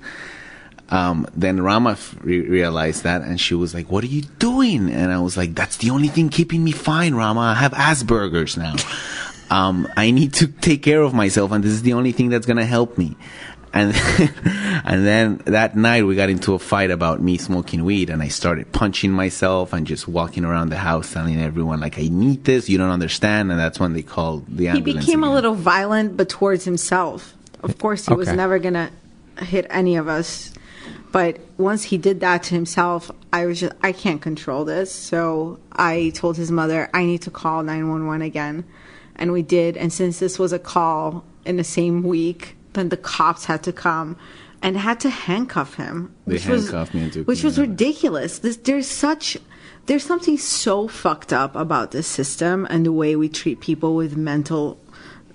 Um, 0.89 1.27
then 1.35 1.61
Rama 1.61 1.97
re- 2.21 2.41
realized 2.41 3.03
that, 3.03 3.21
and 3.21 3.39
she 3.39 3.53
was 3.55 3.73
like, 3.73 3.91
"What 3.91 4.03
are 4.03 4.07
you 4.07 4.23
doing?" 4.39 4.89
And 4.89 5.11
I 5.11 5.19
was 5.19 5.37
like, 5.37 5.53
"That's 5.53 5.77
the 5.77 5.91
only 5.91 6.07
thing 6.07 6.29
keeping 6.29 6.63
me 6.63 6.71
fine, 6.71 7.13
Rama. 7.13 7.41
I 7.41 7.53
have 7.55 7.73
Asperger's 7.73 8.57
now. 8.57 8.75
um, 9.51 9.87
I 9.97 10.11
need 10.11 10.33
to 10.35 10.47
take 10.47 10.81
care 10.81 11.01
of 11.01 11.13
myself, 11.13 11.51
and 11.51 11.63
this 11.63 11.73
is 11.73 11.83
the 11.83 11.93
only 11.93 12.11
thing 12.11 12.29
that's 12.29 12.47
gonna 12.47 12.65
help 12.65 12.97
me." 12.97 13.15
And 13.73 13.93
and 14.85 15.05
then 15.05 15.37
that 15.45 15.75
night 15.75 16.05
we 16.05 16.15
got 16.15 16.29
into 16.29 16.53
a 16.53 16.59
fight 16.59 16.91
about 16.91 17.21
me 17.21 17.37
smoking 17.37 17.85
weed, 17.85 18.09
and 18.09 18.21
I 18.21 18.27
started 18.27 18.71
punching 18.71 19.11
myself 19.11 19.73
and 19.73 19.85
just 19.85 20.07
walking 20.07 20.43
around 20.45 20.69
the 20.69 20.77
house 20.77 21.13
telling 21.13 21.39
everyone 21.39 21.79
like, 21.79 21.99
"I 21.99 22.07
need 22.07 22.45
this. 22.45 22.69
You 22.69 22.77
don't 22.77 22.89
understand." 22.89 23.51
And 23.51 23.59
that's 23.59 23.79
when 23.79 23.93
they 23.93 24.01
called 24.01 24.45
the 24.47 24.69
ambulance. 24.69 24.73
he 24.73 24.77
ambulance. 24.77 25.05
became 25.05 25.23
a 25.23 25.33
little 25.33 25.53
violent, 25.53 26.17
but 26.17 26.29
towards 26.29 26.65
himself. 26.65 27.35
Of 27.61 27.77
course, 27.77 28.05
he 28.05 28.13
was 28.13 28.31
never 28.31 28.57
gonna 28.57 28.89
hit 29.41 29.67
any 29.69 29.97
of 29.97 30.07
us. 30.07 30.53
But 31.11 31.39
once 31.57 31.83
he 31.83 31.97
did 31.97 32.19
that 32.19 32.43
to 32.43 32.55
himself, 32.55 33.11
I 33.33 33.45
was 33.45 33.59
just 33.59 33.73
I 33.83 33.91
can't 33.91 34.21
control 34.21 34.65
this. 34.65 34.91
So 34.91 35.59
I 35.71 36.11
told 36.15 36.37
his 36.37 36.51
mother 36.51 36.89
I 36.93 37.05
need 37.05 37.23
to 37.23 37.31
call 37.31 37.63
nine 37.63 37.89
one 37.89 38.07
one 38.07 38.21
again, 38.21 38.63
and 39.15 39.31
we 39.31 39.41
did. 39.41 39.77
And 39.77 39.91
since 39.91 40.19
this 40.19 40.39
was 40.39 40.53
a 40.53 40.59
call 40.59 41.23
in 41.45 41.57
the 41.57 41.63
same 41.63 42.03
week, 42.03 42.55
then 42.73 42.89
the 42.89 42.97
cops 42.97 43.45
had 43.45 43.63
to 43.63 43.73
come 43.73 44.17
and 44.61 44.77
had 44.77 44.99
to 45.01 45.09
handcuff 45.09 45.75
him, 45.75 46.13
They 46.25 46.33
which 46.33 46.45
was 46.47 46.71
me 46.93 47.03
and 47.03 47.13
took 47.13 47.27
which 47.27 47.43
me 47.43 47.47
was 47.47 47.59
ridiculous. 47.59 48.39
This, 48.39 48.57
there's 48.57 48.87
such 48.87 49.37
there's 49.85 50.03
something 50.03 50.37
so 50.37 50.87
fucked 50.87 51.33
up 51.33 51.55
about 51.55 51.91
this 51.91 52.07
system 52.07 52.67
and 52.69 52.85
the 52.85 52.91
way 52.91 53.15
we 53.15 53.27
treat 53.29 53.59
people 53.59 53.95
with 53.95 54.15
mental 54.15 54.79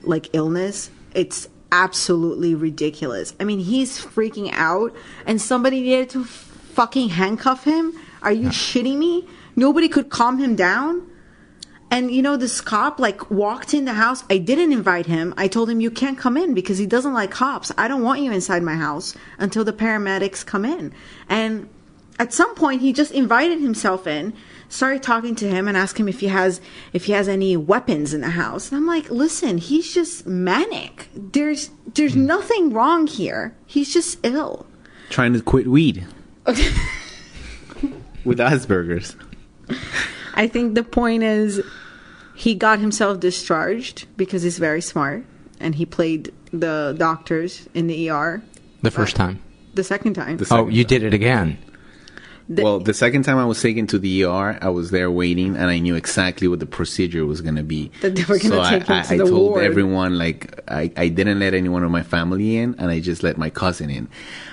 like 0.02 0.28
illness. 0.32 0.90
It's 1.12 1.48
absolutely 1.72 2.54
ridiculous. 2.54 3.34
I 3.40 3.44
mean, 3.44 3.58
he's 3.58 3.98
freaking 3.98 4.50
out 4.52 4.94
and 5.26 5.40
somebody 5.40 5.80
needed 5.80 6.10
to 6.10 6.24
fucking 6.24 7.08
handcuff 7.08 7.64
him. 7.64 7.98
Are 8.22 8.32
you 8.32 8.48
shitting 8.50 8.98
me? 8.98 9.26
Nobody 9.56 9.88
could 9.88 10.08
calm 10.08 10.38
him 10.38 10.54
down? 10.54 11.10
And 11.90 12.10
you 12.10 12.22
know, 12.22 12.36
this 12.36 12.60
cop 12.60 12.98
like 12.98 13.30
walked 13.30 13.74
in 13.74 13.84
the 13.84 13.94
house. 13.94 14.24
I 14.28 14.38
didn't 14.38 14.72
invite 14.72 15.06
him. 15.06 15.32
I 15.36 15.48
told 15.48 15.70
him 15.70 15.80
you 15.80 15.90
can't 15.90 16.18
come 16.18 16.36
in 16.36 16.54
because 16.54 16.78
he 16.78 16.86
doesn't 16.86 17.14
like 17.14 17.30
cops. 17.30 17.70
I 17.78 17.88
don't 17.88 18.02
want 18.02 18.20
you 18.20 18.32
inside 18.32 18.62
my 18.62 18.74
house 18.74 19.14
until 19.38 19.64
the 19.64 19.72
paramedics 19.72 20.44
come 20.44 20.64
in. 20.64 20.92
And 21.28 21.68
at 22.18 22.32
some 22.32 22.54
point 22.54 22.80
he 22.80 22.92
just 22.92 23.12
invited 23.12 23.60
himself 23.60 24.06
in, 24.06 24.34
started 24.68 25.02
talking 25.02 25.34
to 25.36 25.48
him 25.48 25.68
and 25.68 25.76
asked 25.76 25.98
him 25.98 26.08
if 26.08 26.20
he 26.20 26.28
has 26.28 26.60
if 26.92 27.04
he 27.04 27.12
has 27.12 27.28
any 27.28 27.56
weapons 27.56 28.12
in 28.12 28.22
the 28.22 28.30
house. 28.30 28.72
And 28.72 28.78
I'm 28.78 28.86
like, 28.86 29.10
"Listen, 29.10 29.58
he's 29.58 29.94
just 29.94 30.26
manic. 30.26 31.08
There's 31.14 31.70
there's 31.94 32.14
hmm. 32.14 32.26
nothing 32.26 32.72
wrong 32.72 33.06
here. 33.06 33.56
He's 33.66 33.92
just 33.92 34.18
ill." 34.24 34.66
trying 35.10 35.32
to 35.32 35.40
quit 35.40 35.66
weed 35.66 36.04
with 38.24 38.38
Asperger's. 38.38 39.16
I 40.34 40.46
think 40.48 40.74
the 40.74 40.82
point 40.82 41.22
is 41.22 41.62
he 42.34 42.54
got 42.54 42.78
himself 42.80 43.20
discharged 43.20 44.06
because 44.16 44.42
he's 44.42 44.58
very 44.58 44.80
smart 44.80 45.24
and 45.60 45.74
he 45.76 45.86
played 45.86 46.32
the 46.52 46.94
doctors 46.98 47.68
in 47.74 47.86
the 47.86 48.10
ER 48.10 48.42
The 48.82 48.90
first 48.90 49.14
time. 49.16 49.38
the 49.74 49.84
second 49.84 50.14
time. 50.14 50.36
The 50.38 50.44
Oh, 50.44 50.58
second 50.66 50.72
you 50.74 50.84
did 50.84 51.02
it 51.04 51.14
again. 51.14 51.58
Well, 52.48 52.78
the 52.78 52.94
second 52.94 53.22
time 53.22 53.38
I 53.38 53.44
was 53.44 53.60
taken 53.60 53.86
to 53.88 53.98
the 53.98 54.24
ER, 54.24 54.58
I 54.60 54.68
was 54.68 54.90
there 54.90 55.10
waiting, 55.10 55.56
and 55.56 55.70
I 55.70 55.78
knew 55.78 55.94
exactly 55.94 56.46
what 56.46 56.60
the 56.60 56.66
procedure 56.66 57.24
was 57.24 57.40
going 57.40 57.56
to 57.56 57.62
be. 57.62 57.90
That 58.02 58.14
they 58.14 58.24
were 58.24 58.38
gonna 58.38 58.64
so 58.64 58.70
take 58.70 58.86
him 58.86 58.96
I, 58.96 59.02
to 59.02 59.14
I, 59.14 59.16
the 59.16 59.24
I 59.24 59.28
told 59.28 59.52
ward. 59.52 59.64
everyone 59.64 60.18
like 60.18 60.60
I, 60.68 60.92
I 60.96 61.08
didn't 61.08 61.38
let 61.38 61.54
anyone 61.54 61.82
of 61.84 61.90
my 61.90 62.02
family 62.02 62.56
in, 62.56 62.74
and 62.78 62.90
I 62.90 63.00
just 63.00 63.22
let 63.22 63.38
my 63.38 63.50
cousin 63.50 63.90
in, 63.90 64.08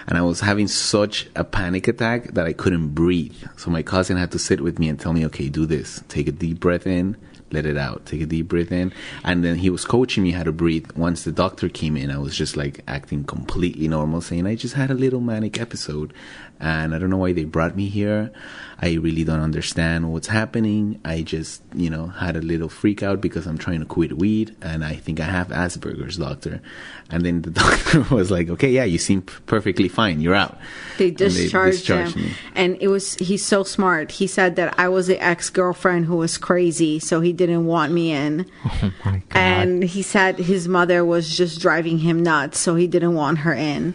and 0.08 0.18
I 0.18 0.22
was 0.22 0.40
having 0.40 0.68
such 0.68 1.28
a 1.36 1.44
panic 1.44 1.88
attack 1.88 2.34
that 2.34 2.46
I 2.46 2.54
couldn't 2.54 2.90
breathe. 2.90 3.44
So 3.58 3.70
my 3.70 3.84
cousin 3.84 4.18
had 4.18 4.32
to 4.32 4.40
sit 4.40 4.62
with 4.62 4.80
me 4.80 4.88
and 4.88 5.00
tell 5.00 5.14
me, 5.14 5.26
"Okay, 5.26 5.50
do 5.50 5.66
this. 5.66 6.04
Take 6.08 6.28
a 6.28 6.32
deep 6.32 6.60
breath 6.60 6.88
in." 6.88 7.18
Let 7.52 7.66
it 7.66 7.78
out. 7.78 8.06
Take 8.06 8.22
a 8.22 8.26
deep 8.26 8.48
breath 8.48 8.72
in. 8.72 8.94
And 9.24 9.44
then 9.44 9.58
he 9.58 9.70
was 9.70 9.86
coaching 9.86 10.24
me 10.24 10.32
how 10.32 10.44
to 10.44 10.52
breathe. 10.52 10.92
Once 10.94 11.24
the 11.24 11.32
doctor 11.32 11.70
came 11.70 11.98
in, 11.98 12.10
I 12.12 12.18
was 12.18 12.36
just 12.36 12.56
like 12.58 12.82
acting 12.88 13.24
completely 13.24 13.88
normal, 13.88 14.22
saying, 14.22 14.48
I 14.48 14.56
just 14.56 14.76
had 14.76 14.90
a 14.92 14.96
little 14.96 15.20
manic 15.22 15.60
episode 15.60 16.14
and 16.60 16.94
I 16.94 17.00
don't 17.00 17.10
know 17.10 17.18
why 17.18 17.34
they 17.34 17.44
brought 17.44 17.76
me 17.76 17.88
here. 17.90 18.32
I 18.80 18.94
really 18.94 19.24
don't 19.24 19.42
understand 19.42 20.12
what's 20.14 20.28
happening. 20.28 21.00
I 21.04 21.24
just, 21.24 21.62
you 21.76 21.90
know, 21.90 22.08
had 22.08 22.36
a 22.36 22.42
little 22.42 22.70
freak 22.70 23.02
out 23.02 23.20
because 23.20 23.48
I'm 23.48 23.58
trying 23.58 23.80
to 23.80 23.86
quit 23.86 24.18
weed 24.18 24.56
and 24.62 24.84
I 24.86 24.96
think 24.96 25.20
I 25.20 25.24
have 25.26 25.48
Asperger's, 25.48 26.18
doctor. 26.18 26.62
And 27.10 27.26
then 27.26 27.42
the 27.42 27.50
doctor 27.64 28.02
was 28.14 28.30
like, 28.32 28.50
okay, 28.50 28.70
yeah, 28.70 28.84
you 28.84 28.98
seem 29.00 29.24
perfectly 29.24 29.88
fine. 29.88 30.22
You're 30.22 30.36
out. 30.36 30.58
They 30.98 31.08
And 31.08 31.18
discharged, 31.18 31.78
discharged 31.80 32.16
him. 32.16 32.24
me. 32.26 32.32
And 32.56 32.78
it 32.80 32.88
was 32.90 33.16
he's 33.16 33.44
so 33.46 33.64
smart. 33.64 34.12
He 34.12 34.28
said 34.28 34.56
that 34.58 34.78
I 34.80 34.88
was 34.88 35.08
the 35.08 35.20
ex-girlfriend 35.22 36.06
who 36.06 36.18
was 36.18 36.38
crazy, 36.38 37.00
so 37.00 37.22
he 37.22 37.34
didn't 37.46 37.66
want 37.66 37.92
me 37.92 38.12
in. 38.12 38.46
Oh 38.66 38.92
my 39.06 39.12
god. 39.30 39.38
And 39.38 39.84
he 39.84 40.02
said 40.02 40.38
his 40.40 40.68
mother 40.68 41.04
was 41.06 41.36
just 41.36 41.60
driving 41.62 42.00
him 42.00 42.24
nuts, 42.24 42.58
so 42.60 42.76
he 42.76 42.88
didn't 42.88 43.14
want 43.16 43.40
her 43.40 43.54
in. 43.54 43.94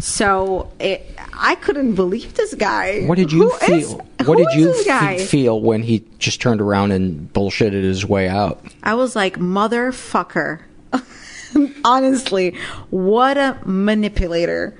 So 0.00 0.70
it, 0.78 1.14
I 1.32 1.54
couldn't 1.56 1.94
believe 1.94 2.34
this 2.34 2.54
guy. 2.54 3.04
What 3.06 3.16
did 3.18 3.32
you 3.32 3.50
Who 3.50 3.74
is- 3.74 3.88
feel? 3.92 4.06
who 4.22 4.28
what 4.28 4.38
did 4.38 4.52
you 4.60 4.84
guy? 4.84 5.18
feel 5.18 5.60
when 5.60 5.82
he 5.82 6.04
just 6.18 6.40
turned 6.40 6.60
around 6.60 6.92
and 6.92 7.32
bullshitted 7.32 7.82
his 7.82 8.04
way 8.06 8.28
out? 8.28 8.62
I 8.82 8.94
was 8.94 9.16
like, 9.16 9.36
motherfucker. 9.38 10.60
Honestly, 11.84 12.54
what 12.90 13.36
a 13.38 13.58
manipulator. 13.64 14.78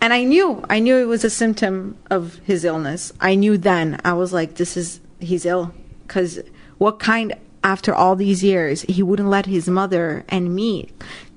And 0.00 0.12
I 0.12 0.24
knew, 0.24 0.64
I 0.70 0.78
knew 0.78 0.96
it 0.96 1.04
was 1.06 1.24
a 1.24 1.30
symptom 1.30 1.96
of 2.10 2.36
his 2.44 2.64
illness. 2.64 3.12
I 3.20 3.34
knew 3.34 3.58
then. 3.58 4.00
I 4.04 4.12
was 4.14 4.32
like, 4.32 4.54
this 4.54 4.76
is, 4.76 5.00
he's 5.20 5.44
ill. 5.44 5.74
Because 6.06 6.40
what 6.78 6.98
kind, 7.00 7.34
after 7.64 7.94
all 7.94 8.16
these 8.16 8.42
years, 8.42 8.82
he 8.82 9.02
wouldn't 9.02 9.28
let 9.28 9.46
his 9.46 9.68
mother 9.68 10.24
and 10.28 10.54
me, 10.54 10.90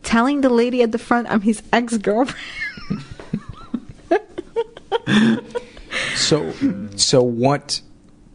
telling 0.04 0.42
the 0.42 0.50
lady 0.50 0.82
at 0.82 0.92
the 0.92 0.98
front 0.98 1.30
I'm 1.30 1.42
his 1.42 1.62
ex 1.72 1.98
girlfriend. 1.98 2.38
So, 6.16 6.54
so 6.96 7.22
what 7.22 7.82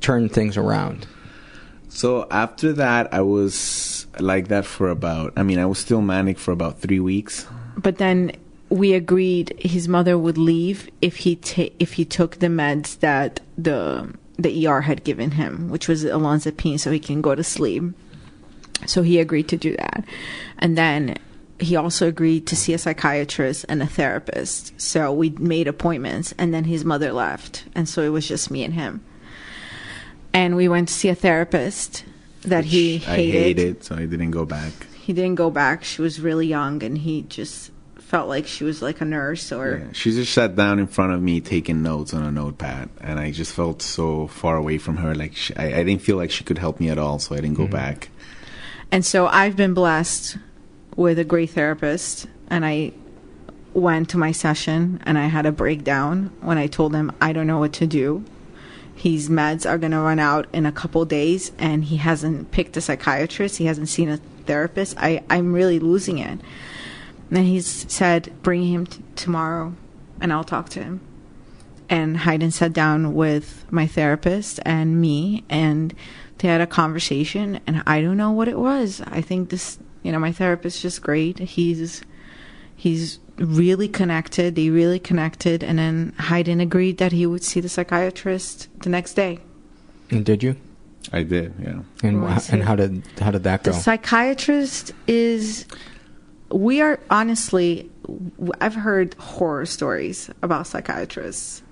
turned 0.00 0.32
things 0.32 0.56
around? 0.56 1.06
So 1.88 2.26
after 2.30 2.72
that, 2.74 3.12
I 3.12 3.22
was 3.22 4.06
like 4.20 4.48
that 4.48 4.66
for 4.66 4.90
about, 4.90 5.32
I 5.36 5.42
mean, 5.42 5.58
I 5.58 5.66
was 5.66 5.78
still 5.78 6.02
manic 6.02 6.38
for 6.38 6.52
about 6.52 6.80
three 6.80 7.00
weeks. 7.00 7.46
But 7.76 7.98
then 7.98 8.32
we 8.68 8.92
agreed 8.92 9.54
his 9.58 9.88
mother 9.88 10.18
would 10.18 10.36
leave 10.36 10.90
if 11.00 11.16
he 11.18 11.36
ta- 11.36 11.72
if 11.78 11.94
he 11.94 12.04
took 12.04 12.36
the 12.36 12.48
meds 12.48 12.98
that 12.98 13.40
the 13.56 14.12
the 14.38 14.66
ER 14.66 14.82
had 14.82 15.04
given 15.04 15.32
him, 15.32 15.68
which 15.70 15.88
was 15.88 16.04
olanzapine, 16.04 16.78
so 16.78 16.90
he 16.90 16.98
can 17.00 17.20
go 17.22 17.34
to 17.34 17.42
sleep. 17.44 17.84
So 18.86 19.02
he 19.02 19.18
agreed 19.18 19.48
to 19.48 19.56
do 19.56 19.74
that, 19.76 20.04
and 20.58 20.76
then 20.76 21.16
he 21.58 21.74
also 21.76 22.06
agreed 22.08 22.46
to 22.48 22.56
see 22.56 22.74
a 22.74 22.78
psychiatrist 22.78 23.64
and 23.68 23.82
a 23.82 23.86
therapist. 23.86 24.78
So 24.78 25.10
we 25.12 25.30
made 25.30 25.66
appointments, 25.66 26.34
and 26.36 26.52
then 26.52 26.64
his 26.64 26.84
mother 26.84 27.12
left, 27.12 27.64
and 27.74 27.88
so 27.88 28.02
it 28.02 28.10
was 28.10 28.28
just 28.28 28.50
me 28.50 28.62
and 28.62 28.74
him. 28.74 29.02
And 30.34 30.54
we 30.56 30.68
went 30.68 30.88
to 30.88 30.94
see 30.94 31.08
a 31.08 31.14
therapist. 31.14 32.04
that 32.42 32.66
he 32.66 32.96
I 33.06 33.16
hated. 33.16 33.32
hated, 33.58 33.84
so 33.84 33.96
I 33.96 34.04
didn't 34.06 34.30
go 34.32 34.44
back. 34.44 34.72
He 35.00 35.12
didn't 35.12 35.36
go 35.36 35.50
back. 35.50 35.82
She 35.82 36.02
was 36.02 36.20
really 36.20 36.46
young, 36.46 36.82
and 36.82 36.98
he 36.98 37.22
just 37.22 37.70
felt 38.06 38.28
like 38.28 38.46
she 38.46 38.62
was 38.62 38.82
like 38.82 39.00
a 39.00 39.04
nurse 39.04 39.50
or 39.50 39.78
Yeah, 39.78 39.92
she 39.92 40.12
just 40.12 40.32
sat 40.32 40.54
down 40.54 40.78
in 40.78 40.86
front 40.86 41.12
of 41.12 41.20
me 41.20 41.40
taking 41.40 41.82
notes 41.82 42.14
on 42.14 42.22
a 42.22 42.30
notepad, 42.30 42.88
and 43.00 43.18
I 43.18 43.32
just 43.32 43.52
felt 43.52 43.82
so 43.82 44.28
far 44.28 44.56
away 44.56 44.78
from 44.78 44.98
her. 44.98 45.12
Like 45.14 45.34
she, 45.34 45.54
I, 45.56 45.80
I 45.80 45.84
didn't 45.84 46.02
feel 46.02 46.16
like 46.16 46.30
she 46.30 46.44
could 46.44 46.58
help 46.58 46.78
me 46.78 46.88
at 46.88 46.98
all, 46.98 47.18
so 47.18 47.34
I 47.34 47.40
didn't 47.40 47.56
go 47.56 47.64
mm-hmm. 47.64 47.72
back. 47.72 48.10
And 48.92 49.04
so 49.04 49.26
I've 49.26 49.56
been 49.56 49.74
blessed 49.74 50.38
with 50.94 51.18
a 51.18 51.24
great 51.24 51.50
therapist, 51.50 52.28
and 52.48 52.64
I 52.64 52.92
went 53.74 54.08
to 54.10 54.18
my 54.18 54.32
session 54.32 55.02
and 55.04 55.18
I 55.18 55.26
had 55.26 55.44
a 55.44 55.52
breakdown 55.52 56.30
when 56.40 56.56
I 56.56 56.66
told 56.66 56.94
him 56.94 57.12
I 57.20 57.34
don't 57.34 57.46
know 57.46 57.58
what 57.58 57.74
to 57.74 57.86
do. 57.86 58.24
His 58.94 59.28
meds 59.28 59.68
are 59.68 59.76
going 59.76 59.90
to 59.92 59.98
run 59.98 60.18
out 60.18 60.46
in 60.54 60.64
a 60.64 60.72
couple 60.72 61.04
days, 61.04 61.52
and 61.58 61.84
he 61.84 61.96
hasn't 61.96 62.52
picked 62.52 62.76
a 62.78 62.80
psychiatrist. 62.80 63.58
He 63.58 63.66
hasn't 63.66 63.90
seen 63.90 64.08
a 64.08 64.16
therapist. 64.46 64.96
I, 64.96 65.22
I'm 65.28 65.52
really 65.52 65.78
losing 65.78 66.18
it. 66.18 66.38
And 67.30 67.46
he 67.46 67.60
said, 67.60 68.32
Bring 68.42 68.64
him 68.64 68.86
t- 68.86 69.02
tomorrow, 69.16 69.74
and 70.20 70.32
I'll 70.32 70.44
talk 70.44 70.68
to 70.70 70.82
him. 70.82 71.00
And 71.88 72.18
Hayden 72.18 72.50
sat 72.50 72.72
down 72.72 73.14
with 73.14 73.64
my 73.70 73.86
therapist 73.86 74.60
and 74.64 75.00
me, 75.00 75.44
and 75.48 75.94
they 76.38 76.48
had 76.48 76.60
a 76.60 76.66
conversation. 76.66 77.60
And 77.66 77.82
I 77.86 78.00
don't 78.00 78.16
know 78.16 78.32
what 78.32 78.48
it 78.48 78.58
was. 78.58 79.00
I 79.06 79.20
think 79.20 79.50
this, 79.50 79.78
you 80.02 80.10
know, 80.12 80.18
my 80.18 80.32
therapist 80.32 80.76
is 80.76 80.82
just 80.82 81.02
great. 81.02 81.38
He's 81.38 82.02
he's 82.74 83.18
really 83.38 83.88
connected. 83.88 84.54
They 84.54 84.70
really 84.70 84.98
connected. 84.98 85.62
And 85.62 85.78
then 85.78 86.12
Hayden 86.28 86.60
agreed 86.60 86.98
that 86.98 87.12
he 87.12 87.26
would 87.26 87.44
see 87.44 87.60
the 87.60 87.68
psychiatrist 87.68 88.68
the 88.80 88.88
next 88.90 89.14
day. 89.14 89.38
And 90.10 90.24
did 90.24 90.42
you? 90.42 90.56
I 91.12 91.22
did, 91.22 91.54
yeah. 91.60 91.82
And 92.02 92.24
wh- 92.24 92.52
and 92.52 92.62
how 92.64 92.74
did 92.74 93.02
how 93.20 93.30
did 93.30 93.44
that 93.44 93.62
go? 93.62 93.72
The 93.72 93.78
psychiatrist 93.78 94.92
is. 95.06 95.66
We 96.50 96.80
are 96.80 97.00
honestly, 97.10 97.90
I've 98.60 98.74
heard 98.74 99.14
horror 99.14 99.66
stories 99.66 100.30
about 100.42 100.66
psychiatrists. 100.66 101.62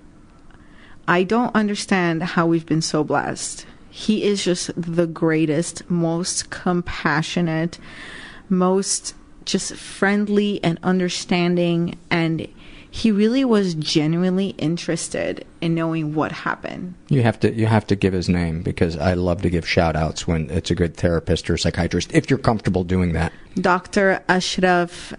I 1.07 1.23
don't 1.23 1.55
understand 1.55 2.23
how 2.23 2.47
we've 2.47 2.67
been 2.67 2.83
so 2.83 3.05
blessed. 3.05 3.67
He 3.91 4.25
is 4.25 4.43
just 4.43 4.71
the 4.77 5.07
greatest, 5.07 5.89
most 5.89 6.51
compassionate, 6.51 7.79
most 8.49 9.15
just 9.45 9.75
friendly 9.75 10.63
and 10.65 10.79
understanding. 10.83 11.99
And 12.11 12.49
he 12.97 13.11
really 13.11 13.45
was 13.45 13.75
genuinely 13.75 14.51
interested 14.51 15.45
in 15.61 15.75
knowing 15.75 16.15
what 16.15 16.31
happened. 16.31 16.95
You 17.09 17.23
have 17.23 17.41
to 17.41 17.53
you 17.53 17.67
have 17.67 17.85
to 17.89 17.97
give 17.97 18.13
his 18.13 18.29
name 18.29 18.63
because 18.63 18.97
I 18.97 19.15
love 19.15 19.43
to 19.43 19.51
give 19.51 19.67
shout 19.69 19.97
outs 19.97 20.29
when 20.29 20.49
it's 20.49 20.71
a 20.71 20.77
good 20.77 20.97
therapist 20.97 21.51
or 21.51 21.57
psychiatrist 21.57 22.13
if 22.15 22.31
you're 22.31 22.39
comfortable 22.39 22.85
doing 22.85 23.13
that. 23.15 23.33
Dr. 23.61 24.23
Ashraf. 24.29 25.13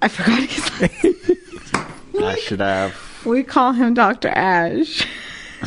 I 0.00 0.08
forgot 0.08 0.40
his 0.48 0.80
name. 1.04 1.14
I 2.24 2.36
should 2.36 2.60
have 2.60 2.96
We 3.26 3.42
call 3.42 3.72
him 3.72 3.92
Dr. 3.92 4.28
Ash. 4.28 5.06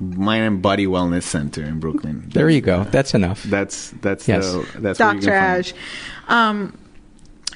Mind 0.00 0.42
and 0.44 0.60
Body 0.62 0.86
Wellness 0.86 1.22
Center 1.22 1.62
in 1.62 1.78
Brooklyn. 1.78 2.24
There 2.34 2.50
you 2.50 2.60
go. 2.60 2.82
That's 2.84 3.14
enough. 3.14 3.44
That's 3.44 3.90
that's 4.02 4.26
Yes. 4.26 4.50
the 4.50 4.66
that's 4.80 4.98
where 4.98 5.14
you 5.14 5.20
Dr. 5.20 5.30
can 5.30 5.40
find- 5.54 5.58
Ash. 5.60 5.74
Um, 6.26 6.78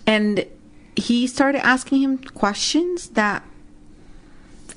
and 0.07 0.47
he 0.97 1.27
started 1.27 1.65
asking 1.65 2.03
him 2.03 2.19
questions 2.19 3.09
that 3.11 3.43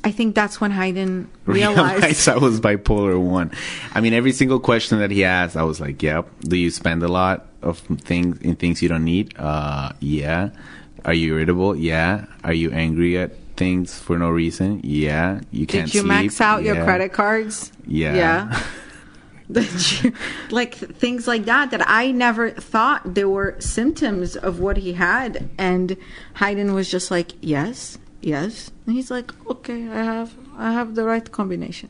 I 0.03 0.11
think 0.11 0.35
that's 0.35 0.61
when 0.61 0.71
Hayden 0.71 1.29
realized. 1.45 2.01
realized 2.01 2.29
I 2.29 2.37
was 2.37 2.61
bipolar 2.61 3.19
one. 3.19 3.51
I 3.93 3.99
mean, 4.01 4.13
every 4.13 4.31
single 4.31 4.59
question 4.59 4.99
that 4.99 5.11
he 5.11 5.25
asked, 5.25 5.57
I 5.57 5.63
was 5.63 5.81
like, 5.81 6.01
"Yep." 6.01 6.27
Do 6.41 6.55
you 6.57 6.71
spend 6.71 7.03
a 7.03 7.07
lot 7.09 7.47
of 7.61 7.79
things 7.79 8.39
in 8.39 8.55
things 8.55 8.81
you 8.81 8.87
don't 8.89 9.03
need? 9.03 9.33
Uh, 9.37 9.91
yeah. 9.99 10.51
Are 11.05 11.13
you 11.13 11.33
irritable? 11.35 11.75
Yeah. 11.75 12.25
Are 12.43 12.53
you 12.53 12.71
angry 12.71 13.17
at 13.17 13.31
things 13.57 13.97
for 13.99 14.17
no 14.17 14.29
reason? 14.29 14.81
Yeah. 14.83 15.41
You 15.51 15.65
can't 15.67 15.87
Did 15.87 15.95
you 15.95 16.01
sleep? 16.01 16.07
max 16.09 16.39
out 16.41 16.63
your 16.63 16.75
credit 16.83 17.11
cards? 17.13 17.71
Yeah. 17.87 18.15
Yeah. 18.15 18.63
Did 19.51 19.91
you- 20.03 20.13
like 20.51 20.75
things 20.75 21.27
like 21.27 21.45
that 21.45 21.71
that 21.71 21.81
I 21.89 22.11
never 22.11 22.51
thought 22.51 23.15
there 23.15 23.27
were 23.29 23.55
symptoms 23.59 24.35
of 24.35 24.59
what 24.59 24.77
he 24.77 24.93
had, 24.93 25.49
and 25.57 25.97
Hayden 26.37 26.73
was 26.73 26.89
just 26.91 27.09
like, 27.09 27.31
"Yes, 27.41 27.97
yes," 28.21 28.69
and 28.85 28.95
he's 28.95 29.09
like, 29.09 29.31
"Okay, 29.49 29.87
I 29.89 30.03
have, 30.03 30.35
I 30.57 30.71
have 30.73 30.93
the 30.93 31.03
right 31.03 31.25
combination." 31.31 31.89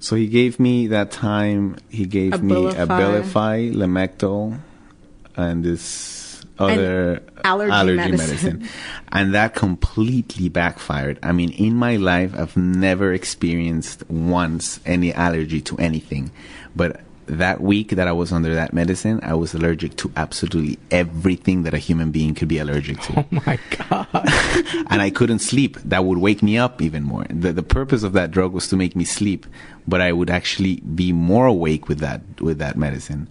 So 0.00 0.16
he 0.16 0.26
gave 0.26 0.58
me 0.58 0.88
that 0.88 1.10
time. 1.12 1.76
He 1.88 2.04
gave 2.06 2.42
me 2.42 2.54
Abilify. 2.54 2.86
Abilify, 2.86 3.74
Lamictal, 3.74 4.58
and 5.36 5.62
this 5.62 6.17
other 6.58 7.22
allergy 7.44 7.94
medicine. 7.94 8.68
and 9.12 9.34
that 9.34 9.54
completely 9.54 10.48
backfired. 10.48 11.18
I 11.22 11.32
mean, 11.32 11.50
in 11.52 11.74
my 11.74 11.96
life, 11.96 12.34
I've 12.36 12.56
never 12.56 13.12
experienced 13.12 14.08
once 14.10 14.80
any 14.84 15.12
allergy 15.12 15.60
to 15.62 15.76
anything, 15.78 16.30
but 16.74 17.00
that 17.28 17.60
week 17.60 17.90
that 17.90 18.08
I 18.08 18.12
was 18.12 18.32
under 18.32 18.54
that 18.54 18.72
medicine, 18.72 19.20
I 19.22 19.34
was 19.34 19.52
allergic 19.54 19.96
to 19.96 20.10
absolutely 20.16 20.78
everything 20.90 21.62
that 21.64 21.74
a 21.74 21.78
human 21.78 22.10
being 22.10 22.34
could 22.34 22.48
be 22.48 22.58
allergic 22.58 23.00
to. 23.02 23.18
Oh 23.18 23.26
my 23.30 23.58
god. 23.90 24.08
and 24.90 25.02
I 25.02 25.10
couldn't 25.10 25.40
sleep. 25.40 25.76
That 25.80 26.04
would 26.04 26.18
wake 26.18 26.42
me 26.42 26.56
up 26.56 26.80
even 26.80 27.02
more. 27.02 27.26
The 27.28 27.52
the 27.52 27.62
purpose 27.62 28.02
of 28.02 28.12
that 28.14 28.30
drug 28.30 28.52
was 28.52 28.68
to 28.68 28.76
make 28.76 28.96
me 28.96 29.04
sleep, 29.04 29.46
but 29.86 30.00
I 30.00 30.12
would 30.12 30.30
actually 30.30 30.76
be 30.80 31.12
more 31.12 31.46
awake 31.46 31.88
with 31.88 31.98
that 31.98 32.22
with 32.40 32.58
that 32.58 32.76
medicine. 32.76 33.28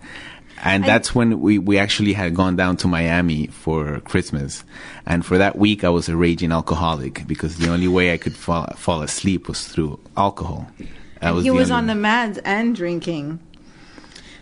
And 0.63 0.83
that's 0.83 1.13
when 1.13 1.39
we, 1.39 1.59
we 1.59 1.77
actually 1.77 2.13
had 2.13 2.33
gone 2.33 2.55
down 2.55 2.77
to 2.77 2.87
Miami 2.87 3.47
for 3.47 3.99
Christmas. 4.01 4.63
And 5.05 5.25
for 5.25 5.37
that 5.37 5.57
week, 5.57 5.83
I 5.83 5.89
was 5.89 6.09
a 6.09 6.15
raging 6.15 6.51
alcoholic 6.51 7.27
because 7.27 7.57
the 7.57 7.69
only 7.71 7.87
way 7.87 8.11
I 8.11 8.17
could 8.17 8.35
fall, 8.35 8.67
fall 8.75 9.01
asleep 9.01 9.47
was 9.47 9.67
through 9.67 9.99
alcohol. 10.15 10.67
That 11.21 11.35
he 11.41 11.51
was 11.51 11.71
on 11.71 11.87
the 11.87 11.93
meds 11.93 12.39
and 12.43 12.75
drinking. 12.75 13.39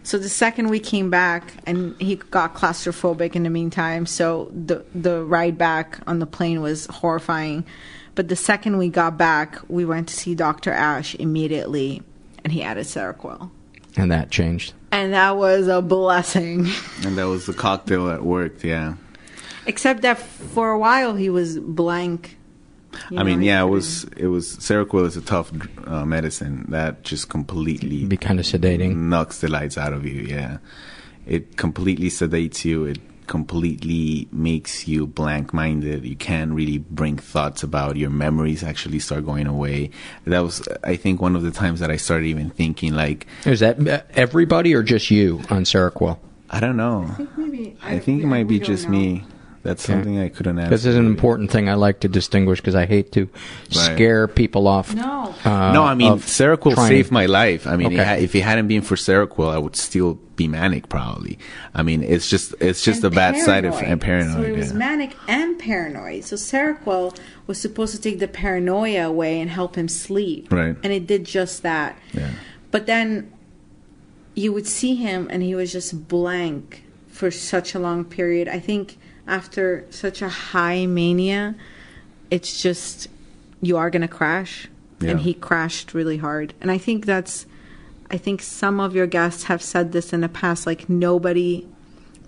So 0.04 0.20
the 0.20 0.30
second 0.30 0.70
we 0.70 0.80
came 0.80 1.10
back, 1.10 1.56
and 1.66 2.00
he 2.00 2.18
got 2.18 2.54
claustrophobic 2.54 3.36
in 3.36 3.42
the 3.42 3.50
meantime. 3.50 4.06
So 4.06 4.52
the 4.54 4.86
the 4.94 5.24
ride 5.24 5.58
back 5.58 6.00
on 6.06 6.20
the 6.20 6.28
plane 6.28 6.62
was 6.62 6.86
horrifying. 6.86 7.66
But 8.14 8.28
the 8.28 8.36
second 8.36 8.78
we 8.78 8.90
got 8.90 9.18
back, 9.18 9.58
we 9.68 9.84
went 9.84 10.08
to 10.10 10.16
see 10.16 10.36
Dr. 10.36 10.72
Ash 10.72 11.16
immediately, 11.16 12.04
and 12.44 12.54
he 12.54 12.62
added 12.62 12.86
Seroquel, 12.86 13.50
And 13.98 14.12
that 14.12 14.30
changed. 14.32 14.74
and 14.92 15.14
that 15.14 15.38
was 15.38 15.68
a 15.68 15.82
blessing. 15.82 16.68
And 17.04 17.18
that 17.18 17.26
was 17.28 17.46
the 17.46 17.54
cocktail 17.54 18.06
that 18.08 18.24
worked, 18.24 18.64
yeah. 18.64 18.96
Except 19.66 20.02
that 20.02 20.18
for 20.20 20.72
a 20.72 20.80
while 20.80 21.16
he 21.16 21.30
was 21.30 21.60
blank. 21.60 22.38
You 23.10 23.20
I 23.20 23.24
mean, 23.24 23.42
yeah, 23.42 23.62
it 23.62 23.68
was 23.68 24.06
it 24.16 24.28
was 24.28 24.56
Seroquel 24.58 25.06
is 25.06 25.18
a 25.18 25.22
tough 25.22 25.52
uh, 25.86 26.06
medicine 26.06 26.66
that 26.70 27.04
just 27.04 27.30
completely 27.30 28.06
be 28.06 28.16
kind 28.16 28.40
of 28.40 28.46
sedating, 28.46 28.96
knocks 28.96 29.42
the 29.42 29.50
lights 29.50 29.78
out 29.78 29.92
of 29.92 30.06
you. 30.06 30.22
Yeah, 30.22 30.60
it 31.26 31.58
completely 31.58 32.08
sedates 32.08 32.64
you. 32.64 32.86
It 32.86 33.00
completely 33.28 34.28
makes 34.32 34.88
you 34.88 35.08
blank 35.08 35.54
minded. 35.54 36.06
You 36.06 36.16
can't 36.16 36.54
really 36.54 36.78
bring 36.78 37.18
thoughts 37.18 37.64
about 37.64 37.98
your 37.98 38.10
memories. 38.10 38.64
Actually, 38.64 39.00
start 39.00 39.26
going 39.26 39.48
away. 39.48 39.92
That 40.26 40.40
was, 40.40 40.68
I 40.84 40.96
think, 40.96 41.22
one 41.22 41.36
of 41.36 41.44
the 41.44 41.52
times 41.52 41.80
that 41.80 41.92
I 41.92 41.98
started 41.98 42.26
even 42.26 42.50
thinking 42.50 42.94
like, 42.94 43.28
Is 43.46 43.60
that 43.60 44.06
everybody 44.16 44.74
or 44.74 44.84
just 44.84 45.12
you 45.12 45.40
on 45.50 45.64
Seroquel? 45.64 46.20
I 46.50 46.60
don't 46.60 46.78
know. 46.78 47.16
Maybe 47.38 47.76
I 47.82 48.00
think 48.00 48.22
it 48.22 48.28
might 48.28 48.48
be 48.48 48.60
just 48.60 48.88
me. 48.88 49.24
That's 49.66 49.84
something 49.84 50.20
I 50.20 50.30
couldn't 50.30 50.60
answer. 50.60 50.70
This 50.70 50.86
is 50.86 50.96
an 50.96 51.08
important 51.08 51.50
thing 51.52 51.68
I 51.68 51.74
like 51.74 52.02
to 52.02 52.08
distinguish 52.08 52.62
because 52.62 52.76
I 52.76 52.86
hate 52.86 53.12
to 53.14 53.28
scare 53.70 54.28
people 54.28 54.68
off. 54.68 54.94
No. 54.94 55.34
uh, 55.44 55.72
no, 55.74 55.84
I 55.84 55.96
mean 55.96 56.14
Seroquel 56.20 56.76
trying- 56.76 56.88
saved 56.88 57.12
my 57.12 57.26
life. 57.26 57.66
I 57.66 57.76
mean, 57.76 57.88
Okay. 57.88 58.04
ha- 58.04 58.14
if 58.14 58.36
it 58.36 58.42
hadn't 58.42 58.68
been 58.68 58.84
for 58.84 58.96
Seroquel, 58.96 59.50
I 59.52 59.58
would 59.58 59.76
still 59.76 60.20
be 60.36 60.48
manic 60.48 60.88
probably. 60.88 61.40
I 61.74 61.82
mean, 61.82 62.04
it's 62.04 62.30
just 62.30 62.54
it's 62.60 62.84
just 62.84 63.04
a 63.04 63.10
bad 63.10 63.38
side 63.38 63.66
of 63.66 63.74
and 63.82 64.00
paranoid. 64.00 64.34
So 64.36 64.42
it 64.44 64.56
was 64.56 64.72
yeah. 64.72 64.78
manic 64.78 65.16
and 65.28 65.58
paranoid. 65.58 66.26
So 66.26 66.36
Seroquel 66.36 67.18
was 67.48 67.60
supposed 67.60 67.96
to 67.96 68.02
take 68.02 68.20
the 68.20 68.28
paranoia 68.28 69.08
away 69.08 69.40
and 69.42 69.50
help 69.50 69.76
him 69.76 69.88
sleep. 69.88 70.52
Right. 70.52 70.76
And 70.84 70.94
it 70.94 71.08
did 71.08 71.26
just 71.26 71.64
that. 71.64 71.98
Yeah. 72.14 72.30
But 72.70 72.86
then 72.86 73.32
you 74.36 74.52
would 74.54 74.68
see 74.68 74.96
him 74.96 75.28
and 75.32 75.42
he 75.42 75.56
was 75.56 75.72
just 75.72 76.08
blank 76.08 76.84
for 77.08 77.32
such 77.32 77.74
a 77.74 77.80
long 77.80 78.04
period. 78.04 78.48
I 78.50 78.60
think 78.60 78.98
after 79.28 79.86
such 79.90 80.22
a 80.22 80.30
high 80.30 80.86
mania, 80.86 81.56
it's 82.32 82.62
just 82.62 83.08
you 83.62 83.78
are 83.78 83.90
going 83.90 84.02
to 84.02 84.08
crash. 84.08 84.68
Yeah. 85.02 85.12
And 85.12 85.20
he 85.20 85.34
crashed 85.34 85.94
really 85.94 86.18
hard. 86.18 86.54
And 86.62 86.72
I 86.72 86.78
think 86.78 87.06
that's 87.06 87.46
I 88.12 88.18
think 88.18 88.42
some 88.42 88.80
of 88.80 88.96
your 88.96 89.08
guests 89.08 89.44
have 89.46 89.62
said 89.62 89.92
this 89.92 90.14
in 90.14 90.22
the 90.22 90.30
past 90.30 90.66
like 90.68 90.88
nobody 90.90 91.68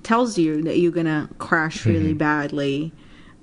tells 0.03 0.37
you 0.37 0.63
that 0.63 0.79
you're 0.79 0.91
going 0.91 1.05
to 1.05 1.29
crash 1.37 1.85
really 1.85 2.13
Mhm. 2.13 2.17
badly 2.17 2.91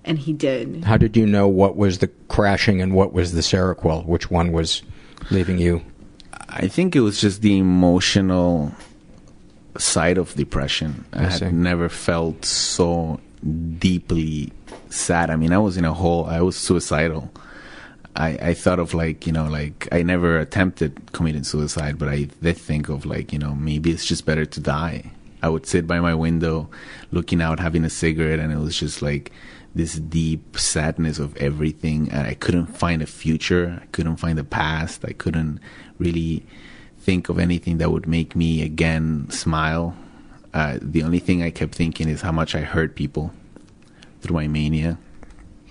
and 0.05 0.19
he 0.19 0.33
did. 0.33 0.85
How 0.85 0.97
did 0.97 1.17
you 1.17 1.27
know 1.27 1.47
what 1.49 1.77
was 1.77 1.99
the 1.99 2.09
crashing 2.29 2.83
and 2.83 2.93
what 2.93 3.13
was 3.13 3.33
the 3.33 3.41
Seroquel? 3.41 4.05
Which 4.05 4.31
one 4.31 4.53
was 4.53 4.83
leaving 5.31 5.59
you? 5.59 5.83
I 6.49 6.69
think 6.69 6.95
it 6.95 7.01
was 7.01 7.21
just 7.21 7.41
the 7.41 7.57
emotional 7.57 8.73
side 9.79 10.19
of 10.19 10.35
depression. 10.35 11.05
I, 11.13 11.27
I 11.27 11.31
had 11.31 11.55
never 11.55 11.89
felt 11.89 12.45
so 12.45 13.21
deeply 13.79 14.53
sad. 14.91 15.31
I 15.31 15.37
mean, 15.37 15.53
I 15.53 15.59
was 15.59 15.77
in 15.77 15.85
a 15.85 15.93
hole. 15.93 16.27
I 16.27 16.41
was 16.41 16.57
suicidal. 16.57 17.31
I, 18.17 18.29
I 18.41 18.55
thought 18.55 18.79
of 18.79 18.95
like 18.95 19.27
you 19.27 19.33
know 19.33 19.47
like 19.47 19.89
I 19.91 20.03
never 20.03 20.39
attempted 20.39 21.13
committing 21.13 21.45
suicide, 21.45 21.99
but 21.99 22.09
I 22.09 22.29
did 22.43 22.57
think 22.57 22.89
of 22.89 23.05
like 23.05 23.33
you 23.33 23.39
know 23.39 23.55
maybe 23.55 23.91
it's 23.91 24.07
just 24.07 24.25
better 24.25 24.47
to 24.47 24.61
die. 24.61 25.11
I 25.43 25.49
would 25.49 25.67
sit 25.67 25.87
by 25.87 26.01
my 26.01 26.15
window, 26.15 26.71
looking 27.11 27.43
out, 27.43 27.61
having 27.61 27.85
a 27.85 27.91
cigarette, 27.91 28.39
and 28.39 28.53
it 28.53 28.59
was 28.59 28.79
just 28.79 29.03
like 29.03 29.31
this 29.75 29.97
deep 29.97 30.59
sadness 30.59 31.19
of 31.19 31.37
everything. 31.37 32.11
And 32.11 32.27
I 32.27 32.35
couldn't 32.35 32.67
find 32.67 33.03
a 33.03 33.07
future. 33.07 33.81
I 33.83 33.87
couldn't 33.87 34.17
find 34.17 34.39
a 34.39 34.45
past. 34.45 35.05
I 35.05 35.13
couldn't 35.13 35.61
really 35.99 36.47
think 36.99 37.29
of 37.29 37.39
anything 37.39 37.77
that 37.79 37.91
would 37.91 38.07
make 38.07 38.35
me 38.35 38.63
again 38.63 39.29
smile. 39.31 39.95
Uh, 40.55 40.79
the 40.81 41.03
only 41.03 41.19
thing 41.19 41.43
I 41.43 41.51
kept 41.51 41.75
thinking 41.75 42.09
is 42.09 42.23
how 42.23 42.33
much 42.33 42.55
I 42.55 42.61
hurt 42.61 42.95
people 42.95 43.33
through 44.21 44.35
my 44.37 44.47
mania. 44.47 44.99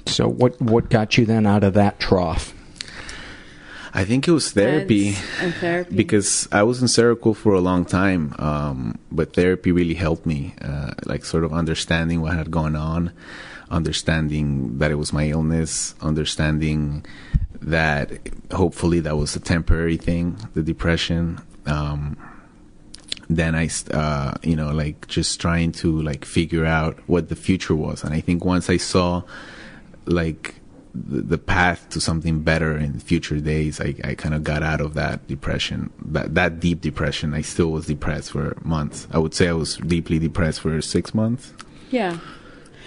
So 0.05 0.27
what 0.27 0.61
what 0.61 0.89
got 0.89 1.17
you 1.17 1.25
then 1.25 1.47
out 1.47 1.63
of 1.63 1.73
that 1.73 1.99
trough? 1.99 2.53
I 3.93 4.03
think 4.05 4.27
it 4.27 4.31
was 4.31 4.51
therapy. 4.51 5.15
And 5.39 5.53
therapy. 5.53 5.95
because 5.95 6.47
I 6.51 6.63
was 6.63 6.81
in 6.81 6.87
Seroquel 6.87 7.35
for 7.35 7.53
a 7.53 7.61
long 7.61 7.85
time, 7.85 8.35
um, 8.39 8.97
but 9.11 9.33
therapy 9.33 9.71
really 9.71 9.93
helped 9.93 10.25
me, 10.25 10.55
uh, 10.61 10.93
like 11.05 11.23
sort 11.23 11.43
of 11.43 11.53
understanding 11.53 12.19
what 12.19 12.33
had 12.33 12.49
gone 12.49 12.75
on, 12.75 13.11
understanding 13.69 14.79
that 14.79 14.89
it 14.89 14.95
was 14.95 15.13
my 15.13 15.27
illness, 15.29 15.93
understanding 16.01 17.05
that 17.61 18.11
hopefully 18.51 18.99
that 18.99 19.15
was 19.15 19.35
a 19.35 19.39
temporary 19.39 19.97
thing, 19.97 20.37
the 20.55 20.63
depression. 20.63 21.39
Um, 21.67 22.17
then 23.29 23.55
I, 23.55 23.69
uh, 23.91 24.33
you 24.43 24.55
know, 24.55 24.71
like 24.71 25.07
just 25.07 25.39
trying 25.39 25.71
to 25.73 26.01
like 26.01 26.25
figure 26.25 26.65
out 26.65 26.99
what 27.07 27.29
the 27.29 27.35
future 27.35 27.75
was, 27.75 28.03
and 28.03 28.13
I 28.13 28.21
think 28.21 28.45
once 28.45 28.69
I 28.69 28.77
saw, 28.77 29.23
like 30.05 30.55
the, 30.93 31.21
the 31.21 31.37
path 31.37 31.89
to 31.89 32.01
something 32.01 32.41
better 32.41 32.77
in 32.77 32.99
future 32.99 33.39
days, 33.39 33.81
I, 33.81 33.95
I 34.03 34.15
kind 34.15 34.35
of 34.35 34.43
got 34.43 34.61
out 34.61 34.81
of 34.81 34.93
that 34.93 35.27
depression, 35.27 35.91
that 36.05 36.35
that 36.35 36.59
deep 36.59 36.81
depression. 36.81 37.33
I 37.33 37.41
still 37.41 37.71
was 37.71 37.87
depressed 37.87 38.31
for 38.31 38.57
months. 38.63 39.07
I 39.11 39.19
would 39.19 39.33
say 39.33 39.47
I 39.47 39.53
was 39.53 39.77
deeply 39.77 40.19
depressed 40.19 40.61
for 40.61 40.79
six 40.81 41.13
months. 41.13 41.53
Yeah. 41.89 42.19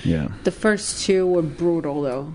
Yeah, 0.04 0.28
The 0.44 0.52
first 0.52 1.04
two 1.04 1.26
were 1.26 1.42
brutal, 1.42 2.02
though. 2.02 2.34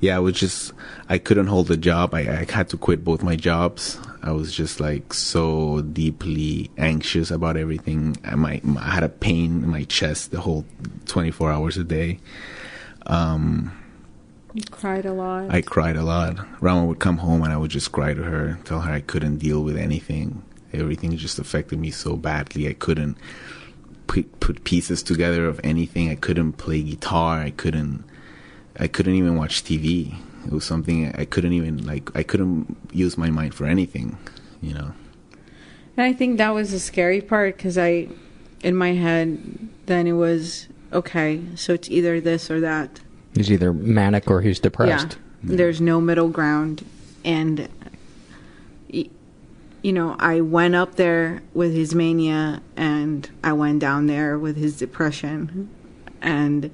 Yeah. 0.00 0.16
I 0.16 0.18
was 0.20 0.34
just 0.34 0.72
I 1.08 1.18
couldn't 1.18 1.46
hold 1.46 1.68
the 1.68 1.76
job. 1.76 2.14
I, 2.14 2.20
I 2.20 2.46
had 2.50 2.68
to 2.70 2.76
quit 2.76 3.04
both 3.04 3.22
my 3.22 3.36
jobs. 3.36 3.98
I 4.22 4.32
was 4.32 4.52
just 4.52 4.80
like 4.80 5.14
so 5.14 5.80
deeply 5.80 6.70
anxious 6.76 7.30
about 7.30 7.56
everything. 7.56 8.16
I, 8.24 8.34
my, 8.34 8.60
I 8.78 8.90
had 8.90 9.02
a 9.02 9.08
pain 9.08 9.64
in 9.64 9.70
my 9.70 9.84
chest 9.84 10.30
the 10.30 10.40
whole 10.40 10.66
24 11.06 11.50
hours 11.50 11.76
a 11.78 11.84
day. 11.84 12.18
Um, 13.06 13.72
You 14.52 14.62
cried 14.70 15.06
a 15.06 15.12
lot. 15.12 15.50
I 15.50 15.62
cried 15.62 15.96
a 15.96 16.02
lot. 16.02 16.36
Rama 16.60 16.84
would 16.84 16.98
come 16.98 17.18
home 17.18 17.42
and 17.42 17.52
I 17.52 17.56
would 17.56 17.70
just 17.70 17.92
cry 17.92 18.12
to 18.12 18.22
her, 18.22 18.58
tell 18.64 18.80
her 18.80 18.92
I 18.92 19.00
couldn't 19.00 19.38
deal 19.38 19.62
with 19.62 19.76
anything. 19.76 20.42
Everything 20.72 21.16
just 21.16 21.38
affected 21.38 21.78
me 21.78 21.90
so 21.90 22.14
badly. 22.16 22.68
I 22.68 22.74
couldn't 22.74 23.16
put, 24.06 24.38
put 24.40 24.64
pieces 24.64 25.02
together 25.02 25.46
of 25.46 25.60
anything. 25.64 26.10
I 26.10 26.14
couldn't 26.14 26.52
play 26.54 26.82
guitar. 26.82 27.40
I 27.40 27.50
couldn't. 27.50 28.04
I 28.80 28.88
couldn't 28.88 29.14
even 29.14 29.36
watch 29.36 29.62
TV. 29.62 30.16
It 30.46 30.52
was 30.52 30.64
something 30.64 31.14
I 31.14 31.24
couldn't 31.26 31.52
even 31.52 31.86
like. 31.86 32.10
I 32.16 32.24
couldn't 32.24 32.76
use 32.92 33.16
my 33.16 33.30
mind 33.30 33.54
for 33.54 33.66
anything. 33.66 34.18
You 34.60 34.74
know. 34.74 34.92
And 35.96 36.06
I 36.06 36.12
think 36.12 36.38
that 36.38 36.50
was 36.50 36.72
the 36.72 36.80
scary 36.80 37.20
part 37.20 37.56
because 37.56 37.76
I, 37.76 38.08
in 38.62 38.74
my 38.74 38.94
head, 38.94 39.68
then 39.86 40.06
it 40.06 40.12
was 40.12 40.66
okay, 40.92 41.42
so 41.56 41.74
it's 41.74 41.88
either 41.90 42.20
this 42.20 42.50
or 42.50 42.60
that. 42.60 43.00
He's 43.34 43.50
either 43.50 43.72
manic 43.72 44.30
or 44.30 44.40
he's 44.40 44.58
depressed. 44.58 45.18
Yeah. 45.42 45.56
There's 45.56 45.80
no 45.80 46.00
middle 46.00 46.28
ground. 46.28 46.84
And, 47.24 47.68
you 48.88 49.10
know, 49.82 50.16
I 50.18 50.40
went 50.40 50.74
up 50.74 50.96
there 50.96 51.42
with 51.54 51.74
his 51.74 51.94
mania 51.94 52.62
and 52.76 53.30
I 53.44 53.52
went 53.52 53.80
down 53.80 54.06
there 54.06 54.38
with 54.38 54.56
his 54.56 54.76
depression. 54.76 55.70
And, 56.20 56.70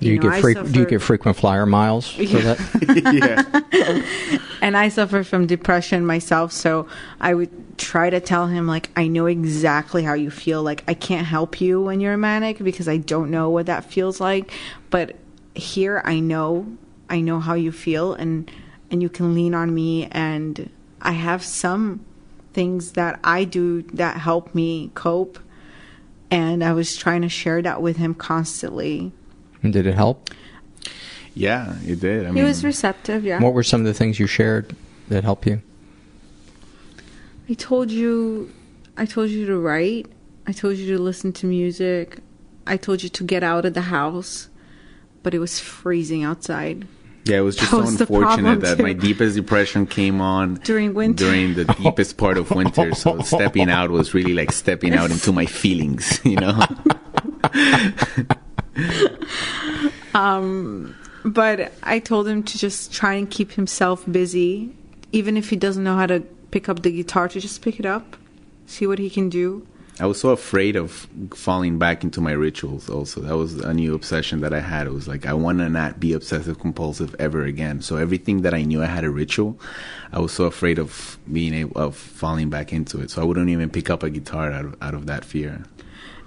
Do 0.00 0.06
you, 0.06 0.14
you 0.14 0.18
know, 0.20 0.22
get 0.30 0.32
I 0.32 0.40
freq- 0.42 0.72
do 0.72 0.80
you 0.80 0.86
get 0.86 1.02
frequent 1.02 1.36
flyer 1.36 1.66
miles 1.66 2.08
for 2.10 2.22
Yeah. 2.22 2.54
that? 2.54 4.48
and 4.62 4.76
I 4.76 4.88
suffer 4.88 5.22
from 5.24 5.46
depression 5.46 6.04
myself, 6.06 6.52
so 6.52 6.86
I 7.20 7.34
would 7.34 7.78
try 7.78 8.10
to 8.10 8.20
tell 8.20 8.46
him 8.46 8.66
like 8.66 8.90
I 8.96 9.06
know 9.08 9.26
exactly 9.26 10.02
how 10.02 10.14
you 10.14 10.30
feel. 10.30 10.62
Like 10.62 10.84
I 10.88 10.94
can't 10.94 11.26
help 11.26 11.60
you 11.60 11.80
when 11.82 12.00
you're 12.00 12.16
manic 12.16 12.58
because 12.58 12.88
I 12.88 12.96
don't 12.98 13.30
know 13.30 13.50
what 13.50 13.66
that 13.66 13.84
feels 13.84 14.20
like, 14.20 14.50
but 14.90 15.16
here 15.54 16.02
I 16.04 16.20
know 16.20 16.66
I 17.08 17.20
know 17.20 17.40
how 17.40 17.54
you 17.54 17.72
feel 17.72 18.12
and 18.14 18.50
and 18.90 19.02
you 19.02 19.08
can 19.08 19.34
lean 19.34 19.54
on 19.54 19.74
me 19.74 20.06
and 20.12 20.70
I 21.00 21.12
have 21.12 21.42
some 21.42 22.04
things 22.52 22.92
that 22.92 23.20
I 23.22 23.44
do 23.44 23.82
that 23.94 24.16
help 24.18 24.54
me 24.54 24.90
cope 24.94 25.38
and 26.30 26.64
I 26.64 26.72
was 26.72 26.96
trying 26.96 27.22
to 27.22 27.28
share 27.28 27.62
that 27.62 27.80
with 27.82 27.96
him 27.98 28.14
constantly. 28.14 29.12
And 29.62 29.72
Did 29.72 29.86
it 29.86 29.94
help? 29.94 30.30
Yeah, 31.34 31.76
it 31.84 32.00
did. 32.00 32.24
I 32.24 32.28
he 32.28 32.34
mean, 32.36 32.44
was 32.44 32.64
receptive, 32.64 33.24
yeah. 33.24 33.40
What 33.42 33.52
were 33.52 33.62
some 33.62 33.82
of 33.82 33.86
the 33.86 33.94
things 33.94 34.18
you 34.18 34.26
shared 34.26 34.74
that 35.08 35.22
helped 35.22 35.46
you? 35.46 35.60
I 37.48 37.54
told 37.54 37.90
you 37.90 38.50
I 38.96 39.04
told 39.04 39.30
you 39.30 39.46
to 39.46 39.58
write. 39.58 40.06
I 40.46 40.52
told 40.52 40.76
you 40.76 40.96
to 40.96 41.02
listen 41.02 41.32
to 41.34 41.46
music. 41.46 42.18
I 42.66 42.76
told 42.76 43.02
you 43.02 43.08
to 43.10 43.24
get 43.24 43.42
out 43.42 43.64
of 43.66 43.74
the 43.74 43.82
house. 43.82 44.48
But 45.22 45.34
it 45.34 45.38
was 45.38 45.60
freezing 45.60 46.24
outside. 46.24 46.86
Yeah, 47.24 47.38
it 47.38 47.40
was 47.40 47.56
just 47.56 47.70
That 47.72 47.76
so 47.76 47.82
was 47.82 48.00
unfortunate 48.00 48.60
that 48.60 48.76
too. 48.76 48.82
my 48.84 48.92
deepest 48.92 49.34
depression 49.36 49.86
came 49.86 50.20
on 50.20 50.54
During 50.54 50.94
winter. 50.94 51.24
During 51.24 51.54
the 51.54 51.64
deepest 51.64 52.16
part 52.16 52.38
of 52.38 52.50
winter, 52.52 52.94
so 52.94 53.18
stepping 53.22 53.68
out 53.68 53.90
was 53.90 54.14
really 54.14 54.32
like 54.32 54.52
stepping 54.52 54.94
out 54.94 55.10
into 55.10 55.32
my 55.32 55.44
feelings, 55.44 56.20
you 56.24 56.36
know. 56.36 56.62
Um 60.14 60.94
but 61.24 61.72
I 61.82 61.98
told 61.98 62.28
him 62.28 62.42
to 62.44 62.56
just 62.56 62.92
try 62.92 63.14
and 63.14 63.28
keep 63.28 63.52
himself 63.52 64.04
busy 64.10 64.72
even 65.12 65.36
if 65.36 65.50
he 65.50 65.56
doesn't 65.56 65.82
know 65.82 65.96
how 65.96 66.06
to 66.06 66.20
pick 66.50 66.68
up 66.68 66.82
the 66.82 66.90
guitar 66.90 67.28
to 67.28 67.40
just 67.40 67.62
pick 67.62 67.80
it 67.80 67.86
up, 67.86 68.16
see 68.66 68.86
what 68.86 68.98
he 68.98 69.10
can 69.10 69.28
do. 69.28 69.66
I 69.98 70.04
was 70.04 70.20
so 70.20 70.28
afraid 70.28 70.76
of 70.76 71.08
falling 71.34 71.78
back 71.78 72.04
into 72.04 72.20
my 72.20 72.32
rituals. 72.32 72.90
Also, 72.90 73.22
that 73.22 73.34
was 73.34 73.54
a 73.54 73.72
new 73.72 73.94
obsession 73.94 74.40
that 74.40 74.52
I 74.52 74.60
had. 74.60 74.86
It 74.86 74.92
was 74.92 75.08
like 75.08 75.24
I 75.24 75.32
want 75.32 75.58
to 75.60 75.70
not 75.70 75.98
be 75.98 76.12
obsessive 76.12 76.58
compulsive 76.58 77.16
ever 77.18 77.44
again. 77.44 77.80
So 77.80 77.96
everything 77.96 78.42
that 78.42 78.52
I 78.52 78.62
knew 78.62 78.82
I 78.82 78.86
had 78.86 79.04
a 79.04 79.10
ritual, 79.10 79.58
I 80.12 80.18
was 80.18 80.32
so 80.32 80.44
afraid 80.44 80.78
of 80.78 81.18
being 81.32 81.54
able 81.54 81.80
of 81.80 81.96
falling 81.96 82.50
back 82.50 82.74
into 82.74 83.00
it. 83.00 83.10
So 83.10 83.22
I 83.22 83.24
wouldn't 83.24 83.48
even 83.48 83.70
pick 83.70 83.88
up 83.88 84.02
a 84.02 84.10
guitar 84.10 84.52
out 84.52 84.66
of 84.66 84.76
out 84.82 84.92
of 84.92 85.06
that 85.06 85.24
fear. 85.24 85.64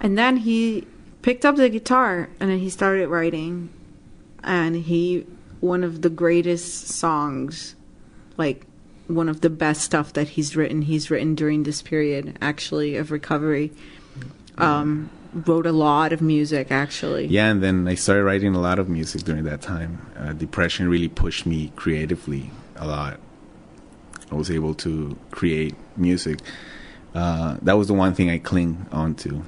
And 0.00 0.18
then 0.18 0.38
he 0.38 0.84
picked 1.22 1.44
up 1.44 1.56
the 1.56 1.68
guitar 1.68 2.28
and 2.38 2.50
then 2.50 2.58
he 2.58 2.70
started 2.70 3.08
writing. 3.08 3.70
And 4.42 4.76
he, 4.76 5.26
one 5.60 5.84
of 5.84 6.02
the 6.02 6.10
greatest 6.10 6.88
songs, 6.88 7.74
like 8.36 8.66
one 9.06 9.28
of 9.28 9.40
the 9.40 9.50
best 9.50 9.82
stuff 9.82 10.12
that 10.14 10.30
he's 10.30 10.56
written, 10.56 10.82
he's 10.82 11.10
written 11.10 11.34
during 11.34 11.64
this 11.64 11.82
period 11.82 12.38
actually 12.40 12.96
of 12.96 13.10
recovery. 13.10 13.72
Um, 14.56 15.10
wrote 15.32 15.66
a 15.66 15.72
lot 15.72 16.12
of 16.12 16.20
music 16.20 16.70
actually. 16.70 17.26
Yeah, 17.26 17.50
and 17.50 17.62
then 17.62 17.86
I 17.86 17.94
started 17.94 18.24
writing 18.24 18.54
a 18.54 18.60
lot 18.60 18.78
of 18.78 18.88
music 18.88 19.22
during 19.22 19.44
that 19.44 19.62
time. 19.62 20.06
Uh, 20.18 20.32
depression 20.32 20.88
really 20.88 21.08
pushed 21.08 21.46
me 21.46 21.72
creatively 21.76 22.50
a 22.76 22.86
lot. 22.86 23.20
I 24.30 24.34
was 24.34 24.50
able 24.50 24.74
to 24.74 25.16
create 25.30 25.74
music. 25.96 26.40
Uh, 27.14 27.56
that 27.62 27.74
was 27.74 27.88
the 27.88 27.94
one 27.94 28.14
thing 28.14 28.30
I 28.30 28.38
cling 28.38 28.86
onto 28.92 29.42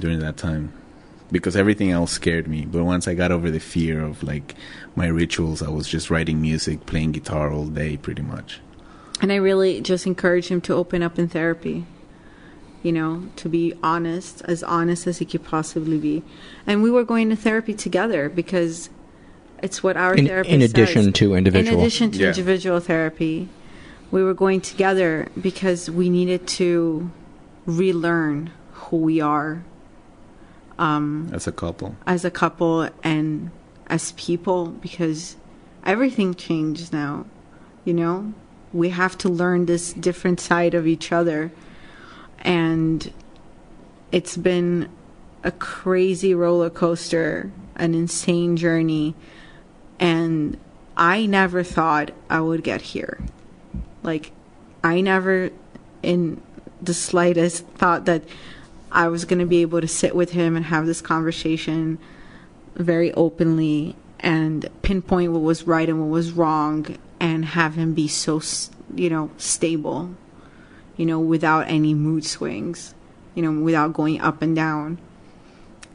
during 0.00 0.18
that 0.20 0.36
time 0.36 0.72
because 1.30 1.54
everything 1.56 1.90
else 1.90 2.10
scared 2.12 2.48
me. 2.48 2.64
But 2.66 2.84
once 2.84 3.06
I 3.06 3.14
got 3.14 3.30
over 3.30 3.50
the 3.50 3.60
fear 3.60 4.00
of 4.02 4.22
like 4.22 4.54
my 4.96 5.06
rituals, 5.06 5.62
I 5.62 5.68
was 5.68 5.86
just 5.88 6.10
writing 6.10 6.40
music, 6.42 6.86
playing 6.86 7.12
guitar 7.12 7.52
all 7.52 7.66
day 7.66 7.96
pretty 7.96 8.22
much. 8.22 8.60
And 9.22 9.30
I 9.30 9.36
really 9.36 9.80
just 9.80 10.06
encourage 10.06 10.48
him 10.48 10.60
to 10.62 10.74
open 10.74 11.02
up 11.02 11.18
in 11.18 11.28
therapy. 11.28 11.86
You 12.82 12.92
know, 12.92 13.24
to 13.36 13.48
be 13.50 13.74
honest, 13.82 14.40
as 14.46 14.62
honest 14.62 15.06
as 15.06 15.18
he 15.18 15.26
could 15.26 15.44
possibly 15.44 15.98
be. 15.98 16.22
And 16.66 16.82
we 16.82 16.90
were 16.90 17.04
going 17.04 17.28
to 17.28 17.36
therapy 17.36 17.74
together 17.74 18.30
because 18.30 18.88
it's 19.62 19.82
what 19.82 19.98
our 19.98 20.14
In- 20.14 20.26
therapist 20.26 20.54
in 20.54 20.62
addition 20.62 21.04
says. 21.04 21.12
to 21.12 21.34
individual. 21.34 21.74
In 21.74 21.80
addition 21.80 22.10
to 22.12 22.18
Yeah. 22.18 22.28
individual 22.28 22.80
therapy, 22.80 23.50
we 24.10 24.22
were 24.24 24.32
going 24.32 24.62
together 24.62 25.28
because 25.38 25.90
we 25.90 26.08
needed 26.08 26.46
to 26.46 27.10
relearn 27.66 28.50
who 28.72 28.96
we 28.96 29.20
are 29.20 29.62
um, 30.80 31.30
As 31.32 31.46
a 31.46 31.52
couple. 31.52 31.94
as 32.06 32.24
a 32.24 32.30
couple 32.30 32.88
and 33.04 33.50
as 33.86 34.12
people 34.12 34.66
because 34.66 35.36
everything 35.84 36.34
changed 36.34 36.92
now, 36.92 37.26
you 37.84 37.94
know? 37.94 38.34
we 38.72 38.90
have 38.90 39.18
to 39.18 39.28
learn 39.28 39.66
this 39.66 39.92
different 39.92 40.40
side 40.40 40.74
of 40.74 40.86
each 40.86 41.12
other. 41.12 41.50
And 42.38 43.12
it's 44.12 44.36
been 44.36 44.88
a 45.42 45.50
crazy 45.50 46.34
roller 46.34 46.70
coaster, 46.70 47.50
an 47.76 47.94
insane 47.94 48.56
journey. 48.56 49.14
And 49.98 50.56
I 50.96 51.26
never 51.26 51.62
thought 51.62 52.12
I 52.28 52.40
would 52.40 52.62
get 52.62 52.80
here. 52.80 53.20
Like, 54.02 54.32
I 54.82 55.00
never, 55.00 55.50
in 56.02 56.40
the 56.80 56.94
slightest, 56.94 57.66
thought 57.68 58.04
that 58.06 58.22
I 58.92 59.08
was 59.08 59.24
going 59.24 59.38
to 59.38 59.46
be 59.46 59.62
able 59.62 59.80
to 59.80 59.88
sit 59.88 60.14
with 60.14 60.30
him 60.30 60.56
and 60.56 60.66
have 60.66 60.86
this 60.86 61.00
conversation 61.00 61.98
very 62.74 63.12
openly 63.14 63.96
and 64.18 64.68
pinpoint 64.82 65.32
what 65.32 65.42
was 65.42 65.64
right 65.64 65.88
and 65.88 66.00
what 66.00 66.08
was 66.08 66.32
wrong 66.32 66.96
and 67.18 67.44
have 67.44 67.74
him 67.74 67.94
be 67.94 68.08
so, 68.08 68.40
you 68.94 69.10
know, 69.10 69.30
stable, 69.36 70.14
you 70.96 71.06
know, 71.06 71.20
without 71.20 71.68
any 71.68 71.94
mood 71.94 72.24
swings, 72.24 72.94
you 73.34 73.42
know, 73.42 73.62
without 73.62 73.92
going 73.92 74.20
up 74.20 74.42
and 74.42 74.56
down. 74.56 74.98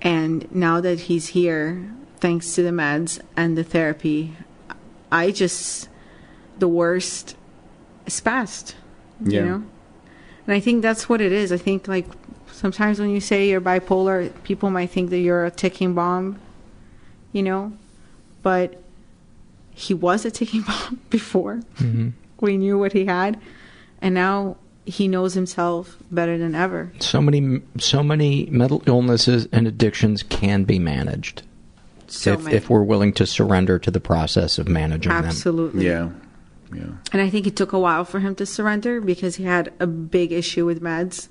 And 0.02 0.54
now 0.54 0.82
that 0.82 1.02
he's 1.02 1.28
here, 1.30 1.92
thanks 2.18 2.54
to 2.56 2.64
the 2.64 2.70
meds 2.70 3.20
and 3.36 3.58
the 3.58 3.64
therapy, 3.64 4.36
I 5.12 5.32
just, 5.32 5.90
the 6.60 6.68
worst 6.68 7.36
is 8.06 8.20
past, 8.22 8.76
Yeah. 9.24 9.40
you 9.40 9.46
know? 9.46 9.64
And 10.48 10.54
I 10.56 10.60
think 10.60 10.82
that's 10.84 11.10
what 11.10 11.22
it 11.22 11.32
is. 11.32 11.52
I 11.52 11.58
think, 11.58 11.88
like, 11.88 12.06
sometimes 12.56 13.00
when 13.00 13.10
you 13.10 13.20
say 13.20 13.50
you're 13.50 13.62
bipolar, 13.62 14.32
people 14.44 14.70
might 14.70 14.90
think 14.90 15.10
that 15.10 15.20
you're 15.20 15.46
a 15.46 15.52
ticking 15.52 15.94
bomb, 15.94 16.40
you 17.32 17.44
know? 17.44 17.74
But 18.42 18.82
he 19.72 19.94
was 19.94 20.26
a 20.26 20.32
ticking 20.32 20.62
bomb 20.68 21.00
before. 21.10 21.62
Mhm. 21.78 22.14
We 22.40 22.58
knew 22.58 22.78
what 22.80 22.94
he 22.94 23.06
had. 23.06 23.40
And 24.02 24.14
now 24.16 24.58
he 24.86 25.08
knows 25.08 25.34
himself 25.34 25.98
better 26.12 26.38
than 26.38 26.54
ever. 26.56 26.92
So 27.00 27.22
many, 27.22 27.62
so 27.80 28.04
many 28.04 28.46
mental 28.52 28.84
illnesses 28.86 29.48
and 29.52 29.68
addictions 29.68 30.22
can 30.24 30.64
be 30.64 30.78
managed 30.80 31.42
So 32.08 32.34
if, 32.34 32.48
if 32.48 32.70
we're 32.70 32.84
willing 32.84 33.12
to 33.14 33.26
surrender 33.26 33.80
to 33.80 33.90
the 33.90 34.00
process 34.00 34.60
of 34.60 34.68
managing 34.68 35.12
them. 35.12 35.26
Absolutely. 35.26 35.86
Yeah. 35.88 36.10
Yeah. 36.74 36.84
And 37.14 37.22
I 37.22 37.30
think 37.30 37.48
it 37.48 37.56
took 37.56 37.74
a 37.74 37.80
while 37.80 38.06
for 38.06 38.20
him 38.20 38.36
to 38.36 38.46
surrender 38.46 39.02
because 39.02 39.36
he 39.38 39.44
had 39.44 39.72
a 39.80 39.88
big 39.88 40.32
issue 40.32 40.66
with 40.66 40.82
meds. 40.82 41.30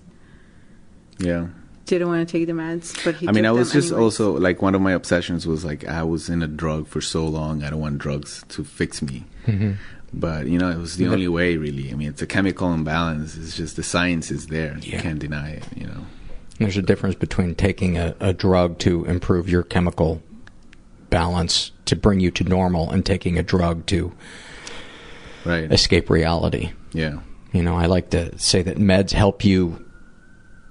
Yeah. 1.19 1.49
Didn't 1.86 2.09
want 2.09 2.27
to 2.27 2.32
take 2.39 2.47
the 2.47 2.55
meds, 2.55 3.05
but 3.05 3.16
he 3.16 3.28
I 3.28 3.32
mean, 3.32 3.45
took 3.45 3.49
I 3.49 3.53
was 3.53 3.73
just 3.73 3.89
anyways. 3.89 4.03
also 4.03 4.39
like 4.39 4.62
one 4.62 4.74
of 4.74 4.81
my 4.81 4.93
obsessions 4.93 5.47
was 5.47 5.65
like 5.65 5.86
I 5.86 6.03
was 6.03 6.31
in 6.31 6.43
a 6.43 6.47
drug 6.47 6.86
for 6.86 7.03
so 7.03 7.27
long. 7.27 7.62
I 7.62 7.69
don't 7.70 7.81
want 7.81 7.99
drugs 7.99 8.43
to 8.49 8.65
fix 8.65 9.03
me. 9.03 9.24
Mhm. 9.47 9.77
But 10.12 10.47
you 10.47 10.59
know, 10.59 10.70
it 10.70 10.78
was 10.78 10.97
the 10.97 11.09
only 11.09 11.28
way, 11.28 11.57
really. 11.57 11.91
I 11.91 11.95
mean, 11.95 12.09
it's 12.09 12.23
a 12.23 12.27
chemical 12.27 12.73
imbalance. 12.73 13.36
It's 13.36 13.57
just 13.57 13.77
the 13.77 13.82
science 13.82 14.31
is 14.31 14.47
there. 14.47 14.78
You 14.81 14.99
can't 14.99 15.19
deny 15.19 15.51
it. 15.51 15.65
You 15.77 15.89
know. 15.89 16.07
There's 16.59 16.77
a 16.77 16.82
difference 16.82 17.16
between 17.16 17.55
taking 17.55 17.99
a, 17.99 18.15
a 18.20 18.32
drug 18.32 18.78
to 18.78 19.05
improve 19.05 19.49
your 19.49 19.65
chemical 19.65 20.23
balance 21.11 21.73
to 21.86 21.97
bring 21.97 22.20
you 22.20 22.31
to 22.31 22.45
normal 22.45 22.91
and 22.91 23.05
taking 23.05 23.39
a 23.39 23.43
drug 23.43 23.86
to 23.86 24.12
right. 25.45 25.70
escape 25.70 26.09
reality. 26.09 26.73
Yeah. 26.93 27.20
You 27.53 27.62
know, 27.62 27.77
I 27.77 27.86
like 27.86 28.11
to 28.11 28.36
say 28.39 28.62
that 28.62 28.78
meds 28.78 29.12
help 29.12 29.45
you 29.45 29.84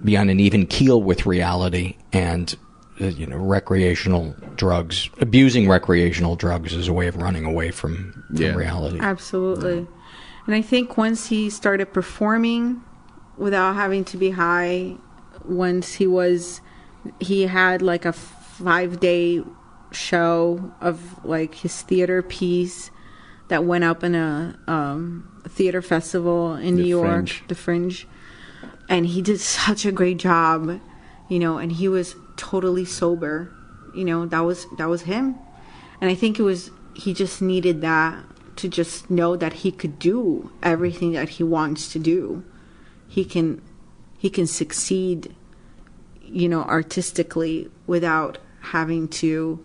be 0.03 0.17
on 0.17 0.29
an 0.29 0.39
even 0.39 0.65
keel 0.67 1.01
with 1.01 1.25
reality 1.25 1.95
and 2.11 2.55
uh, 3.01 3.05
you 3.05 3.25
know 3.25 3.37
recreational 3.37 4.35
drugs 4.55 5.09
abusing 5.19 5.67
recreational 5.67 6.35
drugs 6.35 6.73
is 6.73 6.87
a 6.87 6.93
way 6.93 7.07
of 7.07 7.15
running 7.15 7.45
away 7.45 7.71
from, 7.71 8.23
from 8.27 8.35
Yeah. 8.37 8.53
reality 8.55 8.99
Absolutely. 8.99 9.87
And 10.45 10.53
I 10.55 10.61
think 10.61 10.97
once 10.97 11.27
he 11.27 11.49
started 11.49 11.93
performing 11.93 12.83
without 13.37 13.75
having 13.75 14.03
to 14.05 14.17
be 14.17 14.31
high, 14.31 14.97
once 15.45 15.93
he 15.93 16.05
was, 16.05 16.59
he 17.21 17.43
had 17.43 17.81
like 17.81 18.03
a 18.03 18.11
five 18.11 18.99
day 18.99 19.41
show 19.91 20.71
of 20.81 21.23
like 21.25 21.55
his 21.55 21.81
theater 21.83 22.21
piece 22.21 22.91
that 23.47 23.63
went 23.63 23.85
up 23.85 24.03
in 24.03 24.15
a 24.15 24.59
um, 24.67 25.41
theater 25.47 25.81
festival 25.81 26.55
in 26.55 26.75
The 26.75 26.81
New 26.83 26.87
York, 26.89 27.27
Fringe. 27.29 27.43
the 27.47 27.55
Fringe. 27.55 28.07
And 28.89 29.05
he 29.05 29.21
did 29.21 29.39
such 29.39 29.85
a 29.85 29.91
great 29.91 30.17
job, 30.17 30.79
you 31.29 31.39
know, 31.39 31.57
and 31.57 31.71
he 31.71 31.87
was 31.87 32.15
totally 32.35 32.85
sober. 32.85 33.51
You 33.95 34.05
know, 34.05 34.25
that 34.25 34.41
was 34.41 34.65
that 34.77 34.89
was 34.89 35.03
him. 35.03 35.35
And 36.01 36.09
I 36.09 36.15
think 36.15 36.39
it 36.39 36.43
was 36.43 36.71
he 36.93 37.13
just 37.13 37.41
needed 37.41 37.81
that 37.81 38.23
to 38.57 38.67
just 38.67 39.09
know 39.09 39.35
that 39.35 39.53
he 39.53 39.71
could 39.71 39.99
do 39.99 40.51
everything 40.61 41.13
that 41.13 41.29
he 41.29 41.43
wants 41.43 41.91
to 41.93 41.99
do. 41.99 42.43
He 43.07 43.25
can 43.25 43.61
he 44.17 44.29
can 44.29 44.47
succeed, 44.47 45.35
you 46.21 46.47
know, 46.47 46.63
artistically 46.63 47.69
without 47.85 48.37
having 48.61 49.07
to 49.09 49.63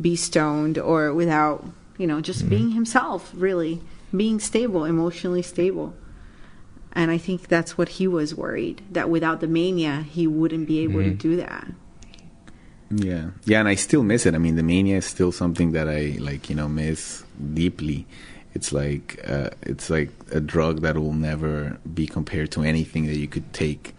be 0.00 0.16
stoned 0.16 0.78
or 0.78 1.14
without, 1.14 1.64
you 1.96 2.06
know, 2.06 2.20
just 2.20 2.40
mm-hmm. 2.40 2.48
being 2.48 2.70
himself, 2.72 3.30
really, 3.34 3.80
being 4.14 4.40
stable, 4.40 4.84
emotionally 4.84 5.42
stable. 5.42 5.94
And 6.94 7.10
I 7.10 7.18
think 7.18 7.48
that's 7.48 7.76
what 7.76 7.88
he 7.90 8.06
was 8.06 8.34
worried 8.34 8.82
that 8.92 9.10
without 9.10 9.40
the 9.40 9.48
mania, 9.48 10.04
he 10.08 10.26
wouldn't 10.26 10.68
be 10.68 10.78
able 10.80 11.02
to 11.02 11.10
Mhm. 11.10 11.18
do 11.18 11.36
that. 11.36 11.66
Yeah, 12.90 13.30
yeah, 13.44 13.58
and 13.60 13.68
I 13.68 13.74
still 13.74 14.04
miss 14.04 14.26
it. 14.26 14.34
I 14.34 14.38
mean, 14.38 14.56
the 14.56 14.62
mania 14.62 14.98
is 14.98 15.04
still 15.04 15.32
something 15.32 15.72
that 15.72 15.88
I 15.88 16.16
like, 16.20 16.48
you 16.48 16.54
know, 16.54 16.68
miss 16.68 17.24
deeply. 17.54 18.06
It's 18.54 18.72
like 18.72 19.18
uh, 19.26 19.50
it's 19.62 19.90
like 19.90 20.10
a 20.30 20.40
drug 20.40 20.82
that 20.82 20.96
will 20.96 21.12
never 21.14 21.78
be 21.92 22.06
compared 22.06 22.52
to 22.52 22.62
anything 22.62 23.06
that 23.06 23.16
you 23.16 23.26
could 23.26 23.52
take. 23.52 23.96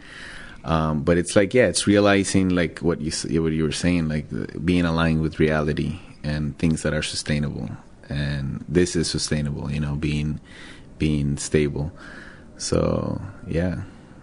Um, 0.63 1.03
but 1.03 1.17
it's 1.17 1.35
like, 1.35 1.53
yeah, 1.53 1.67
it's 1.67 1.85
realizing 1.87 2.49
like 2.49 2.79
what 2.79 3.01
you 3.01 3.11
what 3.41 3.51
you 3.51 3.63
were 3.63 3.73
saying, 3.73 4.07
like 4.07 4.27
being 4.63 4.85
aligned 4.85 5.21
with 5.21 5.39
reality 5.39 5.99
and 6.23 6.57
things 6.57 6.83
that 6.83 6.93
are 6.93 7.03
sustainable. 7.03 7.69
And 8.07 8.63
this 8.69 8.95
is 8.95 9.09
sustainable, 9.09 9.69
you 9.69 9.81
know, 9.81 9.95
being 9.95 10.39
being 10.97 11.37
stable. 11.37 11.91
So 12.57 13.21
yeah, 13.47 13.81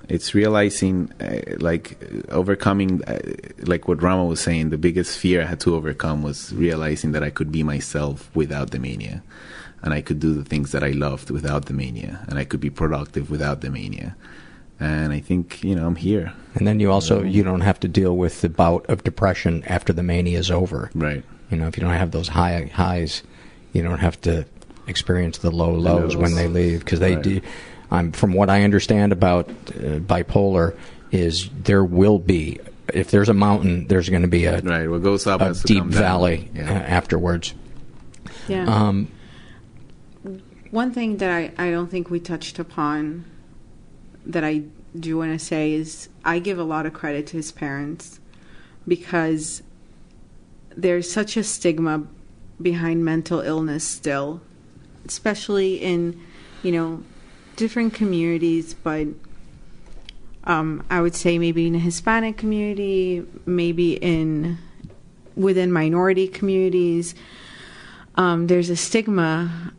it's 0.08 0.34
realizing 0.34 1.12
uh, 1.20 1.56
like 1.58 1.98
overcoming 2.30 3.02
uh, 3.04 3.18
like 3.66 3.88
what 3.88 4.02
Rama 4.02 4.24
was 4.24 4.40
saying. 4.40 4.70
The 4.70 4.78
biggest 4.78 5.18
fear 5.18 5.42
I 5.42 5.46
had 5.46 5.60
to 5.60 5.74
overcome 5.74 6.22
was 6.22 6.52
realizing 6.54 7.12
that 7.12 7.22
I 7.22 7.30
could 7.30 7.52
be 7.52 7.62
myself 7.62 8.30
without 8.34 8.70
the 8.70 8.78
mania, 8.78 9.22
and 9.82 9.92
I 9.94 10.00
could 10.02 10.20
do 10.20 10.34
the 10.34 10.44
things 10.44 10.72
that 10.72 10.82
I 10.82 10.90
loved 10.90 11.30
without 11.30 11.66
the 11.66 11.74
mania, 11.74 12.24
and 12.28 12.38
I 12.38 12.44
could 12.44 12.60
be 12.60 12.70
productive 12.70 13.30
without 13.30 13.60
the 13.60 13.70
mania. 13.70 14.16
And 14.80 15.12
I 15.12 15.20
think 15.20 15.62
you 15.62 15.74
know 15.76 15.86
I'm 15.86 15.96
here. 15.96 16.32
and 16.54 16.66
then 16.66 16.80
you 16.80 16.90
also 16.90 17.22
you 17.22 17.42
don't 17.44 17.60
have 17.60 17.78
to 17.80 17.88
deal 17.88 18.16
with 18.16 18.40
the 18.40 18.48
bout 18.48 18.84
of 18.88 19.04
depression 19.04 19.62
after 19.66 19.92
the 19.92 20.02
mania 20.02 20.38
is 20.38 20.50
over 20.50 20.90
right 20.94 21.24
you 21.50 21.56
know 21.56 21.66
if 21.68 21.76
you 21.76 21.82
don't 21.84 21.94
have 21.94 22.10
those 22.10 22.28
high 22.28 22.68
highs 22.74 23.22
you 23.72 23.82
don't 23.82 24.00
have 24.00 24.20
to 24.22 24.44
experience 24.88 25.38
the 25.38 25.50
low 25.52 25.70
lows 25.72 26.16
when 26.16 26.32
lows. 26.32 26.36
they 26.36 26.48
leave 26.48 26.80
because 26.80 26.98
they 26.98 27.14
Right. 27.14 27.22
do 27.22 27.40
I'm 27.92 28.10
from 28.12 28.32
what 28.32 28.48
I 28.50 28.62
understand 28.64 29.12
about 29.12 29.48
uh, 29.50 30.00
bipolar 30.00 30.76
is 31.10 31.48
there 31.64 31.84
will 31.84 32.18
be 32.18 32.58
if 32.92 33.10
there's 33.10 33.28
a 33.28 33.34
mountain 33.34 33.86
there's 33.86 34.08
going 34.08 34.22
to 34.22 34.28
be 34.28 34.44
a 34.46 34.60
right 34.62 34.88
what 34.88 35.02
goes 35.02 35.26
up 35.26 35.40
a 35.40 35.44
has 35.44 35.60
to 35.60 35.66
deep 35.66 35.78
come 35.78 35.90
valley 35.90 36.50
Yeah. 36.54 36.62
uh, 36.70 36.74
afterwards 36.98 37.54
Yeah. 38.48 38.64
um 38.64 39.08
One 40.70 40.90
thing 40.92 41.18
that 41.18 41.30
I, 41.30 41.52
I 41.58 41.70
don't 41.70 41.90
think 41.90 42.10
we 42.10 42.18
touched 42.18 42.58
upon 42.58 43.24
that 44.26 44.42
I 44.44 44.62
do 44.98 45.18
want 45.18 45.38
to 45.38 45.44
say 45.44 45.72
is 45.72 46.08
I 46.24 46.38
give 46.38 46.58
a 46.58 46.64
lot 46.64 46.86
of 46.86 46.92
credit 46.94 47.26
to 47.28 47.36
his 47.36 47.52
parents 47.52 48.20
because 48.88 49.62
there's 50.74 51.10
such 51.10 51.36
a 51.36 51.44
stigma 51.44 52.06
behind 52.60 53.04
mental 53.04 53.40
illness 53.40 53.84
still, 53.84 54.40
especially 55.06 55.76
in, 55.76 56.18
you 56.62 56.72
know, 56.72 57.02
different 57.62 57.94
communities, 57.94 58.74
but 58.74 59.06
um, 60.42 60.84
I 60.90 61.00
would 61.00 61.14
say 61.14 61.38
maybe 61.38 61.68
in 61.68 61.76
a 61.76 61.78
Hispanic 61.78 62.36
community, 62.36 63.24
maybe 63.46 63.92
in 63.94 64.58
within 65.36 65.70
minority 65.70 66.26
communities, 66.26 67.14
um, 68.16 68.48
there's 68.48 68.68
a 68.68 68.74
stigma 68.74 69.72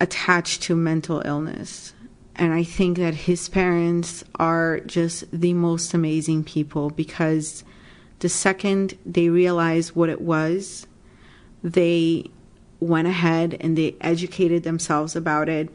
attached 0.00 0.62
to 0.62 0.74
mental 0.74 1.22
illness. 1.24 1.94
And 2.34 2.52
I 2.52 2.64
think 2.64 2.98
that 2.98 3.14
his 3.14 3.48
parents 3.48 4.24
are 4.34 4.80
just 4.80 5.30
the 5.30 5.52
most 5.52 5.94
amazing 5.94 6.42
people 6.42 6.90
because 6.90 7.62
the 8.18 8.28
second 8.28 8.98
they 9.06 9.28
realized 9.28 9.94
what 9.94 10.08
it 10.08 10.20
was, 10.20 10.88
they 11.62 12.24
went 12.80 13.06
ahead 13.06 13.56
and 13.60 13.78
they 13.78 13.94
educated 14.00 14.64
themselves 14.64 15.14
about 15.14 15.48
it. 15.48 15.68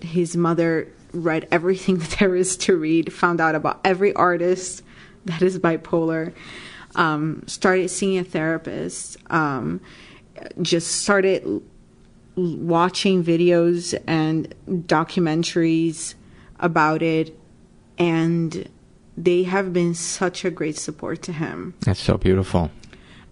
His 0.00 0.36
mother 0.36 0.88
read 1.12 1.48
everything 1.50 1.98
that 1.98 2.10
there 2.20 2.36
is 2.36 2.56
to 2.58 2.76
read, 2.76 3.12
found 3.12 3.40
out 3.40 3.54
about 3.54 3.80
every 3.84 4.12
artist 4.14 4.82
that 5.24 5.42
is 5.42 5.58
bipolar, 5.58 6.32
um, 6.94 7.42
started 7.46 7.88
seeing 7.90 8.18
a 8.18 8.24
therapist, 8.24 9.16
um, 9.30 9.80
just 10.62 11.02
started 11.02 11.62
watching 12.36 13.24
videos 13.24 13.98
and 14.06 14.54
documentaries 14.68 16.14
about 16.60 17.02
it, 17.02 17.38
and 17.98 18.68
they 19.16 19.44
have 19.44 19.72
been 19.72 19.94
such 19.94 20.44
a 20.44 20.50
great 20.50 20.76
support 20.76 21.22
to 21.22 21.32
him 21.32 21.74
That's 21.80 22.00
so 22.00 22.18
beautiful. 22.18 22.70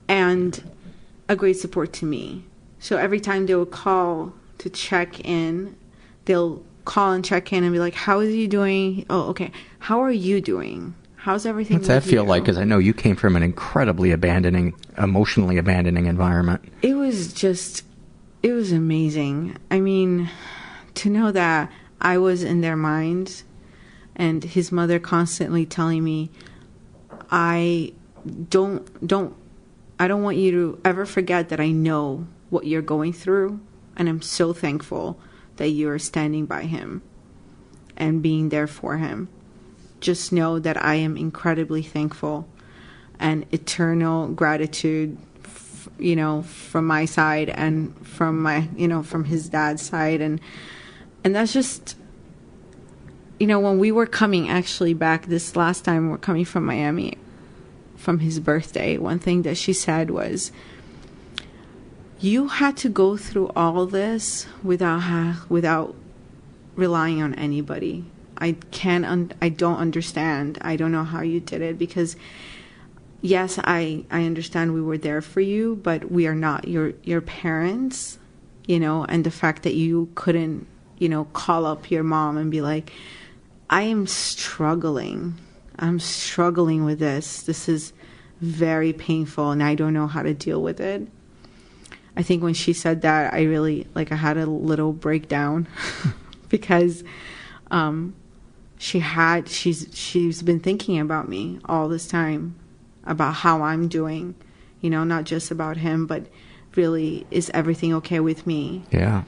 and 0.08 0.62
a 1.28 1.36
great 1.36 1.58
support 1.58 1.92
to 1.94 2.06
me. 2.06 2.44
So 2.78 2.96
every 2.96 3.20
time 3.20 3.46
they 3.46 3.54
will 3.54 3.66
call 3.66 4.32
to 4.58 4.70
check 4.70 5.20
in, 5.20 5.76
they'll 6.24 6.62
call 6.84 7.12
and 7.12 7.24
check 7.24 7.52
in 7.52 7.64
and 7.64 7.72
be 7.72 7.78
like, 7.78 7.94
"How 7.94 8.20
is 8.20 8.32
he 8.32 8.46
doing? 8.46 9.06
Oh, 9.08 9.28
okay. 9.30 9.50
How 9.78 10.00
are 10.00 10.12
you 10.12 10.40
doing? 10.40 10.94
How's 11.16 11.46
everything?" 11.46 11.78
What's 11.78 11.88
that 11.88 12.02
feel 12.02 12.24
you?" 12.24 12.28
like? 12.28 12.42
Because 12.42 12.58
I 12.58 12.64
know 12.64 12.78
you 12.78 12.92
came 12.92 13.16
from 13.16 13.36
an 13.36 13.42
incredibly 13.42 14.10
abandoning, 14.10 14.74
emotionally 14.98 15.58
abandoning 15.58 16.06
environment. 16.06 16.62
It 16.82 16.94
was 16.94 17.32
just, 17.32 17.84
it 18.42 18.52
was 18.52 18.72
amazing. 18.72 19.56
I 19.70 19.80
mean, 19.80 20.30
to 20.94 21.10
know 21.10 21.32
that 21.32 21.70
I 22.00 22.18
was 22.18 22.42
in 22.42 22.60
their 22.60 22.76
minds, 22.76 23.44
and 24.16 24.44
his 24.44 24.70
mother 24.70 24.98
constantly 24.98 25.66
telling 25.66 26.04
me, 26.04 26.30
"I 27.30 27.92
don't 28.50 29.06
don't 29.06 29.34
I 29.98 30.08
don't 30.08 30.22
want 30.22 30.36
you 30.36 30.50
to 30.52 30.80
ever 30.84 31.06
forget 31.06 31.48
that 31.50 31.60
I 31.60 31.70
know 31.70 32.26
what 32.50 32.66
you're 32.66 32.82
going 32.82 33.12
through, 33.12 33.60
and 33.96 34.08
I'm 34.08 34.22
so 34.22 34.52
thankful 34.52 35.18
that 35.56 35.68
you're 35.68 35.98
standing 35.98 36.46
by 36.46 36.62
him 36.62 37.02
and 37.96 38.22
being 38.22 38.48
there 38.48 38.66
for 38.66 38.96
him. 38.96 39.28
Just 40.00 40.32
know 40.32 40.58
that 40.58 40.82
I 40.82 40.96
am 40.96 41.16
incredibly 41.16 41.82
thankful 41.82 42.48
and 43.18 43.46
eternal 43.52 44.28
gratitude, 44.28 45.16
you 45.98 46.16
know, 46.16 46.42
from 46.42 46.86
my 46.86 47.04
side 47.04 47.48
and 47.50 47.94
from 48.06 48.42
my, 48.42 48.68
you 48.76 48.88
know, 48.88 49.02
from 49.02 49.24
his 49.24 49.48
dad's 49.48 49.82
side, 49.82 50.20
and 50.20 50.40
and 51.22 51.34
that's 51.34 51.52
just 51.52 51.96
you 53.38 53.46
know, 53.46 53.58
when 53.58 53.78
we 53.78 53.90
were 53.90 54.06
coming 54.06 54.48
actually 54.48 54.94
back 54.94 55.26
this 55.26 55.56
last 55.56 55.84
time, 55.84 56.08
we're 56.08 56.18
coming 56.18 56.44
from 56.44 56.64
Miami 56.64 57.18
from 57.96 58.20
his 58.20 58.38
birthday, 58.38 58.98
one 58.98 59.18
thing 59.18 59.42
that 59.42 59.56
she 59.56 59.72
said 59.72 60.10
was, 60.10 60.52
"You 62.20 62.48
had 62.48 62.76
to 62.78 62.88
go 62.88 63.16
through 63.16 63.50
all 63.56 63.86
this 63.86 64.46
without 64.62 65.48
without 65.48 65.94
relying 66.76 67.22
on 67.22 67.34
anybody. 67.34 68.04
I 68.38 68.56
can't. 68.70 69.04
Un- 69.04 69.32
I 69.40 69.48
don't 69.48 69.78
understand. 69.78 70.58
I 70.60 70.76
don't 70.76 70.92
know 70.92 71.04
how 71.04 71.22
you 71.22 71.40
did 71.40 71.62
it 71.62 71.78
because." 71.78 72.16
Yes, 73.20 73.58
I, 73.64 74.04
I 74.10 74.26
understand 74.26 74.74
we 74.74 74.82
were 74.82 74.98
there 74.98 75.22
for 75.22 75.40
you, 75.40 75.80
but 75.82 76.10
we 76.12 76.26
are 76.26 76.34
not 76.34 76.68
your 76.68 76.92
your 77.04 77.22
parents, 77.22 78.18
you 78.66 78.78
know, 78.78 79.06
and 79.08 79.24
the 79.24 79.30
fact 79.30 79.62
that 79.62 79.72
you 79.72 80.10
couldn't, 80.14 80.66
you 80.98 81.08
know, 81.08 81.24
call 81.32 81.64
up 81.64 81.90
your 81.90 82.02
mom 82.02 82.36
and 82.36 82.50
be 82.50 82.60
like, 82.60 82.92
I 83.70 83.82
am 83.82 84.06
struggling. 84.06 85.34
I'm 85.78 86.00
struggling 86.00 86.84
with 86.84 86.98
this. 86.98 87.42
This 87.42 87.68
is 87.68 87.92
very 88.40 88.92
painful 88.92 89.50
and 89.50 89.62
I 89.62 89.74
don't 89.74 89.94
know 89.94 90.06
how 90.06 90.22
to 90.22 90.34
deal 90.34 90.62
with 90.62 90.80
it. 90.80 91.08
I 92.16 92.22
think 92.22 92.42
when 92.42 92.54
she 92.54 92.72
said 92.72 93.02
that, 93.02 93.34
I 93.34 93.42
really 93.42 93.86
like 93.94 94.12
I 94.12 94.16
had 94.16 94.36
a 94.36 94.46
little 94.46 94.92
breakdown 94.92 95.66
because 96.48 97.04
um 97.70 98.14
she 98.78 99.00
had 99.00 99.48
she's 99.48 99.88
she's 99.92 100.42
been 100.42 100.60
thinking 100.60 100.98
about 101.00 101.28
me 101.28 101.58
all 101.64 101.88
this 101.88 102.06
time 102.06 102.56
about 103.04 103.34
how 103.34 103.62
I'm 103.62 103.88
doing, 103.88 104.34
you 104.80 104.90
know, 104.90 105.04
not 105.04 105.24
just 105.24 105.50
about 105.50 105.76
him, 105.76 106.06
but 106.06 106.26
really 106.76 107.26
is 107.30 107.50
everything 107.54 107.94
okay 107.94 108.20
with 108.20 108.46
me? 108.46 108.84
Yeah. 108.90 109.24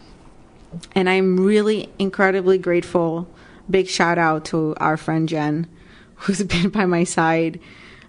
And 0.95 1.09
I'm 1.09 1.39
really 1.39 1.89
incredibly 1.99 2.59
grateful. 2.59 3.29
Big 3.69 3.89
shout 3.89 4.19
out 4.19 4.45
to 4.47 4.75
our 4.79 4.97
friend 4.97 5.29
Jen, 5.29 5.67
who's 6.17 6.43
been 6.43 6.71
by 6.71 6.87
my 6.87 7.05
side 7.05 7.61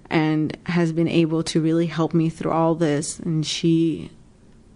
and 0.09 0.57
has 0.65 0.93
been 0.93 1.07
able 1.07 1.43
to 1.43 1.61
really 1.61 1.87
help 1.87 2.13
me 2.13 2.29
through 2.29 2.51
all 2.51 2.75
this. 2.75 3.19
And 3.19 3.45
she 3.45 4.11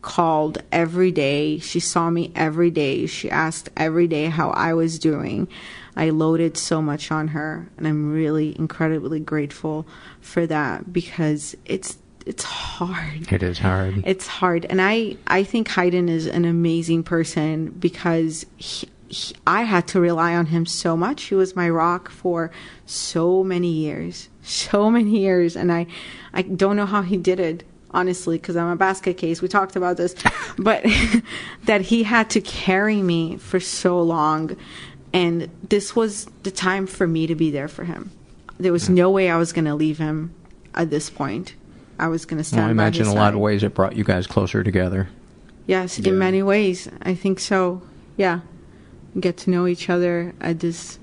called 0.02 0.64
every 0.72 1.12
day. 1.12 1.60
She 1.60 1.80
saw 1.80 2.10
me 2.10 2.32
every 2.36 2.72
day. 2.72 3.06
She 3.06 3.30
asked 3.30 3.70
every 3.78 4.08
day 4.08 4.26
how 4.26 4.50
I 4.52 4.74
was 4.74 5.00
doing. 5.00 5.48
I 5.96 6.10
loaded 6.10 6.58
so 6.58 6.82
much 6.82 7.12
on 7.12 7.30
her, 7.30 7.70
and 7.78 7.88
I'm 7.88 8.12
really 8.12 8.58
incredibly 8.58 9.20
grateful 9.20 9.86
for 10.20 10.48
that 10.48 10.92
because 10.92 11.56
it's 11.66 11.98
it's 12.26 12.44
hard. 12.44 13.32
It 13.32 13.44
is 13.44 13.60
hard. 13.60 14.04
It's 14.06 14.28
hard, 14.28 14.66
and 14.66 14.82
I 14.82 15.18
I 15.28 15.44
think 15.44 15.70
Hayden 15.70 16.08
is 16.10 16.28
an 16.28 16.46
amazing 16.46 17.04
person 17.04 17.72
because 17.72 18.46
he, 18.58 18.88
he, 19.10 19.36
I 19.46 19.64
had 19.64 19.88
to 19.90 20.00
rely 20.00 20.36
on 20.36 20.48
him 20.48 20.66
so 20.66 20.96
much. 20.96 21.24
He 21.24 21.36
was 21.36 21.56
my 21.56 21.70
rock 21.70 22.10
for 22.10 22.52
so 22.86 23.44
many 23.44 23.72
years, 23.72 24.30
so 24.44 24.90
many 24.90 25.20
years, 25.20 25.58
and 25.58 25.72
I 25.72 25.88
I 26.34 26.44
don't 26.44 26.78
know 26.78 26.86
how 26.86 27.02
he 27.02 27.18
did 27.18 27.40
it 27.40 27.64
honestly 27.92 28.38
because 28.38 28.56
I'm 28.56 28.70
a 28.70 28.76
basket 28.76 29.18
case. 29.18 29.42
We 29.42 29.48
talked 29.48 29.76
about 29.76 29.98
this, 29.98 30.16
but 30.58 30.84
that 31.66 31.82
he 31.82 32.04
had 32.04 32.30
to 32.32 32.42
carry 32.42 33.02
me 33.02 33.38
for 33.38 33.60
so 33.60 34.02
long, 34.02 34.56
and 35.14 35.50
this 35.68 35.96
was 35.96 36.26
the 36.44 36.52
time 36.52 36.88
for 36.88 37.08
me 37.08 37.28
to 37.28 37.36
be 37.36 37.52
there 37.52 37.68
for 37.68 37.84
him. 37.84 38.12
There 38.58 38.72
was 38.72 38.90
no 38.90 39.10
way 39.10 39.30
I 39.30 39.38
was 39.38 39.54
going 39.54 39.66
to 39.66 39.76
leave 39.76 39.98
him 39.98 40.34
at 40.76 40.90
this 40.90 41.10
point. 41.10 41.56
I 41.98 42.08
was 42.08 42.26
going 42.26 42.38
to 42.38 42.44
stand. 42.44 42.62
Well, 42.62 42.66
I 42.66 42.74
by 42.74 42.84
imagine 42.84 43.06
his 43.06 43.14
a 43.14 43.16
lot 43.16 43.34
of 43.34 43.40
ways 43.40 43.64
it 43.64 43.74
brought 43.74 43.96
you 43.96 44.04
guys 44.04 44.28
closer 44.28 44.64
together. 44.64 45.10
Yes, 45.68 46.00
in 46.00 46.18
many 46.18 46.44
ways. 46.44 46.90
I 47.02 47.14
think 47.14 47.40
so. 47.40 47.82
Yeah. 48.18 48.42
Get 49.20 49.38
to 49.38 49.50
know 49.50 49.68
each 49.68 49.90
other. 49.90 50.34
I 50.42 50.54
just 50.54 51.00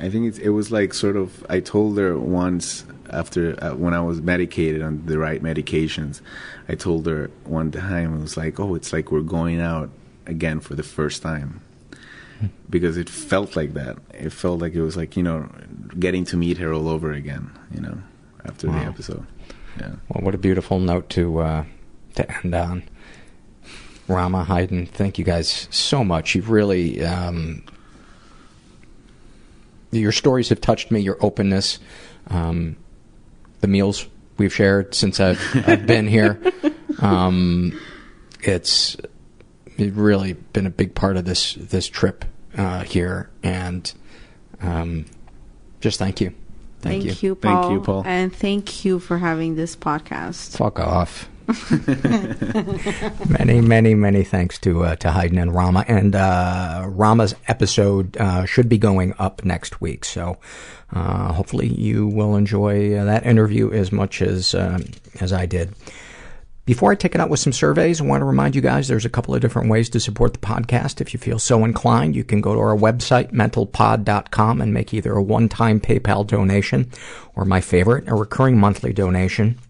I 0.00 0.10
think 0.10 0.26
it's, 0.26 0.38
it 0.38 0.50
was 0.50 0.70
like 0.70 0.94
sort 0.94 1.16
of. 1.16 1.44
I 1.48 1.60
told 1.60 1.98
her 1.98 2.18
once 2.18 2.84
after 3.10 3.62
uh, 3.62 3.74
when 3.74 3.94
I 3.94 4.00
was 4.00 4.20
medicated 4.20 4.82
on 4.82 5.06
the 5.06 5.18
right 5.18 5.42
medications. 5.42 6.20
I 6.68 6.74
told 6.74 7.06
her 7.06 7.30
one 7.44 7.70
time 7.70 8.16
it 8.16 8.20
was 8.20 8.36
like, 8.36 8.58
oh, 8.60 8.74
it's 8.74 8.92
like 8.92 9.10
we're 9.10 9.20
going 9.20 9.60
out 9.60 9.90
again 10.26 10.60
for 10.60 10.74
the 10.74 10.82
first 10.82 11.22
time, 11.22 11.60
because 12.68 12.96
it 12.96 13.08
felt 13.08 13.56
like 13.56 13.74
that. 13.74 13.98
It 14.14 14.30
felt 14.30 14.60
like 14.60 14.74
it 14.74 14.82
was 14.82 14.96
like 14.96 15.16
you 15.16 15.22
know, 15.22 15.48
getting 15.98 16.24
to 16.26 16.36
meet 16.36 16.58
her 16.58 16.72
all 16.72 16.88
over 16.88 17.12
again. 17.12 17.50
You 17.72 17.80
know, 17.80 17.98
after 18.44 18.66
the 18.68 18.78
episode. 18.78 19.26
Yeah. 19.78 19.96
Well, 20.08 20.24
what 20.24 20.34
a 20.34 20.38
beautiful 20.38 20.78
note 20.78 21.10
to 21.10 21.38
uh, 21.38 21.64
to 22.14 22.36
end 22.38 22.54
on. 22.54 22.82
Rama, 24.08 24.44
Hayden, 24.44 24.86
thank 24.86 25.18
you 25.18 25.24
guys 25.24 25.66
so 25.72 26.04
much. 26.04 26.36
You've 26.36 26.48
really, 26.48 27.04
um, 27.04 27.64
your 29.90 30.12
stories 30.12 30.48
have 30.50 30.60
touched 30.60 30.92
me. 30.92 31.00
Your 31.00 31.18
openness, 31.20 31.80
um, 32.28 32.76
the 33.66 33.72
meals 33.72 34.06
we've 34.38 34.54
shared 34.54 34.94
since 34.94 35.18
I've, 35.18 35.40
I've 35.66 35.86
been 35.86 36.06
here. 36.06 36.40
Um, 36.98 37.78
it's 38.40 38.96
it 39.76 39.92
really 39.92 40.32
been 40.32 40.64
a 40.64 40.70
big 40.70 40.94
part 40.94 41.18
of 41.18 41.26
this 41.26 41.52
this 41.52 41.86
trip 41.86 42.24
uh, 42.56 42.84
here, 42.84 43.28
and 43.42 43.92
um, 44.62 45.04
just 45.82 45.98
thank 45.98 46.22
you. 46.22 46.32
Thank, 46.80 47.04
you. 47.04 47.34
thank, 47.34 47.66
you. 47.66 47.72
you, 47.72 47.80
Paul. 47.82 48.02
And 48.06 48.34
thank 48.34 48.86
you 48.86 48.98
for 48.98 49.18
having 49.18 49.56
this 49.56 49.76
podcast. 49.76 50.56
Fuck 50.56 50.80
off. 50.80 51.28
many, 53.28 53.60
many, 53.60 53.94
many 53.94 54.24
thanks 54.24 54.58
to 54.58 54.84
uh, 54.84 54.96
to 54.96 55.12
Hayden 55.12 55.38
and 55.38 55.54
Rama. 55.54 55.84
And 55.86 56.16
uh, 56.16 56.86
Rama's 56.88 57.34
episode 57.46 58.16
uh, 58.16 58.44
should 58.46 58.68
be 58.68 58.78
going 58.78 59.14
up 59.18 59.44
next 59.44 59.80
week, 59.80 60.04
so 60.04 60.38
uh, 60.92 61.32
hopefully 61.32 61.68
you 61.68 62.08
will 62.08 62.34
enjoy 62.34 62.94
uh, 62.96 63.04
that 63.04 63.26
interview 63.26 63.70
as 63.72 63.92
much 63.92 64.22
as 64.22 64.54
um 64.54 64.84
as 65.20 65.32
I 65.32 65.46
did. 65.46 65.74
Before 66.64 66.90
I 66.90 66.96
take 66.96 67.14
it 67.14 67.20
out 67.20 67.30
with 67.30 67.38
some 67.38 67.52
surveys, 67.52 68.00
I 68.00 68.04
want 68.04 68.22
to 68.22 68.24
remind 68.24 68.56
you 68.56 68.60
guys 68.60 68.88
there's 68.88 69.04
a 69.04 69.08
couple 69.08 69.32
of 69.32 69.40
different 69.40 69.70
ways 69.70 69.88
to 69.90 70.00
support 70.00 70.32
the 70.32 70.40
podcast. 70.40 71.00
If 71.00 71.14
you 71.14 71.20
feel 71.20 71.38
so 71.38 71.64
inclined, 71.64 72.16
you 72.16 72.24
can 72.24 72.40
go 72.40 72.54
to 72.54 72.60
our 72.60 72.76
website, 72.76 73.32
mentalpod.com, 73.32 74.60
and 74.60 74.74
make 74.74 74.92
either 74.92 75.12
a 75.12 75.22
one-time 75.22 75.78
PayPal 75.78 76.26
donation 76.26 76.90
or 77.36 77.44
my 77.44 77.60
favorite, 77.60 78.08
a 78.08 78.16
recurring 78.16 78.58
monthly 78.58 78.92
donation 78.92 79.60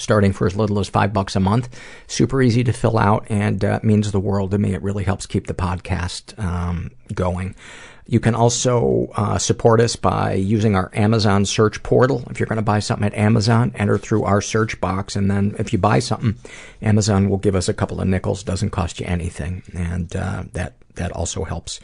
starting 0.00 0.32
for 0.32 0.46
as 0.46 0.56
little 0.56 0.78
as 0.78 0.88
five 0.88 1.12
bucks 1.12 1.36
a 1.36 1.40
month. 1.40 1.68
Super 2.06 2.42
easy 2.42 2.64
to 2.64 2.72
fill 2.72 2.98
out 2.98 3.26
and 3.28 3.64
uh, 3.64 3.80
means 3.82 4.10
the 4.10 4.20
world 4.20 4.50
to 4.50 4.58
me. 4.58 4.74
It 4.74 4.82
really 4.82 5.04
helps 5.04 5.26
keep 5.26 5.46
the 5.46 5.54
podcast 5.54 6.38
um, 6.42 6.90
going. 7.14 7.54
You 8.06 8.18
can 8.18 8.34
also 8.34 9.08
uh, 9.14 9.38
support 9.38 9.80
us 9.80 9.94
by 9.94 10.34
using 10.34 10.74
our 10.74 10.90
Amazon 10.94 11.44
search 11.46 11.80
portal. 11.84 12.24
If 12.28 12.40
you're 12.40 12.48
going 12.48 12.56
to 12.56 12.62
buy 12.62 12.80
something 12.80 13.06
at 13.06 13.14
Amazon, 13.14 13.70
enter 13.76 13.98
through 13.98 14.24
our 14.24 14.40
search 14.40 14.80
box, 14.80 15.14
and 15.14 15.30
then 15.30 15.54
if 15.60 15.72
you 15.72 15.78
buy 15.78 16.00
something, 16.00 16.34
Amazon 16.82 17.28
will 17.28 17.38
give 17.38 17.54
us 17.54 17.68
a 17.68 17.74
couple 17.74 18.00
of 18.00 18.08
nickels. 18.08 18.42
Doesn't 18.42 18.70
cost 18.70 18.98
you 18.98 19.06
anything, 19.06 19.62
and 19.74 20.14
uh, 20.16 20.42
that 20.54 20.74
that 20.96 21.12
also 21.12 21.44
helps. 21.44 21.78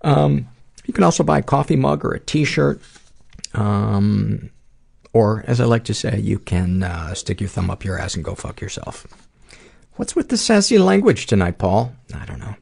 Um, 0.00 0.48
you 0.86 0.94
can 0.94 1.04
also 1.04 1.22
buy 1.22 1.40
a 1.40 1.42
coffee 1.42 1.76
mug 1.76 2.02
or 2.02 2.12
a 2.12 2.20
T-shirt. 2.20 2.80
Um, 3.52 4.48
or, 5.12 5.44
as 5.46 5.60
I 5.60 5.64
like 5.64 5.84
to 5.84 5.94
say, 5.94 6.18
you 6.18 6.38
can 6.38 6.82
uh, 6.82 7.14
stick 7.14 7.40
your 7.40 7.48
thumb 7.48 7.70
up 7.70 7.84
your 7.84 7.98
ass 7.98 8.14
and 8.14 8.24
go 8.24 8.34
fuck 8.34 8.60
yourself. 8.60 9.06
What's 9.96 10.14
with 10.14 10.28
the 10.28 10.36
sassy 10.36 10.78
language 10.78 11.26
tonight, 11.26 11.58
Paul? 11.58 11.92
I 12.14 12.24
don't 12.24 12.38
know. 12.38 12.54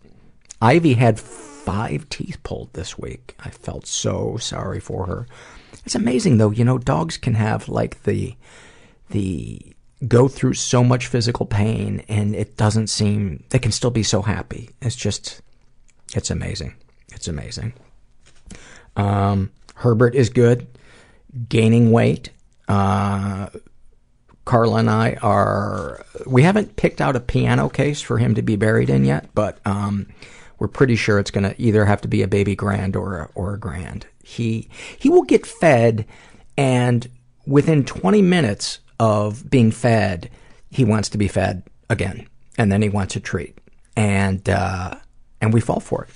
Ivy 0.62 0.94
had 0.94 1.20
five 1.20 2.08
teeth 2.08 2.42
pulled 2.42 2.72
this 2.72 2.98
week. 2.98 3.36
I 3.40 3.50
felt 3.50 3.86
so 3.86 4.36
sorry 4.38 4.80
for 4.80 5.06
her. 5.06 5.26
It's 5.84 5.94
amazing 5.94 6.38
though, 6.38 6.50
you 6.50 6.64
know, 6.64 6.78
dogs 6.78 7.16
can 7.16 7.34
have 7.34 7.68
like 7.68 8.02
the, 8.04 8.34
the, 9.10 9.60
go 10.08 10.28
through 10.28 10.54
so 10.54 10.82
much 10.82 11.06
physical 11.06 11.46
pain 11.46 12.02
and 12.08 12.34
it 12.34 12.56
doesn't 12.56 12.88
seem, 12.88 13.44
they 13.50 13.58
can 13.58 13.72
still 13.72 13.90
be 13.90 14.02
so 14.02 14.22
happy. 14.22 14.70
It's 14.80 14.96
just, 14.96 15.42
it's 16.14 16.30
amazing. 16.30 16.74
It's 17.12 17.28
amazing. 17.28 17.72
Um, 18.96 19.50
Herbert 19.74 20.14
is 20.14 20.30
good. 20.30 20.66
Gaining 21.48 21.92
weight. 21.92 22.30
Uh, 22.68 23.48
Carla 24.44 24.78
and 24.78 24.90
I 24.90 25.14
are, 25.22 26.04
we 26.26 26.42
haven't 26.42 26.76
picked 26.76 27.00
out 27.00 27.16
a 27.16 27.20
piano 27.20 27.68
case 27.68 28.00
for 28.00 28.18
him 28.18 28.34
to 28.34 28.42
be 28.42 28.56
buried 28.56 28.90
in 28.90 29.04
yet, 29.04 29.28
but, 29.34 29.58
um, 29.66 30.06
we're 30.58 30.68
pretty 30.68 30.96
sure 30.96 31.18
it's 31.18 31.30
gonna 31.30 31.54
either 31.58 31.84
have 31.84 32.00
to 32.00 32.08
be 32.08 32.22
a 32.22 32.28
baby 32.28 32.54
grand 32.54 32.96
or 32.96 33.18
a, 33.18 33.30
or 33.34 33.54
a 33.54 33.58
grand. 33.58 34.06
He, 34.22 34.68
he 34.98 35.10
will 35.10 35.24
get 35.24 35.46
fed 35.46 36.06
and 36.56 37.08
within 37.46 37.84
20 37.84 38.22
minutes 38.22 38.80
of 38.98 39.48
being 39.48 39.70
fed, 39.70 40.30
he 40.70 40.84
wants 40.84 41.08
to 41.10 41.18
be 41.18 41.28
fed 41.28 41.62
again. 41.88 42.26
And 42.58 42.72
then 42.72 42.82
he 42.82 42.88
wants 42.88 43.16
a 43.16 43.20
treat. 43.20 43.58
And, 43.96 44.48
uh, 44.48 44.96
and 45.40 45.52
we 45.52 45.60
fall 45.60 45.80
for 45.80 46.04
it. 46.04 46.10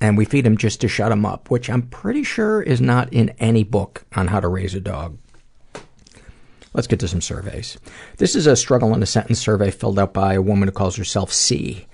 And 0.00 0.16
we 0.16 0.24
feed 0.24 0.46
him 0.46 0.56
just 0.56 0.80
to 0.80 0.88
shut 0.88 1.12
him 1.12 1.24
up, 1.24 1.50
which 1.50 1.70
I'm 1.70 1.82
pretty 1.82 2.24
sure 2.24 2.62
is 2.62 2.80
not 2.80 3.12
in 3.12 3.30
any 3.38 3.62
book 3.62 4.04
on 4.14 4.28
how 4.28 4.40
to 4.40 4.48
raise 4.48 4.74
a 4.74 4.80
dog. 4.80 5.18
Let's 6.74 6.86
get 6.86 7.00
to 7.00 7.08
some 7.08 7.20
surveys. 7.20 7.76
This 8.16 8.34
is 8.34 8.46
a 8.46 8.56
struggle 8.56 8.94
in 8.94 9.02
a 9.02 9.06
sentence 9.06 9.40
survey 9.40 9.70
filled 9.70 9.98
out 9.98 10.14
by 10.14 10.34
a 10.34 10.42
woman 10.42 10.68
who 10.68 10.72
calls 10.72 10.96
herself 10.96 11.32
C. 11.32 11.86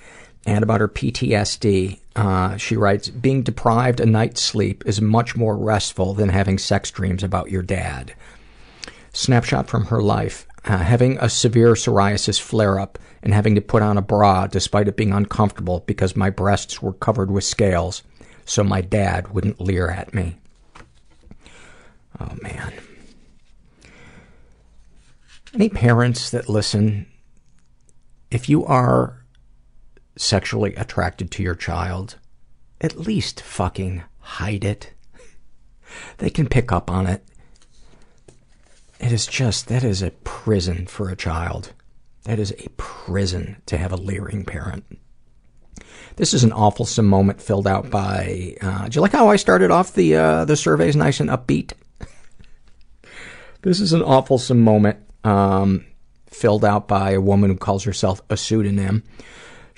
And 0.46 0.62
about 0.62 0.80
her 0.80 0.88
PTSD, 0.88 1.98
uh, 2.14 2.56
she 2.56 2.76
writes, 2.76 3.08
being 3.08 3.42
deprived 3.42 4.00
a 4.00 4.06
night's 4.06 4.40
sleep 4.40 4.84
is 4.86 5.00
much 5.00 5.36
more 5.36 5.56
restful 5.56 6.14
than 6.14 6.28
having 6.28 6.58
sex 6.58 6.90
dreams 6.90 7.22
about 7.22 7.50
your 7.50 7.62
dad. 7.62 8.14
Snapshot 9.12 9.68
from 9.68 9.86
her 9.86 10.00
life. 10.00 10.46
Uh, 10.64 10.78
having 10.78 11.18
a 11.18 11.28
severe 11.28 11.72
psoriasis 11.72 12.40
flare 12.40 12.78
up 12.78 12.98
and 13.22 13.32
having 13.32 13.54
to 13.54 13.60
put 13.60 13.82
on 13.82 13.96
a 13.96 14.02
bra 14.02 14.46
despite 14.46 14.86
it 14.86 14.96
being 14.96 15.12
uncomfortable 15.12 15.82
because 15.86 16.16
my 16.16 16.30
breasts 16.30 16.82
were 16.82 16.92
covered 16.92 17.30
with 17.30 17.44
scales 17.44 18.02
so 18.44 18.64
my 18.64 18.80
dad 18.80 19.32
wouldn't 19.32 19.60
leer 19.60 19.88
at 19.88 20.14
me. 20.14 20.38
Oh 22.20 22.34
man. 22.42 22.72
Any 25.58 25.68
parents 25.68 26.30
that 26.30 26.48
listen, 26.48 27.06
if 28.30 28.48
you 28.48 28.64
are 28.64 29.24
sexually 30.16 30.72
attracted 30.76 31.32
to 31.32 31.42
your 31.42 31.56
child, 31.56 32.14
at 32.80 32.96
least 32.96 33.40
fucking 33.40 34.04
hide 34.20 34.62
it. 34.62 34.92
They 36.18 36.30
can 36.30 36.46
pick 36.46 36.70
up 36.70 36.92
on 36.92 37.08
it. 37.08 37.24
It 39.00 39.10
is 39.10 39.26
just, 39.26 39.66
that 39.66 39.82
is 39.82 40.00
a 40.00 40.12
prison 40.22 40.86
for 40.86 41.08
a 41.08 41.16
child. 41.16 41.72
That 42.22 42.38
is 42.38 42.52
a 42.52 42.68
prison 42.76 43.60
to 43.66 43.78
have 43.78 43.90
a 43.90 43.96
leering 43.96 44.44
parent. 44.44 44.84
This 46.14 46.34
is 46.34 46.44
an 46.44 46.52
awful 46.52 46.86
moment 47.02 47.42
filled 47.42 47.66
out 47.66 47.90
by, 47.90 48.54
uh, 48.62 48.88
do 48.88 48.94
you 48.94 49.00
like 49.00 49.10
how 49.10 49.26
I 49.26 49.34
started 49.34 49.72
off 49.72 49.94
the, 49.94 50.14
uh, 50.14 50.44
the 50.44 50.56
surveys 50.56 50.94
nice 50.94 51.18
and 51.18 51.28
upbeat? 51.28 51.72
this 53.62 53.80
is 53.80 53.92
an 53.92 54.02
awful 54.02 54.40
moment, 54.54 55.07
um, 55.24 55.84
filled 56.26 56.64
out 56.64 56.88
by 56.88 57.12
a 57.12 57.20
woman 57.20 57.50
who 57.50 57.56
calls 57.56 57.84
herself 57.84 58.22
a 58.30 58.36
pseudonym. 58.36 59.02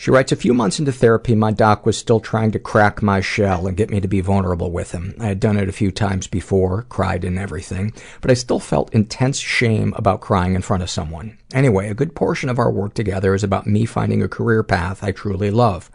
She 0.00 0.10
writes, 0.10 0.32
a 0.32 0.36
few 0.36 0.54
months 0.54 0.78
into 0.78 0.92
therapy, 0.92 1.34
my 1.34 1.50
doc 1.50 1.84
was 1.84 1.94
still 1.94 2.20
trying 2.20 2.52
to 2.52 2.58
crack 2.58 3.02
my 3.02 3.20
shell 3.20 3.66
and 3.66 3.76
get 3.76 3.90
me 3.90 4.00
to 4.00 4.08
be 4.08 4.22
vulnerable 4.22 4.70
with 4.70 4.92
him. 4.92 5.14
I 5.20 5.26
had 5.26 5.40
done 5.40 5.58
it 5.58 5.68
a 5.68 5.72
few 5.72 5.92
times 5.92 6.26
before, 6.26 6.86
cried 6.88 7.22
and 7.22 7.38
everything, 7.38 7.92
but 8.22 8.30
I 8.30 8.34
still 8.34 8.60
felt 8.60 8.94
intense 8.94 9.38
shame 9.38 9.92
about 9.96 10.22
crying 10.22 10.54
in 10.54 10.62
front 10.62 10.82
of 10.82 10.88
someone. 10.88 11.36
Anyway, 11.52 11.86
a 11.86 11.94
good 11.94 12.14
portion 12.14 12.48
of 12.48 12.58
our 12.58 12.70
work 12.70 12.94
together 12.94 13.34
is 13.34 13.44
about 13.44 13.66
me 13.66 13.84
finding 13.84 14.22
a 14.22 14.28
career 14.28 14.62
path 14.62 15.04
I 15.04 15.12
truly 15.12 15.50
love. 15.50 15.90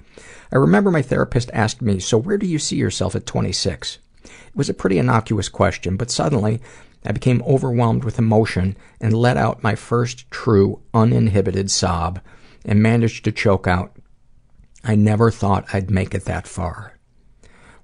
I 0.51 0.57
remember 0.57 0.91
my 0.91 1.01
therapist 1.01 1.49
asked 1.51 1.81
me, 1.81 1.99
so 1.99 2.15
where 2.15 2.37
do 2.37 2.45
you 2.45 2.59
see 2.59 2.75
yourself 2.75 3.15
at 3.15 3.25
26? 3.25 3.97
It 4.23 4.31
was 4.53 4.69
a 4.69 4.75
pretty 4.75 4.99
innocuous 4.99 5.49
question, 5.49 5.97
but 5.97 6.11
suddenly 6.11 6.61
I 7.05 7.11
became 7.11 7.43
overwhelmed 7.43 8.03
with 8.03 8.19
emotion 8.19 8.75
and 8.99 9.13
let 9.13 9.37
out 9.37 9.63
my 9.63 9.75
first 9.75 10.29
true, 10.31 10.81
uninhibited 10.93 11.69
sob 11.69 12.19
and 12.65 12.81
managed 12.81 13.23
to 13.25 13.31
choke 13.31 13.67
out, 13.67 13.95
I 14.83 14.95
never 14.95 15.31
thought 15.31 15.73
I'd 15.73 15.91
make 15.91 16.13
it 16.13 16.25
that 16.25 16.47
far. 16.47 16.97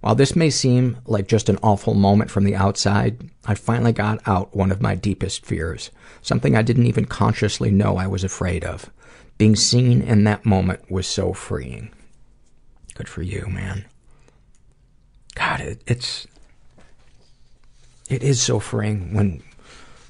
While 0.02 0.15
this 0.15 0.35
may 0.35 0.49
seem 0.49 0.98
like 1.06 1.27
just 1.27 1.49
an 1.49 1.60
awful 1.61 1.93
moment 1.93 2.31
from 2.31 2.43
the 2.43 2.56
outside, 2.56 3.30
I 3.45 3.53
finally 3.53 3.91
got 3.91 4.27
out 4.27 4.56
one 4.56 4.72
of 4.72 4.81
my 4.81 4.95
deepest 4.95 5.45
fears, 5.45 5.91
something 6.23 6.56
I 6.56 6.64
didn't 6.64 6.88
even 6.88 7.06
consciously 7.06 7.69
know 7.69 7.98
I 7.98 8.07
was 8.07 8.23
afraid 8.23 8.64
of. 8.64 8.89
Being 9.38 9.56
seen 9.56 10.02
in 10.02 10.23
that 10.23 10.45
moment 10.45 10.89
was 10.89 11.06
so 11.06 11.34
freeing. 11.34 11.91
Good 12.95 13.07
for 13.07 13.22
you, 13.22 13.48
man. 13.48 13.85
God, 15.35 15.61
it, 15.61 15.84
it's 15.85 16.27
it 18.11 18.23
is 18.23 18.41
so 18.41 18.59
freeing 18.59 19.13
when 19.13 19.41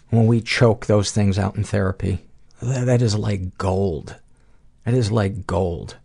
when 0.10 0.26
we 0.28 0.42
choke 0.42 0.88
those 0.88 1.12
things 1.12 1.40
out 1.40 1.56
in 1.56 1.64
therapy. 1.64 2.26
that, 2.62 2.86
that 2.86 3.02
is 3.02 3.16
like 3.16 3.58
gold. 3.58 4.16
That 4.84 4.94
is 4.94 5.12
like 5.12 5.48
gold. 5.48 5.96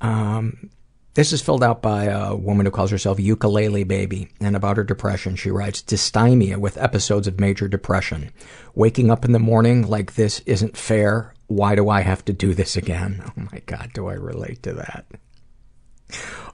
Um, 0.00 0.70
this 1.14 1.32
is 1.32 1.42
filled 1.42 1.62
out 1.62 1.82
by 1.82 2.04
a 2.04 2.34
woman 2.34 2.64
who 2.64 2.72
calls 2.72 2.90
herself 2.90 3.20
Ukulele 3.20 3.84
Baby, 3.84 4.30
and 4.40 4.56
about 4.56 4.78
her 4.78 4.84
depression, 4.84 5.36
she 5.36 5.50
writes, 5.50 5.82
Dysthymia 5.82 6.56
with 6.56 6.78
episodes 6.78 7.28
of 7.28 7.38
major 7.38 7.68
depression. 7.68 8.30
Waking 8.74 9.10
up 9.10 9.24
in 9.24 9.32
the 9.32 9.38
morning 9.38 9.86
like 9.86 10.14
this 10.14 10.40
isn't 10.40 10.76
fair. 10.76 11.34
Why 11.46 11.74
do 11.74 11.88
I 11.88 12.00
have 12.00 12.24
to 12.24 12.32
do 12.32 12.54
this 12.54 12.76
again? 12.76 13.22
Oh 13.26 13.48
my 13.52 13.60
god, 13.66 13.90
do 13.92 14.08
I 14.08 14.14
relate 14.14 14.62
to 14.64 14.72
that? 14.72 15.06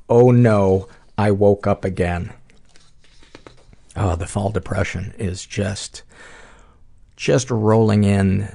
Oh 0.09 0.31
no, 0.31 0.89
I 1.17 1.31
woke 1.31 1.67
up 1.67 1.85
again. 1.85 2.33
Oh, 3.97 4.17
the 4.17 4.27
fall 4.27 4.51
depression 4.51 5.15
is 5.19 5.47
just, 5.47 6.03
just 7.17 7.51
rolling 7.51 8.05
in. 8.05 8.49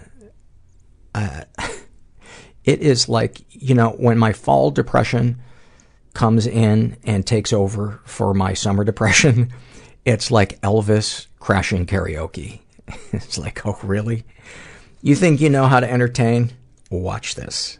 Uh, 1.15 1.45
it 2.63 2.81
is 2.81 3.07
like, 3.07 3.41
you 3.49 3.73
know, 3.73 3.91
when 3.91 4.17
my 4.17 4.33
fall 4.33 4.71
depression 4.71 5.41
comes 6.13 6.45
in 6.45 6.97
and 7.03 7.25
takes 7.25 7.53
over 7.53 8.01
for 8.05 8.33
my 8.33 8.53
summer 8.53 8.83
depression, 8.83 9.53
it's 10.05 10.29
like 10.29 10.59
Elvis 10.61 11.27
crashing 11.39 11.85
karaoke. 11.85 12.59
it's 13.11 13.37
like, 13.37 13.65
oh, 13.65 13.77
really? 13.83 14.25
You 15.01 15.15
think 15.15 15.39
you 15.39 15.49
know 15.49 15.67
how 15.67 15.79
to 15.79 15.89
entertain? 15.89 16.51
Watch 16.89 17.35
this. 17.35 17.79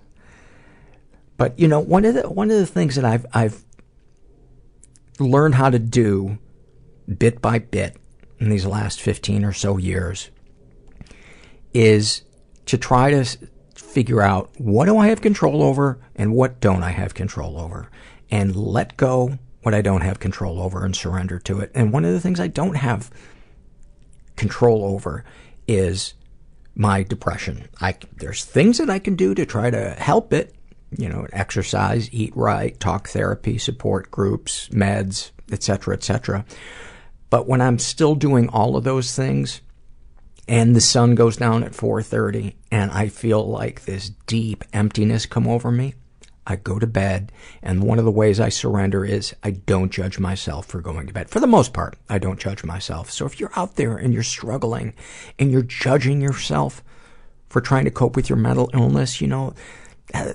But 1.36 1.58
you 1.58 1.68
know, 1.68 1.80
one 1.80 2.06
of 2.06 2.16
the 2.16 2.30
one 2.30 2.52
of 2.52 2.58
the 2.58 2.66
things 2.66 2.96
that 2.96 3.06
I've 3.06 3.26
I've 3.34 3.64
learned 5.20 5.56
how 5.56 5.70
to 5.70 5.80
do 5.80 6.38
bit 7.18 7.42
by 7.42 7.60
bit 7.60 7.98
in 8.40 8.50
these 8.50 8.66
last 8.66 9.02
15 9.02 9.44
or 9.44 9.54
so 9.54 9.78
years 9.78 10.30
is 11.74 12.24
to 12.66 12.78
try 12.78 13.12
to 13.12 13.26
figure 13.76 14.22
out 14.22 14.52
what 14.58 14.86
do 14.86 14.98
I 14.98 15.08
have 15.08 15.22
control 15.22 15.64
over 15.64 16.00
and 16.16 16.34
what 16.34 16.60
don't 16.60 16.84
I 16.84 16.92
have 16.92 17.14
control 17.14 17.60
over 17.60 17.90
and 18.30 18.56
let 18.56 18.98
go 18.98 19.38
what 19.62 19.74
I 19.74 19.82
don't 19.82 20.02
have 20.02 20.20
control 20.20 20.62
over 20.62 20.86
and 20.86 20.96
surrender 20.96 21.40
to 21.40 21.60
it. 21.60 21.72
And 21.76 21.92
one 21.92 22.06
of 22.06 22.14
the 22.14 22.22
things 22.22 22.40
I 22.40 22.48
don't 22.48 22.76
have 22.76 23.12
control 24.36 24.86
over 24.86 25.26
is 25.68 26.14
my 26.76 27.04
depression. 27.04 27.68
I, 27.82 27.96
there's 28.18 28.46
things 28.46 28.78
that 28.78 28.90
I 28.90 29.00
can 29.00 29.16
do 29.16 29.36
to 29.36 29.46
try 29.46 29.70
to 29.70 29.92
help 29.92 30.32
it, 30.32 30.56
you 30.98 31.10
know, 31.10 31.28
exercise, 31.34 32.10
eat 32.14 32.36
right, 32.36 32.80
talk 32.80 33.10
therapy, 33.10 33.58
support 33.58 34.10
groups, 34.10 34.70
meds, 34.70 35.32
etc., 35.52 35.96
etc. 35.96 36.46
But 37.30 37.48
when 37.48 37.62
I'm 37.62 37.80
still 37.80 38.16
doing 38.16 38.50
all 38.50 38.76
of 38.76 38.84
those 38.84 39.16
things 39.16 39.62
and 40.48 40.76
the 40.76 40.82
sun 40.82 41.14
goes 41.16 41.38
down 41.38 41.64
at 41.64 41.76
4:30 41.76 42.56
and 42.72 42.92
I 42.92 43.08
feel 43.08 43.48
like 43.48 43.86
this 43.86 44.12
deep 44.26 44.64
emptiness 44.74 45.26
come 45.26 45.48
over 45.48 45.72
me, 45.72 45.94
I 46.48 46.56
go 46.56 46.80
to 46.80 46.88
bed 46.88 47.32
and 47.62 47.84
one 47.84 48.00
of 48.00 48.06
the 48.06 48.12
ways 48.12 48.40
I 48.40 48.50
surrender 48.50 49.06
is 49.06 49.36
I 49.44 49.52
don't 49.52 49.92
judge 49.92 50.18
myself 50.18 50.66
for 50.66 50.82
going 50.82 51.06
to 51.06 51.14
bed. 51.14 51.30
For 51.30 51.40
the 51.40 51.46
most 51.46 51.74
part, 51.74 51.98
I 52.10 52.18
don't 52.18 52.40
judge 52.40 52.64
myself. 52.64 53.12
So 53.12 53.28
if 53.28 53.40
you're 53.40 53.52
out 53.56 53.76
there 53.76 53.96
and 53.96 54.14
you're 54.14 54.24
struggling 54.24 54.94
and 55.38 55.52
you're 55.52 55.62
judging 55.62 56.22
yourself 56.22 56.84
for 57.48 57.62
trying 57.62 57.86
to 57.86 57.92
cope 57.92 58.16
with 58.16 58.30
your 58.30 58.38
mental 58.38 58.72
illness, 58.74 59.22
you 59.22 59.28
know, 59.28 59.54
uh, 60.16 60.34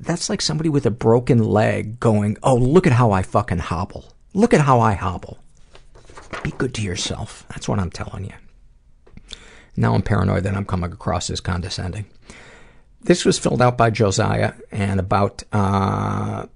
that's 0.00 0.28
like 0.28 0.40
somebody 0.40 0.68
with 0.68 0.84
a 0.84 0.90
broken 0.90 1.38
leg 1.38 2.00
going, 2.00 2.36
"Oh, 2.42 2.56
look 2.56 2.88
at 2.88 2.94
how 2.94 3.12
I 3.12 3.22
fucking 3.22 3.58
hobble. 3.58 4.12
Look 4.34 4.52
at 4.52 4.62
how 4.62 4.80
I 4.80 4.94
hobble." 4.94 5.38
Be 6.42 6.50
good 6.52 6.74
to 6.74 6.82
yourself. 6.82 7.44
That's 7.50 7.68
what 7.68 7.78
I'm 7.78 7.90
telling 7.90 8.24
you. 8.24 8.32
Now 9.76 9.94
I'm 9.94 10.02
paranoid 10.02 10.42
that 10.44 10.54
I'm 10.54 10.64
coming 10.64 10.92
across 10.92 11.30
as 11.30 11.40
condescending. 11.40 12.06
this 13.04 13.24
was 13.24 13.38
filled 13.38 13.62
out 13.62 13.76
by 13.76 13.90
Josiah 13.90 14.54
and 14.70 15.00
about 15.00 15.42
uh, 15.52 16.46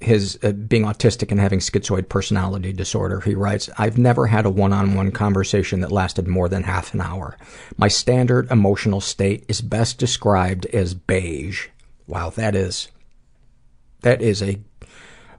his 0.00 0.38
uh, 0.42 0.52
being 0.52 0.84
autistic 0.84 1.30
and 1.30 1.40
having 1.40 1.60
schizoid 1.60 2.08
personality 2.08 2.72
disorder. 2.72 3.20
He 3.20 3.34
writes, 3.34 3.70
I've 3.78 3.98
never 3.98 4.26
had 4.26 4.46
a 4.46 4.50
one-on-one 4.50 5.12
conversation 5.12 5.80
that 5.80 5.92
lasted 5.92 6.26
more 6.26 6.48
than 6.48 6.64
half 6.64 6.94
an 6.94 7.00
hour. 7.00 7.36
My 7.76 7.88
standard 7.88 8.50
emotional 8.50 9.00
state 9.00 9.44
is 9.48 9.60
best 9.60 9.98
described 9.98 10.66
as 10.66 10.94
beige. 10.94 11.68
Wow, 12.06 12.30
that 12.30 12.54
is, 12.54 12.88
that 14.02 14.20
is 14.22 14.42
a 14.42 14.60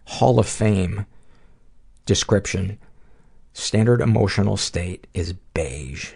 Hall 0.05 0.39
of 0.39 0.47
Fame 0.47 1.05
description. 2.05 2.79
Standard 3.53 4.01
emotional 4.01 4.57
state 4.57 5.07
is 5.13 5.34
beige. 5.34 6.13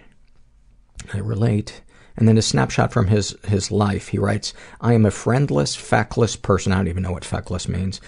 I 1.14 1.20
relate. 1.20 1.82
And 2.16 2.28
then 2.28 2.38
a 2.38 2.44
snapshot 2.44 2.94
from 2.94 3.08
his, 3.08 3.36
his 3.44 3.72
life. 3.72 4.10
He 4.10 4.20
writes, 4.20 4.54
I 4.80 4.94
am 4.94 5.06
a 5.06 5.12
friendless, 5.12 5.76
feckless 5.76 6.36
person. 6.36 6.72
I 6.72 6.78
don't 6.78 6.88
even 6.88 7.04
know 7.04 7.12
what 7.12 7.26
feckless 7.26 7.68
means. 7.68 8.00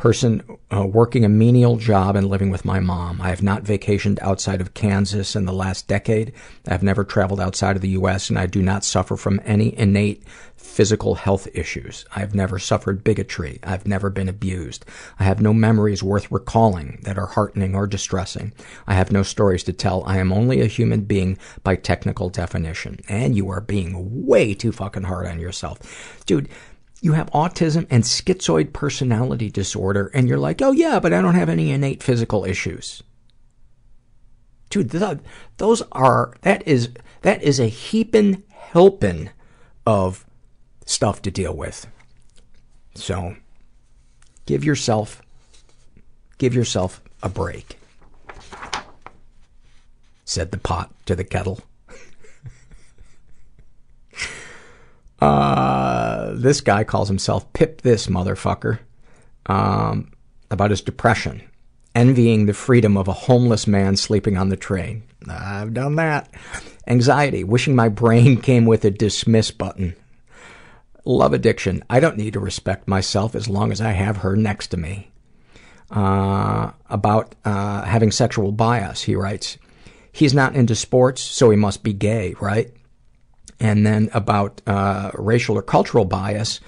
Person 0.00 0.42
uh, 0.74 0.86
working 0.86 1.26
a 1.26 1.28
menial 1.28 1.76
job 1.76 2.16
and 2.16 2.26
living 2.26 2.48
with 2.48 2.64
my 2.64 2.80
mom. 2.80 3.20
I 3.20 3.28
have 3.28 3.42
not 3.42 3.64
vacationed 3.64 4.18
outside 4.22 4.62
of 4.62 4.72
Kansas 4.72 5.36
in 5.36 5.44
the 5.44 5.52
last 5.52 5.88
decade. 5.88 6.32
I 6.66 6.72
have 6.72 6.82
never 6.82 7.04
traveled 7.04 7.38
outside 7.38 7.76
of 7.76 7.82
the 7.82 7.90
U.S. 7.90 8.30
and 8.30 8.38
I 8.38 8.46
do 8.46 8.62
not 8.62 8.82
suffer 8.82 9.14
from 9.14 9.42
any 9.44 9.78
innate 9.78 10.22
physical 10.56 11.16
health 11.16 11.48
issues. 11.52 12.06
I 12.16 12.20
have 12.20 12.34
never 12.34 12.58
suffered 12.58 13.04
bigotry. 13.04 13.58
I've 13.62 13.86
never 13.86 14.08
been 14.08 14.28
abused. 14.28 14.86
I 15.18 15.24
have 15.24 15.42
no 15.42 15.52
memories 15.52 16.02
worth 16.02 16.32
recalling 16.32 17.00
that 17.02 17.18
are 17.18 17.26
heartening 17.26 17.74
or 17.74 17.86
distressing. 17.86 18.54
I 18.86 18.94
have 18.94 19.12
no 19.12 19.22
stories 19.22 19.64
to 19.64 19.74
tell. 19.74 20.02
I 20.04 20.16
am 20.16 20.32
only 20.32 20.62
a 20.62 20.66
human 20.66 21.02
being 21.02 21.36
by 21.62 21.76
technical 21.76 22.30
definition. 22.30 23.00
And 23.06 23.36
you 23.36 23.50
are 23.50 23.60
being 23.60 24.26
way 24.26 24.54
too 24.54 24.72
fucking 24.72 25.02
hard 25.02 25.26
on 25.26 25.40
yourself. 25.40 26.22
Dude, 26.24 26.48
you 27.00 27.14
have 27.14 27.30
autism 27.30 27.86
and 27.90 28.04
schizoid 28.04 28.72
personality 28.72 29.50
disorder, 29.50 30.10
and 30.12 30.28
you're 30.28 30.38
like, 30.38 30.60
oh 30.60 30.72
yeah, 30.72 31.00
but 31.00 31.12
I 31.12 31.22
don't 31.22 31.34
have 31.34 31.48
any 31.48 31.70
innate 31.70 32.02
physical 32.02 32.44
issues. 32.44 33.02
Dude, 34.68 34.90
th- 34.90 35.18
those 35.56 35.82
are, 35.92 36.34
that 36.42 36.66
is, 36.66 36.90
that 37.22 37.42
is 37.42 37.58
a 37.58 37.68
heapin' 37.68 38.44
helpin' 38.50 39.30
of 39.86 40.24
stuff 40.84 41.22
to 41.22 41.30
deal 41.30 41.56
with. 41.56 41.86
So, 42.94 43.36
give 44.46 44.64
yourself, 44.64 45.22
give 46.38 46.54
yourself 46.54 47.00
a 47.22 47.28
break. 47.28 47.78
Said 50.24 50.52
the 50.52 50.58
pot 50.58 50.94
to 51.06 51.16
the 51.16 51.24
kettle. 51.24 51.60
Uh, 55.20 56.32
this 56.34 56.60
guy 56.60 56.84
calls 56.84 57.08
himself 57.08 57.52
Pip 57.52 57.82
This 57.82 58.06
Motherfucker, 58.06 58.78
um, 59.46 60.12
about 60.50 60.70
his 60.70 60.80
depression, 60.80 61.42
envying 61.94 62.46
the 62.46 62.54
freedom 62.54 62.96
of 62.96 63.08
a 63.08 63.12
homeless 63.12 63.66
man 63.66 63.96
sleeping 63.96 64.36
on 64.36 64.48
the 64.48 64.56
train. 64.56 65.02
I've 65.28 65.74
done 65.74 65.96
that. 65.96 66.30
Anxiety, 66.86 67.44
wishing 67.44 67.76
my 67.76 67.88
brain 67.88 68.40
came 68.42 68.64
with 68.64 68.84
a 68.84 68.90
dismiss 68.90 69.50
button. 69.50 69.94
Love 71.04 71.32
addiction. 71.32 71.82
I 71.88 72.00
don't 72.00 72.16
need 72.16 72.34
to 72.34 72.40
respect 72.40 72.88
myself 72.88 73.34
as 73.34 73.48
long 73.48 73.72
as 73.72 73.80
I 73.80 73.92
have 73.92 74.18
her 74.18 74.36
next 74.36 74.68
to 74.68 74.76
me. 74.76 75.10
Uh, 75.90 76.70
about 76.88 77.34
uh, 77.44 77.82
having 77.82 78.12
sexual 78.12 78.52
bias, 78.52 79.02
he 79.02 79.16
writes, 79.16 79.58
he's 80.12 80.32
not 80.32 80.54
into 80.54 80.74
sports, 80.74 81.20
so 81.20 81.50
he 81.50 81.56
must 81.56 81.82
be 81.82 81.92
gay, 81.92 82.34
right? 82.40 82.72
And 83.60 83.86
then 83.86 84.08
about 84.14 84.62
uh, 84.66 85.10
racial 85.14 85.56
or 85.56 85.62
cultural 85.62 86.06
bias, 86.06 86.60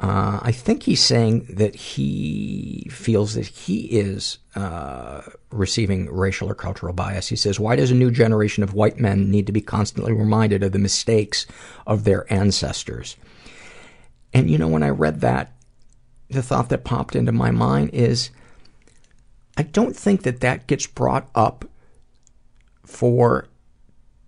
uh, 0.00 0.40
I 0.42 0.50
think 0.50 0.82
he's 0.82 1.02
saying 1.02 1.46
that 1.50 1.76
he 1.76 2.88
feels 2.90 3.34
that 3.34 3.46
he 3.46 3.82
is 3.82 4.38
uh, 4.56 5.20
receiving 5.50 6.10
racial 6.10 6.50
or 6.50 6.54
cultural 6.54 6.94
bias. 6.94 7.28
He 7.28 7.36
says, 7.36 7.60
Why 7.60 7.76
does 7.76 7.90
a 7.90 7.94
new 7.94 8.10
generation 8.10 8.62
of 8.62 8.72
white 8.72 8.98
men 8.98 9.30
need 9.30 9.46
to 9.46 9.52
be 9.52 9.60
constantly 9.60 10.12
reminded 10.12 10.62
of 10.62 10.72
the 10.72 10.78
mistakes 10.78 11.46
of 11.86 12.04
their 12.04 12.30
ancestors? 12.32 13.16
And 14.32 14.50
you 14.50 14.56
know, 14.56 14.68
when 14.68 14.82
I 14.82 14.88
read 14.88 15.20
that, 15.20 15.52
the 16.30 16.42
thought 16.42 16.70
that 16.70 16.84
popped 16.84 17.14
into 17.14 17.32
my 17.32 17.50
mind 17.50 17.90
is 17.92 18.30
I 19.58 19.62
don't 19.62 19.94
think 19.94 20.22
that 20.22 20.40
that 20.40 20.66
gets 20.66 20.86
brought 20.86 21.28
up 21.34 21.66
for. 22.86 23.48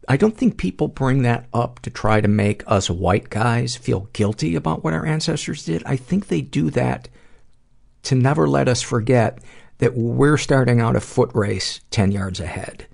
I 0.09 0.17
don't 0.17 0.37
think 0.37 0.57
people 0.57 0.89
bring 0.89 1.23
that 1.23 1.47
up 1.53 1.81
to 1.81 1.91
try 1.91 2.21
to 2.21 2.29
make 2.29 2.65
us 2.67 2.91
white 2.91 3.31
guys 3.31 3.77
feel 3.77 4.09
guilty 4.13 4.57
about 4.57 4.83
what 4.83 4.95
our 4.95 5.07
ancestors 5.07 5.65
did. 5.65 5.83
I 5.85 5.97
think 5.97 6.27
they 6.27 6.41
do 6.41 6.71
that 6.71 7.09
to 8.05 8.15
never 8.15 8.49
let 8.49 8.69
us 8.69 8.83
forget 8.83 9.39
that 9.79 9.95
we're 9.95 10.39
starting 10.39 10.81
out 10.81 10.97
a 10.97 11.01
foot 11.01 11.31
race 11.35 11.81
10 11.91 12.13
yards 12.13 12.41
ahead. 12.41 12.87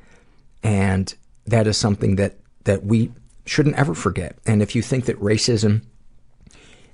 And 0.63 1.15
that 1.47 1.67
is 1.67 1.77
something 1.77 2.17
that, 2.17 2.37
that 2.65 2.85
we 2.85 3.13
shouldn't 3.47 3.77
ever 3.77 3.95
forget. 3.95 4.39
And 4.47 4.61
if 4.63 4.75
you 4.75 4.83
think 4.83 5.07
that 5.07 5.19
racism 5.21 5.83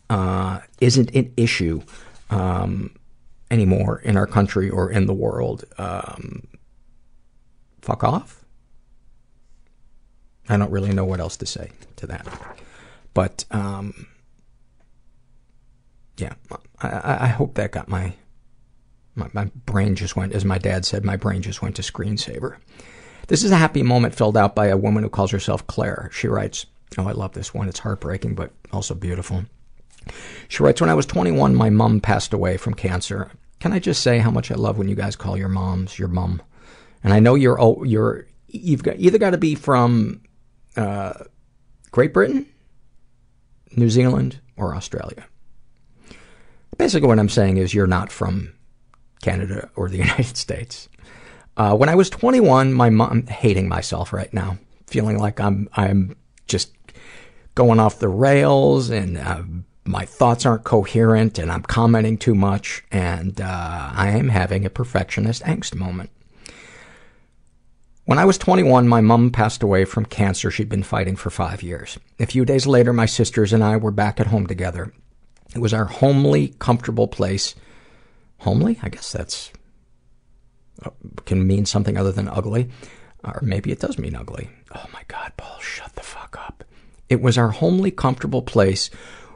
uh, 0.09 0.61
isn't 0.81 1.15
an 1.15 1.32
issue 1.36 1.82
um, 2.31 2.95
anymore 3.51 4.01
in 4.01 4.16
our 4.16 4.27
country 4.27 4.70
or 4.70 4.91
in 4.91 5.07
the 5.07 5.15
world, 5.15 5.65
um, 5.78 6.47
fuck 7.82 8.05
off. 8.05 8.44
I 10.49 10.57
don't 10.57 10.71
really 10.71 10.93
know 10.93 11.05
what 11.05 11.21
else 11.21 11.37
to 11.39 11.47
say 11.47 11.71
to 11.97 12.07
that. 12.07 12.27
But, 13.15 13.45
um, 13.51 14.07
yeah, 16.16 16.35
I, 16.81 17.19
I 17.21 17.27
hope 17.29 17.55
that 17.55 17.73
got 17.73 17.89
my, 17.89 18.15
my, 19.15 19.29
my 19.33 19.45
brain 19.66 19.95
just 19.95 20.16
went, 20.16 20.33
as 20.33 20.45
my 20.45 20.59
dad 20.59 20.85
said, 20.85 21.05
my 21.05 21.16
brain 21.16 21.43
just 21.43 21.62
went 21.62 21.77
to 21.77 21.83
screensaver. 21.83 22.57
This 23.29 23.43
is 23.43 23.51
a 23.51 23.57
happy 23.57 23.83
moment 23.83 24.15
filled 24.15 24.37
out 24.37 24.55
by 24.55 24.66
a 24.66 24.77
woman 24.77 25.03
who 25.03 25.09
calls 25.09 25.31
herself 25.31 25.66
Claire. 25.66 26.11
She 26.12 26.29
writes, 26.29 26.66
oh, 26.99 27.09
I 27.09 27.12
love 27.12 27.33
this 27.33 27.55
one. 27.55 27.69
It's 27.69 27.79
heartbreaking, 27.79 28.35
but 28.35 28.53
also 28.73 28.95
beautiful. 28.95 29.45
She 30.49 30.62
writes, 30.62 30.81
when 30.81 30.91
I 30.91 30.95
was 30.95 31.07
21, 31.07 31.55
my 31.55 31.71
mom 31.71 32.01
passed 32.01 32.35
away 32.35 32.57
from 32.57 32.75
cancer. 32.75 33.31
Can 33.61 33.73
I 33.73 33.79
just 33.79 34.03
say 34.03 34.19
how 34.19 34.31
much 34.31 34.51
I 34.51 34.57
love 34.57 34.77
when 34.77 34.89
you 34.89 34.95
guys 34.95 35.16
call 35.16 35.39
your 35.39 35.49
moms 35.49 35.99
your 35.99 36.09
mom? 36.09 36.43
And 37.03 37.12
I 37.15 37.21
know 37.21 37.35
you're, 37.35 37.61
oh, 37.61 37.83
you're, 37.85 38.27
you've 38.49 38.83
got, 38.83 38.99
either 38.99 39.19
got 39.19 39.31
to 39.31 39.39
be 39.39 39.55
from, 39.55 40.21
uh, 40.76 41.24
Great 41.90 42.12
Britain, 42.12 42.46
New 43.76 43.90
Zealand, 43.90 44.40
or 44.56 44.74
Australia. 44.74 45.26
Basically 46.76 47.09
what 47.09 47.18
I'm 47.18 47.28
saying 47.28 47.56
is 47.56 47.72
you're 47.72 47.86
not 47.86 48.10
from 48.10 48.52
Canada 49.22 49.70
or 49.76 49.88
the 49.88 49.98
United 50.06 50.36
States. 50.36 50.88
Uh, 51.56 51.76
when 51.76 51.88
I 51.88 51.94
was 51.94 52.10
21, 52.10 52.72
my 52.72 52.90
mom, 52.90 53.26
hating 53.26 53.68
myself 53.68 54.12
right 54.12 54.32
now, 54.34 54.59
feeling 54.86 55.18
like 55.18 55.40
I'm, 55.40 55.68
I'm 55.74 56.16
just 56.46 56.72
going 57.55 57.78
off 57.78 58.01
the 58.01 58.09
rails 58.09 58.90
and, 58.90 59.16
uh, 59.18 59.42
my 59.86 60.05
thoughts 60.05 60.46
aren't 60.46 60.64
coherent 60.64 61.38
and 61.38 61.52
I'm 61.52 61.62
commenting 61.62 62.16
too 62.16 62.34
much 62.34 62.82
and 62.90 63.40
uh, 63.40 63.90
I 63.94 64.10
am 64.10 64.30
having 64.30 64.64
a 64.64 64.70
perfectionist 64.70 65.42
angst 65.42 65.74
moment. 65.74 66.10
When 68.06 68.18
I 68.18 68.26
was 68.26 68.36
21, 68.36 68.86
my 68.86 69.01
mom 69.01 69.31
passed 69.31 69.62
away 69.62 69.86
from 69.86 70.05
cancer 70.05 70.51
she'd 70.51 70.68
been 70.68 70.82
fighting 70.82 71.16
for 71.16 71.31
five 71.31 71.62
years. 71.62 71.98
A 72.20 72.26
few 72.26 72.44
days 72.44 72.66
later, 72.66 72.93
my 72.93 73.06
sisters 73.06 73.51
and 73.55 73.64
I 73.64 73.78
were 73.78 73.90
back 73.90 74.20
at 74.20 74.26
home 74.26 74.47
together. 74.47 74.93
It 75.55 75.60
was 75.60 75.72
our 75.72 75.86
homely, 75.86 76.48
comfortable 76.59 77.09
place. 77.09 77.55
Homely? 78.40 78.78
I 78.82 78.90
guess 78.90 79.10
that's 79.10 79.52
uh, 80.85 80.90
can 81.24 81.47
mean 81.47 81.64
something 81.64 81.97
other 81.97 82.12
than 82.12 82.28
ugly. 82.28 82.68
Or 83.24 83.40
maybe 83.43 83.72
it 83.72 83.81
does 83.81 83.98
mean 83.98 84.14
ugly. 84.14 84.51
Oh 84.74 84.85
my 84.93 85.02
god, 85.09 85.32
Paul, 85.39 85.59
shut 85.60 85.94
the 85.94 86.02
fuck 86.02 86.36
up. 86.39 86.62
It 87.09 87.22
was 87.22 87.39
our 87.39 87.52
homely, 87.52 87.90
comfortable 87.90 88.43
place 88.43 88.90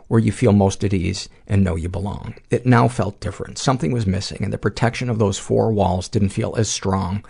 where 0.09 0.21
you 0.21 0.33
feel 0.33 0.53
most 0.53 0.85
at 0.85 0.93
ease 0.93 1.31
and 1.47 1.65
know 1.65 1.77
you 1.77 1.89
belong. 1.89 2.35
It 2.51 2.67
now 2.67 2.87
felt 2.89 3.21
different. 3.21 3.57
Something 3.57 3.93
was 3.93 4.07
missing, 4.07 4.45
and 4.45 4.53
the 4.53 4.59
protection 4.59 5.09
of 5.09 5.19
those 5.19 5.39
four 5.39 5.73
walls 5.73 6.09
didn't 6.09 6.31
feel 6.31 6.55
as 6.57 6.69
strong 6.69 7.25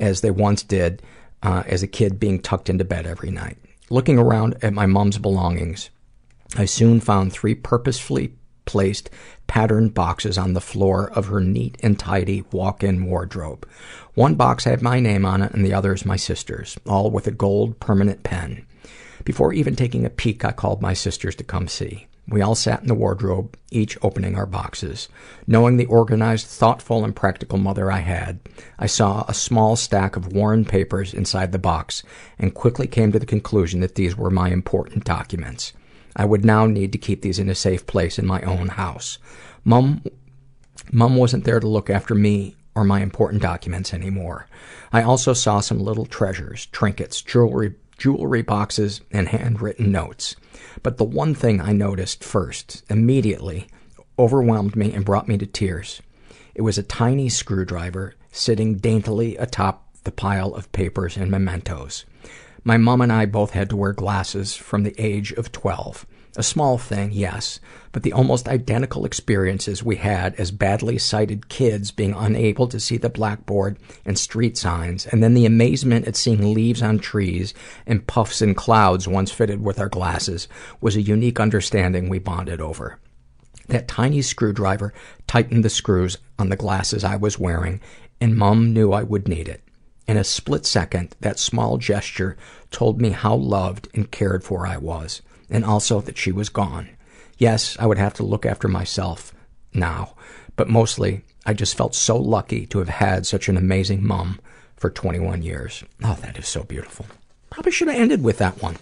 as 0.00 0.20
they 0.20 0.30
once 0.30 0.62
did 0.62 1.02
uh, 1.42 1.62
as 1.66 1.82
a 1.82 1.88
kid 1.88 2.18
being 2.18 2.40
tucked 2.40 2.68
into 2.68 2.84
bed 2.84 3.06
every 3.06 3.30
night. 3.30 3.56
Looking 3.90 4.18
around 4.18 4.56
at 4.62 4.72
my 4.72 4.86
mom's 4.86 5.18
belongings, 5.18 5.90
I 6.56 6.64
soon 6.64 7.00
found 7.00 7.32
three 7.32 7.54
purposefully 7.54 8.34
placed 8.64 9.10
patterned 9.46 9.94
boxes 9.94 10.38
on 10.38 10.52
the 10.52 10.60
floor 10.60 11.10
of 11.12 11.26
her 11.26 11.40
neat 11.40 11.76
and 11.82 11.98
tidy 11.98 12.44
walk-in 12.52 13.04
wardrobe. 13.04 13.68
One 14.14 14.36
box 14.36 14.64
had 14.64 14.80
my 14.80 15.00
name 15.00 15.24
on 15.24 15.42
it 15.42 15.52
and 15.52 15.64
the 15.64 15.74
others 15.74 16.04
my 16.04 16.16
sister's, 16.16 16.78
all 16.86 17.10
with 17.10 17.26
a 17.26 17.32
gold 17.32 17.80
permanent 17.80 18.22
pen. 18.22 18.64
Before 19.24 19.52
even 19.52 19.76
taking 19.76 20.06
a 20.06 20.10
peek, 20.10 20.44
I 20.44 20.52
called 20.52 20.80
my 20.80 20.94
sisters 20.94 21.34
to 21.36 21.44
come 21.44 21.68
see. 21.68 22.06
We 22.30 22.42
all 22.42 22.54
sat 22.54 22.80
in 22.80 22.86
the 22.86 22.94
wardrobe, 22.94 23.56
each 23.72 23.98
opening 24.02 24.36
our 24.36 24.46
boxes. 24.46 25.08
Knowing 25.48 25.76
the 25.76 25.86
organized, 25.86 26.46
thoughtful, 26.46 27.04
and 27.04 27.14
practical 27.14 27.58
mother 27.58 27.90
I 27.90 27.98
had, 27.98 28.38
I 28.78 28.86
saw 28.86 29.24
a 29.26 29.34
small 29.34 29.74
stack 29.74 30.14
of 30.14 30.32
worn 30.32 30.64
papers 30.64 31.12
inside 31.12 31.50
the 31.50 31.58
box 31.58 32.04
and 32.38 32.54
quickly 32.54 32.86
came 32.86 33.10
to 33.10 33.18
the 33.18 33.26
conclusion 33.26 33.80
that 33.80 33.96
these 33.96 34.16
were 34.16 34.30
my 34.30 34.50
important 34.50 35.04
documents. 35.04 35.72
I 36.14 36.24
would 36.24 36.44
now 36.44 36.66
need 36.66 36.92
to 36.92 36.98
keep 36.98 37.22
these 37.22 37.40
in 37.40 37.48
a 37.48 37.54
safe 37.54 37.84
place 37.86 38.16
in 38.16 38.26
my 38.26 38.42
own 38.42 38.68
house. 38.68 39.18
Mom, 39.64 40.04
Mom 40.92 41.16
wasn't 41.16 41.44
there 41.44 41.58
to 41.58 41.68
look 41.68 41.90
after 41.90 42.14
me 42.14 42.54
or 42.76 42.84
my 42.84 43.00
important 43.00 43.42
documents 43.42 43.92
anymore. 43.92 44.46
I 44.92 45.02
also 45.02 45.32
saw 45.32 45.58
some 45.58 45.80
little 45.80 46.06
treasures, 46.06 46.66
trinkets, 46.66 47.22
jewelry, 47.22 47.74
jewelry 47.98 48.42
boxes, 48.42 49.00
and 49.10 49.28
handwritten 49.28 49.90
notes. 49.90 50.36
But 50.82 50.96
the 50.96 51.04
one 51.04 51.34
thing 51.34 51.60
I 51.60 51.72
noticed 51.72 52.24
first, 52.24 52.84
immediately, 52.90 53.68
overwhelmed 54.18 54.76
me 54.76 54.92
and 54.92 55.04
brought 55.04 55.28
me 55.28 55.36
to 55.38 55.46
tears. 55.46 56.00
It 56.54 56.62
was 56.62 56.78
a 56.78 56.82
tiny 56.82 57.28
screwdriver 57.28 58.14
sitting 58.32 58.76
daintily 58.76 59.36
atop 59.36 59.86
the 60.04 60.12
pile 60.12 60.54
of 60.54 60.72
papers 60.72 61.16
and 61.16 61.30
mementos. 61.30 62.04
My 62.64 62.76
mom 62.76 63.00
and 63.00 63.12
I 63.12 63.26
both 63.26 63.50
had 63.50 63.70
to 63.70 63.76
wear 63.76 63.92
glasses 63.92 64.54
from 64.54 64.82
the 64.82 64.94
age 64.98 65.32
of 65.32 65.52
12. 65.52 66.06
A 66.36 66.44
small 66.44 66.78
thing, 66.78 67.10
yes, 67.12 67.58
but 67.90 68.04
the 68.04 68.12
almost 68.12 68.46
identical 68.46 69.04
experiences 69.04 69.82
we 69.82 69.96
had 69.96 70.34
as 70.36 70.52
badly 70.52 70.96
sighted 70.96 71.48
kids 71.48 71.90
being 71.90 72.14
unable 72.14 72.68
to 72.68 72.78
see 72.78 72.96
the 72.96 73.08
blackboard 73.08 73.78
and 74.04 74.16
street 74.16 74.56
signs, 74.56 75.06
and 75.06 75.24
then 75.24 75.34
the 75.34 75.44
amazement 75.44 76.06
at 76.06 76.14
seeing 76.14 76.54
leaves 76.54 76.82
on 76.82 77.00
trees 77.00 77.52
and 77.84 78.06
puffs 78.06 78.40
in 78.40 78.54
clouds 78.54 79.08
once 79.08 79.32
fitted 79.32 79.60
with 79.60 79.80
our 79.80 79.88
glasses 79.88 80.46
was 80.80 80.94
a 80.94 81.02
unique 81.02 81.40
understanding 81.40 82.08
we 82.08 82.20
bonded 82.20 82.60
over. 82.60 83.00
That 83.66 83.88
tiny 83.88 84.22
screwdriver 84.22 84.94
tightened 85.26 85.64
the 85.64 85.70
screws 85.70 86.18
on 86.38 86.48
the 86.48 86.56
glasses 86.56 87.02
I 87.02 87.16
was 87.16 87.40
wearing, 87.40 87.80
and 88.20 88.36
Mom 88.36 88.72
knew 88.72 88.92
I 88.92 89.02
would 89.02 89.26
need 89.26 89.48
it. 89.48 89.62
In 90.06 90.16
a 90.16 90.24
split 90.24 90.64
second, 90.64 91.16
that 91.20 91.40
small 91.40 91.76
gesture 91.76 92.36
told 92.70 93.00
me 93.00 93.10
how 93.10 93.34
loved 93.34 93.88
and 93.94 94.10
cared 94.10 94.44
for 94.44 94.64
I 94.66 94.76
was, 94.76 95.22
and 95.50 95.64
also 95.64 96.00
that 96.00 96.18
she 96.18 96.32
was 96.32 96.48
gone. 96.48 96.88
Yes, 97.38 97.76
I 97.78 97.86
would 97.86 97.98
have 97.98 98.14
to 98.14 98.22
look 98.22 98.46
after 98.46 98.68
myself 98.68 99.34
now, 99.74 100.14
but 100.56 100.68
mostly 100.68 101.22
I 101.46 101.54
just 101.54 101.76
felt 101.76 101.94
so 101.94 102.16
lucky 102.16 102.66
to 102.66 102.78
have 102.78 102.88
had 102.88 103.26
such 103.26 103.48
an 103.48 103.56
amazing 103.56 104.06
mom 104.06 104.40
for 104.76 104.90
21 104.90 105.42
years. 105.42 105.84
Oh, 106.02 106.18
that 106.22 106.38
is 106.38 106.46
so 106.46 106.62
beautiful. 106.62 107.06
Probably 107.50 107.72
should 107.72 107.88
have 107.88 107.98
ended 107.98 108.22
with 108.22 108.38
that 108.38 108.62
one. 108.62 108.76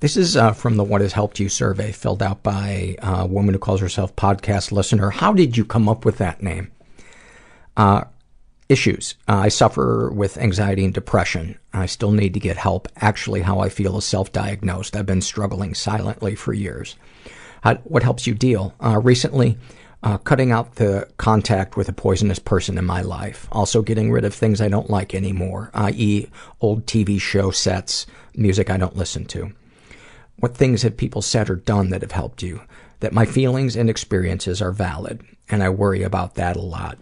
This 0.00 0.16
is 0.18 0.36
uh, 0.36 0.52
from 0.52 0.76
the 0.76 0.84
What 0.84 1.00
Has 1.00 1.14
Helped 1.14 1.40
You 1.40 1.48
survey 1.48 1.90
filled 1.90 2.22
out 2.22 2.42
by 2.42 2.96
a 2.98 3.26
woman 3.26 3.54
who 3.54 3.58
calls 3.58 3.80
herself 3.80 4.14
podcast 4.16 4.70
listener. 4.70 5.08
How 5.08 5.32
did 5.32 5.56
you 5.56 5.64
come 5.64 5.88
up 5.88 6.04
with 6.04 6.18
that 6.18 6.42
name? 6.42 6.70
Uh, 7.76 8.04
issues. 8.68 9.14
Uh, 9.28 9.36
I 9.36 9.48
suffer 9.48 10.10
with 10.10 10.38
anxiety 10.38 10.84
and 10.84 10.94
depression. 10.94 11.58
I 11.72 11.86
still 11.86 12.12
need 12.12 12.34
to 12.34 12.40
get 12.40 12.56
help. 12.56 12.88
Actually, 12.96 13.42
how 13.42 13.60
I 13.60 13.68
feel 13.68 13.98
is 13.98 14.04
self-diagnosed. 14.04 14.96
I've 14.96 15.06
been 15.06 15.20
struggling 15.20 15.74
silently 15.74 16.34
for 16.34 16.52
years. 16.52 16.96
How, 17.62 17.76
what 17.84 18.02
helps 18.02 18.26
you 18.26 18.34
deal? 18.34 18.74
Uh, 18.80 19.00
recently, 19.02 19.58
uh, 20.02 20.18
cutting 20.18 20.52
out 20.52 20.74
the 20.74 21.08
contact 21.16 21.76
with 21.76 21.88
a 21.88 21.92
poisonous 21.92 22.38
person 22.38 22.76
in 22.76 22.84
my 22.84 23.00
life. 23.00 23.48
Also 23.50 23.80
getting 23.80 24.12
rid 24.12 24.24
of 24.24 24.34
things 24.34 24.60
I 24.60 24.68
don't 24.68 24.90
like 24.90 25.14
anymore, 25.14 25.70
i.e. 25.72 26.28
old 26.60 26.86
TV 26.86 27.20
show 27.20 27.50
sets, 27.50 28.06
music 28.36 28.70
I 28.70 28.76
don't 28.76 28.96
listen 28.96 29.24
to. 29.26 29.52
What 30.36 30.56
things 30.56 30.82
have 30.82 30.96
people 30.96 31.22
said 31.22 31.48
or 31.48 31.56
done 31.56 31.88
that 31.90 32.02
have 32.02 32.12
helped 32.12 32.42
you? 32.42 32.60
That 33.00 33.12
my 33.12 33.24
feelings 33.24 33.76
and 33.76 33.88
experiences 33.88 34.60
are 34.60 34.72
valid, 34.72 35.22
and 35.48 35.62
I 35.62 35.70
worry 35.70 36.02
about 36.02 36.34
that 36.34 36.56
a 36.56 36.60
lot. 36.60 36.98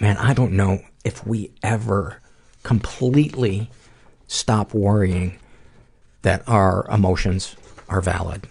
Man, 0.00 0.16
I 0.16 0.34
don't 0.34 0.52
know 0.52 0.80
if 1.04 1.26
we 1.26 1.52
ever 1.62 2.20
completely 2.62 3.70
stop 4.26 4.74
worrying 4.74 5.38
that 6.22 6.42
our 6.48 6.86
emotions 6.90 7.56
are 7.88 8.00
valid. 8.00 8.48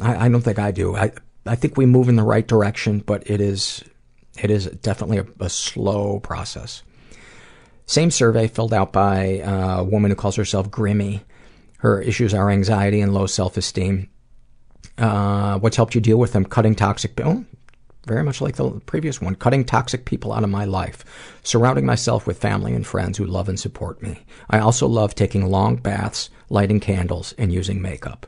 I, 0.00 0.26
I 0.26 0.28
don't 0.28 0.42
think 0.42 0.58
I 0.58 0.70
do. 0.70 0.96
I, 0.96 1.12
I 1.46 1.54
think 1.54 1.76
we 1.76 1.86
move 1.86 2.08
in 2.08 2.16
the 2.16 2.22
right 2.22 2.46
direction, 2.46 2.98
but 2.98 3.28
it 3.30 3.40
is, 3.40 3.82
it 4.42 4.50
is 4.50 4.66
definitely 4.66 5.18
a, 5.18 5.26
a 5.40 5.48
slow 5.48 6.20
process. 6.20 6.82
Same 7.86 8.10
survey 8.10 8.46
filled 8.48 8.72
out 8.72 8.92
by 8.92 9.42
a 9.44 9.82
woman 9.82 10.10
who 10.10 10.16
calls 10.16 10.36
herself 10.36 10.70
Grimmy. 10.70 11.22
Her 11.78 12.00
issues 12.00 12.34
are 12.34 12.50
anxiety 12.50 13.00
and 13.00 13.12
low 13.12 13.26
self-esteem. 13.26 14.08
Uh, 14.98 15.58
what's 15.58 15.76
helped 15.76 15.94
you 15.94 16.00
deal 16.00 16.18
with 16.18 16.32
them? 16.32 16.44
Cutting 16.44 16.74
toxic, 16.74 17.20
oh, 17.20 17.44
very 18.06 18.24
much 18.24 18.40
like 18.40 18.56
the 18.56 18.70
previous 18.86 19.20
one, 19.20 19.34
cutting 19.34 19.64
toxic 19.64 20.04
people 20.04 20.32
out 20.32 20.44
of 20.44 20.50
my 20.50 20.64
life, 20.64 21.04
surrounding 21.42 21.86
myself 21.86 22.26
with 22.26 22.38
family 22.38 22.74
and 22.74 22.86
friends 22.86 23.18
who 23.18 23.24
love 23.24 23.48
and 23.48 23.60
support 23.60 24.02
me. 24.02 24.20
I 24.50 24.58
also 24.58 24.86
love 24.86 25.14
taking 25.14 25.50
long 25.50 25.76
baths, 25.76 26.30
lighting 26.48 26.80
candles, 26.80 27.34
and 27.38 27.52
using 27.52 27.80
makeup. 27.80 28.26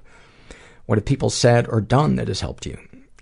What 0.86 0.98
have 0.98 1.04
people 1.04 1.30
said 1.30 1.66
or 1.68 1.80
done 1.80 2.16
that 2.16 2.28
has 2.28 2.40
helped 2.40 2.66
you? 2.66 2.78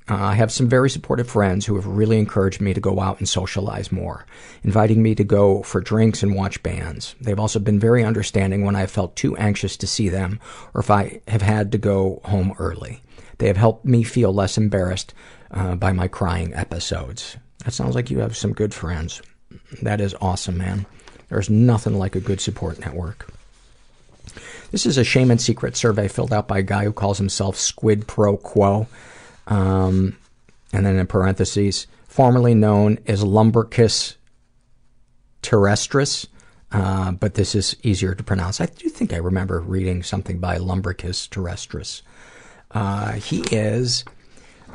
Uh, 0.09 0.17
I 0.17 0.35
have 0.35 0.51
some 0.51 0.69
very 0.69 0.91
supportive 0.91 1.31
friends 1.31 1.65
who 1.65 1.77
have 1.77 1.87
really 1.87 2.19
encouraged 2.19 2.61
me 2.61 2.75
to 2.75 2.81
go 2.81 2.99
out 2.99 3.19
and 3.19 3.29
socialize 3.29 3.93
more, 3.93 4.27
inviting 4.65 5.03
me 5.03 5.15
to 5.15 5.25
go 5.25 5.63
for 5.63 5.81
drinks 5.81 6.25
and 6.25 6.35
watch 6.35 6.63
bands. 6.63 7.15
They've 7.21 7.39
also 7.39 7.61
been 7.61 7.79
very 7.79 8.05
understanding 8.05 8.65
when 8.65 8.75
I 8.75 8.81
have 8.81 8.91
felt 8.91 9.15
too 9.15 9.37
anxious 9.37 9.77
to 9.77 9.87
see 9.87 10.09
them 10.09 10.41
or 10.75 10.81
if 10.81 10.91
I 10.91 11.21
have 11.29 11.43
had 11.43 11.71
to 11.73 11.79
go 11.79 12.21
home 12.25 12.53
early. 12.59 13.01
They 13.39 13.47
have 13.47 13.57
helped 13.57 13.85
me 13.85 14.03
feel 14.03 14.33
less 14.33 14.59
embarrassed 14.59 15.15
by 15.53 15.93
my 15.93 16.09
crying 16.09 16.55
episodes. 16.55 17.37
That 17.65 17.73
sounds 17.73 17.95
like 17.95 18.11
you 18.11 18.19
have 18.19 18.37
some 18.37 18.53
good 18.53 18.75
friends. 18.75 19.23
That 19.83 20.01
is 20.01 20.15
awesome, 20.21 20.59
man. 20.59 20.87
There's 21.29 21.51
nothing 21.51 21.99
like 21.99 22.17
a 22.17 22.21
good 22.21 22.41
support 22.41 22.79
network. 22.81 23.33
This 24.71 24.87
is 24.87 24.99
a 24.99 25.05
shame 25.05 25.31
and 25.31 25.41
secret 25.41 25.77
survey 25.77 26.09
filled 26.09 26.33
out 26.33 26.49
by 26.49 26.59
a 26.59 26.63
guy 26.63 26.85
who 26.85 26.93
calls 26.93 27.19
himself 27.19 27.57
Squid 27.57 28.07
Pro 28.07 28.37
Quo. 28.37 28.87
Um, 29.47 30.17
and 30.73 30.87
then 30.87 30.97
in 30.97 31.07
parentheses, 31.07 31.87
formerly 32.09 32.55
known 32.55 32.99
as 33.07 33.23
Lumbricus 33.23 34.17
terrestris, 35.43 36.27
uh, 36.71 37.13
but 37.13 37.35
this 37.35 37.55
is 37.55 37.77
easier 37.83 38.15
to 38.15 38.23
pronounce. 38.23 38.61
I 38.61 38.67
do 38.67 38.89
think 38.89 39.13
I 39.13 39.19
remember 39.19 39.61
reading 39.61 40.03
something 40.03 40.39
by 40.39 40.57
Lumbricus 40.57 41.29
terrestris. 41.29 42.03
Uh, 42.71 43.13
he 43.13 43.43
is 43.51 44.05
uh, 44.07 44.11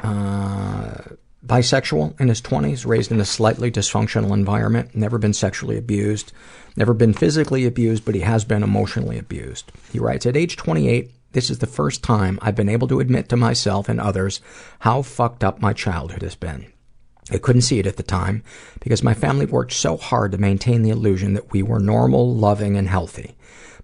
Uh, 0.03 1.15
bisexual 1.45 2.19
in 2.19 2.28
his 2.28 2.41
20s, 2.41 2.86
raised 2.86 3.11
in 3.11 3.19
a 3.19 3.26
slightly 3.26 3.72
dysfunctional 3.72 4.34
environment, 4.34 4.94
never 4.94 5.18
been 5.18 5.34
sexually 5.34 5.78
abused, 5.78 6.34
never 6.76 6.94
been 6.94 7.14
physically 7.14 7.65
abused, 7.65 8.06
but 8.06 8.15
he 8.15 8.22
has 8.22 8.44
been 8.44 8.64
emotionally 8.64 9.18
abused. 9.18 9.72
He 9.91 9.99
writes, 9.99 10.26
At 10.26 10.36
age 10.36 10.57
28, 10.57 11.11
this 11.32 11.49
is 11.49 11.60
the 11.60 11.68
first 11.68 12.03
time 12.03 12.38
I've 12.41 12.56
been 12.56 12.69
able 12.69 12.88
to 12.90 12.99
admit 12.99 13.30
to 13.30 13.38
myself 13.38 13.90
and 13.90 13.99
others 13.99 14.41
how 14.80 15.02
fucked 15.02 15.44
up 15.44 15.61
my 15.61 15.74
childhood 15.74 16.22
has 16.22 16.36
been. 16.36 16.72
I 17.30 17.38
couldn't 17.38 17.64
see 17.64 17.80
it 17.80 17.88
at 17.88 17.98
the 17.98 18.03
time 18.03 18.44
because 18.80 19.03
my 19.03 19.14
family 19.14 19.45
worked 19.45 19.74
so 19.74 19.98
hard 19.98 20.32
to 20.32 20.38
maintain 20.38 20.82
the 20.82 20.91
illusion 20.91 21.34
that 21.34 21.52
we 21.52 21.61
were 21.61 21.80
normal, 21.80 22.34
loving, 22.34 22.78
and 22.78 22.88
healthy. 22.88 23.36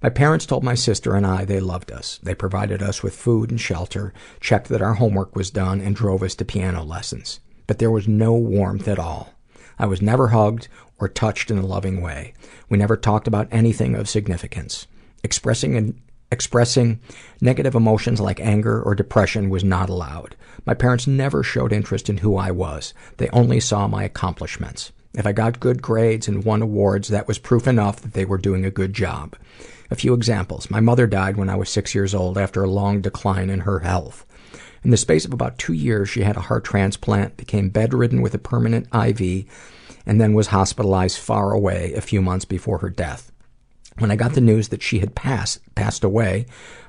My 0.04 0.10
parents 0.10 0.46
told 0.46 0.66
my 0.66 0.76
sister 0.76 1.16
and 1.16 1.26
I 1.26 1.46
they 1.46 1.62
loved 1.62 1.90
us. 1.90 2.20
They 2.22 2.36
provided 2.36 2.84
us 2.84 3.02
with 3.02 3.16
food 3.16 3.50
and 3.50 3.60
shelter, 3.60 4.14
checked 4.42 4.68
that 4.68 4.82
our 4.82 4.96
homework 4.96 5.34
was 5.34 5.50
done, 5.50 5.80
and 5.80 5.96
drove 5.96 6.22
us 6.22 6.36
to 6.36 6.46
piano 6.46 6.84
lessons. 6.84 7.40
But 7.68 7.80
there 7.80 7.90
was 7.90 8.06
no 8.06 8.34
warmth 8.34 8.90
at 8.90 9.00
all. 9.00 9.34
I 9.80 9.86
was 9.86 10.02
never 10.02 10.28
hugged 10.28 10.68
or 11.00 11.08
touched 11.08 11.50
in 11.50 11.58
a 11.58 11.66
loving 11.66 12.02
way. 12.02 12.34
We 12.68 12.78
never 12.78 12.98
talked 12.98 13.30
about 13.30 13.48
anything 13.50 13.96
of 13.96 14.10
significance. 14.10 14.88
Expressing 15.24 15.98
Expressing 16.34 17.00
negative 17.40 17.76
emotions 17.76 18.20
like 18.20 18.40
anger 18.40 18.82
or 18.82 18.96
depression 18.96 19.50
was 19.52 19.64
not 19.64 19.88
allowed. 19.88 20.36
My 20.66 20.74
parents 20.74 21.06
never 21.06 21.44
showed 21.44 21.72
interest 21.72 22.10
in 22.10 22.18
who 22.18 22.36
I 22.38 22.50
was. 22.50 22.94
They 23.18 23.30
only 23.30 23.60
saw 23.60 23.88
my 23.88 24.04
accomplishments. 24.04 24.92
If 25.14 25.28
I 25.28 25.32
got 25.32 25.60
good 25.60 25.84
grades 25.84 26.28
and 26.28 26.44
won 26.44 26.64
awards, 26.64 27.10
that 27.10 27.28
was 27.28 27.38
proof 27.38 27.68
enough 27.68 28.02
that 28.02 28.14
they 28.14 28.26
were 28.26 28.40
doing 28.40 28.66
a 28.66 28.72
good 28.72 28.94
job. 28.94 29.36
A 29.94 29.96
few 29.96 30.16
examples. 30.16 30.72
My 30.72 30.80
mother 30.80 31.06
died 31.06 31.38
when 31.38 31.50
I 31.50 31.56
was 31.56 31.70
six 31.70 31.94
years 31.94 32.16
old 32.16 32.36
after 32.36 32.64
a 32.64 32.70
long 32.70 33.00
decline 33.00 33.52
in 33.52 33.60
her 33.60 33.82
health. 33.82 34.26
In 34.84 34.90
the 34.90 34.98
space 34.98 35.24
of 35.24 35.34
about 35.34 35.60
two 35.60 35.74
years, 35.74 36.10
she 36.10 36.24
had 36.24 36.36
a 36.36 36.42
heart 36.42 36.64
transplant, 36.64 37.38
became 37.38 37.70
bedridden 37.70 38.24
with 38.24 38.34
a 38.34 38.40
permanent 38.40 38.88
IV, 38.92 39.46
and 40.08 40.20
then 40.20 40.34
was 40.34 40.48
hospitalized 40.48 41.20
far 41.20 41.54
away 41.54 41.94
a 41.94 42.02
few 42.02 42.24
months 42.24 42.44
before 42.44 42.80
her 42.80 42.90
death. 42.90 43.32
When 44.00 44.10
I 44.10 44.16
got 44.16 44.34
the 44.34 44.42
news 44.42 44.70
that 44.70 44.82
she 44.82 44.98
had 44.98 45.14
passed, 45.14 45.60
passed 45.76 46.04
away, 46.04 46.48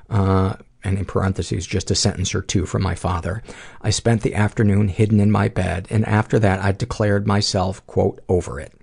uh, 0.09 0.55
and 0.83 0.97
in 0.97 1.05
parentheses, 1.05 1.67
just 1.67 1.91
a 1.91 1.95
sentence 1.95 2.33
or 2.33 2.41
two 2.41 2.65
from 2.65 2.81
my 2.81 2.95
father, 2.95 3.43
I 3.83 3.91
spent 3.91 4.23
the 4.23 4.33
afternoon 4.33 4.87
hidden 4.87 5.19
in 5.19 5.29
my 5.29 5.47
bed, 5.47 5.85
and 5.91 6.07
after 6.07 6.39
that 6.39 6.59
I 6.59 6.71
declared 6.71 7.27
myself, 7.27 7.85
quote, 7.85 8.19
over 8.27 8.59
it. 8.59 8.73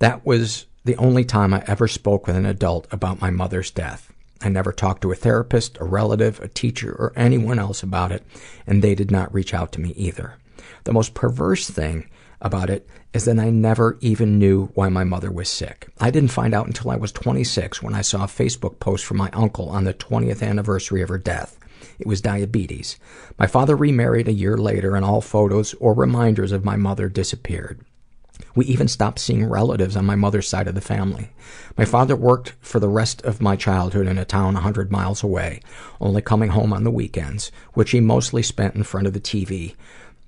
That 0.00 0.26
was 0.26 0.66
the 0.84 0.96
only 0.96 1.24
time 1.24 1.54
I 1.54 1.64
ever 1.66 1.88
spoke 1.88 2.26
with 2.26 2.36
an 2.36 2.46
adult 2.46 2.86
about 2.90 3.20
my 3.20 3.30
mother's 3.30 3.70
death. 3.70 4.12
I 4.42 4.50
never 4.50 4.72
talked 4.72 5.00
to 5.02 5.12
a 5.12 5.16
therapist, 5.16 5.78
a 5.80 5.84
relative, 5.84 6.40
a 6.40 6.48
teacher, 6.48 6.92
or 6.92 7.12
anyone 7.16 7.58
else 7.58 7.82
about 7.82 8.12
it, 8.12 8.22
and 8.66 8.82
they 8.82 8.94
did 8.94 9.10
not 9.10 9.32
reach 9.32 9.54
out 9.54 9.72
to 9.72 9.80
me 9.80 9.94
either. 9.96 10.34
The 10.84 10.92
most 10.92 11.14
perverse 11.14 11.70
thing 11.70 12.10
about 12.42 12.68
it 12.68 12.86
is 13.14 13.24
that 13.24 13.38
I 13.38 13.48
never 13.48 13.96
even 14.00 14.38
knew 14.38 14.66
why 14.74 14.90
my 14.90 15.04
mother 15.04 15.32
was 15.32 15.48
sick. 15.48 15.88
I 15.98 16.10
didn't 16.10 16.30
find 16.30 16.52
out 16.52 16.66
until 16.66 16.90
I 16.90 16.96
was 16.96 17.12
26 17.12 17.82
when 17.82 17.94
I 17.94 18.02
saw 18.02 18.24
a 18.24 18.28
Facebook 18.28 18.78
post 18.80 19.06
from 19.06 19.16
my 19.16 19.30
uncle 19.32 19.70
on 19.70 19.84
the 19.84 19.94
20th 19.94 20.42
anniversary 20.42 21.00
of 21.00 21.08
her 21.08 21.16
death. 21.16 21.58
It 21.98 22.06
was 22.06 22.20
diabetes. 22.20 22.98
My 23.38 23.46
father 23.46 23.76
remarried 23.76 24.28
a 24.28 24.32
year 24.32 24.58
later, 24.58 24.96
and 24.96 25.04
all 25.04 25.22
photos 25.22 25.74
or 25.74 25.94
reminders 25.94 26.52
of 26.52 26.64
my 26.64 26.76
mother 26.76 27.08
disappeared. 27.08 27.80
We 28.54 28.64
even 28.66 28.88
stopped 28.88 29.18
seeing 29.18 29.46
relatives 29.46 29.96
on 29.96 30.04
my 30.04 30.14
mother's 30.14 30.48
side 30.48 30.68
of 30.68 30.74
the 30.74 30.80
family. 30.80 31.30
My 31.76 31.84
father 31.84 32.16
worked 32.16 32.54
for 32.60 32.78
the 32.78 32.88
rest 32.88 33.22
of 33.22 33.40
my 33.40 33.56
childhood 33.56 34.06
in 34.06 34.18
a 34.18 34.24
town 34.24 34.56
a 34.56 34.60
hundred 34.60 34.90
miles 34.90 35.22
away, 35.22 35.60
only 36.00 36.22
coming 36.22 36.50
home 36.50 36.72
on 36.72 36.84
the 36.84 36.90
weekends, 36.90 37.50
which 37.74 37.90
he 37.90 38.00
mostly 38.00 38.42
spent 38.42 38.74
in 38.74 38.82
front 38.82 39.06
of 39.06 39.12
the 39.12 39.20
TV. 39.20 39.74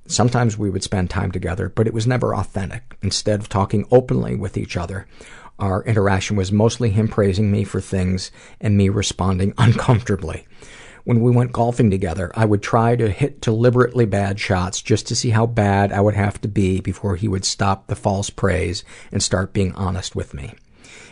Sometimes 0.07 0.57
we 0.57 0.71
would 0.71 0.83
spend 0.83 1.11
time 1.11 1.33
together, 1.33 1.69
but 1.69 1.87
it 1.87 1.95
was 1.95 2.07
never 2.07 2.35
authentic. 2.35 2.97
Instead 3.03 3.41
of 3.41 3.49
talking 3.49 3.87
openly 3.91 4.37
with 4.37 4.57
each 4.57 4.77
other, 4.77 5.07
our 5.59 5.83
interaction 5.85 6.37
was 6.37 6.53
mostly 6.53 6.91
him 6.91 7.09
praising 7.09 7.51
me 7.51 7.65
for 7.65 7.81
things 7.81 8.31
and 8.61 8.77
me 8.77 8.89
responding 8.89 9.55
uncomfortably. 9.59 10.47
When 11.07 11.21
we 11.21 11.31
went 11.31 11.53
golfing 11.53 11.89
together, 11.89 12.33
I 12.35 12.45
would 12.47 12.65
try 12.65 12.97
to 12.97 13.09
hit 13.09 13.41
deliberately 13.41 14.07
bad 14.07 14.41
shots 14.41 14.83
just 14.83 15.07
to 15.07 15.15
see 15.15 15.31
how 15.31 15.47
bad 15.47 15.93
I 15.93 16.01
would 16.01 16.17
have 16.17 16.41
to 16.41 16.49
be 16.49 16.81
before 16.81 17.15
he 17.15 17.29
would 17.29 17.45
stop 17.45 17.87
the 17.87 17.95
false 17.95 18.29
praise 18.29 18.83
and 19.13 19.23
start 19.23 19.53
being 19.53 19.73
honest 19.77 20.17
with 20.17 20.35
me. 20.35 20.55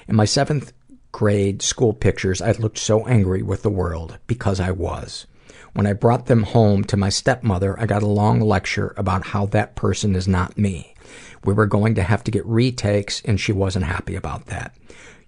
In 0.09 0.17
my 0.17 0.25
seventh 0.25 0.73
grade 1.13 1.63
school 1.63 1.93
pictures, 1.93 2.43
I 2.43 2.51
looked 2.51 2.79
so 2.79 3.07
angry 3.07 3.41
with 3.41 3.63
the 3.63 3.71
world 3.71 4.19
because 4.27 4.59
I 4.59 4.73
was. 4.73 5.29
When 5.75 5.87
I 5.87 5.93
brought 5.93 6.27
them 6.27 6.43
home 6.43 6.83
to 6.87 6.97
my 6.97 7.09
stepmother, 7.09 7.79
I 7.79 7.87
got 7.87 8.03
a 8.03 8.09
long 8.09 8.41
lecture 8.41 8.95
about 8.97 9.29
how 9.29 9.47
that 9.47 9.77
person 9.77 10.17
is 10.17 10.27
not 10.27 10.59
me. 10.59 10.97
We 11.45 11.55
were 11.55 11.67
going 11.67 11.95
to 11.95 12.03
have 12.03 12.25
to 12.25 12.33
get 12.33 12.45
retakes, 12.47 13.23
and 13.25 13.39
she 13.39 13.53
wasn't 13.53 13.85
happy 13.85 14.17
about 14.17 14.47
that. 14.47 14.75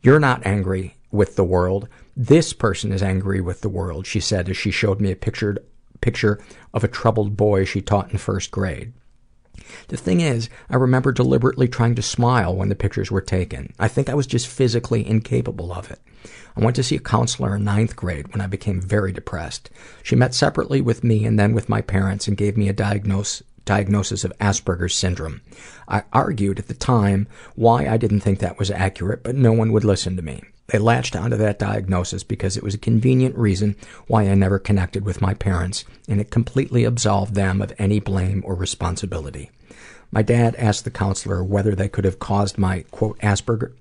You're 0.02 0.18
not 0.18 0.44
angry 0.44 0.96
with 1.16 1.36
the 1.36 1.44
world. 1.44 1.88
This 2.16 2.52
person 2.52 2.92
is 2.92 3.02
angry 3.02 3.40
with 3.40 3.62
the 3.62 3.68
world, 3.68 4.06
she 4.06 4.20
said 4.20 4.48
as 4.48 4.56
she 4.56 4.70
showed 4.70 5.00
me 5.00 5.10
a 5.10 5.16
pictured, 5.16 5.58
picture 6.00 6.38
of 6.72 6.84
a 6.84 6.88
troubled 6.88 7.36
boy 7.36 7.64
she 7.64 7.80
taught 7.80 8.12
in 8.12 8.18
first 8.18 8.50
grade. 8.50 8.92
The 9.88 9.96
thing 9.96 10.20
is, 10.20 10.48
I 10.70 10.76
remember 10.76 11.12
deliberately 11.12 11.66
trying 11.66 11.94
to 11.96 12.02
smile 12.02 12.54
when 12.54 12.68
the 12.68 12.74
pictures 12.74 13.10
were 13.10 13.20
taken. 13.20 13.72
I 13.78 13.88
think 13.88 14.08
I 14.08 14.14
was 14.14 14.26
just 14.26 14.46
physically 14.46 15.06
incapable 15.06 15.72
of 15.72 15.90
it. 15.90 16.00
I 16.56 16.64
went 16.64 16.76
to 16.76 16.82
see 16.82 16.96
a 16.96 17.00
counselor 17.00 17.56
in 17.56 17.64
ninth 17.64 17.96
grade 17.96 18.32
when 18.32 18.40
I 18.40 18.46
became 18.46 18.80
very 18.80 19.12
depressed. 19.12 19.70
She 20.02 20.16
met 20.16 20.34
separately 20.34 20.80
with 20.80 21.04
me 21.04 21.24
and 21.24 21.38
then 21.38 21.52
with 21.52 21.68
my 21.68 21.80
parents 21.80 22.28
and 22.28 22.36
gave 22.36 22.56
me 22.56 22.68
a 22.68 22.72
diagnose, 22.72 23.42
diagnosis 23.64 24.24
of 24.24 24.32
Asperger's 24.40 24.94
syndrome. 24.94 25.42
I 25.88 26.04
argued 26.12 26.58
at 26.58 26.68
the 26.68 26.74
time 26.74 27.28
why 27.54 27.86
I 27.86 27.96
didn't 27.96 28.20
think 28.20 28.38
that 28.38 28.58
was 28.58 28.70
accurate, 28.70 29.22
but 29.22 29.34
no 29.34 29.52
one 29.52 29.72
would 29.72 29.84
listen 29.84 30.16
to 30.16 30.22
me. 30.22 30.42
They 30.68 30.78
latched 30.78 31.14
onto 31.14 31.36
that 31.36 31.58
diagnosis 31.58 32.24
because 32.24 32.56
it 32.56 32.62
was 32.62 32.74
a 32.74 32.78
convenient 32.78 33.36
reason 33.36 33.76
why 34.08 34.28
I 34.28 34.34
never 34.34 34.58
connected 34.58 35.04
with 35.04 35.20
my 35.20 35.34
parents, 35.34 35.84
and 36.08 36.20
it 36.20 36.30
completely 36.30 36.84
absolved 36.84 37.34
them 37.34 37.62
of 37.62 37.72
any 37.78 38.00
blame 38.00 38.42
or 38.44 38.54
responsibility. 38.54 39.50
My 40.10 40.22
dad 40.22 40.56
asked 40.56 40.84
the 40.84 40.90
counselor 40.90 41.42
whether 41.44 41.74
they 41.74 41.88
could 41.88 42.04
have 42.04 42.18
caused 42.18 42.58
my, 42.58 42.82
quote, 42.90 43.18
Asperger, 43.20 43.72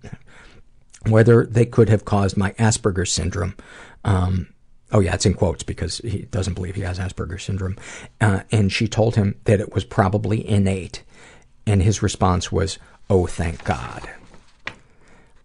whether 1.07 1.45
they 1.45 1.65
could 1.65 1.89
have 1.89 2.05
caused 2.05 2.37
my 2.37 2.51
Asperger's 2.53 3.13
syndrome. 3.13 3.55
Um, 4.03 4.47
oh 4.91 4.99
yeah, 4.99 5.15
it's 5.15 5.25
in 5.25 5.33
quotes 5.33 5.63
because 5.63 5.99
he 5.99 6.23
doesn't 6.23 6.55
believe 6.55 6.75
he 6.75 6.81
has 6.81 6.99
Asperger's 6.99 7.43
syndrome. 7.43 7.77
Uh, 8.21 8.41
and 8.51 8.71
she 8.71 8.87
told 8.87 9.15
him 9.15 9.39
that 9.45 9.59
it 9.59 9.73
was 9.73 9.83
probably 9.85 10.47
innate. 10.47 11.03
And 11.67 11.81
his 11.81 12.03
response 12.03 12.51
was, 12.51 12.77
oh, 13.09 13.25
thank 13.27 13.63
God 13.63 14.07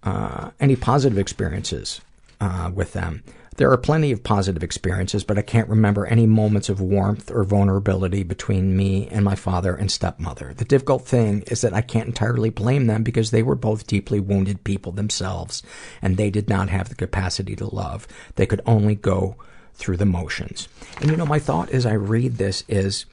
any 0.05 0.77
positive 0.77 1.19
experiences 1.19 2.01
uh, 2.41 2.71
with 2.75 2.93
them. 2.93 3.23
There 3.57 3.71
are 3.71 3.77
plenty 3.77 4.11
of 4.11 4.25
positive 4.25 4.63
experiences, 4.63 5.23
but 5.23 5.37
I 5.37 5.43
can't 5.43 5.69
remember 5.69 6.07
any 6.07 6.27
moments 6.27 6.71
of 6.71 6.81
warmth 6.81 7.31
or 7.31 7.45
vulnerability 7.45 8.23
between 8.23 8.75
me 8.75 9.07
and 9.09 9.23
my 9.23 9.35
father 9.35 9.75
and 9.75 9.91
stepmother. 9.91 10.55
The 10.55 10.65
difficult 10.65 11.07
thing 11.07 11.43
is 11.49 11.61
that 11.61 11.75
I 11.75 11.83
can't 11.83 12.07
entirely 12.07 12.49
blame 12.49 12.87
them 12.87 13.03
because 13.03 13.31
they 13.31 13.43
were 13.43 13.57
both 13.57 13.87
deeply 13.87 14.19
wounded 14.19 14.65
people 14.65 14.93
themselves, 14.93 15.63
and 16.01 16.17
they 16.17 16.31
did 16.31 16.49
not 16.49 16.71
have 16.71 16.89
the 16.89 16.95
capacity 16.95 17.55
to 17.57 17.67
love. 17.67 18.09
They 18.37 18.47
could 18.47 18.63
only 18.65 18.95
go 18.95 19.37
through 19.75 19.99
the 19.99 20.07
motions. 20.07 20.69
And 21.01 21.11
you 21.11 21.17
know, 21.17 21.27
my 21.27 21.39
thought 21.39 21.69
as 21.71 21.85
I 21.85 21.95
read 21.95 22.37
this 22.37 22.65
is 22.67 23.05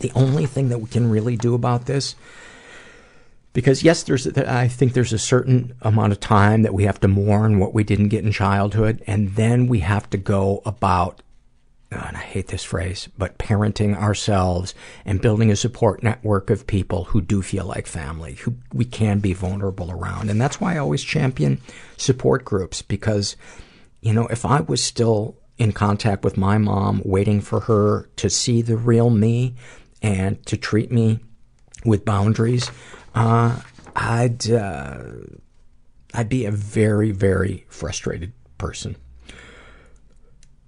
the 0.00 0.12
only 0.14 0.44
thing 0.44 0.68
that 0.68 0.80
we 0.80 0.88
can 0.90 1.08
really 1.08 1.36
do 1.36 1.54
about 1.54 1.86
this 1.86 2.14
because 3.52 3.82
yes, 3.82 4.02
there's, 4.04 4.26
I 4.26 4.68
think 4.68 4.92
there's 4.92 5.12
a 5.12 5.18
certain 5.18 5.74
amount 5.82 6.12
of 6.12 6.20
time 6.20 6.62
that 6.62 6.74
we 6.74 6.84
have 6.84 7.00
to 7.00 7.08
mourn 7.08 7.58
what 7.58 7.74
we 7.74 7.84
didn't 7.84 8.08
get 8.08 8.24
in 8.24 8.32
childhood, 8.32 9.02
and 9.06 9.34
then 9.34 9.66
we 9.66 9.80
have 9.80 10.08
to 10.10 10.16
go 10.16 10.62
about, 10.64 11.22
and 11.90 12.16
I 12.16 12.20
hate 12.20 12.48
this 12.48 12.64
phrase, 12.64 13.08
but 13.18 13.38
parenting 13.38 13.94
ourselves 13.96 14.74
and 15.04 15.20
building 15.20 15.50
a 15.50 15.56
support 15.56 16.02
network 16.02 16.48
of 16.48 16.66
people 16.66 17.04
who 17.04 17.20
do 17.20 17.42
feel 17.42 17.66
like 17.66 17.86
family, 17.86 18.34
who 18.36 18.54
we 18.72 18.86
can 18.86 19.18
be 19.18 19.34
vulnerable 19.34 19.90
around. 19.90 20.30
And 20.30 20.40
that's 20.40 20.60
why 20.60 20.74
I 20.74 20.78
always 20.78 21.02
champion 21.02 21.60
support 21.98 22.46
groups 22.46 22.80
because, 22.80 23.36
you 24.00 24.14
know, 24.14 24.26
if 24.28 24.46
I 24.46 24.62
was 24.62 24.82
still 24.82 25.36
in 25.58 25.72
contact 25.72 26.24
with 26.24 26.38
my 26.38 26.56
mom, 26.56 27.02
waiting 27.04 27.42
for 27.42 27.60
her 27.60 28.08
to 28.16 28.30
see 28.30 28.62
the 28.62 28.78
real 28.78 29.10
me 29.10 29.54
and 30.00 30.44
to 30.46 30.56
treat 30.56 30.90
me 30.90 31.20
with 31.84 32.06
boundaries, 32.06 32.70
uh, 33.14 33.60
I'd, 33.94 34.50
uh, 34.50 35.02
I'd 36.14 36.28
be 36.28 36.44
a 36.44 36.50
very, 36.50 37.10
very 37.10 37.66
frustrated 37.68 38.32
person. 38.58 38.96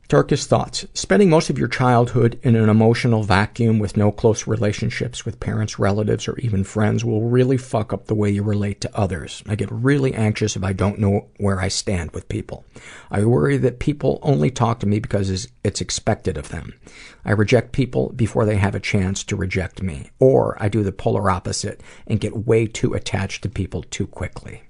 Darkest 0.07 0.51
thoughts. 0.51 0.87
Spending 0.93 1.31
most 1.31 1.49
of 1.49 1.59
your 1.59 1.67
childhood 1.67 2.39
in 2.43 2.57
an 2.57 2.69
emotional 2.69 3.23
vacuum 3.23 3.79
with 3.79 3.97
no 3.97 4.13
close 4.13 4.47
relationships 4.47 5.25
with 5.25 5.41
parents, 5.41 5.79
relatives, 5.79 6.29
or 6.29 6.39
even 6.39 6.63
friends 6.63 7.05
will 7.05 7.23
really 7.23 7.57
fuck 7.57 7.91
up 7.93 8.07
the 8.07 8.15
way 8.15 8.31
you 8.31 8.43
relate 8.43 8.83
to 8.83 8.97
others. 8.97 9.43
I 9.49 9.55
get 9.55 9.73
really 9.73 10.13
anxious 10.13 10.57
if 10.57 10.63
I 10.63 10.75
don't 10.75 10.99
know 10.99 11.29
where 11.39 11.59
I 11.59 11.69
stand 11.69 12.11
with 12.11 12.29
people. 12.29 12.67
I 13.11 13.25
worry 13.25 13.57
that 13.57 13.79
people 13.79 14.19
only 14.23 14.51
talk 14.51 14.79
to 14.81 14.87
me 14.87 14.99
because 14.99 15.49
it's 15.65 15.81
expected 15.81 16.37
of 16.37 16.51
them. 16.51 16.75
I 17.25 17.33
reject 17.33 17.73
people 17.73 18.13
before 18.15 18.45
they 18.45 18.57
have 18.57 18.75
a 18.75 18.81
chance 18.81 19.25
to 19.25 19.37
reject 19.37 19.83
me. 19.83 20.11
Or 20.19 20.57
I 20.61 20.69
do 20.69 20.83
the 20.83 20.93
polar 20.93 21.31
opposite 21.31 21.81
and 22.07 22.21
get 22.21 22.47
way 22.47 22.67
too 22.67 22.95
attached 22.95 23.43
to 23.43 23.49
people 23.49 23.83
too 23.83 24.07
quickly. 24.07 24.63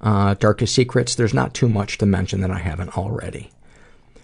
Uh, 0.00 0.34
darkest 0.34 0.74
secrets. 0.74 1.14
There's 1.14 1.34
not 1.34 1.54
too 1.54 1.68
much 1.68 1.98
to 1.98 2.06
mention 2.06 2.40
that 2.40 2.50
I 2.50 2.58
haven't 2.58 2.96
already. 2.96 3.50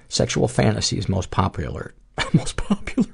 Sexual 0.08 0.48
fantasies 0.48 1.08
most 1.08 1.30
popular. 1.30 1.94
most 2.32 2.56
popular. 2.56 3.08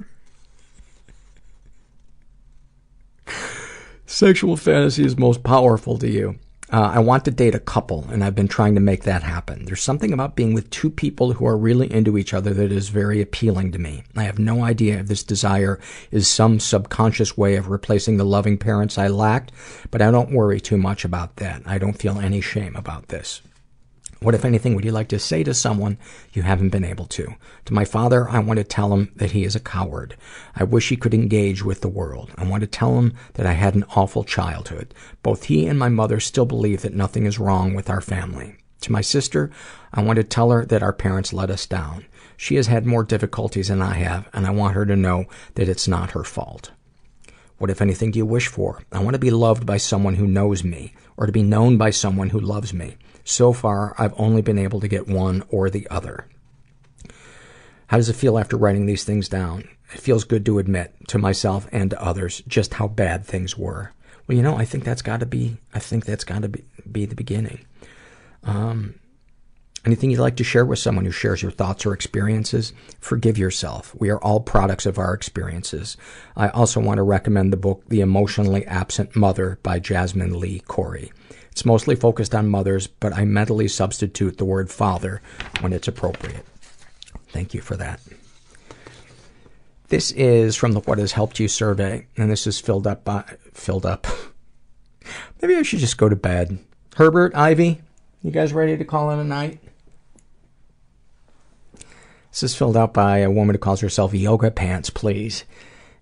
Sexual 4.07 4.59
fantasy 4.59 5.05
is 5.05 5.17
most 5.17 5.43
powerful 5.43 5.97
to 5.99 6.09
you. 6.09 6.39
Uh, 6.73 6.91
I 6.95 7.01
want 7.01 7.27
to 7.27 7.31
date 7.31 7.55
a 7.55 7.61
couple, 7.61 8.07
and 8.11 8.25
I've 8.25 8.35
been 8.35 8.49
trying 8.49 8.75
to 8.77 8.81
make 8.81 9.03
that 9.03 9.23
happen. 9.23 9.67
There's 9.67 9.83
something 9.83 10.11
about 10.11 10.37
being 10.37 10.55
with 10.55 10.71
two 10.71 10.89
people 10.89 11.35
who 11.35 11.45
are 11.45 11.57
really 11.57 11.93
into 11.93 12.17
each 12.17 12.33
other 12.33 12.55
that 12.55 12.73
is 12.73 12.89
very 12.89 13.21
appealing 13.21 13.73
to 13.73 13.79
me. 13.79 14.05
I 14.17 14.23
have 14.23 14.39
no 14.39 14.65
idea 14.65 15.01
if 15.01 15.07
this 15.07 15.23
desire 15.23 15.79
is 16.11 16.29
some 16.29 16.59
subconscious 16.59 17.37
way 17.37 17.57
of 17.57 17.69
replacing 17.69 18.17
the 18.17 18.25
loving 18.25 18.57
parents 18.57 18.97
I 18.97 19.09
lacked, 19.09 19.53
but 19.91 20.01
I 20.01 20.11
don't 20.11 20.33
worry 20.33 20.61
too 20.61 20.79
much 20.79 21.05
about 21.05 21.37
that. 21.37 21.61
I 21.67 21.77
don't 21.77 21.99
feel 21.99 22.19
any 22.19 22.41
shame 22.41 22.75
about 22.75 23.09
this. 23.09 23.43
What, 24.23 24.37
if 24.37 24.45
anything, 24.45 24.77
would 24.77 24.85
you 24.85 24.93
like 24.93 25.09
to 25.09 25.19
say 25.19 25.43
to 25.43 25.53
someone 25.53 25.99
you 26.33 26.43
haven't 26.43 26.69
been 26.69 26.85
able 26.85 27.07
to? 27.07 27.35
To 27.65 27.75
my 27.75 27.85
father, 27.85 28.29
I 28.29 28.39
want 28.39 28.59
to 28.59 28.65
tell 28.65 28.93
him 28.93 29.11
that 29.17 29.33
he 29.33 29.43
is 29.43 29.57
a 29.57 29.61
coward. 29.61 30.17
I 30.55 30.63
wish 30.63 30.91
he 30.91 30.97
could 30.97 31.13
engage 31.13 31.65
with 31.65 31.81
the 31.81 31.89
world. 31.89 32.31
I 32.39 32.47
want 32.47 32.61
to 32.61 32.69
tell 32.69 32.99
him 32.99 33.15
that 33.35 33.47
I 33.47 33.53
had 33.53 33.75
an 33.75 33.85
awful 33.97 34.23
childhood. 34.23 34.95
Both 35.25 35.45
he 35.45 35.67
and 35.67 35.77
my 35.77 35.89
mother 35.89 36.21
still 36.21 36.47
believe 36.47 36.83
that 36.83 36.95
nothing 36.95 37.27
is 37.27 37.41
wrong 37.41 37.75
with 37.75 37.91
our 37.91 38.01
family. 38.01 38.57
To 38.83 38.93
my 38.93 39.01
sister, 39.01 39.51
I 39.93 40.03
want 40.03 40.19
to 40.19 40.25
tell 40.25 40.51
her 40.51 40.65
that 40.67 40.85
our 40.85 40.93
parents 40.93 41.33
let 41.33 41.51
us 41.51 41.67
down. 41.67 42.07
She 42.37 42.55
has 42.55 42.69
had 42.69 42.87
more 42.87 43.03
difficulties 43.03 43.69
than 43.69 43.83
I 43.83 43.95
have, 43.95 44.29
and 44.33 44.47
I 44.47 44.51
want 44.51 44.75
her 44.75 44.87
to 44.87 44.95
know 44.95 45.25
that 45.55 45.69
it's 45.69 45.89
not 45.89 46.13
her 46.13 46.23
fault. 46.23 46.71
What, 47.59 47.71
if 47.71 47.83
anything, 47.83 48.13
do 48.13 48.19
you 48.19 48.27
wish 48.27 48.47
for? 48.49 48.83
I 48.93 49.03
want 49.03 49.15
to 49.15 49.21
be 49.21 49.31
loved 49.31 49.67
by 49.67 49.79
someone 49.79 50.15
who 50.15 50.27
knows 50.27 50.63
me, 50.63 50.95
or 51.17 51.27
to 51.27 51.33
be 51.33 51.43
known 51.43 51.77
by 51.77 51.91
someone 51.91 52.31
who 52.31 52.41
loves 52.41 52.73
me. 52.73 52.97
So 53.25 53.53
far, 53.53 53.95
I've 53.99 54.15
only 54.19 54.43
been 54.43 54.59
able 54.59 54.81
to 54.81 54.89
get 54.89 55.09
one 55.09 55.45
or 55.49 55.71
the 55.71 55.87
other. 55.91 56.27
How 57.89 57.97
does 57.99 58.09
it 58.09 58.17
feel 58.17 58.39
after 58.39 58.57
writing 58.57 58.87
these 58.87 59.05
things 59.05 59.29
down? 59.29 59.69
It 59.93 60.01
feels 60.01 60.25
good 60.25 60.47
to 60.47 60.59
admit 60.59 60.95
to 61.09 61.19
myself 61.19 61.69
and 61.73 61.91
to 61.91 62.03
others 62.03 62.43
just 62.49 62.75
how 62.75 62.89
bad 62.89 63.25
things 63.25 63.59
were. 63.59 63.93
Well, 64.27 64.37
you 64.37 64.43
know, 64.43 64.57
I 64.57 64.65
think 64.65 64.85
that's 64.85 65.03
got 65.03 65.21
to 65.21 65.27
be. 65.27 65.59
I 65.75 65.79
think 65.79 66.05
that's 66.05 66.25
got 66.25 66.43
to 66.43 66.49
be, 66.49 66.65
be 66.91 67.05
the 67.07 67.15
beginning. 67.15 67.65
Um, 68.45 68.95
Anything 69.85 70.13
you'd 70.13 70.21
like 70.21 70.37
to 70.37 70.45
share 70.45 70.65
with 70.65 70.79
someone 70.79 71.05
who 71.05 71.11
shares 71.11 71.43
your 71.43 71.51
thoughts 71.51 71.85
or 71.85 71.93
experiences? 71.93 72.73
Forgive 73.01 73.37
yourself. 73.37 73.97
We 73.99 74.11
are 74.11 74.23
all 74.23 74.39
products 74.39 74.87
of 74.87 74.97
our 74.97 75.13
experiences. 75.13 75.97
I 76.37 76.51
also 76.51 76.81
want 76.81 76.99
to 76.99 77.03
recommend 77.03 77.53
the 77.53 77.57
book 77.57 77.83
The 77.89 78.01
Emotionally 78.01 78.65
Absent 78.67 79.17
Mother 79.17 79.59
by 79.65 79.81
Jasmin 79.81 80.39
Lee 80.39 80.61
Cori. 80.61 81.11
It's 81.53 81.67
mostly 81.67 81.95
focused 81.95 82.35
on 82.35 82.49
mothers, 82.49 82.87
but 82.87 83.13
I 83.13 83.27
mentally 83.27 83.69
substitute 83.69 84.39
the 84.39 84.45
word 84.47 84.71
father 84.71 85.21
when 85.61 85.75
it's 85.75 85.87
appropriate. 85.87 86.47
Thank 87.29 87.53
you 87.53 87.61
for 87.61 87.77
that. 87.77 88.01
This 89.89 90.13
is 90.13 90.57
from 90.57 90.73
the 90.73 90.81
What 90.81 90.97
Has 90.97 91.13
Helped 91.13 91.39
You 91.39 91.49
survey, 91.49 92.07
and 92.17 92.31
this 92.31 92.47
is 92.47 92.59
filled 92.59 92.87
up 92.87 93.05
by, 93.05 93.25
filled 93.53 93.85
up. 93.85 94.07
Maybe 95.43 95.55
I 95.55 95.63
should 95.63 95.81
just 95.81 95.99
go 95.99 96.09
to 96.09 96.17
bed. 96.17 96.59
Herbert, 96.97 97.35
Ivy, 97.35 97.83
you 98.23 98.31
guys 98.31 98.55
ready 98.55 98.79
to 98.79 98.85
call 98.87 99.11
it 99.11 99.21
a 99.21 99.25
night? 99.25 99.61
This 102.31 102.45
is 102.45 102.55
filled 102.55 102.79
out 102.79 102.95
by 102.95 103.19
a 103.19 103.31
woman 103.31 103.55
who 103.55 103.59
calls 103.59 103.83
herself 103.83 104.15
Yoga 104.15 104.51
Pants, 104.51 104.89
please. 104.89 105.45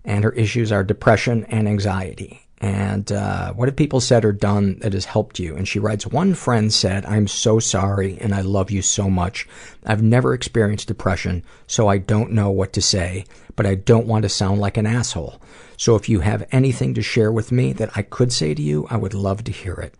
And 0.05 0.23
her 0.23 0.31
issues 0.31 0.71
are 0.71 0.85
depression 0.85 1.43
and 1.49 1.67
anxiety. 1.67 2.47
And 2.61 3.11
uh, 3.11 3.53
what 3.53 3.67
have 3.67 3.75
people 3.75 3.99
said 3.99 4.23
or 4.23 4.31
done 4.31 4.77
that 4.79 4.93
has 4.93 5.05
helped 5.05 5.39
you? 5.39 5.55
And 5.55 5.67
she 5.67 5.79
writes, 5.79 6.05
One 6.05 6.35
friend 6.35 6.71
said, 6.71 7.05
I'm 7.07 7.27
so 7.27 7.57
sorry 7.57 8.19
and 8.21 8.35
I 8.35 8.41
love 8.41 8.69
you 8.69 8.83
so 8.83 9.09
much. 9.09 9.47
I've 9.83 10.03
never 10.03 10.35
experienced 10.35 10.87
depression, 10.87 11.43
so 11.65 11.87
I 11.87 11.97
don't 11.97 12.31
know 12.31 12.51
what 12.51 12.71
to 12.73 12.81
say, 12.81 13.25
but 13.55 13.65
I 13.65 13.73
don't 13.73 14.05
want 14.05 14.23
to 14.23 14.29
sound 14.29 14.61
like 14.61 14.77
an 14.77 14.85
asshole. 14.85 15.41
So 15.75 15.95
if 15.95 16.07
you 16.07 16.19
have 16.19 16.47
anything 16.51 16.93
to 16.93 17.01
share 17.01 17.31
with 17.31 17.51
me 17.51 17.73
that 17.73 17.89
I 17.95 18.03
could 18.03 18.31
say 18.31 18.53
to 18.53 18.61
you, 18.61 18.85
I 18.91 18.97
would 18.97 19.15
love 19.15 19.43
to 19.45 19.51
hear 19.51 19.73
it. 19.73 19.95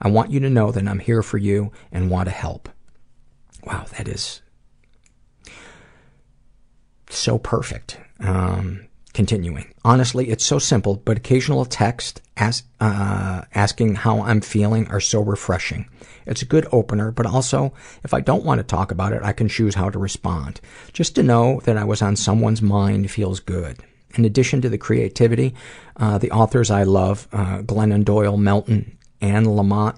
I 0.00 0.08
want 0.08 0.30
you 0.30 0.40
to 0.40 0.48
know 0.48 0.72
that 0.72 0.88
I'm 0.88 1.00
here 1.00 1.22
for 1.22 1.36
you 1.36 1.72
and 1.92 2.10
want 2.10 2.30
to 2.30 2.34
help. 2.34 2.70
Wow, 3.64 3.84
that 3.98 4.08
is 4.08 4.40
so 7.10 7.38
perfect. 7.38 7.98
Um, 8.20 8.87
continuing. 9.18 9.74
Honestly, 9.84 10.28
it's 10.28 10.46
so 10.46 10.60
simple, 10.60 10.94
but 10.94 11.16
occasional 11.16 11.64
text 11.64 12.22
uh, 12.36 13.42
asking 13.52 13.96
how 13.96 14.22
I'm 14.22 14.40
feeling 14.40 14.86
are 14.92 15.00
so 15.00 15.20
refreshing. 15.20 15.88
It's 16.24 16.42
a 16.42 16.46
good 16.46 16.68
opener, 16.70 17.10
but 17.10 17.26
also, 17.26 17.74
if 18.04 18.14
I 18.14 18.20
don't 18.20 18.44
want 18.44 18.60
to 18.60 18.62
talk 18.62 18.92
about 18.92 19.12
it, 19.12 19.24
I 19.24 19.32
can 19.32 19.48
choose 19.48 19.74
how 19.74 19.90
to 19.90 19.98
respond. 19.98 20.60
Just 20.92 21.16
to 21.16 21.24
know 21.24 21.60
that 21.64 21.76
I 21.76 21.82
was 21.82 22.00
on 22.00 22.14
someone's 22.14 22.62
mind 22.62 23.10
feels 23.10 23.40
good. 23.40 23.80
In 24.14 24.24
addition 24.24 24.60
to 24.60 24.68
the 24.68 24.78
creativity, 24.78 25.52
uh, 25.96 26.18
the 26.18 26.30
authors 26.30 26.70
I 26.70 26.84
love, 26.84 27.26
uh, 27.32 27.62
Glennon 27.62 28.04
Doyle, 28.04 28.36
Melton, 28.36 28.96
Anne 29.20 29.46
Lamott, 29.46 29.96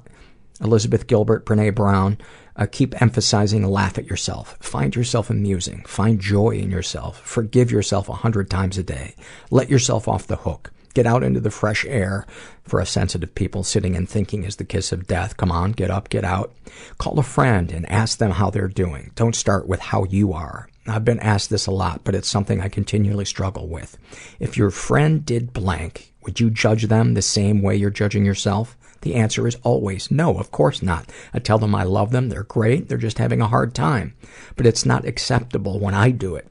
Elizabeth 0.62 1.06
Gilbert, 1.06 1.44
Brene 1.44 1.74
Brown, 1.74 2.16
uh, 2.60 2.66
keep 2.70 3.00
emphasizing 3.00 3.66
laugh 3.66 3.98
at 3.98 4.06
yourself. 4.06 4.56
Find 4.60 4.94
yourself 4.94 5.30
amusing. 5.30 5.82
Find 5.86 6.20
joy 6.20 6.50
in 6.50 6.70
yourself. 6.70 7.18
Forgive 7.20 7.72
yourself 7.72 8.08
a 8.08 8.14
hundred 8.14 8.50
times 8.50 8.76
a 8.78 8.82
day. 8.82 9.14
Let 9.50 9.70
yourself 9.70 10.06
off 10.06 10.26
the 10.26 10.36
hook. 10.36 10.70
Get 10.92 11.06
out 11.06 11.22
into 11.22 11.40
the 11.40 11.50
fresh 11.50 11.84
air. 11.86 12.26
For 12.64 12.80
us 12.80 12.90
sensitive 12.90 13.34
people, 13.34 13.64
sitting 13.64 13.96
and 13.96 14.08
thinking 14.08 14.44
is 14.44 14.56
the 14.56 14.64
kiss 14.64 14.92
of 14.92 15.06
death. 15.06 15.36
Come 15.36 15.50
on, 15.50 15.72
get 15.72 15.90
up, 15.90 16.08
get 16.08 16.24
out. 16.24 16.52
Call 16.98 17.18
a 17.18 17.22
friend 17.22 17.72
and 17.72 17.90
ask 17.90 18.18
them 18.18 18.32
how 18.32 18.50
they're 18.50 18.68
doing. 18.68 19.10
Don't 19.14 19.34
start 19.34 19.66
with 19.66 19.80
how 19.80 20.04
you 20.04 20.32
are. 20.32 20.68
I've 20.86 21.04
been 21.04 21.20
asked 21.20 21.50
this 21.50 21.66
a 21.66 21.72
lot, 21.72 22.02
but 22.04 22.14
it's 22.14 22.28
something 22.28 22.60
I 22.60 22.68
continually 22.68 23.24
struggle 23.24 23.68
with. 23.68 23.96
If 24.38 24.56
your 24.56 24.70
friend 24.70 25.24
did 25.24 25.52
blank, 25.52 26.12
would 26.22 26.40
you 26.40 26.50
judge 26.50 26.84
them 26.84 27.14
the 27.14 27.22
same 27.22 27.62
way 27.62 27.76
you're 27.76 27.90
judging 27.90 28.24
yourself? 28.24 28.76
The 29.02 29.14
answer 29.14 29.46
is 29.46 29.56
always 29.62 30.10
no, 30.10 30.38
of 30.38 30.50
course 30.50 30.82
not. 30.82 31.10
I 31.32 31.38
tell 31.38 31.58
them 31.58 31.74
I 31.74 31.84
love 31.84 32.10
them, 32.10 32.28
they're 32.28 32.42
great, 32.42 32.88
they're 32.88 32.98
just 32.98 33.18
having 33.18 33.40
a 33.40 33.48
hard 33.48 33.74
time. 33.74 34.14
But 34.56 34.66
it's 34.66 34.84
not 34.84 35.06
acceptable 35.06 35.78
when 35.78 35.94
I 35.94 36.10
do 36.10 36.36
it. 36.36 36.48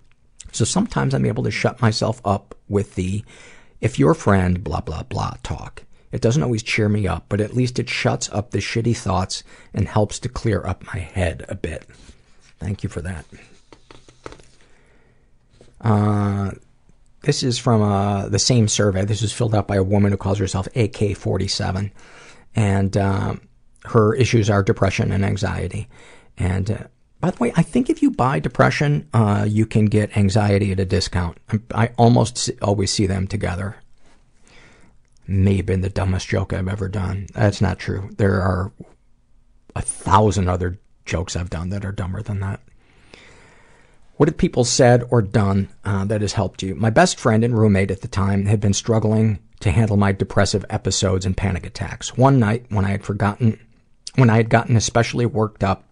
So 0.51 0.65
sometimes 0.65 1.13
I'm 1.13 1.25
able 1.25 1.43
to 1.43 1.51
shut 1.51 1.81
myself 1.81 2.21
up 2.25 2.55
with 2.67 2.95
the, 2.95 3.23
if 3.81 3.99
your 3.99 4.13
friend, 4.13 4.63
blah, 4.63 4.81
blah, 4.81 5.03
blah 5.03 5.35
talk. 5.43 5.83
It 6.11 6.21
doesn't 6.21 6.41
always 6.41 6.63
cheer 6.63 6.89
me 6.89 7.07
up, 7.07 7.25
but 7.29 7.39
at 7.39 7.55
least 7.55 7.77
it 7.77 7.87
shuts 7.87 8.29
up 8.31 8.49
the 8.49 8.57
shitty 8.57 8.97
thoughts 8.97 9.43
and 9.73 9.87
helps 9.87 10.17
to 10.19 10.29
clear 10.29 10.65
up 10.65 10.83
my 10.87 10.99
head 10.99 11.45
a 11.49 11.55
bit. 11.55 11.85
Thank 12.59 12.81
you 12.83 12.89
for 12.89 13.01
that. 13.01 13.25
Uh, 15.79 16.51
this 17.21 17.43
is 17.43 17.59
from 17.59 17.83
uh, 17.83 18.27
the 18.27 18.39
same 18.39 18.67
survey. 18.67 19.05
This 19.05 19.21
was 19.21 19.31
filled 19.31 19.53
out 19.53 19.67
by 19.67 19.75
a 19.75 19.83
woman 19.83 20.11
who 20.11 20.17
calls 20.17 20.39
herself 20.39 20.67
AK47 20.73 21.91
and 22.55 22.95
um, 22.97 23.41
her 23.85 24.13
issues 24.15 24.49
are 24.49 24.63
depression 24.63 25.11
and 25.11 25.23
anxiety. 25.23 25.87
And 26.37 26.71
uh, 26.71 26.83
by 27.19 27.31
the 27.31 27.37
way, 27.37 27.53
I 27.55 27.63
think 27.63 27.89
if 27.89 28.01
you 28.01 28.11
buy 28.11 28.39
depression, 28.39 29.07
uh, 29.13 29.45
you 29.47 29.65
can 29.65 29.85
get 29.85 30.15
anxiety 30.17 30.71
at 30.71 30.79
a 30.79 30.85
discount. 30.85 31.37
I, 31.49 31.59
I 31.73 31.87
almost 31.97 32.49
always 32.61 32.91
see 32.91 33.07
them 33.07 33.27
together. 33.27 33.75
May 35.27 35.57
have 35.57 35.65
been 35.65 35.81
the 35.81 35.89
dumbest 35.89 36.27
joke 36.27 36.53
I've 36.53 36.67
ever 36.67 36.87
done. 36.87 37.27
That's 37.33 37.61
not 37.61 37.77
true. 37.77 38.09
There 38.17 38.41
are 38.41 38.71
a 39.75 39.81
thousand 39.81 40.49
other 40.49 40.79
jokes 41.05 41.35
I've 41.35 41.49
done 41.49 41.69
that 41.69 41.85
are 41.85 41.91
dumber 41.91 42.21
than 42.21 42.39
that. 42.39 42.61
What 44.15 44.27
have 44.27 44.37
people 44.37 44.65
said 44.65 45.03
or 45.11 45.21
done 45.21 45.69
uh, 45.85 46.05
that 46.05 46.21
has 46.21 46.33
helped 46.33 46.61
you? 46.61 46.75
My 46.75 46.89
best 46.89 47.19
friend 47.19 47.43
and 47.43 47.57
roommate 47.57 47.91
at 47.91 48.01
the 48.01 48.07
time 48.07 48.47
had 48.47 48.59
been 48.59 48.73
struggling 48.73 49.39
to 49.59 49.71
handle 49.71 49.97
my 49.97 50.11
depressive 50.11 50.65
episodes 50.69 51.25
and 51.25 51.35
panic 51.35 51.65
attacks. 51.65 52.17
One 52.17 52.39
night, 52.39 52.65
when 52.69 52.85
I 52.85 52.91
had 52.91 53.03
forgotten, 53.03 53.59
when 54.15 54.29
I 54.29 54.37
had 54.37 54.49
gotten 54.49 54.75
especially 54.75 55.25
worked 55.25 55.63
up, 55.63 55.89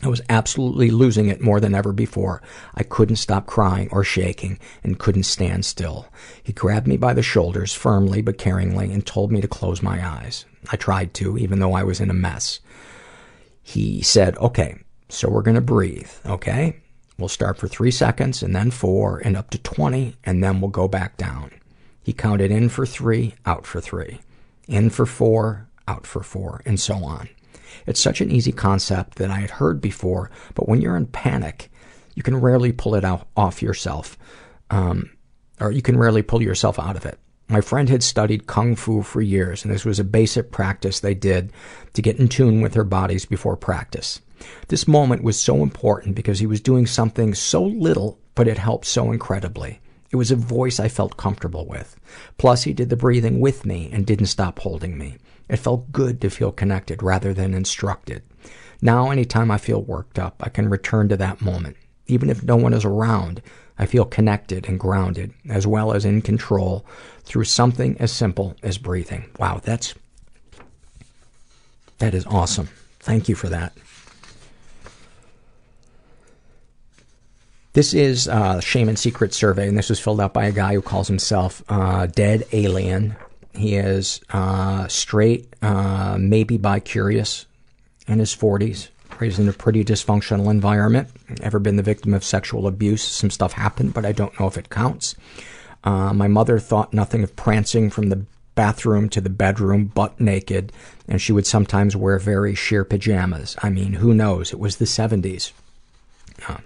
I 0.00 0.08
was 0.08 0.22
absolutely 0.28 0.90
losing 0.90 1.28
it 1.28 1.40
more 1.40 1.58
than 1.58 1.74
ever 1.74 1.92
before. 1.92 2.40
I 2.74 2.84
couldn't 2.84 3.16
stop 3.16 3.46
crying 3.46 3.88
or 3.90 4.04
shaking 4.04 4.60
and 4.84 4.98
couldn't 4.98 5.24
stand 5.24 5.64
still. 5.64 6.06
He 6.42 6.52
grabbed 6.52 6.86
me 6.86 6.96
by 6.96 7.14
the 7.14 7.22
shoulders 7.22 7.74
firmly 7.74 8.22
but 8.22 8.38
caringly 8.38 8.92
and 8.92 9.04
told 9.04 9.32
me 9.32 9.40
to 9.40 9.48
close 9.48 9.82
my 9.82 10.06
eyes. 10.06 10.44
I 10.70 10.76
tried 10.76 11.14
to, 11.14 11.36
even 11.36 11.58
though 11.58 11.72
I 11.72 11.82
was 11.82 12.00
in 12.00 12.10
a 12.10 12.14
mess. 12.14 12.60
He 13.60 14.00
said, 14.02 14.38
okay, 14.38 14.78
so 15.08 15.28
we're 15.28 15.42
gonna 15.42 15.60
breathe, 15.60 16.10
okay? 16.24 16.80
We'll 17.18 17.28
start 17.28 17.58
for 17.58 17.66
three 17.66 17.90
seconds 17.90 18.44
and 18.44 18.54
then 18.54 18.70
four 18.70 19.18
and 19.18 19.36
up 19.36 19.50
to 19.50 19.58
20 19.58 20.14
and 20.22 20.44
then 20.44 20.60
we'll 20.60 20.70
go 20.70 20.86
back 20.86 21.16
down. 21.16 21.50
He 22.08 22.14
counted 22.14 22.50
in 22.50 22.70
for 22.70 22.86
three, 22.86 23.34
out 23.44 23.66
for 23.66 23.82
three. 23.82 24.20
In 24.66 24.88
for 24.88 25.04
four, 25.04 25.68
out 25.86 26.06
for 26.06 26.22
four, 26.22 26.62
and 26.64 26.80
so 26.80 27.04
on. 27.04 27.28
It's 27.86 28.00
such 28.00 28.22
an 28.22 28.30
easy 28.30 28.50
concept 28.50 29.16
that 29.16 29.30
I 29.30 29.40
had 29.40 29.50
heard 29.50 29.82
before, 29.82 30.30
but 30.54 30.66
when 30.66 30.80
you're 30.80 30.96
in 30.96 31.08
panic, 31.08 31.70
you 32.14 32.22
can 32.22 32.40
rarely 32.40 32.72
pull 32.72 32.94
it 32.94 33.04
out, 33.04 33.28
off 33.36 33.60
yourself, 33.60 34.16
um, 34.70 35.10
or 35.60 35.70
you 35.70 35.82
can 35.82 35.98
rarely 35.98 36.22
pull 36.22 36.40
yourself 36.42 36.78
out 36.78 36.96
of 36.96 37.04
it. 37.04 37.18
My 37.46 37.60
friend 37.60 37.90
had 37.90 38.02
studied 38.02 38.46
Kung 38.46 38.74
Fu 38.74 39.02
for 39.02 39.20
years, 39.20 39.62
and 39.62 39.70
this 39.70 39.84
was 39.84 40.00
a 40.00 40.04
basic 40.04 40.50
practice 40.50 41.00
they 41.00 41.14
did 41.14 41.52
to 41.92 42.00
get 42.00 42.18
in 42.18 42.28
tune 42.28 42.62
with 42.62 42.72
their 42.72 42.84
bodies 42.84 43.26
before 43.26 43.54
practice. 43.54 44.22
This 44.68 44.88
moment 44.88 45.22
was 45.22 45.38
so 45.38 45.62
important 45.62 46.16
because 46.16 46.38
he 46.38 46.46
was 46.46 46.62
doing 46.62 46.86
something 46.86 47.34
so 47.34 47.62
little, 47.62 48.18
but 48.34 48.48
it 48.48 48.56
helped 48.56 48.86
so 48.86 49.12
incredibly. 49.12 49.80
It 50.10 50.16
was 50.16 50.30
a 50.30 50.36
voice 50.36 50.80
I 50.80 50.88
felt 50.88 51.16
comfortable 51.16 51.66
with. 51.66 51.96
Plus, 52.38 52.62
he 52.62 52.72
did 52.72 52.88
the 52.88 52.96
breathing 52.96 53.40
with 53.40 53.66
me 53.66 53.90
and 53.92 54.06
didn't 54.06 54.26
stop 54.26 54.58
holding 54.60 54.96
me. 54.96 55.16
It 55.48 55.56
felt 55.56 55.92
good 55.92 56.20
to 56.20 56.30
feel 56.30 56.52
connected 56.52 57.02
rather 57.02 57.34
than 57.34 57.54
instructed. 57.54 58.22
Now, 58.80 59.10
anytime 59.10 59.50
I 59.50 59.58
feel 59.58 59.82
worked 59.82 60.18
up, 60.18 60.36
I 60.40 60.48
can 60.48 60.68
return 60.68 61.08
to 61.08 61.16
that 61.16 61.40
moment. 61.40 61.76
Even 62.06 62.30
if 62.30 62.42
no 62.42 62.56
one 62.56 62.72
is 62.72 62.84
around, 62.84 63.42
I 63.78 63.86
feel 63.86 64.04
connected 64.04 64.68
and 64.68 64.80
grounded, 64.80 65.32
as 65.48 65.66
well 65.66 65.92
as 65.92 66.04
in 66.04 66.22
control 66.22 66.86
through 67.24 67.44
something 67.44 67.96
as 68.00 68.10
simple 68.10 68.56
as 68.62 68.78
breathing. 68.78 69.26
Wow, 69.38 69.60
that's, 69.62 69.94
that 71.98 72.14
is 72.14 72.26
awesome. 72.26 72.68
Thank 73.00 73.28
you 73.28 73.34
for 73.34 73.48
that. 73.48 73.72
This 77.78 77.94
is 77.94 78.26
uh, 78.26 78.58
Shame 78.58 78.88
and 78.88 78.98
Secret 78.98 79.32
survey, 79.32 79.68
and 79.68 79.78
this 79.78 79.88
was 79.88 80.00
filled 80.00 80.20
out 80.20 80.34
by 80.34 80.46
a 80.46 80.50
guy 80.50 80.74
who 80.74 80.82
calls 80.82 81.06
himself 81.06 81.62
uh, 81.68 82.06
Dead 82.06 82.44
Alien. 82.50 83.14
He 83.54 83.76
is 83.76 84.20
uh, 84.30 84.88
straight, 84.88 85.54
uh, 85.62 86.16
maybe 86.18 86.56
bi-curious, 86.56 87.46
in 88.08 88.18
his 88.18 88.34
40s, 88.34 88.88
raised 89.20 89.38
in 89.38 89.48
a 89.48 89.52
pretty 89.52 89.84
dysfunctional 89.84 90.50
environment. 90.50 91.08
Ever 91.40 91.60
been 91.60 91.76
the 91.76 91.84
victim 91.84 92.14
of 92.14 92.24
sexual 92.24 92.66
abuse? 92.66 93.04
Some 93.04 93.30
stuff 93.30 93.52
happened, 93.52 93.94
but 93.94 94.04
I 94.04 94.10
don't 94.10 94.36
know 94.40 94.48
if 94.48 94.58
it 94.58 94.70
counts. 94.70 95.14
Uh, 95.84 96.12
my 96.12 96.26
mother 96.26 96.58
thought 96.58 96.92
nothing 96.92 97.22
of 97.22 97.36
prancing 97.36 97.90
from 97.90 98.08
the 98.08 98.24
bathroom 98.56 99.08
to 99.10 99.20
the 99.20 99.30
bedroom 99.30 99.84
butt 99.84 100.20
naked, 100.20 100.72
and 101.06 101.22
she 101.22 101.30
would 101.30 101.46
sometimes 101.46 101.94
wear 101.94 102.18
very 102.18 102.56
sheer 102.56 102.84
pajamas. 102.84 103.54
I 103.62 103.70
mean, 103.70 103.92
who 103.92 104.14
knows? 104.14 104.52
It 104.52 104.58
was 104.58 104.78
the 104.78 104.84
70s. 104.84 105.52
Uh, 106.48 106.56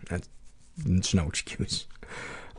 it's 0.86 1.14
no 1.14 1.26
excuse. 1.28 1.86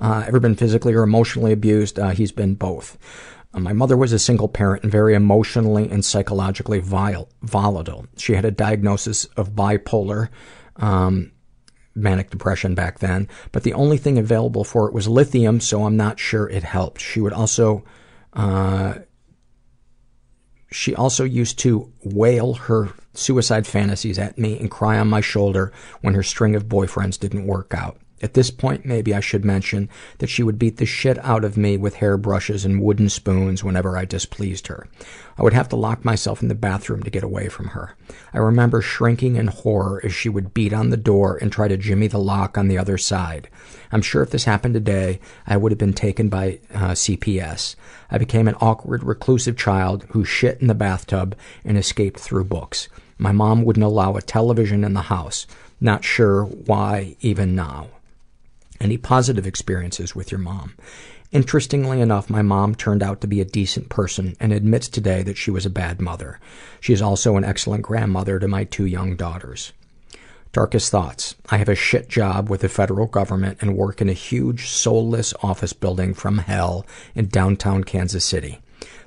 Uh, 0.01 0.23
ever 0.27 0.39
been 0.39 0.55
physically 0.55 0.93
or 0.93 1.03
emotionally 1.03 1.51
abused? 1.51 1.99
Uh, 1.99 2.09
he's 2.09 2.31
been 2.31 2.55
both. 2.55 2.97
Uh, 3.53 3.59
my 3.59 3.73
mother 3.73 3.95
was 3.95 4.11
a 4.11 4.19
single 4.19 4.47
parent 4.47 4.83
and 4.83 4.91
very 4.91 5.13
emotionally 5.13 5.89
and 5.89 6.03
psychologically 6.03 6.79
vile, 6.79 7.29
volatile. 7.41 8.05
She 8.17 8.33
had 8.33 8.45
a 8.45 8.51
diagnosis 8.51 9.25
of 9.37 9.51
bipolar 9.51 10.29
Um, 10.75 11.31
manic 11.95 12.31
depression 12.31 12.73
back 12.73 12.99
then, 12.99 13.27
but 13.51 13.61
the 13.61 13.73
only 13.73 13.97
thing 13.97 14.17
available 14.17 14.63
for 14.63 14.87
it 14.87 14.93
was 14.93 15.07
lithium, 15.07 15.59
so 15.59 15.85
I'm 15.85 15.95
not 15.95 16.19
sure 16.19 16.49
it 16.49 16.63
helped. 16.63 16.99
She 16.99 17.21
would 17.21 17.33
also, 17.33 17.83
uh, 18.33 18.95
she 20.71 20.95
also 20.95 21.23
used 21.23 21.59
to 21.59 21.93
wail 22.03 22.55
her 22.55 22.89
suicide 23.13 23.67
fantasies 23.67 24.17
at 24.17 24.39
me 24.39 24.57
and 24.59 24.71
cry 24.71 24.97
on 24.97 25.07
my 25.07 25.21
shoulder 25.21 25.71
when 26.01 26.15
her 26.15 26.23
string 26.23 26.55
of 26.55 26.65
boyfriends 26.65 27.19
didn't 27.19 27.45
work 27.45 27.75
out. 27.75 27.99
At 28.23 28.35
this 28.35 28.49
point, 28.51 28.85
maybe 28.85 29.13
I 29.13 29.19
should 29.19 29.43
mention 29.43 29.89
that 30.19 30.29
she 30.29 30.43
would 30.43 30.57
beat 30.57 30.77
the 30.77 30.85
shit 30.85 31.19
out 31.25 31.43
of 31.43 31.57
me 31.57 31.75
with 31.75 31.95
hairbrushes 31.95 32.63
and 32.63 32.81
wooden 32.81 33.09
spoons 33.09 33.65
whenever 33.65 33.97
I 33.97 34.05
displeased 34.05 34.67
her. 34.67 34.87
I 35.37 35.43
would 35.43 35.51
have 35.51 35.67
to 35.69 35.75
lock 35.75 36.05
myself 36.05 36.41
in 36.41 36.47
the 36.47 36.55
bathroom 36.55 37.03
to 37.03 37.09
get 37.09 37.23
away 37.23 37.49
from 37.49 37.67
her. 37.67 37.97
I 38.33 38.37
remember 38.37 38.81
shrinking 38.81 39.35
in 39.35 39.47
horror 39.47 39.99
as 40.05 40.13
she 40.13 40.29
would 40.29 40.53
beat 40.53 40.71
on 40.71 40.89
the 40.89 40.95
door 40.95 41.37
and 41.41 41.51
try 41.51 41.67
to 41.67 41.75
jimmy 41.75 42.07
the 42.07 42.17
lock 42.17 42.57
on 42.57 42.69
the 42.69 42.77
other 42.77 42.97
side. 42.97 43.49
I'm 43.91 44.01
sure 44.01 44.23
if 44.23 44.29
this 44.29 44.45
happened 44.45 44.75
today, 44.75 45.19
I 45.45 45.57
would 45.57 45.73
have 45.73 45.79
been 45.79 45.91
taken 45.91 46.29
by 46.29 46.59
uh, 46.73 46.91
CPS. 46.91 47.75
I 48.09 48.17
became 48.17 48.47
an 48.47 48.55
awkward, 48.61 49.03
reclusive 49.03 49.57
child 49.57 50.05
who 50.11 50.23
shit 50.23 50.61
in 50.61 50.67
the 50.67 50.73
bathtub 50.73 51.35
and 51.65 51.77
escaped 51.77 52.21
through 52.21 52.45
books. 52.45 52.87
My 53.17 53.33
mom 53.33 53.65
wouldn't 53.65 53.83
allow 53.83 54.15
a 54.15 54.21
television 54.21 54.85
in 54.85 54.93
the 54.93 55.01
house. 55.01 55.45
Not 55.81 56.05
sure 56.05 56.45
why 56.45 57.17
even 57.19 57.53
now. 57.53 57.87
Any 58.83 58.97
positive 58.97 59.47
experiences 59.47 60.13
with 60.13 60.29
your 60.29 60.41
mom? 60.41 60.75
Interestingly 61.31 62.01
enough, 62.01 62.29
my 62.29 62.41
mom 62.41 62.75
turned 62.75 63.01
out 63.01 63.21
to 63.21 63.27
be 63.27 63.39
a 63.39 63.45
decent 63.45 63.87
person 63.87 64.35
and 64.41 64.51
admits 64.51 64.89
today 64.89 65.23
that 65.23 65.37
she 65.37 65.49
was 65.49 65.65
a 65.65 65.69
bad 65.69 66.01
mother. 66.01 66.37
She 66.81 66.91
is 66.91 67.01
also 67.01 67.37
an 67.37 67.45
excellent 67.45 67.83
grandmother 67.83 68.39
to 68.39 68.47
my 68.49 68.65
two 68.65 68.85
young 68.85 69.15
daughters. 69.15 69.71
Darkest 70.51 70.91
thoughts. 70.91 71.35
I 71.49 71.59
have 71.59 71.69
a 71.69 71.75
shit 71.75 72.09
job 72.09 72.49
with 72.49 72.59
the 72.59 72.67
federal 72.67 73.07
government 73.07 73.59
and 73.61 73.77
work 73.77 74.01
in 74.01 74.09
a 74.09 74.13
huge, 74.13 74.67
soulless 74.67 75.33
office 75.41 75.71
building 75.71 76.13
from 76.13 76.39
hell 76.39 76.85
in 77.15 77.29
downtown 77.29 77.85
Kansas 77.85 78.25
City. 78.25 78.59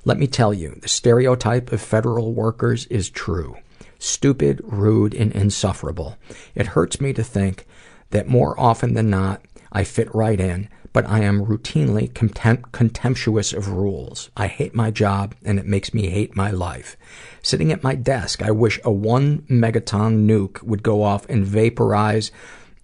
Let 0.06 0.18
me 0.18 0.26
tell 0.26 0.54
you, 0.54 0.78
the 0.80 0.88
stereotype 0.88 1.70
of 1.70 1.82
federal 1.82 2.32
workers 2.32 2.86
is 2.86 3.10
true. 3.10 3.58
Stupid, 3.98 4.62
rude, 4.64 5.12
and 5.12 5.32
insufferable. 5.32 6.16
It 6.54 6.68
hurts 6.68 6.98
me 6.98 7.12
to 7.12 7.22
think 7.22 7.66
that 8.10 8.26
more 8.26 8.58
often 8.58 8.94
than 8.94 9.10
not, 9.10 9.42
I 9.72 9.84
fit 9.84 10.14
right 10.14 10.38
in, 10.38 10.68
but 10.92 11.06
I 11.08 11.20
am 11.20 11.44
routinely 11.44 12.12
contempt- 12.14 12.72
contemptuous 12.72 13.52
of 13.52 13.68
rules. 13.68 14.30
I 14.36 14.46
hate 14.46 14.74
my 14.74 14.90
job, 14.90 15.34
and 15.44 15.58
it 15.58 15.66
makes 15.66 15.92
me 15.92 16.08
hate 16.08 16.34
my 16.34 16.50
life. 16.50 16.96
Sitting 17.42 17.70
at 17.70 17.82
my 17.82 17.94
desk, 17.94 18.42
I 18.42 18.50
wish 18.50 18.80
a 18.84 18.90
one 18.90 19.42
megaton 19.50 20.26
nuke 20.26 20.62
would 20.62 20.82
go 20.82 21.02
off 21.02 21.28
and 21.28 21.44
vaporize 21.44 22.30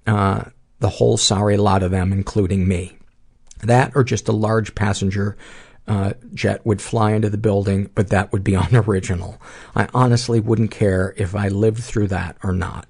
uh, 0.06 0.44
the 0.80 0.90
whole 0.90 1.16
sorry 1.16 1.56
lot 1.56 1.82
of 1.82 1.90
them, 1.90 2.12
including 2.12 2.68
me. 2.68 2.98
That 3.62 3.92
or 3.94 4.04
just 4.04 4.28
a 4.28 4.32
large 4.32 4.74
passenger 4.74 5.36
uh, 5.86 6.12
jet 6.34 6.64
would 6.66 6.82
fly 6.82 7.12
into 7.12 7.30
the 7.30 7.38
building, 7.38 7.88
but 7.94 8.08
that 8.08 8.32
would 8.32 8.44
be 8.44 8.54
unoriginal. 8.54 9.40
I 9.74 9.88
honestly 9.94 10.40
wouldn't 10.40 10.70
care 10.70 11.14
if 11.16 11.34
I 11.34 11.48
lived 11.48 11.82
through 11.82 12.08
that 12.08 12.36
or 12.42 12.52
not. 12.52 12.86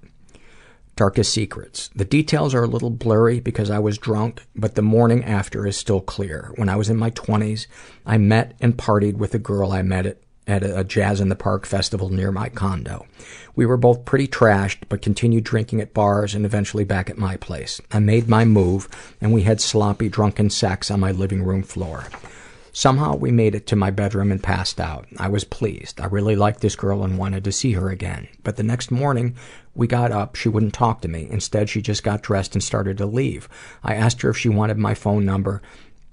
Darkest 1.03 1.35
secrets. 1.35 1.91
The 1.97 2.05
details 2.05 2.55
are 2.55 2.63
a 2.63 2.69
little 2.69 2.89
blurry 2.89 3.41
because 3.41 3.71
I 3.71 3.81
was 3.81 3.99
drunk, 3.99 4.45
but 4.55 4.77
the 4.77 4.83
morning 4.83 5.25
after 5.25 5.67
is 5.67 5.77
still 5.77 6.01
clear. 6.01 6.53
When 6.55 6.69
I 6.69 6.77
was 6.77 6.89
in 6.89 6.97
my 6.97 7.11
20s, 7.11 7.67
I 8.07 8.19
met 8.19 8.55
and 8.61 8.77
partied 8.77 9.15
with 9.17 9.35
a 9.35 9.41
girl 9.41 9.73
I 9.73 9.83
met 9.83 10.07
at, 10.07 10.19
at 10.47 10.63
a 10.63 10.85
Jazz 10.85 11.21
in 11.21 11.29
the 11.29 11.35
Park 11.35 11.67
festival 11.67 12.09
near 12.09 12.31
my 12.31 12.51
condo. 12.51 13.05
We 13.57 13.67
were 13.67 13.77
both 13.77 14.05
pretty 14.05 14.29
trashed, 14.29 14.85
but 14.89 15.03
continued 15.03 15.43
drinking 15.43 15.81
at 15.81 15.93
bars 15.93 16.37
and 16.37 16.47
eventually 16.47 16.85
back 16.85 17.11
at 17.11 17.19
my 17.19 17.37
place. 17.37 17.81
I 17.91 17.99
made 17.99 18.29
my 18.29 18.45
move, 18.45 18.89
and 19.21 19.33
we 19.33 19.43
had 19.43 19.61
sloppy, 19.61 20.09
drunken 20.09 20.51
sex 20.51 20.89
on 20.89 21.01
my 21.01 21.11
living 21.11 21.43
room 21.43 21.65
floor. 21.65 22.05
Somehow 22.75 23.15
we 23.15 23.31
made 23.31 23.55
it 23.55 23.67
to 23.67 23.77
my 23.77 23.91
bedroom 23.91 24.33
and 24.33 24.43
passed 24.43 24.81
out. 24.81 25.07
I 25.19 25.29
was 25.29 25.45
pleased. 25.45 26.01
I 26.01 26.07
really 26.07 26.35
liked 26.35 26.61
this 26.61 26.75
girl 26.75 27.05
and 27.05 27.19
wanted 27.19 27.45
to 27.45 27.53
see 27.53 27.73
her 27.73 27.91
again. 27.91 28.29
But 28.43 28.57
the 28.57 28.63
next 28.63 28.91
morning, 28.91 29.37
we 29.75 29.87
got 29.87 30.11
up. 30.11 30.37
She 30.37 30.49
wouldn't 30.49 30.73
talk 30.73 31.03
to 31.03 31.09
me. 31.09 31.29
Instead, 31.31 31.69
she 31.69 31.83
just 31.83 32.03
got 32.03 32.23
dressed 32.23 32.55
and 32.55 32.65
started 32.65 32.97
to 32.99 33.07
leave. 33.07 33.47
I 33.85 33.95
asked 33.95 34.23
her 34.23 34.31
if 34.31 34.39
she 34.39 34.49
wanted 34.49 34.79
my 34.79 34.95
phone 34.95 35.27
number 35.27 35.61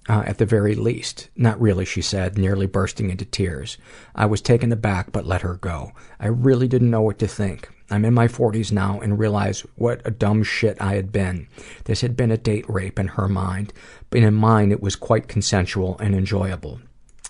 uh, 0.09 0.23
at 0.25 0.37
the 0.37 0.45
very 0.45 0.75
least. 0.75 1.29
Not 1.37 1.61
really, 1.61 1.85
she 1.85 2.01
said, 2.01 2.37
nearly 2.37 2.65
bursting 2.65 3.09
into 3.09 3.23
tears. 3.23 3.77
I 4.13 4.25
was 4.25 4.41
taken 4.41 4.71
aback, 4.73 5.13
but 5.13 5.25
let 5.25 5.43
her 5.43 5.55
go. 5.55 5.93
I 6.19 6.27
really 6.27 6.67
didn't 6.67 6.91
know 6.91 7.01
what 7.01 7.19
to 7.19 7.27
think. 7.27 7.69
I'm 7.91 8.05
in 8.05 8.13
my 8.13 8.27
40s 8.27 8.71
now 8.71 8.99
and 8.99 9.17
realize 9.19 9.61
what 9.75 10.01
a 10.05 10.11
dumb 10.11 10.43
shit 10.43 10.79
I 10.81 10.95
had 10.95 11.11
been. 11.11 11.47
This 11.85 12.01
had 12.01 12.15
been 12.15 12.31
a 12.31 12.37
date 12.37 12.69
rape 12.69 12.99
in 12.99 13.07
her 13.09 13.27
mind, 13.27 13.73
but 14.09 14.21
in 14.21 14.33
mine 14.33 14.71
it 14.71 14.81
was 14.81 14.95
quite 14.95 15.27
consensual 15.27 15.97
and 15.99 16.15
enjoyable. 16.15 16.79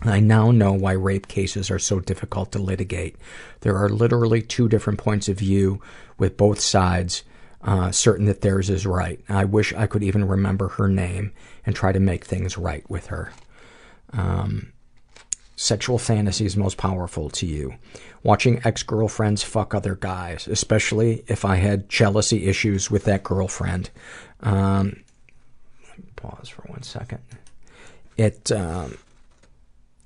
I 0.02 0.19
now 0.19 0.52
know 0.52 0.73
why 0.73 0.94
rape 0.94 1.27
cases 1.27 1.69
are 1.69 1.80
so 1.80 1.99
difficult 1.99 2.52
to 2.53 2.60
litigate. 2.60 3.18
There 3.61 3.77
are 3.77 3.90
literally 3.90 4.41
two 4.41 4.69
different 4.69 4.99
points 4.99 5.27
of 5.27 5.40
view 5.40 5.81
with 6.18 6.38
both 6.38 6.60
sides 6.60 7.23
uh, 7.61 7.91
certain 7.91 8.26
that 8.26 8.41
theirs 8.41 8.69
is 8.69 8.86
right. 8.86 9.19
I 9.27 9.45
wish 9.45 9.73
I 9.73 9.88
could 9.88 10.03
even 10.03 10.26
remember 10.26 10.69
her 10.69 10.88
name 10.88 11.34
and 11.65 11.76
try 11.76 11.91
to 11.91 11.99
make 11.99 12.23
things 12.23 12.57
right 12.57 12.90
with 12.90 13.07
her. 13.07 13.34
Um, 14.14 14.72
sexual 15.57 15.98
fantasies 15.98 16.56
most 16.56 16.77
powerful 16.77 17.30
to 17.31 17.45
you. 17.45 17.76
Watching 18.22 18.62
ex-girlfriends 18.66 19.44
fuck 19.44 19.74
other 19.74 19.96
guys, 19.96 20.48
especially 20.48 21.24
if 21.28 21.46
I 21.46 21.56
had 21.56 21.90
jealousy 21.90 22.48
issues 22.48 22.91
with 22.91 23.06
that 23.06 23.24
girlfriend. 23.24 23.90
Um, 24.41 25.04
pause 26.16 26.50
for 26.50 26.64
one 26.64 26.84
second. 26.84 27.20
It, 28.18 28.52
um, 28.52 28.98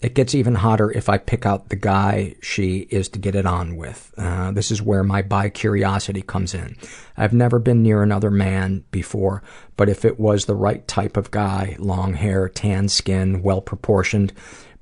it 0.03 0.15
gets 0.15 0.35
even 0.35 0.55
hotter 0.55 0.91
if 0.91 1.07
I 1.07 1.17
pick 1.17 1.45
out 1.45 1.69
the 1.69 1.77
guy 1.77 2.35
she 2.41 2.79
is 2.89 3.07
to 3.09 3.19
get 3.19 3.35
it 3.35 3.45
on 3.45 3.77
with. 3.77 4.13
Uh, 4.17 4.51
this 4.51 4.69
is 4.69 4.81
where 4.81 5.01
my 5.01 5.21
bi 5.21 5.47
curiosity 5.47 6.21
comes 6.21 6.53
in. 6.53 6.75
I've 7.15 7.31
never 7.31 7.57
been 7.57 7.81
near 7.81 8.03
another 8.03 8.29
man 8.29 8.83
before, 8.91 9.41
but 9.77 9.87
if 9.87 10.03
it 10.03 10.19
was 10.19 10.43
the 10.43 10.55
right 10.55 10.85
type 10.89 11.15
of 11.15 11.31
guy, 11.31 11.77
long 11.79 12.15
hair, 12.15 12.49
tan 12.49 12.89
skin, 12.89 13.41
well 13.41 13.61
proportioned, 13.61 14.33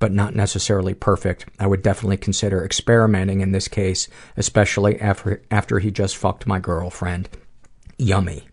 but 0.02 0.12
not 0.12 0.36
necessarily 0.36 0.96
perfect, 0.96 1.46
I 1.60 1.68
would 1.68 1.84
definitely 1.84 2.18
consider 2.18 2.66
experimenting 2.66 3.40
in 3.40 3.52
this 3.52 3.68
case, 3.68 4.10
especially 4.36 5.00
after, 5.00 5.44
after 5.52 5.78
he 5.78 5.92
just 5.92 6.18
fucked 6.18 6.48
my 6.48 6.60
girlfriend. 6.60 7.30
Yummy. 8.00 8.48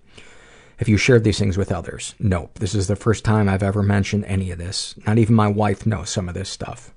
Have 0.77 0.89
you 0.89 0.99
shared 0.99 1.25
these 1.25 1.39
things 1.39 1.57
with 1.57 1.73
others? 1.73 2.15
Nope. 2.21 2.59
This 2.59 2.75
is 2.75 2.87
the 2.87 2.97
first 2.97 3.25
time 3.25 3.49
I've 3.49 3.63
ever 3.63 3.83
mentioned 3.83 4.27
any 4.27 4.51
of 4.51 4.59
this. 4.59 4.95
Not 5.07 5.17
even 5.17 5.35
my 5.35 5.49
wife 5.49 5.87
knows 5.87 6.11
some 6.11 6.29
of 6.29 6.35
this 6.35 6.51
stuff. 6.51 6.93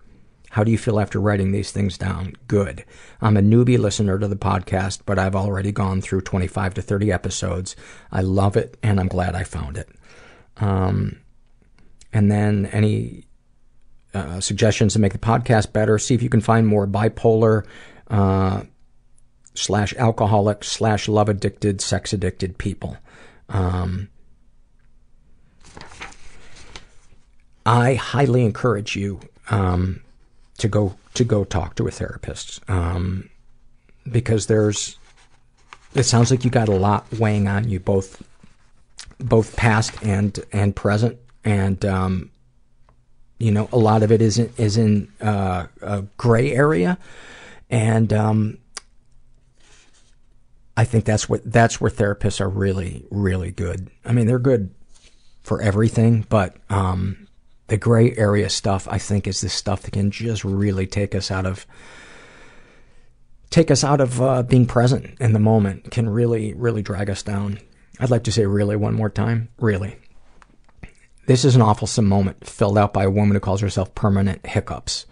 How 0.49 0.65
do 0.65 0.71
you 0.71 0.77
feel 0.77 0.99
after 0.99 1.21
writing 1.21 1.53
these 1.53 1.71
things 1.71 1.97
down? 1.97 2.33
Good. 2.49 2.83
I'm 3.21 3.37
a 3.37 3.41
newbie 3.41 3.79
listener 3.79 4.19
to 4.19 4.27
the 4.27 4.35
podcast, 4.35 5.03
but 5.05 5.17
I've 5.17 5.35
already 5.35 5.71
gone 5.71 6.01
through 6.01 6.21
25 6.21 6.73
to 6.73 6.81
30 6.81 7.09
episodes. 7.09 7.77
I 8.11 8.19
love 8.19 8.57
it, 8.57 8.77
and 8.83 8.99
I'm 8.99 9.07
glad 9.07 9.33
I 9.33 9.45
found 9.45 9.77
it. 9.77 9.87
Um, 10.57 11.21
and 12.11 12.29
then 12.29 12.65
any 12.65 13.23
suggestions 14.39 14.93
to 14.93 14.99
make 14.99 15.13
the 15.13 15.19
podcast 15.19 15.73
better? 15.73 15.97
See 15.97 16.15
if 16.15 16.23
you 16.23 16.29
can 16.29 16.41
find 16.41 16.67
more 16.67 16.87
bipolar 16.87 17.65
uh, 18.09 18.63
slash 19.53 19.93
alcoholic 19.95 20.63
slash 20.63 21.07
love 21.07 21.29
addicted, 21.29 21.81
sex 21.81 22.13
addicted 22.13 22.57
people. 22.57 22.97
Um, 23.49 24.09
I 27.65 27.95
highly 27.95 28.43
encourage 28.43 28.95
you 28.95 29.19
um, 29.49 30.01
to 30.57 30.67
go 30.67 30.95
to 31.13 31.23
go 31.23 31.43
talk 31.43 31.75
to 31.75 31.87
a 31.87 31.91
therapist 31.91 32.61
um, 32.69 33.29
because 34.09 34.47
there's. 34.47 34.97
It 35.93 36.03
sounds 36.03 36.31
like 36.31 36.45
you 36.45 36.49
got 36.49 36.69
a 36.69 36.75
lot 36.75 37.05
weighing 37.11 37.49
on 37.49 37.69
you, 37.69 37.79
both 37.79 38.23
both 39.19 39.55
past 39.55 39.93
and 40.01 40.39
and 40.51 40.75
present, 40.75 41.17
and 41.43 41.83
um, 41.85 42.31
you 43.41 43.51
know 43.51 43.67
a 43.71 43.77
lot 43.77 44.03
of 44.03 44.11
it 44.11 44.21
is 44.21 44.37
in, 44.37 44.53
is 44.57 44.77
in 44.77 45.07
uh, 45.19 45.65
a 45.81 46.03
gray 46.17 46.51
area, 46.51 46.97
and 47.69 48.13
um, 48.13 48.57
I 50.77 50.85
think 50.85 51.05
that's 51.05 51.27
what 51.27 51.41
that's 51.43 51.81
where 51.81 51.89
therapists 51.89 52.39
are 52.39 52.49
really 52.49 53.05
really 53.09 53.51
good. 53.51 53.89
I 54.05 54.13
mean, 54.13 54.27
they're 54.27 54.39
good 54.39 54.69
for 55.41 55.59
everything, 55.59 56.25
but 56.29 56.55
um, 56.69 57.27
the 57.67 57.77
gray 57.77 58.15
area 58.15 58.49
stuff 58.49 58.87
I 58.87 58.99
think 58.99 59.25
is 59.25 59.41
the 59.41 59.49
stuff 59.49 59.81
that 59.83 59.91
can 59.91 60.11
just 60.11 60.43
really 60.45 60.85
take 60.85 61.15
us 61.15 61.31
out 61.31 61.47
of 61.47 61.65
take 63.49 63.71
us 63.71 63.83
out 63.83 64.01
of 64.01 64.21
uh, 64.21 64.43
being 64.43 64.67
present 64.67 65.19
in 65.19 65.33
the 65.33 65.39
moment. 65.39 65.89
Can 65.89 66.07
really 66.07 66.53
really 66.53 66.83
drag 66.83 67.09
us 67.09 67.23
down. 67.23 67.59
I'd 67.99 68.11
like 68.11 68.23
to 68.25 68.31
say 68.31 68.45
really 68.45 68.75
one 68.75 68.93
more 68.93 69.09
time. 69.09 69.49
Really. 69.59 69.97
This 71.25 71.45
is 71.45 71.55
an 71.55 71.61
awfulsome 71.61 72.05
moment 72.05 72.45
filled 72.47 72.77
out 72.77 72.93
by 72.93 73.03
a 73.03 73.09
woman 73.09 73.35
who 73.35 73.39
calls 73.39 73.61
herself 73.61 73.93
Permanent 73.95 74.45
Hiccups. 74.45 75.05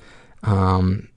Um, 0.43 1.09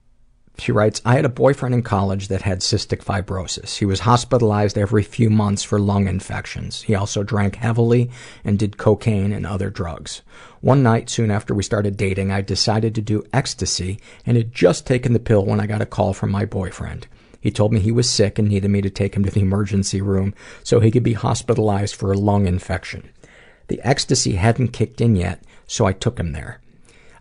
She 0.59 0.71
writes, 0.71 1.01
I 1.03 1.15
had 1.15 1.25
a 1.25 1.29
boyfriend 1.29 1.73
in 1.73 1.81
college 1.81 2.27
that 2.27 2.43
had 2.43 2.59
cystic 2.59 3.03
fibrosis. 3.03 3.77
He 3.79 3.85
was 3.85 4.01
hospitalized 4.01 4.77
every 4.77 5.01
few 5.01 5.31
months 5.31 5.63
for 5.63 5.79
lung 5.79 6.07
infections. 6.07 6.83
He 6.83 6.93
also 6.93 7.23
drank 7.23 7.55
heavily 7.55 8.11
and 8.43 8.59
did 8.59 8.77
cocaine 8.77 9.33
and 9.33 9.47
other 9.47 9.71
drugs. 9.71 10.21
One 10.61 10.83
night, 10.83 11.09
soon 11.09 11.31
after 11.31 11.55
we 11.55 11.63
started 11.63 11.97
dating, 11.97 12.31
I 12.31 12.41
decided 12.41 12.93
to 12.95 13.01
do 13.01 13.25
ecstasy 13.33 13.99
and 14.27 14.37
had 14.37 14.53
just 14.53 14.85
taken 14.85 15.13
the 15.13 15.19
pill 15.19 15.43
when 15.43 15.59
I 15.59 15.65
got 15.65 15.81
a 15.81 15.87
call 15.87 16.13
from 16.13 16.29
my 16.29 16.45
boyfriend. 16.45 17.07
He 17.41 17.49
told 17.51 17.73
me 17.73 17.79
he 17.79 17.91
was 17.91 18.07
sick 18.07 18.37
and 18.37 18.47
needed 18.47 18.69
me 18.69 18.81
to 18.81 18.91
take 18.91 19.15
him 19.15 19.25
to 19.25 19.31
the 19.31 19.41
emergency 19.41 20.01
room 20.01 20.35
so 20.63 20.79
he 20.79 20.91
could 20.91 21.03
be 21.03 21.13
hospitalized 21.13 21.95
for 21.95 22.11
a 22.11 22.17
lung 22.17 22.45
infection. 22.45 23.09
The 23.73 23.81
ecstasy 23.81 24.33
hadn't 24.33 24.67
kicked 24.67 25.01
in 25.01 25.15
yet, 25.15 25.43
so 25.65 25.87
I 25.87 25.93
took 25.93 26.19
him 26.19 26.31
there. 26.31 26.61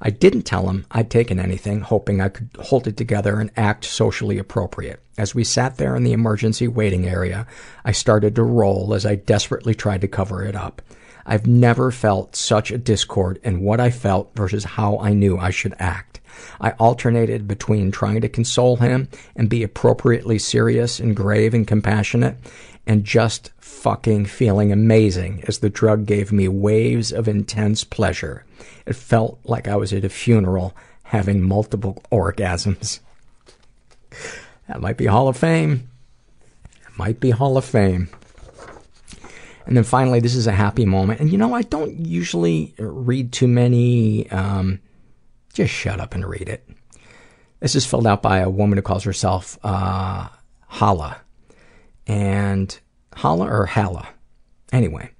I 0.02 0.10
didn't 0.10 0.42
tell 0.42 0.68
him 0.68 0.84
I'd 0.90 1.08
taken 1.08 1.40
anything, 1.40 1.80
hoping 1.80 2.20
I 2.20 2.28
could 2.28 2.50
hold 2.58 2.86
it 2.86 2.98
together 2.98 3.40
and 3.40 3.50
act 3.56 3.86
socially 3.86 4.36
appropriate. 4.36 5.00
As 5.16 5.34
we 5.34 5.44
sat 5.44 5.78
there 5.78 5.96
in 5.96 6.04
the 6.04 6.12
emergency 6.12 6.68
waiting 6.68 7.08
area, 7.08 7.46
I 7.86 7.92
started 7.92 8.34
to 8.34 8.42
roll 8.42 8.92
as 8.92 9.06
I 9.06 9.14
desperately 9.14 9.74
tried 9.74 10.02
to 10.02 10.08
cover 10.08 10.44
it 10.44 10.54
up. 10.54 10.82
I've 11.24 11.46
never 11.46 11.90
felt 11.90 12.36
such 12.36 12.70
a 12.70 12.76
discord 12.76 13.40
in 13.42 13.62
what 13.62 13.80
I 13.80 13.90
felt 13.90 14.34
versus 14.34 14.64
how 14.64 14.98
I 14.98 15.14
knew 15.14 15.38
I 15.38 15.48
should 15.48 15.74
act. 15.78 16.20
I 16.60 16.72
alternated 16.72 17.48
between 17.48 17.90
trying 17.90 18.20
to 18.20 18.28
console 18.28 18.76
him 18.76 19.08
and 19.36 19.48
be 19.48 19.62
appropriately 19.62 20.38
serious 20.38 21.00
and 21.00 21.16
grave 21.16 21.54
and 21.54 21.66
compassionate 21.66 22.36
and 22.86 23.04
just 23.04 23.50
fucking 23.59 24.26
feeling 24.26 24.72
amazing 24.72 25.44
as 25.46 25.59
the 25.59 25.70
drug 25.70 26.06
gave 26.06 26.32
me 26.32 26.48
waves 26.48 27.12
of 27.12 27.28
intense 27.28 27.84
pleasure. 27.84 28.44
It 28.86 28.96
felt 28.96 29.38
like 29.44 29.68
I 29.68 29.76
was 29.76 29.92
at 29.92 30.04
a 30.04 30.09
funeral 30.09 30.76
having 31.04 31.42
multiple 31.42 32.02
orgasms. 32.10 33.00
That 34.68 34.80
might 34.80 34.96
be 34.96 35.06
Hall 35.06 35.28
of 35.28 35.36
Fame. 35.36 35.88
Might 36.96 37.20
be 37.20 37.30
Hall 37.30 37.56
of 37.56 37.64
Fame. 37.64 38.09
And 39.66 39.76
then 39.76 39.84
finally, 39.84 40.20
this 40.20 40.34
is 40.34 40.46
a 40.46 40.52
happy 40.52 40.84
moment. 40.84 41.20
And 41.20 41.30
you 41.30 41.38
know, 41.38 41.54
I 41.54 41.62
don't 41.62 41.94
usually 41.94 42.74
read 42.78 43.32
too 43.32 43.46
many. 43.48 44.28
Um, 44.30 44.80
just 45.54 45.72
shut 45.72 46.00
up 46.00 46.14
and 46.14 46.28
read 46.28 46.48
it. 46.48 46.68
This 47.60 47.76
is 47.76 47.86
filled 47.86 48.06
out 48.06 48.22
by 48.22 48.38
a 48.38 48.50
woman 48.50 48.76
who 48.76 48.82
calls 48.82 49.04
herself 49.04 49.59
uh, 49.62 50.28
Hala. 50.66 51.20
And 52.06 52.78
Hala 53.14 53.46
or 53.46 53.66
Hala? 53.66 54.08
Anyway, 54.72 55.10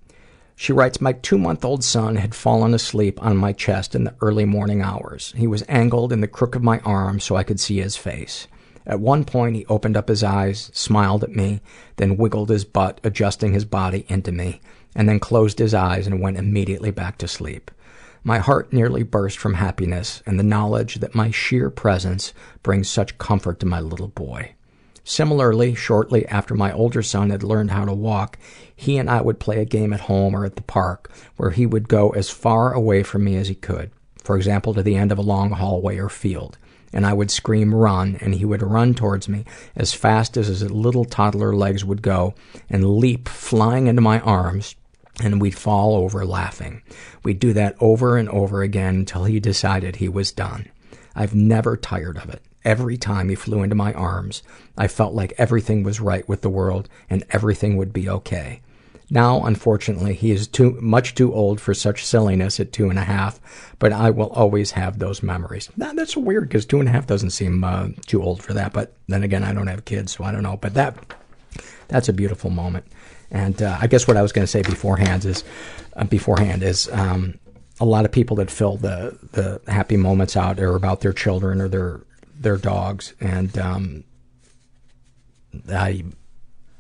she 0.57 0.73
writes, 0.73 1.01
My 1.01 1.13
two 1.13 1.39
month 1.39 1.65
old 1.65 1.85
son 1.85 2.17
had 2.17 2.35
fallen 2.35 2.75
asleep 2.75 3.23
on 3.23 3.37
my 3.37 3.53
chest 3.53 3.95
in 3.95 4.05
the 4.05 4.15
early 4.21 4.45
morning 4.45 4.83
hours. 4.83 5.33
He 5.37 5.47
was 5.47 5.65
angled 5.69 6.13
in 6.13 6.21
the 6.21 6.29
crook 6.29 6.55
of 6.55 6.63
my 6.63 6.79
arm 6.81 7.21
so 7.21 7.37
I 7.37 7.43
could 7.43 7.61
see 7.61 7.81
his 7.81 7.97
face. 7.97 8.47
At 8.87 9.01
one 9.01 9.25
point, 9.25 9.57
he 9.57 9.67
opened 9.67 9.97
up 9.97 10.09
his 10.09 10.25
eyes, 10.25 10.71
smiled 10.75 11.23
at 11.23 11.37
me, 11.37 11.61
then 11.97 12.17
wiggled 12.17 12.49
his 12.49 12.65
butt, 12.65 13.01
adjusting 13.05 13.53
his 13.53 13.65
body 13.65 14.05
into 14.09 14.33
me, 14.33 14.61
and 14.95 15.09
then 15.09 15.21
closed 15.21 15.59
his 15.59 15.75
eyes 15.75 16.07
and 16.07 16.21
went 16.21 16.37
immediately 16.37 16.91
back 16.91 17.19
to 17.19 17.29
sleep. 17.29 17.71
My 18.25 18.39
heart 18.39 18.73
nearly 18.73 19.03
burst 19.03 19.39
from 19.39 19.55
happiness 19.55 20.23
and 20.27 20.39
the 20.39 20.45
knowledge 20.45 20.97
that 20.97 21.15
my 21.15 21.31
sheer 21.31 21.71
presence 21.71 22.33
brings 22.63 22.89
such 22.89 23.19
comfort 23.19 23.59
to 23.61 23.67
my 23.67 23.81
little 23.81 24.09
boy. 24.09 24.55
Similarly, 25.05 25.75
shortly 25.75 26.27
after 26.27 26.55
my 26.55 26.73
older 26.73 27.03
son 27.03 27.31
had 27.31 27.43
learned 27.43 27.73
how 27.73 27.85
to 27.85 27.93
walk, 27.93 28.39
he 28.75 28.99
and 28.99 29.11
I 29.11 29.21
would 29.21 29.41
play 29.41 29.61
a 29.61 29.65
game 29.65 29.93
at 29.93 30.01
home 30.01 30.35
or 30.35 30.45
at 30.45 30.57
the 30.57 30.63
park 30.63 31.11
where 31.37 31.51
he 31.51 31.67
would 31.67 31.89
go 31.89 32.11
as 32.11 32.31
far 32.31 32.73
away 32.73 33.03
from 33.03 33.25
me 33.25 33.37
as 33.37 33.49
he 33.49 33.55
could, 33.55 33.91
for 34.23 34.37
example, 34.37 34.75
to 34.75 34.83
the 34.83 34.95
end 34.97 35.11
of 35.11 35.19
a 35.19 35.23
long 35.23 35.51
hallway 35.51 35.99
or 35.99 36.09
field. 36.09 36.57
And 36.93 37.07
I 37.07 37.15
would 37.15 37.31
scream, 37.31 37.75
run, 37.75 38.17
and 38.21 38.35
he 38.35 38.45
would 38.45 38.63
run 38.63 38.95
towards 38.95 39.29
me 39.29 39.45
as 39.75 39.95
fast 39.95 40.37
as 40.37 40.49
his 40.49 40.71
little 40.71 41.07
toddler 41.07 41.55
legs 41.55 41.85
would 41.85 42.03
go 42.03 42.35
and 42.69 42.99
leap 42.99 43.29
flying 43.29 43.87
into 43.87 44.03
my 44.03 44.21
arms, 44.21 44.77
and 45.23 45.41
we'd 45.41 45.57
fall 45.57 45.97
over 45.97 46.25
laughing. 46.25 46.83
We'd 47.23 47.41
do 47.41 47.55
that 47.55 47.77
over 47.81 48.19
and 48.19 48.29
over 48.29 48.63
again 48.63 48.95
until 48.95 49.25
he 49.25 49.41
decided 49.41 49.97
he 49.97 50.09
was 50.09 50.33
done. 50.33 50.69
I've 51.15 51.35
never 51.35 51.77
tired 51.77 52.19
of 52.19 52.29
it. 52.29 52.43
Every 52.65 52.97
time 52.97 53.29
he 53.29 53.35
flew 53.35 53.63
into 53.63 53.75
my 53.75 53.93
arms, 53.93 54.43
I 54.77 54.89
felt 54.89 55.15
like 55.15 55.35
everything 55.39 55.83
was 55.83 56.01
right 56.01 56.29
with 56.29 56.43
the 56.43 56.51
world 56.51 56.89
and 57.11 57.25
everything 57.31 57.77
would 57.77 57.93
be 57.93 58.09
okay. 58.09 58.61
Now, 59.11 59.45
unfortunately, 59.45 60.15
he 60.15 60.31
is 60.31 60.49
too 60.49 60.79
much 60.81 61.15
too 61.15 61.35
old 61.35 61.61
for 61.61 61.75
such 61.75 62.07
silliness 62.07 62.59
at 62.59 62.73
two 62.73 62.89
and 62.89 62.99
a 62.99 63.05
half, 63.05 63.41
but 63.79 63.93
I 63.93 64.09
will 64.09 64.31
always 64.31 64.71
have 64.71 64.99
those 64.99 65.23
memories. 65.23 65.69
Now, 65.77 65.93
that's 65.93 66.17
weird 66.17 66.49
because 66.49 66.65
two 66.65 66.81
and 66.81 66.89
a 66.89 66.93
half 66.93 67.07
doesn't 67.07 67.31
seem 67.31 67.63
uh, 67.63 67.89
too 68.07 68.23
old 68.23 68.43
for 68.43 68.55
that, 68.55 68.73
but 68.73 68.95
then 69.09 69.23
again, 69.23 69.45
I 69.45 69.53
don't 69.53 69.67
have 69.67 69.85
kids, 69.85 70.13
so 70.13 70.25
I 70.25 70.33
don't 70.33 70.43
know. 70.43 70.57
But 70.57 70.73
that 70.75 70.97
that's 71.89 72.09
a 72.09 72.13
beautiful 72.15 72.49
moment. 72.49 72.87
And 73.31 73.61
uh, 73.61 73.77
I 73.81 73.87
guess 73.87 74.09
what 74.09 74.17
I 74.17 74.23
was 74.23 74.33
going 74.33 74.45
to 74.45 74.51
say 74.51 74.63
beforehand 74.63 75.27
is, 75.27 75.45
uh, 75.95 76.05
beforehand 76.05 76.63
is, 76.63 76.89
um, 76.91 77.39
a 77.81 77.85
lot 77.85 78.05
of 78.05 78.13
people 78.13 78.37
that 78.37 78.51
fill 78.51 78.77
the 78.77 79.19
the 79.33 79.61
happy 79.71 79.97
moments 79.97 80.37
out 80.37 80.59
are 80.61 80.75
about 80.75 81.01
their 81.01 81.13
children 81.13 81.61
or 81.61 81.69
their 81.69 82.01
their 82.43 82.57
dogs, 82.57 83.15
and 83.21 83.57
um, 83.59 84.05
I 85.71 86.05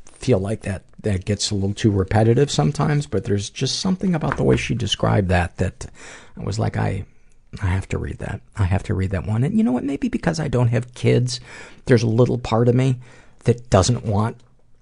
feel 0.05 0.39
like 0.39 0.63
that 0.63 0.85
that 1.01 1.25
gets 1.25 1.51
a 1.51 1.55
little 1.55 1.75
too 1.75 1.91
repetitive 1.91 2.51
sometimes. 2.51 3.07
But 3.07 3.25
there's 3.25 3.51
just 3.51 3.81
something 3.81 4.15
about 4.15 4.37
the 4.37 4.45
way 4.45 4.57
she 4.57 4.75
described 4.75 5.29
that 5.29 5.57
that 5.57 5.87
I 6.37 6.45
was 6.45 6.59
like, 6.59 6.77
I 6.77 7.05
I 7.61 7.67
have 7.67 7.89
to 7.91 7.99
read 7.99 8.19
that. 8.19 8.41
I 8.57 8.65
have 8.65 8.83
to 8.85 8.95
read 8.95 9.11
that 9.11 9.27
one. 9.27 9.45
And 9.45 9.57
you 9.57 9.65
know 9.65 9.73
what? 9.73 9.85
Maybe 9.85 10.09
because 10.09 10.41
I 10.41 10.49
don't 10.49 10.69
have 10.69 10.95
kids, 10.95 11.41
there's 11.85 12.03
a 12.03 12.09
little 12.09 12.39
part 12.39 12.69
of 12.69 12.75
me 12.75 12.97
that 13.45 13.69
doesn't 13.69 14.05
want 14.05 14.39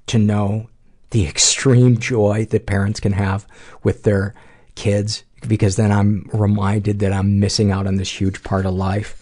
to 0.09 0.19
know 0.19 0.69
the 1.11 1.27
extreme 1.28 1.98
joy 1.98 2.47
that 2.51 2.66
parents 2.66 3.01
can 3.01 3.12
have 3.12 3.47
with 3.82 4.05
their 4.05 4.35
kids 4.74 5.24
because 5.47 5.77
then 5.77 5.90
I'm 5.90 6.28
reminded 6.32 7.01
that 7.01 7.12
I'm 7.12 7.40
missing 7.40 7.70
out 7.73 7.86
on 7.86 7.97
this 7.97 8.20
huge 8.20 8.43
part 8.43 8.66
of 8.66 8.74
life. 8.74 9.16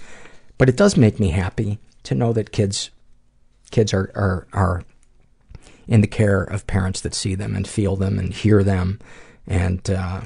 But 0.58 0.68
it 0.68 0.76
does 0.76 0.96
make 0.96 1.18
me 1.18 1.30
happy 1.30 1.78
to 2.02 2.14
know 2.14 2.32
that 2.32 2.52
kids 2.52 2.90
kids 3.70 3.92
are, 3.92 4.10
are, 4.14 4.46
are 4.52 4.82
in 5.86 6.00
the 6.00 6.06
care 6.06 6.42
of 6.42 6.66
parents 6.66 7.00
that 7.02 7.14
see 7.14 7.34
them 7.34 7.54
and 7.54 7.66
feel 7.68 7.96
them 7.96 8.18
and 8.18 8.32
hear 8.32 8.62
them 8.62 8.98
and 9.46 9.88
uh, 9.90 10.22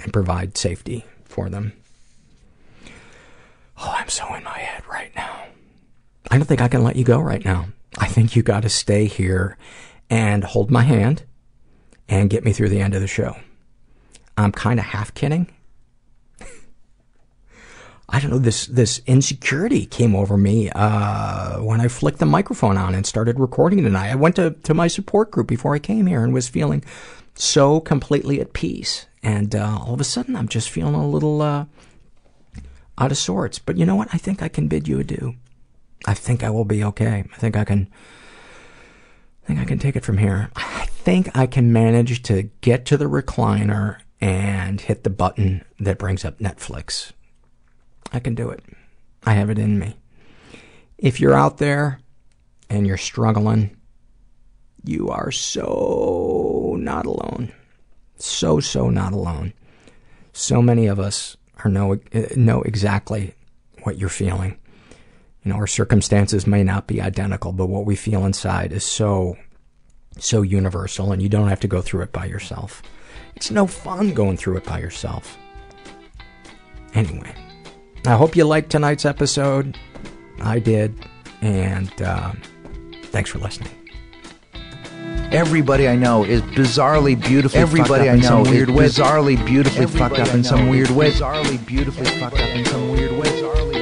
and 0.00 0.12
provide 0.12 0.58
safety 0.58 1.04
for 1.24 1.48
them. 1.48 1.72
Oh, 3.78 3.94
I'm 3.96 4.08
so 4.08 4.32
in 4.34 4.44
my 4.44 4.58
head 4.58 4.86
right 4.86 5.14
now. 5.16 5.46
I 6.30 6.36
don't 6.36 6.46
think 6.46 6.60
I 6.60 6.68
can 6.68 6.84
let 6.84 6.96
you 6.96 7.04
go 7.04 7.20
right 7.20 7.44
now. 7.44 7.66
I 7.98 8.06
think 8.06 8.36
you 8.36 8.42
got 8.42 8.62
to 8.62 8.68
stay 8.68 9.06
here 9.06 9.56
and 10.10 10.44
hold 10.44 10.70
my 10.70 10.82
hand 10.82 11.24
and 12.08 12.30
get 12.30 12.44
me 12.44 12.52
through 12.52 12.68
the 12.68 12.80
end 12.80 12.94
of 12.94 13.00
the 13.00 13.06
show. 13.06 13.36
I'm 14.36 14.52
kind 14.52 14.78
of 14.78 14.86
half 14.86 15.14
kidding. 15.14 15.48
I 18.08 18.20
don't 18.20 18.30
know, 18.30 18.38
this, 18.38 18.66
this 18.66 19.00
insecurity 19.06 19.86
came 19.86 20.14
over 20.14 20.36
me, 20.36 20.70
uh, 20.70 21.58
when 21.62 21.80
I 21.80 21.88
flicked 21.88 22.18
the 22.18 22.26
microphone 22.26 22.76
on 22.76 22.94
and 22.94 23.06
started 23.06 23.40
recording 23.40 23.82
tonight. 23.82 24.10
I 24.10 24.14
went 24.14 24.36
to, 24.36 24.50
to 24.50 24.74
my 24.74 24.88
support 24.88 25.30
group 25.30 25.46
before 25.46 25.74
I 25.74 25.78
came 25.78 26.06
here 26.06 26.22
and 26.22 26.34
was 26.34 26.48
feeling 26.48 26.84
so 27.34 27.80
completely 27.80 28.40
at 28.40 28.52
peace. 28.52 29.06
And, 29.22 29.54
uh, 29.54 29.78
all 29.80 29.94
of 29.94 30.00
a 30.00 30.04
sudden 30.04 30.36
I'm 30.36 30.48
just 30.48 30.68
feeling 30.68 30.94
a 30.94 31.08
little, 31.08 31.40
uh, 31.40 31.64
out 32.98 33.10
of 33.10 33.18
sorts. 33.18 33.58
But 33.58 33.78
you 33.78 33.86
know 33.86 33.96
what? 33.96 34.08
I 34.12 34.18
think 34.18 34.42
I 34.42 34.48
can 34.48 34.68
bid 34.68 34.86
you 34.86 35.00
adieu. 35.00 35.34
I 36.06 36.14
think 36.14 36.44
I 36.44 36.50
will 36.50 36.66
be 36.66 36.84
okay. 36.84 37.24
I 37.32 37.36
think 37.38 37.56
I 37.56 37.64
can, 37.64 37.88
I 39.44 39.46
think 39.46 39.60
I 39.60 39.64
can 39.64 39.78
take 39.78 39.96
it 39.96 40.04
from 40.04 40.18
here. 40.18 40.50
I 40.54 40.86
think 40.86 41.36
I 41.36 41.46
can 41.46 41.72
manage 41.72 42.22
to 42.24 42.44
get 42.60 42.84
to 42.86 42.96
the 42.96 43.06
recliner 43.06 43.98
and 44.20 44.80
hit 44.80 45.04
the 45.04 45.10
button 45.10 45.64
that 45.80 45.98
brings 45.98 46.24
up 46.24 46.38
Netflix. 46.38 47.12
I 48.12 48.20
can 48.20 48.34
do 48.34 48.50
it. 48.50 48.64
I 49.24 49.32
have 49.34 49.50
it 49.50 49.58
in 49.58 49.78
me. 49.78 49.96
If 50.98 51.20
you're 51.20 51.34
out 51.34 51.58
there 51.58 52.00
and 52.70 52.86
you're 52.86 52.96
struggling, 52.96 53.76
you 54.84 55.08
are 55.10 55.30
so 55.30 56.76
not 56.78 57.06
alone. 57.06 57.52
So, 58.16 58.60
so 58.60 58.90
not 58.90 59.12
alone. 59.12 59.52
So 60.32 60.60
many 60.62 60.86
of 60.86 61.00
us 61.00 61.36
are 61.64 61.70
know, 61.70 61.98
know 62.36 62.62
exactly 62.62 63.34
what 63.82 63.98
you're 63.98 64.08
feeling. 64.08 64.58
You 65.42 65.52
know, 65.52 65.58
our 65.58 65.66
circumstances 65.66 66.46
may 66.46 66.64
not 66.64 66.86
be 66.86 67.00
identical, 67.00 67.52
but 67.52 67.66
what 67.66 67.84
we 67.84 67.96
feel 67.96 68.24
inside 68.24 68.72
is 68.72 68.84
so, 68.84 69.36
so 70.18 70.42
universal, 70.42 71.12
and 71.12 71.22
you 71.22 71.28
don't 71.28 71.48
have 71.48 71.60
to 71.60 71.68
go 71.68 71.82
through 71.82 72.02
it 72.02 72.12
by 72.12 72.26
yourself. 72.26 72.82
It's 73.36 73.50
no 73.50 73.66
fun 73.66 74.14
going 74.14 74.36
through 74.36 74.56
it 74.58 74.64
by 74.64 74.78
yourself. 74.78 75.36
Anyway, 76.94 77.34
I 78.06 78.16
hope 78.16 78.36
you 78.36 78.44
liked 78.44 78.70
tonight's 78.70 79.04
episode. 79.04 79.78
I 80.40 80.58
did, 80.58 80.94
and 81.40 81.90
uh, 82.02 82.32
thanks 83.04 83.30
for 83.30 83.38
listening. 83.38 83.70
Everybody 85.32 85.88
I 85.88 85.96
know 85.96 86.22
is 86.22 86.42
bizarrely 86.42 87.20
beautifully 87.20 87.60
Everybody 87.60 88.10
I 88.10 88.16
know 88.16 88.44
is 88.44 88.68
bizarrely 88.68 89.44
beautifully 89.44 89.86
fucked 89.86 90.18
up 90.18 90.32
in 90.34 90.44
some 90.44 90.68
weird 90.68 90.90
way. 90.90 91.10
Bizarrely 91.10 91.64
beautifully 91.66 92.06
fucked 92.20 92.38
up 92.38 92.48
in 92.50 92.64
some 92.66 92.90
weird 92.90 93.12
way. 93.12 93.73